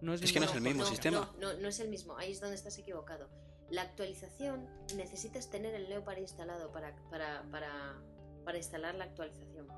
No 0.00 0.14
es, 0.14 0.22
Es 0.22 0.32
que 0.32 0.40
no 0.40 0.46
es 0.46 0.54
el 0.54 0.62
mismo 0.62 0.82
actualización. 0.82 1.14
sistema. 1.14 1.38
No, 1.40 1.52
no, 1.52 1.60
no 1.60 1.68
es 1.68 1.78
el 1.80 1.88
mismo. 1.90 2.16
Ahí 2.16 2.32
es 2.32 2.40
donde 2.40 2.56
estás 2.56 2.78
equivocado. 2.78 3.28
La 3.68 3.82
actualización 3.82 4.66
necesitas 4.96 5.50
tener 5.50 5.74
el 5.74 5.88
Leopard 5.90 6.18
instalado 6.18 6.72
para, 6.72 6.96
para, 7.10 7.42
para, 7.50 8.00
para 8.46 8.56
instalar 8.56 8.94
la 8.94 9.04
actualización. 9.04 9.68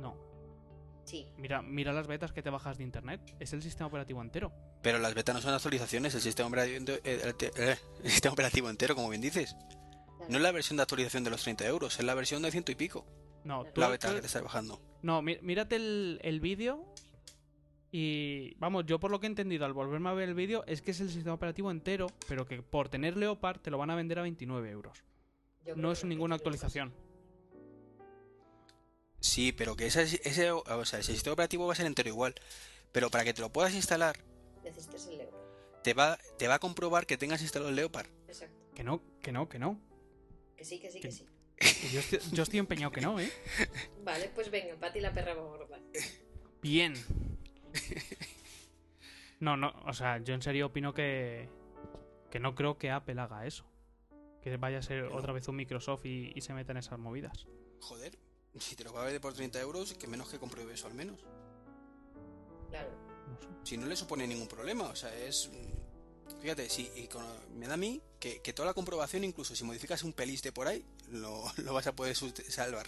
No. 0.00 0.16
Sí. 1.04 1.26
Mira, 1.36 1.62
mira 1.62 1.92
las 1.92 2.06
betas 2.06 2.32
que 2.32 2.42
te 2.42 2.50
bajas 2.50 2.78
de 2.78 2.84
internet. 2.84 3.20
Es 3.40 3.52
el 3.52 3.62
sistema 3.62 3.88
operativo 3.88 4.22
entero. 4.22 4.52
Pero 4.82 4.98
las 4.98 5.14
betas 5.14 5.34
no 5.34 5.40
son 5.40 5.52
actualizaciones, 5.54 6.14
el 6.14 6.20
sistema 6.20 6.48
operativo, 6.48 6.92
eh, 7.04 7.20
el 7.24 7.34
eh, 7.62 7.76
el 8.04 8.10
sistema 8.10 8.32
operativo 8.32 8.70
entero, 8.70 8.94
como 8.94 9.08
bien 9.08 9.20
dices. 9.20 9.54
claro. 9.54 10.26
No 10.30 10.36
es 10.36 10.42
la 10.42 10.52
versión 10.52 10.76
de 10.76 10.82
actualización 10.84 11.24
de 11.24 11.30
los 11.30 11.42
30 11.42 11.66
euros, 11.66 11.98
es 11.98 12.04
la 12.04 12.14
versión 12.14 12.42
de 12.42 12.50
ciento 12.50 12.70
y 12.72 12.76
pico. 12.76 13.04
No, 13.44 13.64
tú, 13.64 13.80
La 13.80 13.88
beta 13.88 14.08
tú- 14.08 14.14
que 14.14 14.20
te 14.20 14.26
estás 14.28 14.42
bajando. 14.42 14.80
No, 15.02 15.20
mí- 15.22 15.38
mírate 15.42 15.74
el, 15.76 16.20
el 16.22 16.38
vídeo 16.40 16.86
y 17.90 18.54
vamos, 18.58 18.86
yo 18.86 18.98
por 19.00 19.10
lo 19.10 19.20
que 19.20 19.26
he 19.26 19.30
entendido 19.30 19.66
al 19.66 19.72
volverme 19.72 20.08
a 20.08 20.12
ver 20.14 20.28
el 20.28 20.34
vídeo 20.34 20.64
es 20.66 20.80
que 20.80 20.92
es 20.92 21.00
el 21.00 21.10
sistema 21.10 21.34
operativo 21.34 21.70
entero, 21.70 22.06
pero 22.28 22.46
que 22.46 22.62
por 22.62 22.88
tener 22.88 23.16
Leopard 23.16 23.60
te 23.60 23.70
lo 23.70 23.78
van 23.78 23.90
a 23.90 23.94
vender 23.96 24.18
a 24.18 24.22
29 24.22 24.70
euros. 24.70 25.02
No 25.76 25.92
es 25.92 26.04
ninguna 26.04 26.36
actualización. 26.36 26.92
Sí, 29.22 29.52
pero 29.52 29.76
que 29.76 29.86
ese, 29.86 30.02
ese, 30.24 30.50
o 30.50 30.84
sea, 30.84 30.98
ese 30.98 31.12
sistema 31.12 31.34
operativo 31.34 31.66
va 31.66 31.72
a 31.72 31.76
ser 31.76 31.86
entero 31.86 32.08
igual. 32.08 32.34
Pero 32.90 33.08
para 33.08 33.24
que 33.24 33.32
te 33.32 33.40
lo 33.40 33.50
puedas 33.52 33.72
instalar, 33.72 34.16
es- 34.58 34.64
Necesitas 34.64 35.06
el 35.06 35.18
Leopard. 35.18 35.40
te 35.82 35.94
va, 35.94 36.18
te 36.38 36.48
va 36.48 36.54
a 36.54 36.58
comprobar 36.58 37.06
que 37.06 37.16
tengas 37.16 37.40
instalado 37.40 37.70
el 37.70 37.76
Leopard. 37.76 38.08
Exacto. 38.28 38.54
Que 38.74 38.82
no, 38.84 39.00
que 39.22 39.32
no, 39.32 39.48
que 39.48 39.58
no. 39.58 39.80
Que 40.56 40.64
sí, 40.64 40.78
que 40.80 40.90
sí, 40.90 41.00
que 41.00 41.08
Que- 41.08 41.12
sí. 41.12 41.26
Que 41.56 41.88
Yo 41.92 42.00
estoy, 42.00 42.18
yo 42.32 42.42
estoy 42.42 42.58
empeñado 42.58 42.90
que 42.90 43.00
no, 43.00 43.20
¿eh? 43.20 43.30
Vale, 44.04 44.30
pues 44.34 44.50
venga, 44.50 44.74
Pati 44.76 44.98
la 45.00 45.12
perra 45.12 45.34
gorda. 45.34 45.78
Bien. 46.60 46.94
No, 49.40 49.56
no, 49.56 49.72
o 49.86 49.92
sea, 49.92 50.18
yo 50.18 50.34
en 50.34 50.42
serio 50.42 50.66
opino 50.66 50.92
que, 50.94 51.48
que 52.30 52.38
no 52.40 52.54
creo 52.54 52.78
que 52.78 52.90
Apple 52.90 53.20
haga 53.20 53.46
eso. 53.46 53.64
Que 54.40 54.56
vaya 54.56 54.78
a 54.78 54.82
ser 54.82 55.04
no. 55.04 55.16
otra 55.16 55.32
vez 55.32 55.46
un 55.48 55.56
Microsoft 55.56 56.04
y, 56.06 56.32
y 56.34 56.40
se 56.40 56.52
meta 56.54 56.72
en 56.72 56.78
esas 56.78 56.98
movidas. 56.98 57.46
Joder, 57.80 58.18
si 58.58 58.76
te 58.76 58.84
lo 58.84 58.92
va 58.92 59.02
a 59.02 59.04
vender 59.04 59.20
por 59.20 59.32
30 59.34 59.60
euros, 59.60 59.94
que 59.94 60.06
menos 60.06 60.28
que 60.28 60.38
compruebe 60.38 60.74
eso 60.74 60.86
al 60.86 60.94
menos. 60.94 61.20
Claro. 62.70 62.90
No 63.28 63.38
sé. 63.40 63.48
Si 63.64 63.76
no 63.76 63.86
le 63.86 63.96
supone 63.96 64.26
ningún 64.26 64.48
problema, 64.48 64.84
o 64.88 64.96
sea, 64.96 65.14
es... 65.16 65.50
Fíjate, 66.40 66.68
si 66.70 66.90
y 66.96 67.06
con- 67.08 67.24
me 67.58 67.66
da 67.66 67.74
a 67.74 67.76
mí 67.76 68.00
que, 68.18 68.40
que 68.40 68.52
toda 68.52 68.66
la 68.66 68.74
comprobación, 68.74 69.22
incluso 69.24 69.54
si 69.54 69.64
modificas 69.64 70.02
un 70.02 70.12
peliste 70.12 70.50
por 70.50 70.66
ahí, 70.66 70.84
lo, 71.10 71.44
lo 71.58 71.74
vas 71.74 71.86
a 71.86 71.92
poder 71.94 72.16
salvar. 72.16 72.86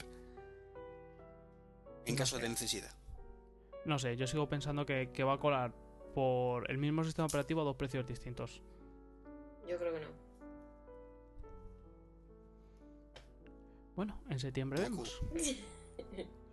En 2.06 2.14
No 2.14 2.18
caso 2.18 2.36
sé. 2.36 2.42
de 2.42 2.48
necesidad. 2.48 2.94
No 3.84 3.98
sé, 3.98 4.16
yo 4.16 4.26
sigo 4.26 4.48
pensando 4.48 4.86
que, 4.86 5.10
que 5.12 5.24
va 5.24 5.34
a 5.34 5.38
colar 5.38 5.72
por 6.14 6.70
el 6.70 6.78
mismo 6.78 7.04
sistema 7.04 7.26
operativo 7.26 7.60
a 7.60 7.64
dos 7.64 7.76
precios 7.76 8.06
distintos. 8.06 8.62
Yo 9.68 9.78
creo 9.78 9.92
que 9.94 10.00
no. 10.00 10.23
Bueno, 13.96 14.20
en 14.30 14.38
septiembre 14.40 14.80
Goku. 14.88 14.90
vemos. 15.02 15.20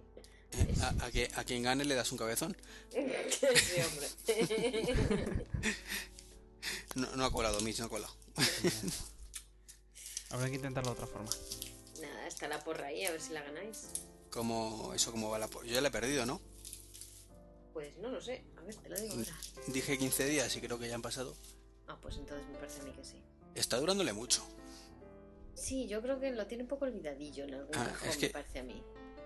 A, 0.82 1.06
a 1.06 1.12
que, 1.12 1.32
a 1.36 1.46
quien 1.46 1.64
gane 1.64 1.86
le 1.86 1.96
das 1.96 2.12
un 2.12 2.18
cabezón. 2.18 2.58
No, 6.96 7.16
no 7.16 7.26
ha 7.26 7.32
colado, 7.32 7.62
Mitch, 7.62 7.80
no 7.80 7.86
ha 7.86 7.90
colado. 7.90 8.14
Habrá 10.30 10.50
que 10.50 10.56
intentarlo 10.56 10.92
de 10.94 11.02
otra 11.02 11.08
forma. 11.08 11.30
Nada, 12.02 12.28
está 12.28 12.48
la 12.50 12.62
porra 12.64 12.88
ahí, 12.88 13.06
a 13.06 13.12
ver 13.12 13.22
si 13.22 13.32
la 13.34 13.42
ganáis. 13.42 13.88
Como, 14.30 14.94
eso 14.94 15.12
como 15.12 15.30
va 15.30 15.40
la... 15.40 15.48
po- 15.48 15.64
Yo 15.64 15.74
ya 15.74 15.82
la 15.82 15.88
he 15.88 15.92
perdido, 15.92 16.26
¿no? 16.26 16.42
Pues 17.74 17.98
no 17.98 18.10
lo 18.10 18.22
sé. 18.22 18.44
A 18.58 18.62
ver, 18.62 18.76
te 18.76 18.90
lo 18.90 19.00
digo 19.00 19.14
ahora. 19.16 19.38
Dije 19.68 19.98
15 19.98 20.26
días 20.26 20.54
y 20.56 20.62
creo 20.62 20.78
que 20.78 20.88
ya 20.90 20.96
han 20.96 21.02
pasado. 21.02 21.34
Ah, 21.88 21.98
pues 22.02 22.18
entonces 22.18 22.46
me 22.50 22.58
parece 22.58 22.82
a 22.82 22.84
mí 22.84 22.92
que 22.92 23.04
sí. 23.06 23.22
Está 23.56 23.78
durándole 23.80 24.12
mucho. 24.14 24.46
Sí, 25.62 25.88
yo 25.88 26.02
creo 26.02 26.20
que 26.20 26.32
lo 26.32 26.48
tiene 26.48 26.64
un 26.64 26.70
poco 26.70 26.86
olvidadillo 26.86 27.44
en 27.44 27.54
algún 27.54 27.76
Ah, 27.76 27.86
cajón, 27.94 28.10
es 28.10 28.18
que- 28.18 28.26
me 28.28 28.34
parece 28.34 28.60
a 28.60 28.64
mí. 28.64 28.82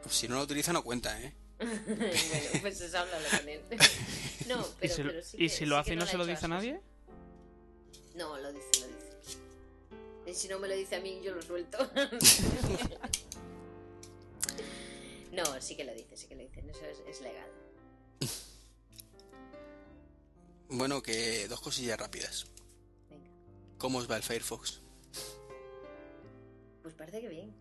Si 0.09 0.27
no 0.27 0.35
lo 0.35 0.41
utiliza 0.43 0.73
no 0.73 0.83
cuenta, 0.83 1.19
¿eh? 1.21 1.33
bueno, 1.57 2.59
pues 2.61 2.81
eso 2.81 2.97
háblalo 2.99 3.25
con 3.39 3.47
él. 3.47 3.61
no, 4.49 4.67
pero, 4.79 4.93
¿Y 4.93 4.95
si, 4.95 5.03
lo, 5.03 5.09
pero 5.11 5.23
sí 5.23 5.37
y 5.37 5.47
que- 5.47 5.49
si 5.49 5.65
lo 5.65 5.77
hace 5.77 5.93
y 5.93 5.95
no 5.95 6.05
se 6.05 6.17
lo 6.17 6.25
dice 6.25 6.45
a 6.45 6.49
nadie? 6.49 6.81
No, 8.15 8.37
lo 8.37 8.51
dice, 8.51 8.67
lo 8.81 8.87
dice. 8.87 9.39
Y 10.27 10.33
si 10.33 10.47
no 10.49 10.59
me 10.59 10.67
lo 10.67 10.75
dice 10.75 10.97
a 10.97 10.99
mí, 10.99 11.21
yo 11.23 11.33
lo 11.33 11.41
suelto. 11.41 11.77
no, 15.31 15.61
sí 15.61 15.75
que 15.77 15.85
lo 15.85 15.93
dice, 15.93 16.17
sí 16.17 16.27
que 16.27 16.35
lo 16.35 16.41
dicen. 16.41 16.69
Eso 16.69 16.85
es, 16.85 16.99
es 17.07 17.21
legal. 17.21 17.49
Bueno, 20.69 21.01
que 21.01 21.47
dos 21.47 21.61
cosillas 21.61 21.97
rápidas. 21.99 22.45
Venga. 23.09 23.29
¿Cómo 23.77 23.99
os 23.99 24.09
va 24.11 24.17
el 24.17 24.23
Firefox? 24.23 24.81
Pues 26.85 26.93
parece 26.93 27.19
que 27.19 27.29
bien. 27.29 27.51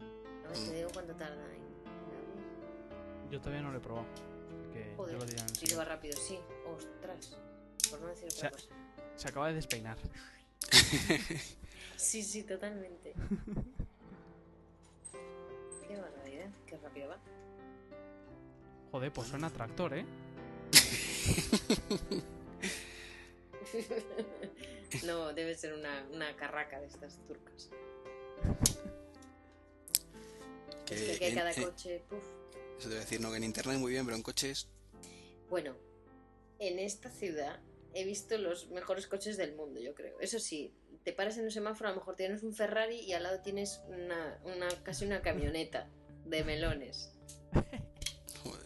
A 0.44 0.48
ver, 0.48 0.58
te 0.58 0.74
digo 0.74 0.90
cuánto 0.92 1.14
tarda 1.14 1.42
en, 1.46 1.62
en. 1.62 3.30
Yo 3.30 3.40
todavía 3.40 3.62
no 3.62 3.72
lo 3.72 3.78
he 3.78 3.80
probado. 3.80 4.04
Que 4.70 4.90
yo 4.90 4.96
Joder, 4.98 5.14
lo 5.16 5.24
diré 5.24 5.40
en 5.40 5.48
sí 5.48 5.74
va 5.74 5.84
rápido, 5.86 6.14
sí. 6.20 6.38
Ostras. 6.66 7.38
Por 7.88 8.02
no 8.02 8.08
decir 8.08 8.26
otra 8.26 8.36
O 8.36 8.40
sea- 8.40 8.50
cosa. 8.50 8.66
Se 9.16 9.28
acaba 9.28 9.48
de 9.48 9.54
despeinar. 9.54 9.96
Sí, 11.96 12.22
sí, 12.22 12.42
totalmente. 12.42 13.14
Qué 15.88 15.96
barbaridad, 15.96 16.50
qué 16.66 16.76
rápido 16.76 17.08
va. 17.08 17.18
Joder, 18.92 19.10
pues 19.10 19.28
suena 19.28 19.48
tractor, 19.48 19.94
¿eh? 19.94 20.04
no, 25.06 25.32
debe 25.32 25.54
ser 25.56 25.72
una, 25.72 26.04
una 26.12 26.36
carraca 26.36 26.78
de 26.78 26.88
estas 26.88 27.18
turcas. 27.26 27.70
Es 30.94 31.10
que, 31.12 31.18
que 31.18 31.28
en- 31.28 31.34
cada 31.34 31.54
coche. 31.54 32.04
puf. 32.08 32.22
Eso 32.78 32.88
te 32.88 32.88
voy 32.88 32.96
a 32.96 33.00
decir, 33.00 33.20
no, 33.20 33.30
que 33.30 33.36
en 33.36 33.44
internet 33.44 33.78
muy 33.78 33.92
bien, 33.92 34.04
pero 34.04 34.16
en 34.16 34.22
coches... 34.22 34.68
Bueno, 35.48 35.76
en 36.58 36.78
esta 36.78 37.10
ciudad 37.10 37.60
he 37.92 38.04
visto 38.04 38.36
los 38.38 38.68
mejores 38.70 39.06
coches 39.06 39.36
del 39.36 39.54
mundo, 39.54 39.78
yo 39.80 39.94
creo. 39.94 40.18
Eso 40.20 40.38
sí, 40.40 40.74
te 41.04 41.12
paras 41.12 41.36
en 41.38 41.44
un 41.44 41.50
semáforo, 41.52 41.88
a 41.88 41.92
lo 41.92 41.98
mejor 41.98 42.16
tienes 42.16 42.42
un 42.42 42.52
Ferrari 42.54 42.98
y 42.98 43.12
al 43.12 43.22
lado 43.22 43.40
tienes 43.42 43.80
una, 43.88 44.40
una 44.44 44.68
casi 44.82 45.04
una 45.04 45.22
camioneta 45.22 45.88
de 46.24 46.42
melones. 46.42 47.12
Joder. 48.42 48.64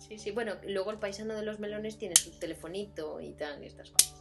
Sí, 0.00 0.18
sí, 0.18 0.30
bueno, 0.32 0.56
luego 0.66 0.90
el 0.90 0.98
paisano 0.98 1.34
de 1.34 1.42
los 1.42 1.60
melones 1.60 1.96
tiene 1.98 2.16
su 2.16 2.32
telefonito 2.38 3.20
y 3.20 3.34
tal, 3.34 3.62
y 3.62 3.66
estas 3.68 3.90
cosas. 3.90 4.14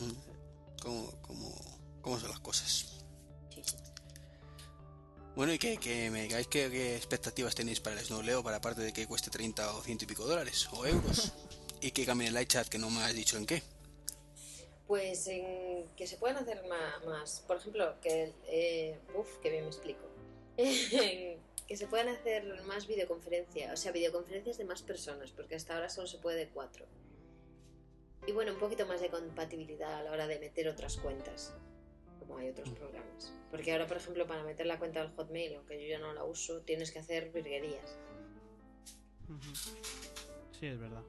Mm. 0.00 0.80
¿Cómo, 0.82 1.12
cómo, 1.22 1.54
cómo 2.00 2.18
son 2.18 2.30
las 2.30 2.40
cosas? 2.40 3.01
Bueno, 5.34 5.54
y 5.54 5.58
que, 5.58 5.78
que 5.78 6.10
me 6.10 6.22
digáis 6.22 6.46
qué, 6.46 6.70
qué 6.70 6.94
expectativas 6.94 7.54
tenéis 7.54 7.80
para 7.80 7.98
el 7.98 8.04
Snow 8.04 8.22
Leo, 8.22 8.42
para 8.42 8.58
aparte 8.58 8.82
de 8.82 8.92
que 8.92 9.06
cueste 9.06 9.30
30 9.30 9.76
o 9.76 9.82
100 9.82 9.98
y 10.02 10.06
pico 10.06 10.26
dólares, 10.26 10.68
o 10.72 10.84
euros. 10.84 11.32
y 11.80 11.90
que 11.90 12.06
cambie 12.06 12.28
el 12.28 12.40
iChat, 12.40 12.68
que 12.68 12.78
no 12.78 12.90
me 12.90 13.02
has 13.02 13.14
dicho 13.14 13.36
en 13.36 13.46
qué. 13.46 13.62
Pues 14.86 15.26
en 15.26 15.88
que 15.96 16.06
se 16.06 16.16
puedan 16.16 16.36
hacer 16.36 16.62
más, 16.68 17.04
más 17.06 17.44
por 17.46 17.56
ejemplo, 17.56 17.94
que, 18.00 18.32
eh, 18.46 18.98
uf, 19.14 19.38
que 19.38 19.50
bien 19.50 19.64
me 19.64 19.70
explico, 19.70 20.06
que 20.56 21.76
se 21.76 21.86
puedan 21.86 22.08
hacer 22.08 22.62
más 22.64 22.86
videoconferencias, 22.86 23.72
o 23.72 23.76
sea, 23.76 23.90
videoconferencias 23.90 24.58
de 24.58 24.64
más 24.64 24.82
personas, 24.82 25.30
porque 25.30 25.54
hasta 25.54 25.74
ahora 25.74 25.88
solo 25.88 26.06
se 26.06 26.18
puede 26.18 26.36
de 26.36 26.48
cuatro. 26.50 26.84
Y 28.26 28.32
bueno, 28.32 28.52
un 28.52 28.58
poquito 28.58 28.86
más 28.86 29.00
de 29.00 29.08
compatibilidad 29.08 29.94
a 29.94 30.02
la 30.02 30.12
hora 30.12 30.26
de 30.26 30.38
meter 30.38 30.68
otras 30.68 30.98
cuentas, 30.98 31.54
como 32.32 32.42
hay 32.42 32.50
otros 32.50 32.70
programas. 32.70 33.32
Porque 33.50 33.72
ahora, 33.72 33.86
por 33.86 33.98
ejemplo, 33.98 34.26
para 34.26 34.42
meter 34.42 34.64
la 34.64 34.78
cuenta 34.78 35.00
del 35.00 35.12
Hotmail, 35.14 35.56
aunque 35.56 35.80
yo 35.82 35.86
ya 35.86 35.98
no 35.98 36.14
la 36.14 36.24
uso, 36.24 36.60
tienes 36.62 36.90
que 36.90 36.98
hacer 36.98 37.30
virguerías. 37.30 37.96
Sí, 40.58 40.66
es 40.66 40.80
verdad. 40.80 41.02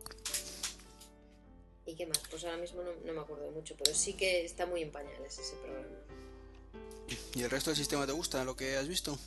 ¿Y 1.85 1.95
qué 1.95 2.05
más? 2.05 2.21
Pues 2.29 2.43
ahora 2.43 2.57
mismo 2.57 2.81
no, 2.81 2.91
no 3.05 3.13
me 3.13 3.21
acuerdo 3.21 3.45
de 3.45 3.51
mucho, 3.51 3.75
pero 3.77 3.95
sí 3.95 4.13
que 4.13 4.43
está 4.43 4.65
muy 4.65 4.81
en 4.81 4.91
pañales 4.91 5.37
ese 5.37 5.55
programa. 5.57 5.87
¿Y 7.35 7.43
el 7.43 7.49
resto 7.49 7.69
del 7.69 7.77
sistema 7.77 8.05
te 8.05 8.11
gusta 8.11 8.43
lo 8.43 8.57
que 8.57 8.75
has 8.75 8.87
visto? 8.87 9.17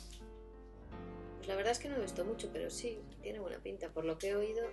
Pues 1.37 1.47
la 1.47 1.55
verdad 1.55 1.71
es 1.71 1.79
que 1.79 1.89
no 1.89 1.95
he 1.95 2.01
visto 2.01 2.25
mucho, 2.25 2.49
pero 2.53 2.69
sí, 2.69 2.99
tiene 3.23 3.39
buena 3.39 3.57
pinta. 3.57 3.89
Por 3.89 4.05
lo 4.05 4.19
que 4.19 4.29
he 4.29 4.35
oído, 4.35 4.63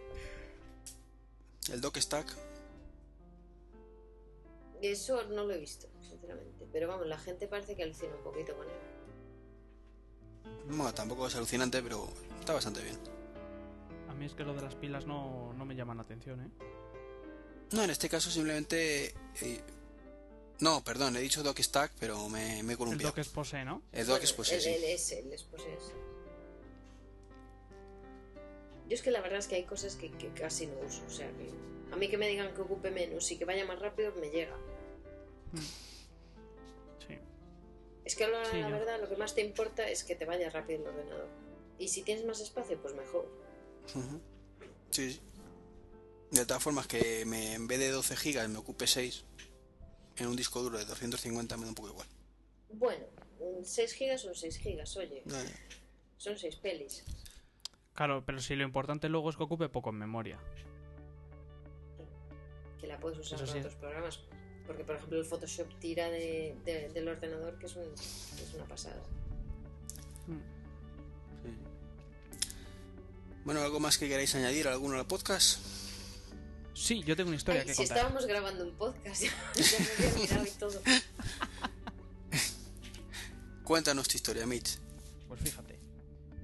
El 1.72 1.80
Dock 1.80 1.96
Stack, 1.98 2.36
eso 4.82 5.22
no 5.24 5.44
lo 5.44 5.52
he 5.54 5.58
visto, 5.58 5.88
sinceramente. 6.02 6.66
Pero 6.72 6.88
vamos, 6.88 7.06
la 7.06 7.18
gente 7.18 7.46
parece 7.48 7.74
que 7.76 7.82
alucina 7.82 8.14
un 8.16 8.22
poquito 8.22 8.56
con 8.56 8.66
él. 8.68 8.76
bueno, 10.68 10.92
tampoco 10.94 11.26
es 11.26 11.34
alucinante, 11.36 11.82
pero 11.82 12.08
está 12.40 12.52
bastante 12.54 12.82
bien. 12.82 12.98
A 14.08 14.14
mí 14.14 14.26
es 14.26 14.34
que 14.34 14.44
lo 14.44 14.54
de 14.54 14.62
las 14.62 14.74
pilas 14.74 15.06
no, 15.06 15.52
no 15.54 15.64
me 15.64 15.74
llaman 15.74 15.96
la 15.96 16.02
atención, 16.04 16.40
¿eh? 16.40 16.48
No, 17.72 17.82
en 17.82 17.90
este 17.90 18.08
caso 18.08 18.30
simplemente... 18.30 19.14
eh, 19.42 19.60
No, 20.60 20.84
perdón, 20.84 21.16
he 21.16 21.20
dicho 21.20 21.42
Dock 21.42 21.58
Stack, 21.60 21.92
pero 21.98 22.28
me, 22.28 22.62
me 22.62 22.70
he 22.70 22.72
El 22.72 22.78
columpiado. 22.78 23.10
dock 23.10 23.18
expose, 23.18 23.64
¿no? 23.64 23.82
El 23.92 24.06
Dock 24.06 24.18
Bueno, 24.18 24.24
Expose, 24.24 24.54
el, 24.56 24.60
sí. 24.62 24.68
el 24.70 24.84
S, 24.84 25.18
el 25.18 25.32
expose 25.32 25.74
S. 25.74 25.92
Yo 28.88 28.94
es 28.94 29.02
que 29.02 29.10
la 29.10 29.20
verdad 29.22 29.38
es 29.38 29.48
que 29.48 29.56
hay 29.56 29.64
cosas 29.64 29.96
que, 29.96 30.10
que 30.12 30.28
casi 30.34 30.66
no 30.66 30.74
uso. 30.86 31.02
O 31.06 31.10
sea, 31.10 31.26
que 31.32 31.48
a 31.94 31.96
mí 31.96 32.08
que 32.08 32.18
me 32.18 32.28
digan 32.28 32.52
que 32.54 32.60
ocupe 32.60 32.90
menos 32.90 33.30
y 33.30 33.38
que 33.38 33.44
vaya 33.44 33.64
más 33.64 33.78
rápido, 33.78 34.12
me 34.16 34.28
llega. 34.28 34.56
Sí. 36.98 37.18
Es 38.04 38.16
que 38.16 38.26
la, 38.26 38.44
Sí, 38.44 38.58
la 38.58 38.68
verdad 38.68 39.00
lo 39.00 39.08
que 39.08 39.16
más 39.16 39.34
te 39.34 39.42
importa 39.42 39.88
es 39.88 40.02
que 40.02 40.16
te 40.16 40.24
vaya 40.24 40.50
rápido 40.50 40.80
el 40.80 40.88
ordenador. 40.88 41.28
Y 41.78 41.88
si 41.88 42.02
tienes 42.02 42.24
más 42.26 42.40
espacio, 42.40 42.80
pues 42.82 42.94
mejor. 42.94 43.30
Sí, 44.90 45.12
sí. 45.12 45.20
De 46.32 46.44
todas 46.44 46.62
formas, 46.62 46.88
que 46.88 47.24
me, 47.26 47.54
en 47.54 47.68
vez 47.68 47.78
de 47.78 47.90
12 47.90 48.16
gigas 48.16 48.48
me 48.48 48.58
ocupe 48.58 48.88
6 48.88 49.24
en 50.16 50.26
un 50.26 50.36
disco 50.36 50.62
duro 50.62 50.78
de 50.78 50.84
250 50.84 51.56
me 51.56 51.62
da 51.62 51.68
un 51.68 51.74
poco 51.76 51.90
igual. 51.90 52.08
Bueno, 52.70 53.04
6 53.62 53.92
gigas 53.92 54.22
son 54.22 54.34
6 54.34 54.58
gigas, 54.58 54.96
oye. 54.96 55.22
Son 56.16 56.36
6 56.36 56.56
pelis. 56.56 57.04
Claro, 57.92 58.24
pero 58.26 58.40
si 58.40 58.56
lo 58.56 58.64
importante 58.64 59.08
luego 59.08 59.30
es 59.30 59.36
que 59.36 59.44
ocupe 59.44 59.68
poco 59.68 59.90
en 59.90 59.96
memoria. 59.96 60.40
Que 62.84 62.88
la 62.88 63.00
puedes 63.00 63.18
usar 63.18 63.36
Eso 63.36 63.46
para 63.46 63.52
sí. 63.52 63.58
otros 63.60 63.74
programas. 63.76 64.20
Porque, 64.66 64.84
por 64.84 64.96
ejemplo, 64.96 65.18
el 65.18 65.24
Photoshop 65.24 65.66
tira 65.80 66.10
de, 66.10 66.54
de- 66.66 66.90
del 66.90 67.08
ordenador, 67.08 67.58
que 67.58 67.64
es, 67.64 67.76
un- 67.76 67.94
es 67.94 68.52
una 68.54 68.66
pasada. 68.66 69.02
Bueno, 73.44 73.62
¿algo 73.62 73.80
más 73.80 73.96
que 73.96 74.06
queráis 74.08 74.34
añadir? 74.34 74.68
¿Alguno 74.68 74.98
al 74.98 75.06
podcast? 75.06 75.60
Sí, 76.74 77.02
yo 77.04 77.16
tengo 77.16 77.28
una 77.28 77.36
historia 77.36 77.60
Ay, 77.62 77.66
que 77.68 77.74
si 77.74 77.78
contar. 77.82 77.96
estábamos 77.98 78.26
grabando 78.26 78.64
un 78.64 78.74
podcast, 78.76 79.22
ya, 79.22 79.30
ya 79.54 79.78
me 79.78 79.86
había 80.06 80.14
olvidado 80.14 80.46
y 80.46 80.50
todo. 80.58 80.82
Cuéntanos 83.64 84.08
tu 84.08 84.16
historia, 84.16 84.46
Mitch. 84.46 84.78
Pues 85.28 85.40
fíjate. 85.40 85.78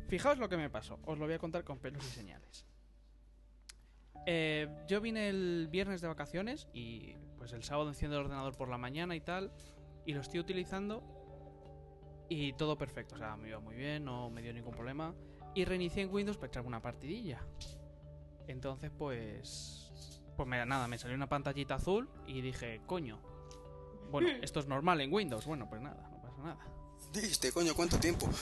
Fijaos 0.08 0.38
lo 0.38 0.48
que 0.48 0.56
me 0.56 0.70
pasó. 0.70 0.98
Os 1.04 1.18
lo 1.18 1.26
voy 1.26 1.34
a 1.34 1.38
contar 1.38 1.64
con 1.64 1.78
pelos 1.78 2.02
y 2.04 2.10
señales. 2.14 2.64
Eh, 4.26 4.68
yo 4.86 5.00
vine 5.00 5.28
el 5.28 5.68
viernes 5.70 6.00
de 6.00 6.08
vacaciones 6.08 6.68
y 6.72 7.14
pues 7.38 7.52
el 7.52 7.62
sábado 7.64 7.88
enciendo 7.88 8.16
el 8.18 8.24
ordenador 8.24 8.56
por 8.56 8.68
la 8.68 8.78
mañana 8.78 9.16
y 9.16 9.20
tal. 9.20 9.50
Y 10.06 10.14
lo 10.14 10.20
estoy 10.20 10.40
utilizando 10.40 11.02
y 12.28 12.52
todo 12.54 12.76
perfecto. 12.78 13.14
O 13.14 13.18
sea, 13.18 13.36
me 13.36 13.48
iba 13.48 13.60
muy 13.60 13.74
bien, 13.76 14.04
no 14.04 14.30
me 14.30 14.42
dio 14.42 14.52
ningún 14.52 14.72
problema. 14.72 15.14
Y 15.54 15.64
reinicié 15.64 16.02
en 16.04 16.12
Windows 16.12 16.36
para 16.36 16.48
echarme 16.48 16.68
una 16.68 16.82
partidilla. 16.82 17.40
Entonces 18.46 18.90
pues... 18.96 19.76
Pues 20.36 20.48
me- 20.48 20.64
nada, 20.64 20.86
me 20.88 20.96
salió 20.96 21.16
una 21.16 21.28
pantallita 21.28 21.74
azul 21.74 22.08
y 22.26 22.40
dije, 22.40 22.80
coño. 22.86 23.20
Bueno, 24.10 24.28
esto 24.42 24.60
es 24.60 24.66
normal 24.66 25.00
en 25.00 25.12
Windows. 25.12 25.44
Bueno, 25.46 25.68
pues 25.68 25.82
nada, 25.82 26.08
no 26.12 26.22
pasa 26.22 26.42
nada. 26.42 26.66
Este 27.14 27.52
coño, 27.52 27.74
¿cuánto 27.74 27.98
tiempo? 27.98 28.28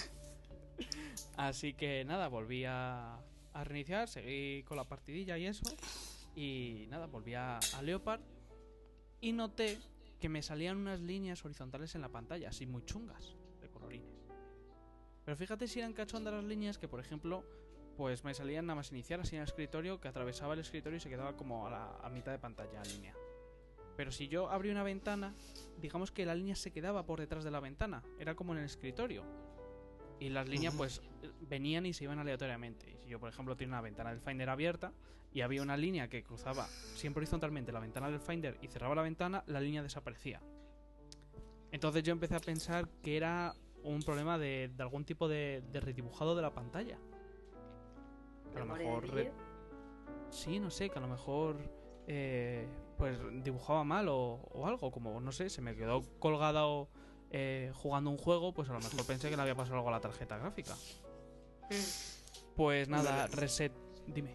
Así 1.36 1.74
que 1.74 2.04
nada, 2.04 2.28
volví 2.28 2.64
a, 2.64 3.18
a 3.52 3.64
reiniciar, 3.64 4.08
seguí 4.08 4.62
con 4.64 4.76
la 4.76 4.84
partidilla 4.84 5.38
y 5.38 5.46
eso. 5.46 5.64
Y 6.34 6.86
nada, 6.88 7.06
volví 7.06 7.34
a, 7.34 7.58
a 7.58 7.82
Leopard. 7.82 8.20
Y 9.20 9.32
noté 9.32 9.78
que 10.18 10.28
me 10.28 10.42
salían 10.42 10.76
unas 10.76 11.00
líneas 11.00 11.44
horizontales 11.44 11.94
en 11.94 12.02
la 12.02 12.08
pantalla, 12.08 12.50
así 12.50 12.66
muy 12.66 12.84
chungas, 12.84 13.36
de 13.60 13.68
colorines. 13.68 14.20
Pero 15.24 15.36
fíjate 15.36 15.66
si 15.68 15.78
eran 15.78 15.92
cachondas 15.92 16.34
las 16.34 16.44
líneas 16.44 16.78
que, 16.78 16.88
por 16.88 17.00
ejemplo, 17.00 17.44
pues 17.96 18.24
me 18.24 18.34
salían 18.34 18.66
nada 18.66 18.76
más 18.76 18.92
iniciar 18.92 19.20
así 19.20 19.36
en 19.36 19.42
el 19.42 19.48
escritorio, 19.48 20.00
que 20.00 20.08
atravesaba 20.08 20.54
el 20.54 20.60
escritorio 20.60 20.96
y 20.96 21.00
se 21.00 21.10
quedaba 21.10 21.36
como 21.36 21.66
a, 21.66 21.70
la, 21.70 21.96
a 22.02 22.08
mitad 22.08 22.32
de 22.32 22.38
pantalla 22.38 22.82
línea. 22.84 23.14
Pero 23.96 24.12
si 24.12 24.28
yo 24.28 24.48
abrí 24.48 24.70
una 24.70 24.82
ventana, 24.82 25.34
digamos 25.78 26.10
que 26.10 26.24
la 26.24 26.34
línea 26.34 26.56
se 26.56 26.70
quedaba 26.70 27.04
por 27.04 27.20
detrás 27.20 27.44
de 27.44 27.50
la 27.50 27.60
ventana, 27.60 28.02
era 28.18 28.34
como 28.34 28.52
en 28.52 28.60
el 28.60 28.64
escritorio. 28.64 29.24
Y 30.18 30.28
las 30.28 30.48
líneas 30.48 30.74
pues 30.74 31.02
venían 31.40 31.86
y 31.86 31.92
se 31.92 32.04
iban 32.04 32.18
aleatoriamente. 32.18 32.96
Yo, 33.10 33.18
por 33.18 33.28
ejemplo, 33.28 33.56
tenía 33.56 33.74
una 33.74 33.80
ventana 33.80 34.10
del 34.10 34.20
Finder 34.20 34.48
abierta 34.48 34.92
y 35.32 35.40
había 35.40 35.62
una 35.62 35.76
línea 35.76 36.08
que 36.08 36.22
cruzaba 36.22 36.66
siempre 36.94 37.20
horizontalmente 37.20 37.72
la 37.72 37.80
ventana 37.80 38.08
del 38.08 38.20
Finder 38.20 38.56
y 38.62 38.68
cerraba 38.68 38.94
la 38.94 39.02
ventana, 39.02 39.42
la 39.46 39.60
línea 39.60 39.82
desaparecía. 39.82 40.40
Entonces 41.72 42.04
yo 42.04 42.12
empecé 42.12 42.36
a 42.36 42.40
pensar 42.40 42.88
que 43.02 43.16
era 43.16 43.54
un 43.82 44.00
problema 44.02 44.38
de, 44.38 44.70
de 44.74 44.82
algún 44.82 45.04
tipo 45.04 45.26
de, 45.28 45.62
de 45.72 45.80
redibujado 45.80 46.36
de 46.36 46.42
la 46.42 46.54
pantalla. 46.54 46.98
A 48.54 48.58
lo 48.60 48.66
mejor... 48.66 49.08
re-. 49.10 49.32
Sí, 50.30 50.60
no 50.60 50.70
sé, 50.70 50.88
que 50.90 50.98
a 50.98 51.02
lo 51.02 51.08
mejor 51.08 51.56
eh, 52.06 52.68
pues 52.96 53.18
dibujaba 53.42 53.82
mal 53.82 54.08
o, 54.08 54.14
o 54.52 54.66
algo, 54.68 54.92
como 54.92 55.20
no 55.20 55.32
sé, 55.32 55.50
se 55.50 55.62
me 55.62 55.74
quedó 55.74 56.02
colgado 56.20 56.88
eh, 57.32 57.72
jugando 57.74 58.10
un 58.10 58.18
juego, 58.18 58.52
pues 58.54 58.68
a 58.68 58.72
lo 58.72 58.78
mejor 58.78 59.04
pensé 59.04 59.30
que 59.30 59.36
le 59.36 59.42
había 59.42 59.56
pasado 59.56 59.76
algo 59.76 59.88
a 59.88 59.92
la 59.92 60.00
tarjeta 60.00 60.38
gráfica. 60.38 60.76
Pues 62.60 62.90
nada, 62.90 63.22
Vale. 63.22 63.36
reset, 63.36 63.72
dime. 64.06 64.34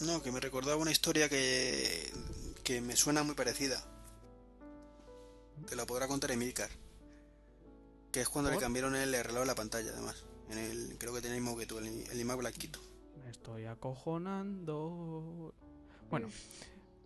No, 0.00 0.20
que 0.20 0.32
me 0.32 0.40
recordaba 0.40 0.74
una 0.78 0.90
historia 0.90 1.28
que, 1.28 2.12
que 2.64 2.80
me 2.80 2.96
suena 2.96 3.22
muy 3.22 3.36
parecida. 3.36 3.80
Te 5.68 5.76
la 5.76 5.86
podrá 5.86 6.08
contar 6.08 6.32
Emilcar. 6.32 6.68
Que 8.10 8.22
es 8.22 8.28
cuando 8.28 8.50
¿Por? 8.50 8.56
le 8.56 8.60
cambiaron 8.64 8.96
el 8.96 9.12
reloj 9.12 9.42
de 9.42 9.46
la 9.46 9.54
pantalla, 9.54 9.92
además. 9.92 10.24
En 10.50 10.58
el, 10.58 10.96
creo 10.98 11.14
que 11.14 11.20
tenía 11.20 11.36
el 11.36 11.42
mismo 11.44 11.56
que 11.56 11.66
tú, 11.66 11.78
el, 11.78 11.86
el 11.86 12.24
Blackito. 12.24 12.80
Me 13.24 13.30
estoy 13.30 13.66
acojonando. 13.66 15.54
Bueno, 16.10 16.30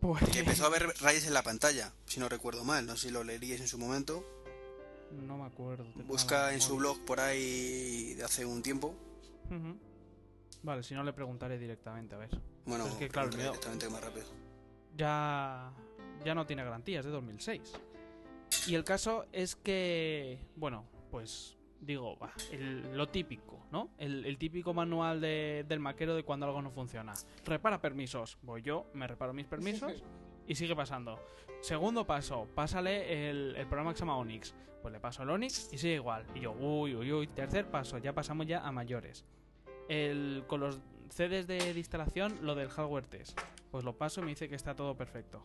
pues 0.00 0.26
Que 0.30 0.38
empezó 0.38 0.64
a 0.64 0.70
ver 0.70 0.86
rayas 1.02 1.26
en 1.26 1.34
la 1.34 1.42
pantalla, 1.42 1.92
si 2.06 2.18
no 2.18 2.30
recuerdo 2.30 2.64
mal. 2.64 2.86
No 2.86 2.96
sé 2.96 3.08
si 3.08 3.12
lo 3.12 3.24
leeríais 3.24 3.60
en 3.60 3.68
su 3.68 3.76
momento. 3.76 4.24
no 5.12 5.36
me 5.36 5.44
acuerdo. 5.44 5.84
Busca 6.06 6.54
en 6.54 6.62
su 6.62 6.76
blog 6.76 7.04
por 7.04 7.20
ahí 7.20 8.14
de 8.14 8.24
hace 8.24 8.46
un 8.46 8.62
tiempo. 8.62 8.94
Vale, 10.62 10.82
si 10.82 10.94
no 10.94 11.02
le 11.04 11.12
preguntaré 11.12 11.58
directamente, 11.58 12.14
a 12.14 12.18
ver. 12.18 12.30
Bueno, 12.64 12.84
Pero 12.84 12.86
es 12.86 12.94
que, 12.94 13.08
claro, 13.08 13.28
pregúntale 13.30 13.44
yo- 13.44 13.50
directamente 13.52 13.88
más 13.90 14.00
rápido. 14.04 14.26
ya, 14.96 15.72
ya 16.24 16.34
no 16.34 16.46
tiene 16.46 16.64
garantía, 16.64 17.00
es 17.00 17.04
de 17.06 17.10
2006. 17.12 17.72
Y 18.68 18.74
el 18.74 18.84
caso 18.84 19.26
es 19.32 19.54
que, 19.56 20.38
bueno, 20.56 20.84
pues 21.10 21.56
digo, 21.80 22.18
va, 22.18 22.32
el- 22.52 22.96
lo 22.96 23.08
típico, 23.08 23.66
¿no? 23.70 23.90
El, 23.98 24.24
el 24.24 24.38
típico 24.38 24.72
manual 24.74 25.20
de- 25.20 25.64
del 25.68 25.78
maquero 25.80 26.14
de 26.16 26.24
cuando 26.24 26.46
algo 26.46 26.62
no 26.62 26.70
funciona. 26.70 27.12
Repara 27.44 27.80
permisos. 27.80 28.38
Voy 28.42 28.62
yo, 28.62 28.86
me 28.94 29.06
reparo 29.06 29.32
mis 29.32 29.46
permisos 29.46 29.92
y 30.48 30.54
sigue 30.54 30.74
pasando. 30.74 31.20
Segundo 31.60 32.06
paso, 32.06 32.48
pásale 32.54 33.28
el, 33.30 33.54
el 33.56 33.66
programa 33.66 33.92
que 33.92 33.98
se 33.98 34.02
llama 34.02 34.16
Onyx. 34.18 34.54
Pues 34.82 34.92
le 34.92 35.00
paso 35.00 35.22
el 35.22 35.30
Onyx 35.30 35.72
y 35.72 35.78
sigue 35.78 35.94
igual. 35.96 36.24
Y 36.34 36.40
yo, 36.40 36.52
uy, 36.52 36.94
uy, 36.94 37.12
uy. 37.12 37.26
Tercer 37.28 37.68
paso, 37.70 37.98
ya 37.98 38.12
pasamos 38.14 38.46
ya 38.46 38.60
a 38.66 38.70
mayores. 38.72 39.24
El, 39.88 40.44
con 40.46 40.60
los 40.60 40.78
CDs 41.10 41.46
de, 41.46 41.72
de 41.72 41.78
instalación, 41.78 42.38
lo 42.42 42.54
del 42.54 42.68
hardware 42.68 43.06
test. 43.06 43.38
Pues 43.70 43.84
lo 43.84 43.96
paso 43.96 44.20
y 44.20 44.24
me 44.24 44.30
dice 44.30 44.48
que 44.48 44.54
está 44.54 44.74
todo 44.74 44.96
perfecto. 44.96 45.42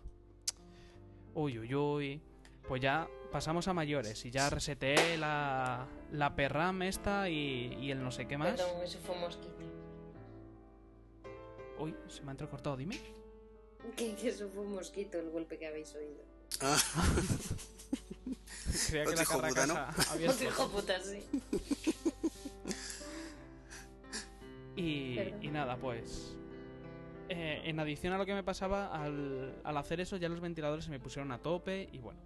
Uy, 1.34 1.60
uy, 1.60 1.74
uy. 1.76 2.22
Pues 2.68 2.82
ya 2.82 3.08
pasamos 3.32 3.68
a 3.68 3.74
mayores 3.74 4.24
y 4.26 4.32
ya 4.32 4.50
reseteé 4.50 5.18
la, 5.18 5.88
la 6.12 6.36
perram 6.36 6.82
esta 6.84 7.30
y, 7.30 7.74
y 7.82 7.92
el 7.92 8.04
no 8.04 8.12
sé 8.12 8.28
qué 8.28 8.38
más. 8.38 8.52
Perdón, 8.52 8.84
eso 8.84 9.00
fue 9.00 9.16
un 9.16 9.22
mosquito. 9.22 9.52
Uy, 11.80 11.96
se 12.08 12.22
me 12.22 12.30
ha 12.30 12.32
entrecortado, 12.32 12.78
dime. 12.78 13.00
Que, 13.98 14.16
que 14.16 14.30
eso 14.30 14.48
fue 14.50 14.64
un 14.64 14.76
mosquito 14.76 15.20
el 15.20 15.32
golpe 15.32 15.58
que 15.58 15.68
habéis 15.68 15.94
oído. 15.96 16.24
Ah, 16.62 16.78
Creía 18.88 19.06
que 19.06 19.16
la 19.16 19.24
puta, 19.24 19.68
¿no? 19.68 19.74
carracasa 19.74 20.14
había 20.14 20.32
puta, 20.32 21.00
sí. 21.02 21.24
Y, 24.82 25.48
nada, 25.50 25.78
pues. 25.78 26.36
eh, 27.30 27.62
en 27.66 27.80
adición 27.80 28.14
a 28.14 28.18
lo 28.18 28.26
que 28.26 28.34
me 28.34 28.44
pasaba, 28.44 28.88
al, 28.88 29.62
al 29.64 29.78
hacer 29.78 30.02
eso 30.02 30.18
ya 30.18 30.28
los 30.30 30.42
ventiladores 30.42 30.86
se 30.86 30.92
me 30.92 31.00
pusieron 31.00 31.32
a 31.32 31.38
tope 31.38 31.88
y 31.92 32.00
bueno, 32.00 32.20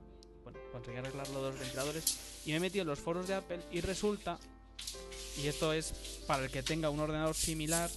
bueno, 0.43 0.59
conseguí 0.71 0.97
arreglar 0.97 1.27
los 1.29 1.41
dos 1.41 1.59
ventiladores 1.59 2.41
y 2.45 2.51
me 2.51 2.57
he 2.57 2.59
metido 2.59 2.83
en 2.83 2.87
los 2.87 2.99
foros 2.99 3.27
de 3.27 3.35
Apple 3.35 3.59
y 3.71 3.81
resulta, 3.81 4.39
y 5.43 5.47
esto 5.47 5.73
es 5.73 6.21
para 6.27 6.45
el 6.45 6.51
que 6.51 6.63
tenga 6.63 6.89
un 6.89 6.99
ordenador 6.99 7.35
similar, 7.35 7.89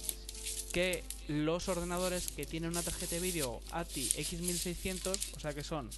que 0.73 1.03
los 1.27 1.67
ordenadores 1.67 2.27
que 2.27 2.45
tienen 2.45 2.71
una 2.71 2.83
tarjeta 2.83 3.15
de 3.15 3.21
vídeo 3.21 3.59
ATI 3.71 4.09
X1600, 4.09 5.35
o 5.35 5.39
sea 5.39 5.53
que 5.53 5.63
son 5.63 5.89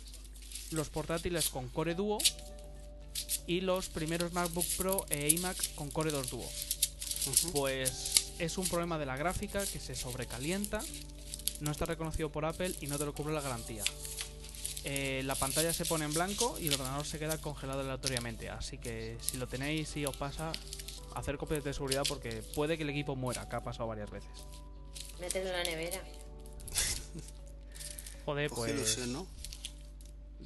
los 0.71 0.89
portátiles 0.89 1.49
con 1.49 1.67
Core 1.69 1.95
Duo 1.95 2.19
y 3.47 3.61
los 3.61 3.89
primeros 3.89 4.31
MacBook 4.31 4.65
Pro 4.77 5.05
e 5.09 5.29
iMac 5.29 5.75
con 5.75 5.89
Core 5.91 6.11
2 6.11 6.29
Duo. 6.29 6.49
Pues 7.51 8.20
es 8.39 8.57
un 8.57 8.67
problema 8.67 8.97
de 8.97 9.05
la 9.05 9.17
gráfica 9.17 9.65
que 9.65 9.79
se 9.79 9.95
sobrecalienta, 9.95 10.81
no 11.59 11.71
está 11.71 11.85
reconocido 11.85 12.31
por 12.31 12.45
Apple 12.45 12.73
y 12.81 12.87
no 12.87 12.97
te 12.97 13.05
lo 13.05 13.13
cubre 13.13 13.33
la 13.33 13.41
garantía. 13.41 13.83
Eh, 14.83 15.21
la 15.25 15.35
pantalla 15.35 15.73
se 15.73 15.85
pone 15.85 16.05
en 16.05 16.13
blanco 16.13 16.57
y 16.59 16.67
el 16.67 16.73
ordenador 16.73 17.05
se 17.05 17.19
queda 17.19 17.37
congelado 17.37 17.81
aleatoriamente, 17.81 18.49
así 18.49 18.79
que 18.79 19.17
si 19.21 19.37
lo 19.37 19.47
tenéis 19.47 19.95
y 19.95 20.05
os 20.05 20.17
pasa, 20.17 20.51
hacer 21.15 21.37
copias 21.37 21.63
de 21.63 21.73
seguridad 21.73 22.03
porque 22.07 22.41
puede 22.55 22.77
que 22.77 22.83
el 22.83 22.89
equipo 22.89 23.15
muera, 23.15 23.47
que 23.47 23.55
ha 23.55 23.63
pasado 23.63 23.87
varias 23.87 24.09
veces. 24.09 24.31
Mételo 25.19 25.49
en 25.49 25.53
la 25.53 25.63
nevera. 25.63 26.01
Joder, 28.25 28.49
Pues 28.49 28.59
pues 28.59 28.71
ilusión, 28.71 29.13
¿no? 29.13 29.27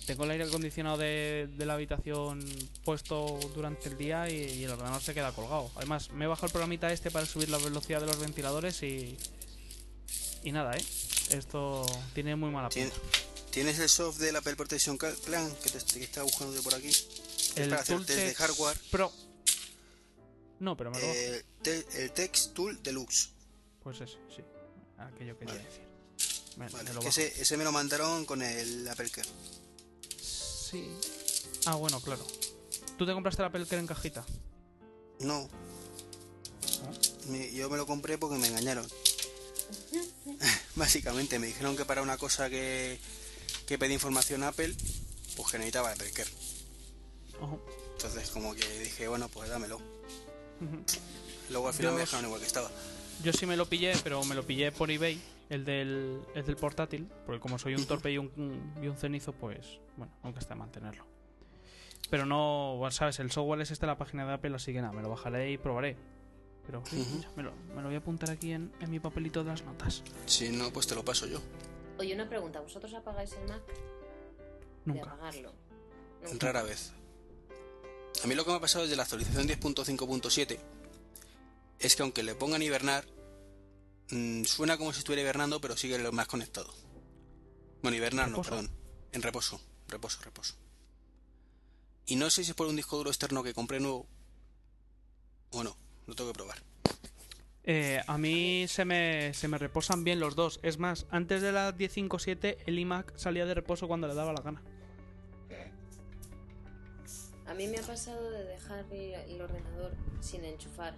Tengo 0.05 0.23
el 0.25 0.31
aire 0.31 0.43
acondicionado 0.45 0.97
de, 0.97 1.47
de 1.57 1.65
la 1.65 1.73
habitación 1.75 2.43
puesto 2.83 3.39
durante 3.55 3.89
el 3.89 3.97
día 3.97 4.29
y, 4.29 4.35
y 4.35 4.63
el 4.63 4.71
ordenador 4.71 5.01
se 5.01 5.13
queda 5.13 5.31
colgado. 5.33 5.71
Además, 5.75 6.11
me 6.11 6.25
he 6.25 6.27
bajado 6.27 6.47
el 6.47 6.51
programita 6.51 6.91
este 6.91 7.11
para 7.11 7.25
subir 7.25 7.49
la 7.49 7.57
velocidad 7.57 7.99
de 8.01 8.07
los 8.07 8.19
ventiladores 8.19 8.81
y... 8.83 9.17
Y 10.43 10.51
nada, 10.51 10.75
¿eh? 10.77 10.85
Esto 11.31 11.85
tiene 12.13 12.35
muy 12.35 12.51
mala 12.51 12.69
pinta. 12.69 12.95
¿Tienes 13.49 13.79
el 13.79 13.89
soft 13.89 14.17
del 14.19 14.35
Apple 14.35 14.55
Protection 14.55 14.97
Plan 14.97 15.51
que, 15.63 15.69
te, 15.71 15.79
que 15.99 16.03
está 16.03 16.21
buscando 16.23 16.53
de 16.53 16.61
por 16.61 16.75
aquí? 16.75 16.89
Es 16.89 17.53
El 17.55 17.69
para 17.69 17.81
hacer 17.81 18.05
test 18.05 18.19
de 18.19 18.35
hardware. 18.35 18.77
Pro. 18.91 19.11
No, 20.59 20.77
pero 20.77 20.91
me 20.91 20.99
lo. 20.99 21.05
Eh, 21.07 21.43
te- 21.61 21.85
el 22.03 22.11
Text 22.11 22.53
Tool 22.53 22.81
Deluxe. 22.83 23.29
Pues 23.81 24.01
ese, 24.01 24.17
sí. 24.35 24.43
Aquello 24.97 25.37
quería 25.39 25.53
Vale. 25.55 25.65
decir. 25.65 25.81
Vale, 26.57 26.71
me 26.73 26.79
lo 26.83 26.99
que 27.01 27.07
bajo. 27.07 27.09
ese, 27.09 27.41
ese 27.41 27.57
me 27.57 27.63
lo 27.63 27.71
mandaron 27.71 28.25
con 28.25 28.41
el 28.41 28.87
Apple 28.87 29.09
Care. 29.09 29.27
Sí. 30.69 30.89
Ah, 31.65 31.75
bueno, 31.75 31.99
claro. 32.01 32.25
¿Tú 32.97 33.05
te 33.05 33.13
compraste 33.13 33.41
la 33.41 33.51
Pelker 33.51 33.79
en 33.79 33.87
cajita? 33.87 34.25
No. 35.19 35.47
Mi- 37.27 37.51
yo 37.51 37.69
me 37.69 37.77
lo 37.77 37.85
compré 37.85 38.17
porque 38.17 38.37
me 38.37 38.47
engañaron. 38.47 38.85
Básicamente, 40.75 41.39
me 41.39 41.47
dijeron 41.47 41.75
que 41.77 41.85
para 41.85 42.01
una 42.01 42.17
cosa 42.17 42.49
que, 42.49 42.99
que 43.67 43.77
pedí 43.77 43.93
información 43.93 44.43
a 44.43 44.49
Apple, 44.49 44.75
pues 45.35 45.51
que 45.51 45.57
necesitaba 45.57 45.91
Apple 45.91 46.11
Care. 46.11 46.29
Ojo. 47.41 47.59
Entonces, 47.93 48.29
como 48.29 48.53
que 48.55 48.67
dije, 48.79 49.07
bueno, 49.07 49.29
pues 49.29 49.49
dámelo. 49.49 49.79
Luego 51.49 51.67
al 51.67 51.73
final 51.73 51.93
me 51.93 51.99
dejaron 52.01 52.25
igual 52.25 52.41
que 52.41 52.47
estaba. 52.47 52.71
Yo 53.23 53.31
sí 53.33 53.45
me 53.45 53.55
lo 53.57 53.65
pillé, 53.67 53.93
pero 54.03 54.23
me 54.25 54.35
lo 54.35 54.45
pillé 54.45 54.71
por 54.71 54.91
eBay, 54.91 55.21
el 55.49 55.65
del, 55.65 56.21
el 56.33 56.45
del 56.45 56.55
portátil, 56.55 57.07
porque 57.25 57.39
como 57.39 57.57
soy 57.59 57.75
un 57.75 57.85
torpe 57.87 58.11
y 58.11 58.17
un, 58.17 58.73
y 58.81 58.87
un 58.87 58.97
cenizo, 58.97 59.33
pues 59.33 59.79
bueno, 59.97 60.13
nunca 60.23 60.39
está 60.39 60.53
de 60.53 60.59
mantenerlo. 60.59 61.05
Pero 62.09 62.25
no, 62.25 62.79
sabes, 62.91 63.19
el 63.19 63.31
software 63.31 63.61
es 63.61 63.71
este 63.71 63.85
de 63.85 63.91
la 63.91 63.97
página 63.97 64.25
de 64.27 64.33
Apple, 64.33 64.55
así 64.55 64.73
que 64.73 64.81
nada, 64.81 64.93
me 64.93 65.01
lo 65.01 65.09
bajaré 65.09 65.51
y 65.51 65.57
probaré. 65.57 65.97
Pero 66.65 66.83
sí, 66.85 67.23
me, 67.35 67.43
lo, 67.43 67.51
me 67.75 67.81
lo 67.81 67.87
voy 67.87 67.95
a 67.95 67.99
apuntar 67.99 68.31
aquí 68.31 68.51
en, 68.51 68.71
en 68.79 68.89
mi 68.89 68.99
papelito 68.99 69.43
de 69.43 69.49
las 69.51 69.63
notas. 69.63 70.03
Si 70.25 70.49
no, 70.49 70.71
pues 70.71 70.87
te 70.87 70.95
lo 70.95 71.03
paso 71.05 71.27
yo. 71.27 71.39
Oye, 71.99 72.13
una 72.13 72.27
pregunta. 72.27 72.59
¿Vosotros 72.59 72.93
apagáis 72.93 73.33
el 73.33 73.47
Mac? 73.47 73.61
De 74.85 74.93
Nunca. 74.93 75.11
apagarlo. 75.11 75.53
Nunca. 76.23 76.47
Rara 76.47 76.63
vez. 76.63 76.93
A 78.23 78.27
mí 78.27 78.33
lo 78.35 78.43
que 78.43 78.49
me 78.51 78.57
ha 78.57 78.59
pasado 78.59 78.83
desde 78.83 78.95
la 78.97 79.03
actualización 79.03 79.47
10.5.7 79.47 80.57
es 81.79 81.95
que 81.95 82.01
aunque 82.01 82.23
le 82.23 82.33
pongan 82.35 82.61
hibernar, 82.61 83.05
mm, 84.11 84.43
suena 84.43 84.77
como 84.77 84.93
si 84.93 84.99
estuviera 84.99 85.21
hibernando, 85.21 85.59
pero 85.61 85.77
sigue 85.77 85.97
lo 85.99 86.11
más 86.11 86.27
conectado. 86.27 86.73
Bueno, 87.81 87.97
hibernar 87.97 88.29
no, 88.29 88.41
perdón. 88.41 88.71
En 89.11 89.21
reposo, 89.21 89.61
reposo, 89.87 90.21
reposo. 90.21 90.55
Y 92.07 92.15
no 92.15 92.29
sé 92.29 92.43
si 92.43 92.51
es 92.51 92.55
por 92.55 92.67
un 92.67 92.75
disco 92.75 92.97
duro 92.97 93.09
externo 93.09 93.43
que 93.43 93.53
compré 93.53 93.79
nuevo 93.79 94.07
o 95.51 95.63
no, 95.63 95.77
lo 96.05 96.15
tengo 96.15 96.31
que 96.31 96.35
probar. 96.35 96.63
Eh, 97.63 98.01
a 98.05 98.17
mí 98.19 98.67
se 98.67 98.85
me, 98.85 99.33
se 99.33 99.47
me 99.47 99.57
reposan 99.57 100.03
bien 100.03 100.19
los 100.19 100.35
dos. 100.35 100.59
Es 100.61 100.77
más, 100.77 101.07
antes 101.09 101.41
de 101.41 101.51
la 101.51 101.75
10.5.7 101.75 102.57
el 102.67 102.77
iMac 102.77 103.17
salía 103.17 103.45
de 103.45 103.55
reposo 103.55 103.87
cuando 103.87 104.07
le 104.07 104.13
daba 104.13 104.33
la 104.33 104.41
gana. 104.41 104.61
A 107.47 107.53
mí 107.53 107.67
me 107.67 107.77
ha 107.77 107.83
pasado 107.83 108.31
de 108.31 108.43
dejar 108.43 108.85
el 108.91 109.41
ordenador 109.41 109.93
sin 110.19 110.43
enchufar 110.43 110.95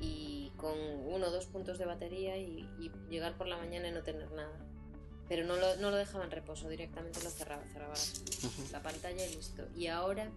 y 0.00 0.52
con 0.56 0.78
uno 0.78 1.26
o 1.26 1.30
dos 1.30 1.46
puntos 1.46 1.78
de 1.78 1.84
batería 1.84 2.36
y, 2.36 2.68
y 2.78 2.90
llegar 3.08 3.36
por 3.36 3.46
la 3.46 3.56
mañana 3.56 3.88
y 3.88 3.92
no 3.92 4.02
tener 4.02 4.30
nada. 4.32 4.58
Pero 5.28 5.46
no 5.46 5.56
lo, 5.56 5.76
no 5.76 5.90
lo 5.90 5.96
dejaba 5.96 6.24
en 6.24 6.30
reposo, 6.30 6.68
directamente 6.68 7.22
lo 7.22 7.30
cerraba, 7.30 7.62
cerraba 7.72 7.94
Ujú. 7.94 8.72
la 8.72 8.82
pantalla 8.82 9.24
y 9.26 9.36
listo. 9.36 9.68
Y 9.76 9.86
ahora 9.86 10.30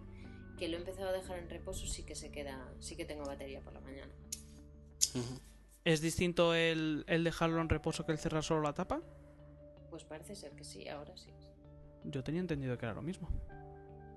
que 0.56 0.68
lo 0.68 0.76
he 0.76 0.80
empezado 0.80 1.08
a 1.08 1.12
dejar 1.12 1.38
en 1.38 1.50
reposo 1.50 1.86
sí 1.86 2.04
que 2.04 2.14
se 2.14 2.30
queda, 2.30 2.72
sí 2.78 2.96
que 2.96 3.04
tengo 3.04 3.24
batería 3.24 3.60
por 3.60 3.72
la 3.72 3.80
mañana. 3.80 4.12
¿Es 5.84 6.00
distinto 6.00 6.54
el, 6.54 7.04
el 7.08 7.24
dejarlo 7.24 7.60
en 7.60 7.68
reposo 7.68 8.06
que 8.06 8.12
el 8.12 8.18
cerrar 8.18 8.44
solo 8.44 8.62
la 8.62 8.72
tapa? 8.72 9.02
Pues 9.90 10.04
parece 10.04 10.34
ser 10.34 10.52
que 10.52 10.64
sí, 10.64 10.88
ahora 10.88 11.16
sí. 11.16 11.30
Yo 12.04 12.22
tenía 12.22 12.40
entendido 12.40 12.78
que 12.78 12.86
era 12.86 12.94
lo 12.94 13.02
mismo. 13.02 13.28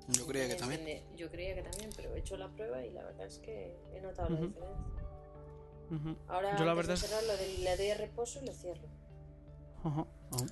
Yo 0.09 0.25
creía 0.25 0.47
que 0.47 0.55
también. 0.55 1.03
Yo 1.15 1.29
creía 1.29 1.55
que 1.55 1.63
también, 1.63 1.89
pero 1.95 2.15
he 2.15 2.19
hecho 2.19 2.37
la 2.37 2.49
prueba 2.49 2.85
y 2.85 2.91
la 2.91 3.03
verdad 3.03 3.25
es 3.25 3.39
que 3.39 3.75
he 3.93 3.99
notado 3.99 4.29
la 4.29 4.35
Ujú. 4.35 4.53
Ahora 6.27 6.57
Yo 6.57 6.65
la 6.65 6.71
antes 6.73 6.87
verdad 7.01 7.21
de 7.21 7.57
le- 7.57 7.63
le 7.63 7.77
doy 7.77 7.89
a 7.91 7.97
reposo 7.97 8.39
y 8.41 8.45
lo 8.45 8.53
cierro. 8.53 8.87
Ajá, 9.83 10.05
ajá. 10.31 10.45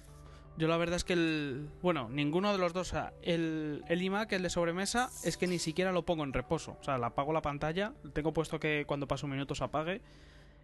Yo 0.57 0.69
la 0.69 0.77
verdad 0.77 0.95
es 0.95 1.03
que 1.03 1.11
el... 1.13 1.69
Bueno, 1.81 2.07
ninguno 2.07 2.53
de 2.53 2.57
los 2.57 2.71
dos, 2.71 2.87
o 2.87 2.91
sea, 2.91 3.13
el, 3.21 3.83
el 3.89 4.01
iMac, 4.01 4.31
el 4.31 4.41
de 4.43 4.49
sobremesa, 4.49 5.09
es 5.25 5.35
que 5.35 5.47
ni 5.47 5.59
siquiera 5.59 5.91
lo 5.91 6.05
pongo 6.05 6.23
en 6.23 6.31
reposo. 6.31 6.77
O 6.79 6.83
sea, 6.83 6.97
la 6.97 7.07
apago 7.07 7.33
la 7.33 7.41
pantalla, 7.41 7.93
tengo 8.13 8.31
puesto 8.31 8.57
que 8.59 8.85
cuando 8.87 9.05
paso 9.07 9.25
un 9.25 9.31
minuto 9.33 9.53
se 9.53 9.65
apague 9.65 10.01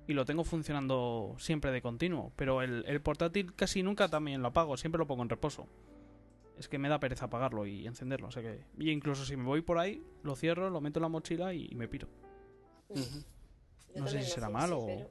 y 0.07 0.13
lo 0.13 0.23
tengo 0.23 0.45
funcionando 0.45 1.35
siempre 1.39 1.71
de 1.71 1.81
continuo. 1.81 2.31
Pero 2.37 2.61
el, 2.61 2.85
el 2.87 3.01
portátil 3.01 3.53
casi 3.53 3.83
nunca 3.83 4.07
también 4.07 4.41
lo 4.41 4.47
apago, 4.47 4.77
siempre 4.77 4.97
lo 4.99 5.07
pongo 5.07 5.23
en 5.23 5.29
reposo. 5.29 5.67
Es 6.57 6.69
que 6.69 6.77
me 6.77 6.87
da 6.87 6.99
pereza 7.01 7.25
apagarlo 7.25 7.65
y 7.65 7.85
encenderlo, 7.85 8.27
o 8.27 8.31
sea 8.31 8.43
que... 8.43 8.63
Y 8.79 8.91
incluso 8.91 9.25
si 9.25 9.35
me 9.35 9.43
voy 9.43 9.61
por 9.61 9.77
ahí, 9.77 10.01
lo 10.23 10.35
cierro, 10.37 10.69
lo 10.69 10.79
meto 10.79 10.99
en 10.99 11.03
la 11.03 11.09
mochila 11.09 11.53
y, 11.53 11.67
y 11.69 11.75
me 11.75 11.89
piro. 11.89 12.07
Ujú. 12.87 13.23
Yo 13.95 14.01
No 14.01 14.07
sé 14.07 14.23
si 14.23 14.31
será 14.31 14.47
hacía 14.47 14.49
mal 14.57 14.63
así, 14.63 14.73
o- 14.73 14.85
pero- 14.85 15.09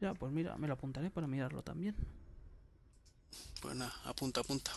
Ya, 0.00 0.14
pues 0.14 0.32
mira, 0.32 0.56
me 0.58 0.66
lo 0.68 0.74
apuntaré 0.74 1.10
para 1.10 1.26
mirarlo 1.26 1.62
también. 1.62 1.94
Pues 3.62 3.74
nada, 3.74 3.92
apunta, 4.04 4.40
apunta. 4.40 4.72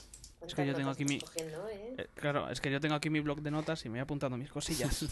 Es 0.46 0.54
que 0.56 0.66
yo 0.66 0.74
tengo 0.74 0.88
¿Cuántas 0.90 0.96
aquí 0.96 1.06
mi- 1.06 1.20
cogiendo, 1.20 1.68
eh? 1.68 1.96
Eh, 1.98 2.08
claro, 2.16 2.50
es 2.50 2.62
que 2.62 2.72
yo 2.72 2.80
tengo 2.80 2.96
aquí 2.96 3.10
mi 3.10 3.20
blog 3.20 3.42
de 3.42 3.52
notas 3.52 3.84
y 3.86 3.90
me 3.90 3.94
voy 3.94 4.02
apuntando 4.02 4.38
mis 4.38 4.50
cosillas. 4.52 5.06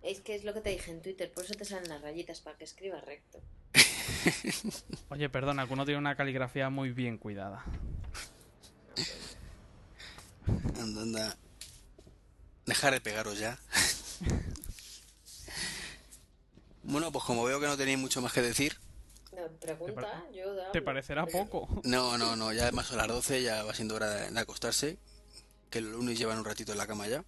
Es 0.00 0.20
que 0.20 0.36
es 0.36 0.44
lo 0.44 0.54
que 0.54 0.60
te 0.60 0.70
dije 0.70 0.92
en 0.92 1.02
Twitter, 1.02 1.30
por 1.32 1.44
eso 1.44 1.54
te 1.54 1.64
salen 1.64 1.88
las 1.88 2.00
rayitas, 2.00 2.40
para 2.40 2.56
que 2.56 2.64
escribas 2.64 3.04
recto. 3.04 3.40
Oye, 5.10 5.28
perdona, 5.28 5.66
que 5.66 5.72
uno 5.72 5.84
tiene 5.84 5.98
una 5.98 6.14
caligrafía 6.16 6.70
muy 6.70 6.92
bien 6.92 7.18
cuidada. 7.18 7.64
Anda, 10.80 11.02
anda. 11.02 11.36
Dejar 12.64 12.92
de 12.94 13.00
pegaros 13.00 13.38
ya. 13.38 13.58
bueno, 16.88 17.12
pues 17.12 17.24
como 17.24 17.44
veo 17.44 17.60
que 17.60 17.66
no 17.66 17.76
tenéis 17.76 17.98
mucho 17.98 18.20
más 18.20 18.32
que 18.32 18.42
decir, 18.42 18.76
No, 19.32 19.48
pregunta, 19.60 20.24
yo 20.34 20.50
hablo. 20.50 20.70
¿Te 20.72 20.82
parecerá 20.82 21.26
poco? 21.26 21.68
No, 21.84 22.18
no, 22.18 22.36
no, 22.36 22.52
ya 22.52 22.64
además 22.64 22.86
son 22.86 22.98
las 22.98 23.08
12, 23.08 23.42
ya 23.42 23.62
va 23.62 23.74
siendo 23.74 23.94
hora 23.94 24.08
de, 24.10 24.30
de 24.30 24.40
acostarse. 24.40 24.98
Que 25.70 25.80
los 25.82 25.92
lunes 25.92 26.18
llevan 26.18 26.38
un 26.38 26.44
ratito 26.44 26.72
en 26.72 26.78
la 26.78 26.86
cama 26.86 27.06
ya. 27.08 27.24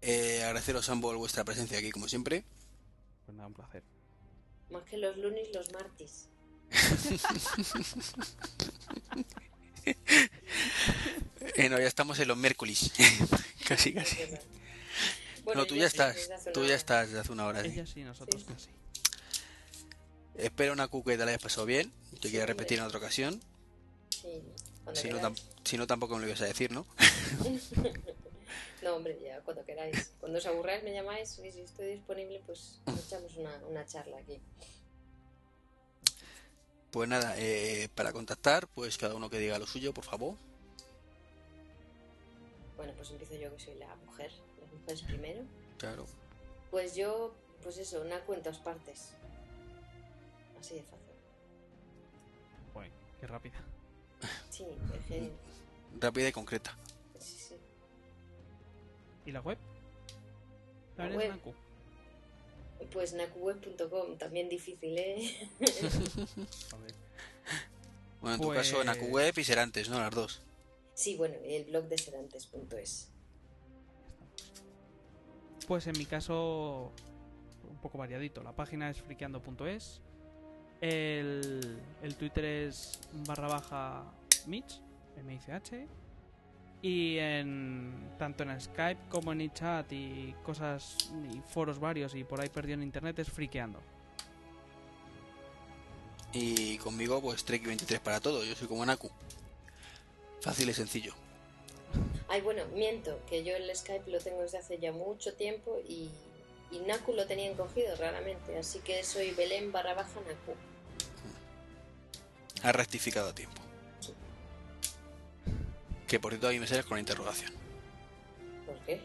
Eh, 0.00 0.42
agradeceros 0.44 0.88
ambos 0.88 1.16
vuestra 1.16 1.44
presencia 1.44 1.78
aquí, 1.78 1.90
como 1.90 2.08
siempre. 2.08 2.44
Pues 3.24 3.36
nada, 3.36 3.48
un 3.48 3.54
placer. 3.54 3.82
Más 4.70 4.82
que 4.84 4.98
los 4.98 5.16
lunes, 5.16 5.48
los 5.54 5.72
martes. 5.72 6.28
Eh, 11.54 11.68
no, 11.70 11.78
ya 11.78 11.86
estamos 11.86 12.18
en 12.18 12.28
los 12.28 12.36
miércoles. 12.36 12.92
casi, 13.68 13.94
casi. 13.94 14.18
Bueno, 15.48 15.62
no, 15.62 15.66
tú 15.66 15.74
ya 15.76 15.88
sí, 15.88 15.96
estás, 15.96 16.52
tú 16.52 16.64
ya 16.66 16.74
estás 16.74 17.06
desde 17.08 17.20
hace 17.20 17.32
una 17.32 17.46
hora. 17.46 17.62
sí. 17.62 17.68
Ella 17.70 17.86
sí, 17.86 18.02
nosotros 18.04 18.42
Sí. 18.42 18.46
casi. 18.52 18.70
Espero 20.36 20.72
una 20.72 20.88
que 20.88 21.02
te 21.02 21.16
la 21.16 21.24
hayas 21.24 21.42
pasado 21.42 21.66
bien. 21.66 21.90
Te 21.90 22.16
Sí, 22.16 22.20
quiera 22.30 22.44
hombre. 22.44 22.46
repetir 22.46 22.78
en 22.78 22.84
otra 22.84 22.98
ocasión. 22.98 23.40
Sí, 24.10 24.42
Si 24.94 25.08
no, 25.08 25.16
queráis. 25.16 25.22
tam- 25.22 25.42
si 25.64 25.76
no, 25.78 25.86
tampoco 25.86 26.14
me 26.16 26.20
lo 26.22 26.26
ibas 26.28 26.40
a 26.42 26.46
decir, 26.46 26.70
¿no? 26.70 26.86
No, 28.82 28.94
hombre, 28.94 29.18
ya, 29.20 29.40
cuando 29.40 29.64
queráis. 29.64 30.12
Cuando 30.20 30.38
os 30.38 30.46
aburráis 30.46 30.84
me 30.84 30.92
llamáis 30.92 31.36
y 31.40 31.50
si 31.50 31.62
estoy 31.62 31.94
disponible, 31.94 32.40
pues 32.46 32.78
echamos 33.06 33.34
una, 33.36 33.50
una 33.68 33.84
charla 33.86 34.18
aquí. 34.18 34.38
Pues 36.92 37.08
nada, 37.08 37.34
eh, 37.38 37.88
para 37.94 38.12
contactar, 38.12 38.68
pues 38.68 38.96
cada 38.96 39.14
uno 39.16 39.28
que 39.30 39.38
diga 39.40 39.58
lo 39.58 39.66
suyo, 39.66 39.92
por 39.92 40.04
favor. 40.04 40.36
Bueno, 42.76 42.92
pues 42.96 43.10
empiezo 43.10 43.34
yo 43.34 43.54
que 43.56 43.62
soy 43.62 43.74
la 43.74 43.94
mujer, 44.06 44.30
mujeres 44.88 45.02
primero. 45.02 45.42
Claro. 45.78 46.06
Pues 46.70 46.94
yo, 46.94 47.34
pues 47.62 47.78
eso, 47.78 48.00
una 48.00 48.20
cuenta 48.20 48.50
os 48.50 48.58
partes. 48.58 49.10
Así 50.60 50.74
de 50.74 50.82
fácil. 50.82 50.98
Joder, 52.72 52.90
qué 53.20 53.26
rápida. 53.26 53.60
Sí, 54.50 54.64
es. 55.10 55.30
Rápida 56.00 56.28
y 56.28 56.32
concreta. 56.32 56.76
Sí, 57.18 57.36
sí. 57.38 57.54
¿Y 59.26 59.32
la 59.32 59.40
web? 59.40 59.58
La 60.96 61.08
¿La 61.08 61.16
web. 61.16 61.30
Naku? 61.30 61.54
Pues 62.92 63.12
nacuweb.com, 63.12 64.16
también 64.18 64.48
difícil, 64.48 64.96
¿eh? 64.98 65.48
Joder. 66.70 66.94
Bueno, 68.20 68.34
en 68.34 68.40
tu 68.40 68.46
Pues- 68.48 68.58
caso, 68.58 68.82
en 68.82 68.88
AcuWeb 68.88 69.38
y 69.38 69.44
Serantes, 69.44 69.88
¿no? 69.88 69.98
Las 70.00 70.14
dos. 70.14 70.40
Sí, 70.94 71.16
bueno, 71.16 71.36
el 71.44 71.64
blog 71.66 71.84
de 71.84 71.98
serantes.es. 71.98 73.08
Pues 75.68 75.86
en 75.86 75.98
mi 75.98 76.06
caso, 76.06 76.90
un 77.70 77.76
poco 77.76 77.98
variadito. 77.98 78.42
La 78.42 78.52
página 78.52 78.88
es 78.88 79.02
friqueando.es. 79.02 80.00
El, 80.80 81.78
el 82.02 82.14
Twitter 82.16 82.44
es 82.44 82.98
barra 83.26 83.48
baja 83.48 84.04
Mitch, 84.46 84.80
M-I-C-H. 85.18 85.86
Y 86.80 87.18
en, 87.18 88.14
tanto 88.18 88.44
en 88.44 88.58
Skype 88.58 89.08
como 89.10 89.32
en 89.32 89.52
chat 89.52 89.92
y 89.92 90.34
cosas 90.42 90.96
y 91.30 91.40
foros 91.40 91.78
varios 91.78 92.14
y 92.14 92.24
por 92.24 92.40
ahí 92.40 92.48
perdido 92.48 92.74
en 92.74 92.84
internet 92.84 93.18
es 93.18 93.30
friqueando. 93.30 93.80
Y 96.32 96.78
conmigo, 96.78 97.20
pues 97.20 97.46
Trek23 97.46 98.00
para 98.00 98.20
todo. 98.20 98.42
Yo 98.42 98.54
soy 98.54 98.68
como 98.68 98.86
Naku. 98.86 99.10
Fácil 100.40 100.70
y 100.70 100.72
sencillo. 100.72 101.14
Ay, 102.28 102.42
bueno, 102.42 102.62
miento, 102.74 103.18
que 103.26 103.42
yo 103.42 103.56
el 103.56 103.74
Skype 103.74 104.10
lo 104.10 104.18
tengo 104.20 104.42
desde 104.42 104.58
hace 104.58 104.78
ya 104.78 104.92
mucho 104.92 105.32
tiempo 105.32 105.80
y, 105.88 106.10
y 106.70 106.80
Naku 106.80 107.14
lo 107.14 107.26
tenía 107.26 107.50
encogido 107.50 107.96
raramente, 107.96 108.58
así 108.58 108.80
que 108.80 109.02
soy 109.02 109.30
Belén 109.30 109.72
barra 109.72 109.94
baja 109.94 110.20
Naku. 110.20 110.54
Ha 112.62 112.72
rectificado 112.72 113.30
a 113.30 113.34
tiempo. 113.34 113.62
Sí. 114.00 114.12
Que 116.06 116.20
por 116.20 116.32
cierto 116.32 116.48
ahí 116.48 116.58
me 116.58 116.66
sales 116.66 116.84
con 116.84 116.98
interrogación. 116.98 117.52
¿Por 118.66 118.76
qué? 118.80 119.00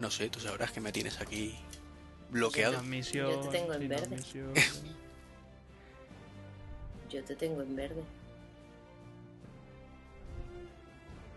No 0.00 0.10
sé, 0.10 0.28
tú 0.28 0.40
sabrás 0.40 0.72
que 0.72 0.80
me 0.80 0.90
tienes 0.90 1.20
aquí 1.20 1.56
bloqueado. 2.30 2.82
Yo 3.12 3.40
te 3.40 3.48
tengo 3.48 3.74
en 3.74 3.88
verde. 3.88 4.16
Yo 7.10 7.24
te 7.24 7.36
tengo 7.36 7.62
en 7.62 7.76
verde. 7.76 8.02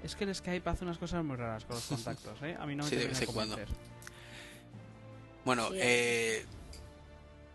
Es 0.03 0.15
que 0.15 0.25
el 0.25 0.35
Skype 0.35 0.69
hace 0.69 0.83
unas 0.83 0.97
cosas 0.97 1.23
muy 1.23 1.37
raras 1.37 1.63
con 1.65 1.75
los 1.75 1.85
contactos, 1.87 2.41
¿eh? 2.43 2.55
A 2.59 2.65
mí 2.65 2.75
no 2.75 2.83
me 2.83 2.89
Sí, 2.89 2.95
de 2.97 3.07
vez 3.07 3.21
en 3.21 3.31
cuando. 3.31 3.57
Bueno, 5.45 5.69
Sí. 5.71 5.77
eh, 5.81 6.45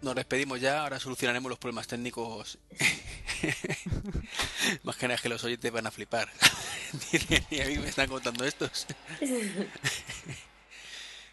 nos 0.02 0.14
despedimos 0.14 0.60
ya. 0.60 0.82
Ahora 0.82 0.98
solucionaremos 1.00 1.48
los 1.50 1.58
problemas 1.58 1.86
técnicos. 1.86 2.58
Más 4.82 4.96
que 4.96 5.06
nada 5.06 5.14
es 5.16 5.20
que 5.22 5.28
los 5.28 5.42
oyentes 5.44 5.70
van 5.72 5.86
a 5.86 5.90
flipar. 5.90 6.28
Ni- 7.50 7.60
a 7.60 7.66
mí 7.66 7.78
me 7.78 7.88
están 7.88 8.08
contando 8.08 8.44
estos. 8.44 8.86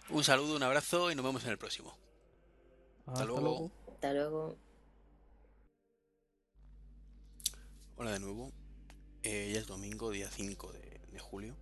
un 0.09 0.23
saludo, 0.23 0.55
un 0.55 0.63
abrazo 0.63 1.11
y 1.11 1.15
nos 1.15 1.25
vemos 1.25 1.43
en 1.45 1.51
el 1.51 1.57
próximo. 1.57 1.97
Hasta 3.07 3.25
luego. 3.25 3.41
luego. 3.41 3.71
Hasta 3.93 4.13
luego. 4.13 4.57
Hola 7.97 8.11
de 8.11 8.19
nuevo. 8.19 8.51
Eh, 9.23 9.51
ya 9.53 9.59
es 9.59 9.67
domingo, 9.67 10.11
día 10.11 10.29
5 10.29 10.71
de, 10.73 10.94
de 11.15 11.21
julio. 11.21 11.55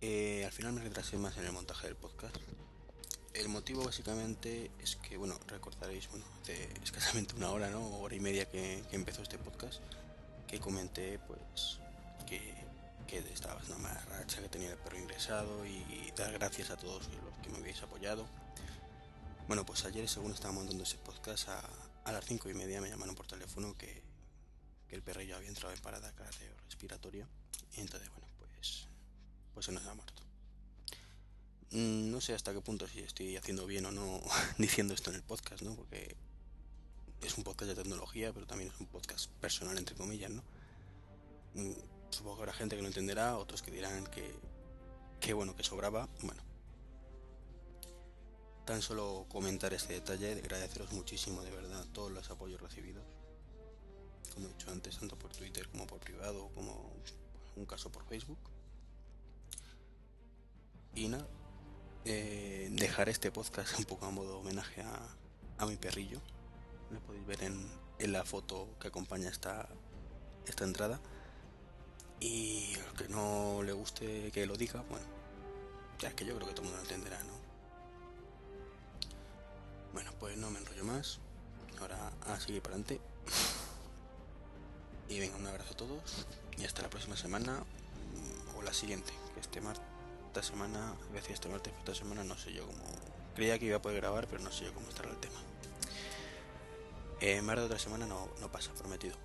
Eh, 0.00 0.44
al 0.44 0.52
final 0.52 0.72
me 0.72 0.80
retrasé 0.80 1.16
más 1.18 1.36
en 1.36 1.44
el 1.44 1.52
montaje 1.52 1.86
del 1.86 1.96
podcast. 1.96 2.34
El 3.34 3.48
motivo 3.48 3.84
básicamente 3.84 4.70
es 4.78 4.96
que, 4.96 5.18
bueno, 5.18 5.38
recordaréis, 5.46 6.08
bueno, 6.08 6.24
hace 6.40 6.68
escasamente 6.82 7.34
una 7.34 7.50
hora, 7.50 7.70
¿no? 7.70 7.86
Hora 7.98 8.14
y 8.14 8.20
media 8.20 8.50
que, 8.50 8.82
que 8.88 8.96
empezó 8.96 9.22
este 9.22 9.38
podcast, 9.38 9.80
que 10.48 10.58
comenté, 10.58 11.18
pues, 11.18 11.78
que, 12.26 12.54
que 13.06 13.18
estaba 13.18 13.60
en 13.62 13.72
una 13.74 13.94
racha, 14.06 14.40
que 14.40 14.48
tenía 14.48 14.70
el 14.70 14.78
perro 14.78 14.98
ingresado 14.98 15.66
y, 15.66 16.10
dar 16.16 16.32
gracias 16.32 16.70
a 16.70 16.76
todos 16.76 17.06
los 17.08 17.38
que 17.42 17.50
me 17.50 17.58
habéis 17.58 17.82
apoyado. 17.82 18.26
Bueno, 19.48 19.66
pues 19.66 19.84
ayer, 19.84 20.08
según 20.08 20.32
estaba 20.32 20.54
montando 20.54 20.82
ese 20.82 20.96
podcast, 20.96 21.48
a, 21.50 21.62
a 22.04 22.12
las 22.12 22.24
cinco 22.24 22.48
y 22.48 22.54
media 22.54 22.80
me 22.80 22.88
llamaron 22.88 23.14
por 23.14 23.26
teléfono 23.26 23.76
que, 23.76 24.02
que 24.88 24.96
el 24.96 25.02
perrillo 25.02 25.36
había 25.36 25.50
entrado 25.50 25.74
en 25.74 25.80
parada 25.82 26.10
cardiorrespiratoria 26.14 27.28
y 27.76 27.80
entonces 27.80 28.08
bueno 28.10 28.25
pues 28.66 28.88
pues 29.54 29.66
se 29.66 29.72
nos 29.72 29.86
ha 29.86 29.94
muerto. 29.94 30.22
Mm, 31.70 32.10
no 32.10 32.20
sé 32.20 32.34
hasta 32.34 32.52
qué 32.52 32.60
punto 32.60 32.86
si 32.86 33.00
estoy 33.00 33.36
haciendo 33.36 33.66
bien 33.66 33.86
o 33.86 33.92
no 33.92 34.20
diciendo 34.58 34.94
esto 34.94 35.10
en 35.10 35.16
el 35.16 35.22
podcast 35.22 35.62
no 35.62 35.74
porque 35.74 36.16
es 37.22 37.36
un 37.38 37.44
podcast 37.44 37.70
de 37.70 37.74
tecnología 37.74 38.32
pero 38.32 38.46
también 38.46 38.70
es 38.72 38.80
un 38.80 38.86
podcast 38.86 39.30
personal 39.40 39.76
entre 39.78 39.96
comillas 39.96 40.30
no 40.30 40.42
Mm, 41.56 41.72
supongo 42.10 42.36
que 42.36 42.42
habrá 42.42 42.52
gente 42.52 42.76
que 42.76 42.82
lo 42.82 42.88
entenderá 42.88 43.38
otros 43.38 43.62
que 43.62 43.70
dirán 43.70 44.06
que 44.08 44.34
que 45.20 45.32
bueno 45.32 45.56
que 45.56 45.64
sobraba. 45.64 46.08
Bueno 46.22 46.42
tan 48.66 48.82
solo 48.82 49.26
comentar 49.30 49.72
este 49.72 49.94
detalle 49.94 50.34
de 50.34 50.40
agradeceros 50.42 50.92
muchísimo 50.92 51.42
de 51.42 51.50
verdad 51.52 51.86
todos 51.92 52.10
los 52.12 52.30
apoyos 52.30 52.60
recibidos. 52.60 53.04
Como 54.34 54.48
he 54.48 54.50
dicho 54.50 54.70
antes, 54.70 54.98
tanto 54.98 55.16
por 55.16 55.32
Twitter 55.32 55.66
como 55.68 55.86
por 55.86 56.00
privado, 56.00 56.50
como 56.54 56.92
un 57.54 57.64
caso 57.64 57.90
por 57.90 58.04
Facebook. 58.06 58.38
Y 60.96 61.08
nada, 61.08 61.26
eh, 62.06 62.68
dejar 62.72 63.10
este 63.10 63.30
podcast 63.30 63.78
un 63.78 63.84
poco 63.84 64.06
a 64.06 64.10
modo 64.10 64.38
homenaje 64.38 64.80
a, 64.80 64.98
a 65.58 65.66
mi 65.66 65.76
perrillo. 65.76 66.20
Lo 66.90 67.00
podéis 67.00 67.26
ver 67.26 67.42
en, 67.44 67.70
en 67.98 68.12
la 68.12 68.24
foto 68.24 68.66
que 68.80 68.88
acompaña 68.88 69.28
esta, 69.28 69.68
esta 70.46 70.64
entrada. 70.64 70.98
Y 72.18 72.74
al 72.88 72.96
que 72.96 73.08
no 73.08 73.62
le 73.62 73.72
guste 73.72 74.32
que 74.32 74.46
lo 74.46 74.56
diga, 74.56 74.82
bueno, 74.88 75.04
ya 75.98 76.08
es 76.08 76.14
que 76.14 76.24
yo 76.24 76.34
creo 76.34 76.48
que 76.48 76.54
todo 76.54 76.62
el 76.62 76.70
mundo 76.70 76.82
lo 76.82 76.88
entenderá, 76.88 77.22
¿no? 77.24 77.34
Bueno, 79.92 80.12
pues 80.18 80.36
no 80.38 80.50
me 80.50 80.58
enrollo 80.58 80.84
más. 80.84 81.18
Ahora 81.78 82.10
a 82.22 82.40
seguir 82.40 82.62
para 82.62 82.76
adelante. 82.76 83.00
Y 85.10 85.20
venga, 85.20 85.36
un 85.36 85.46
abrazo 85.46 85.74
a 85.74 85.76
todos 85.76 86.26
y 86.56 86.64
hasta 86.64 86.80
la 86.80 86.88
próxima 86.88 87.18
semana 87.18 87.62
o 88.56 88.62
la 88.62 88.72
siguiente, 88.72 89.12
que 89.34 89.40
este 89.40 89.60
martes, 89.60 89.84
esta 90.38 90.52
semana, 90.52 90.94
este 91.30 91.48
martes, 91.48 91.72
esta 91.78 91.94
semana 91.94 92.22
no 92.22 92.36
sé 92.36 92.52
yo 92.52 92.66
cómo... 92.66 92.84
Creía 93.34 93.58
que 93.58 93.64
iba 93.64 93.78
a 93.78 93.80
poder 93.80 94.02
grabar, 94.02 94.26
pero 94.26 94.42
no 94.42 94.52
sé 94.52 94.66
yo 94.66 94.74
cómo 94.74 94.86
estará 94.86 95.08
el 95.08 95.16
tema. 95.16 95.38
Eh, 97.22 97.40
más 97.40 97.56
de 97.56 97.62
otra 97.62 97.78
semana 97.78 98.06
no, 98.06 98.28
no 98.42 98.52
pasa, 98.52 98.70
prometido. 98.74 99.16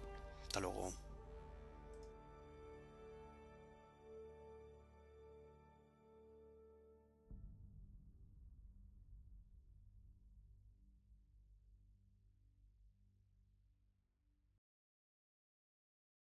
Hasta 0.44 0.62
luego. 0.62 0.94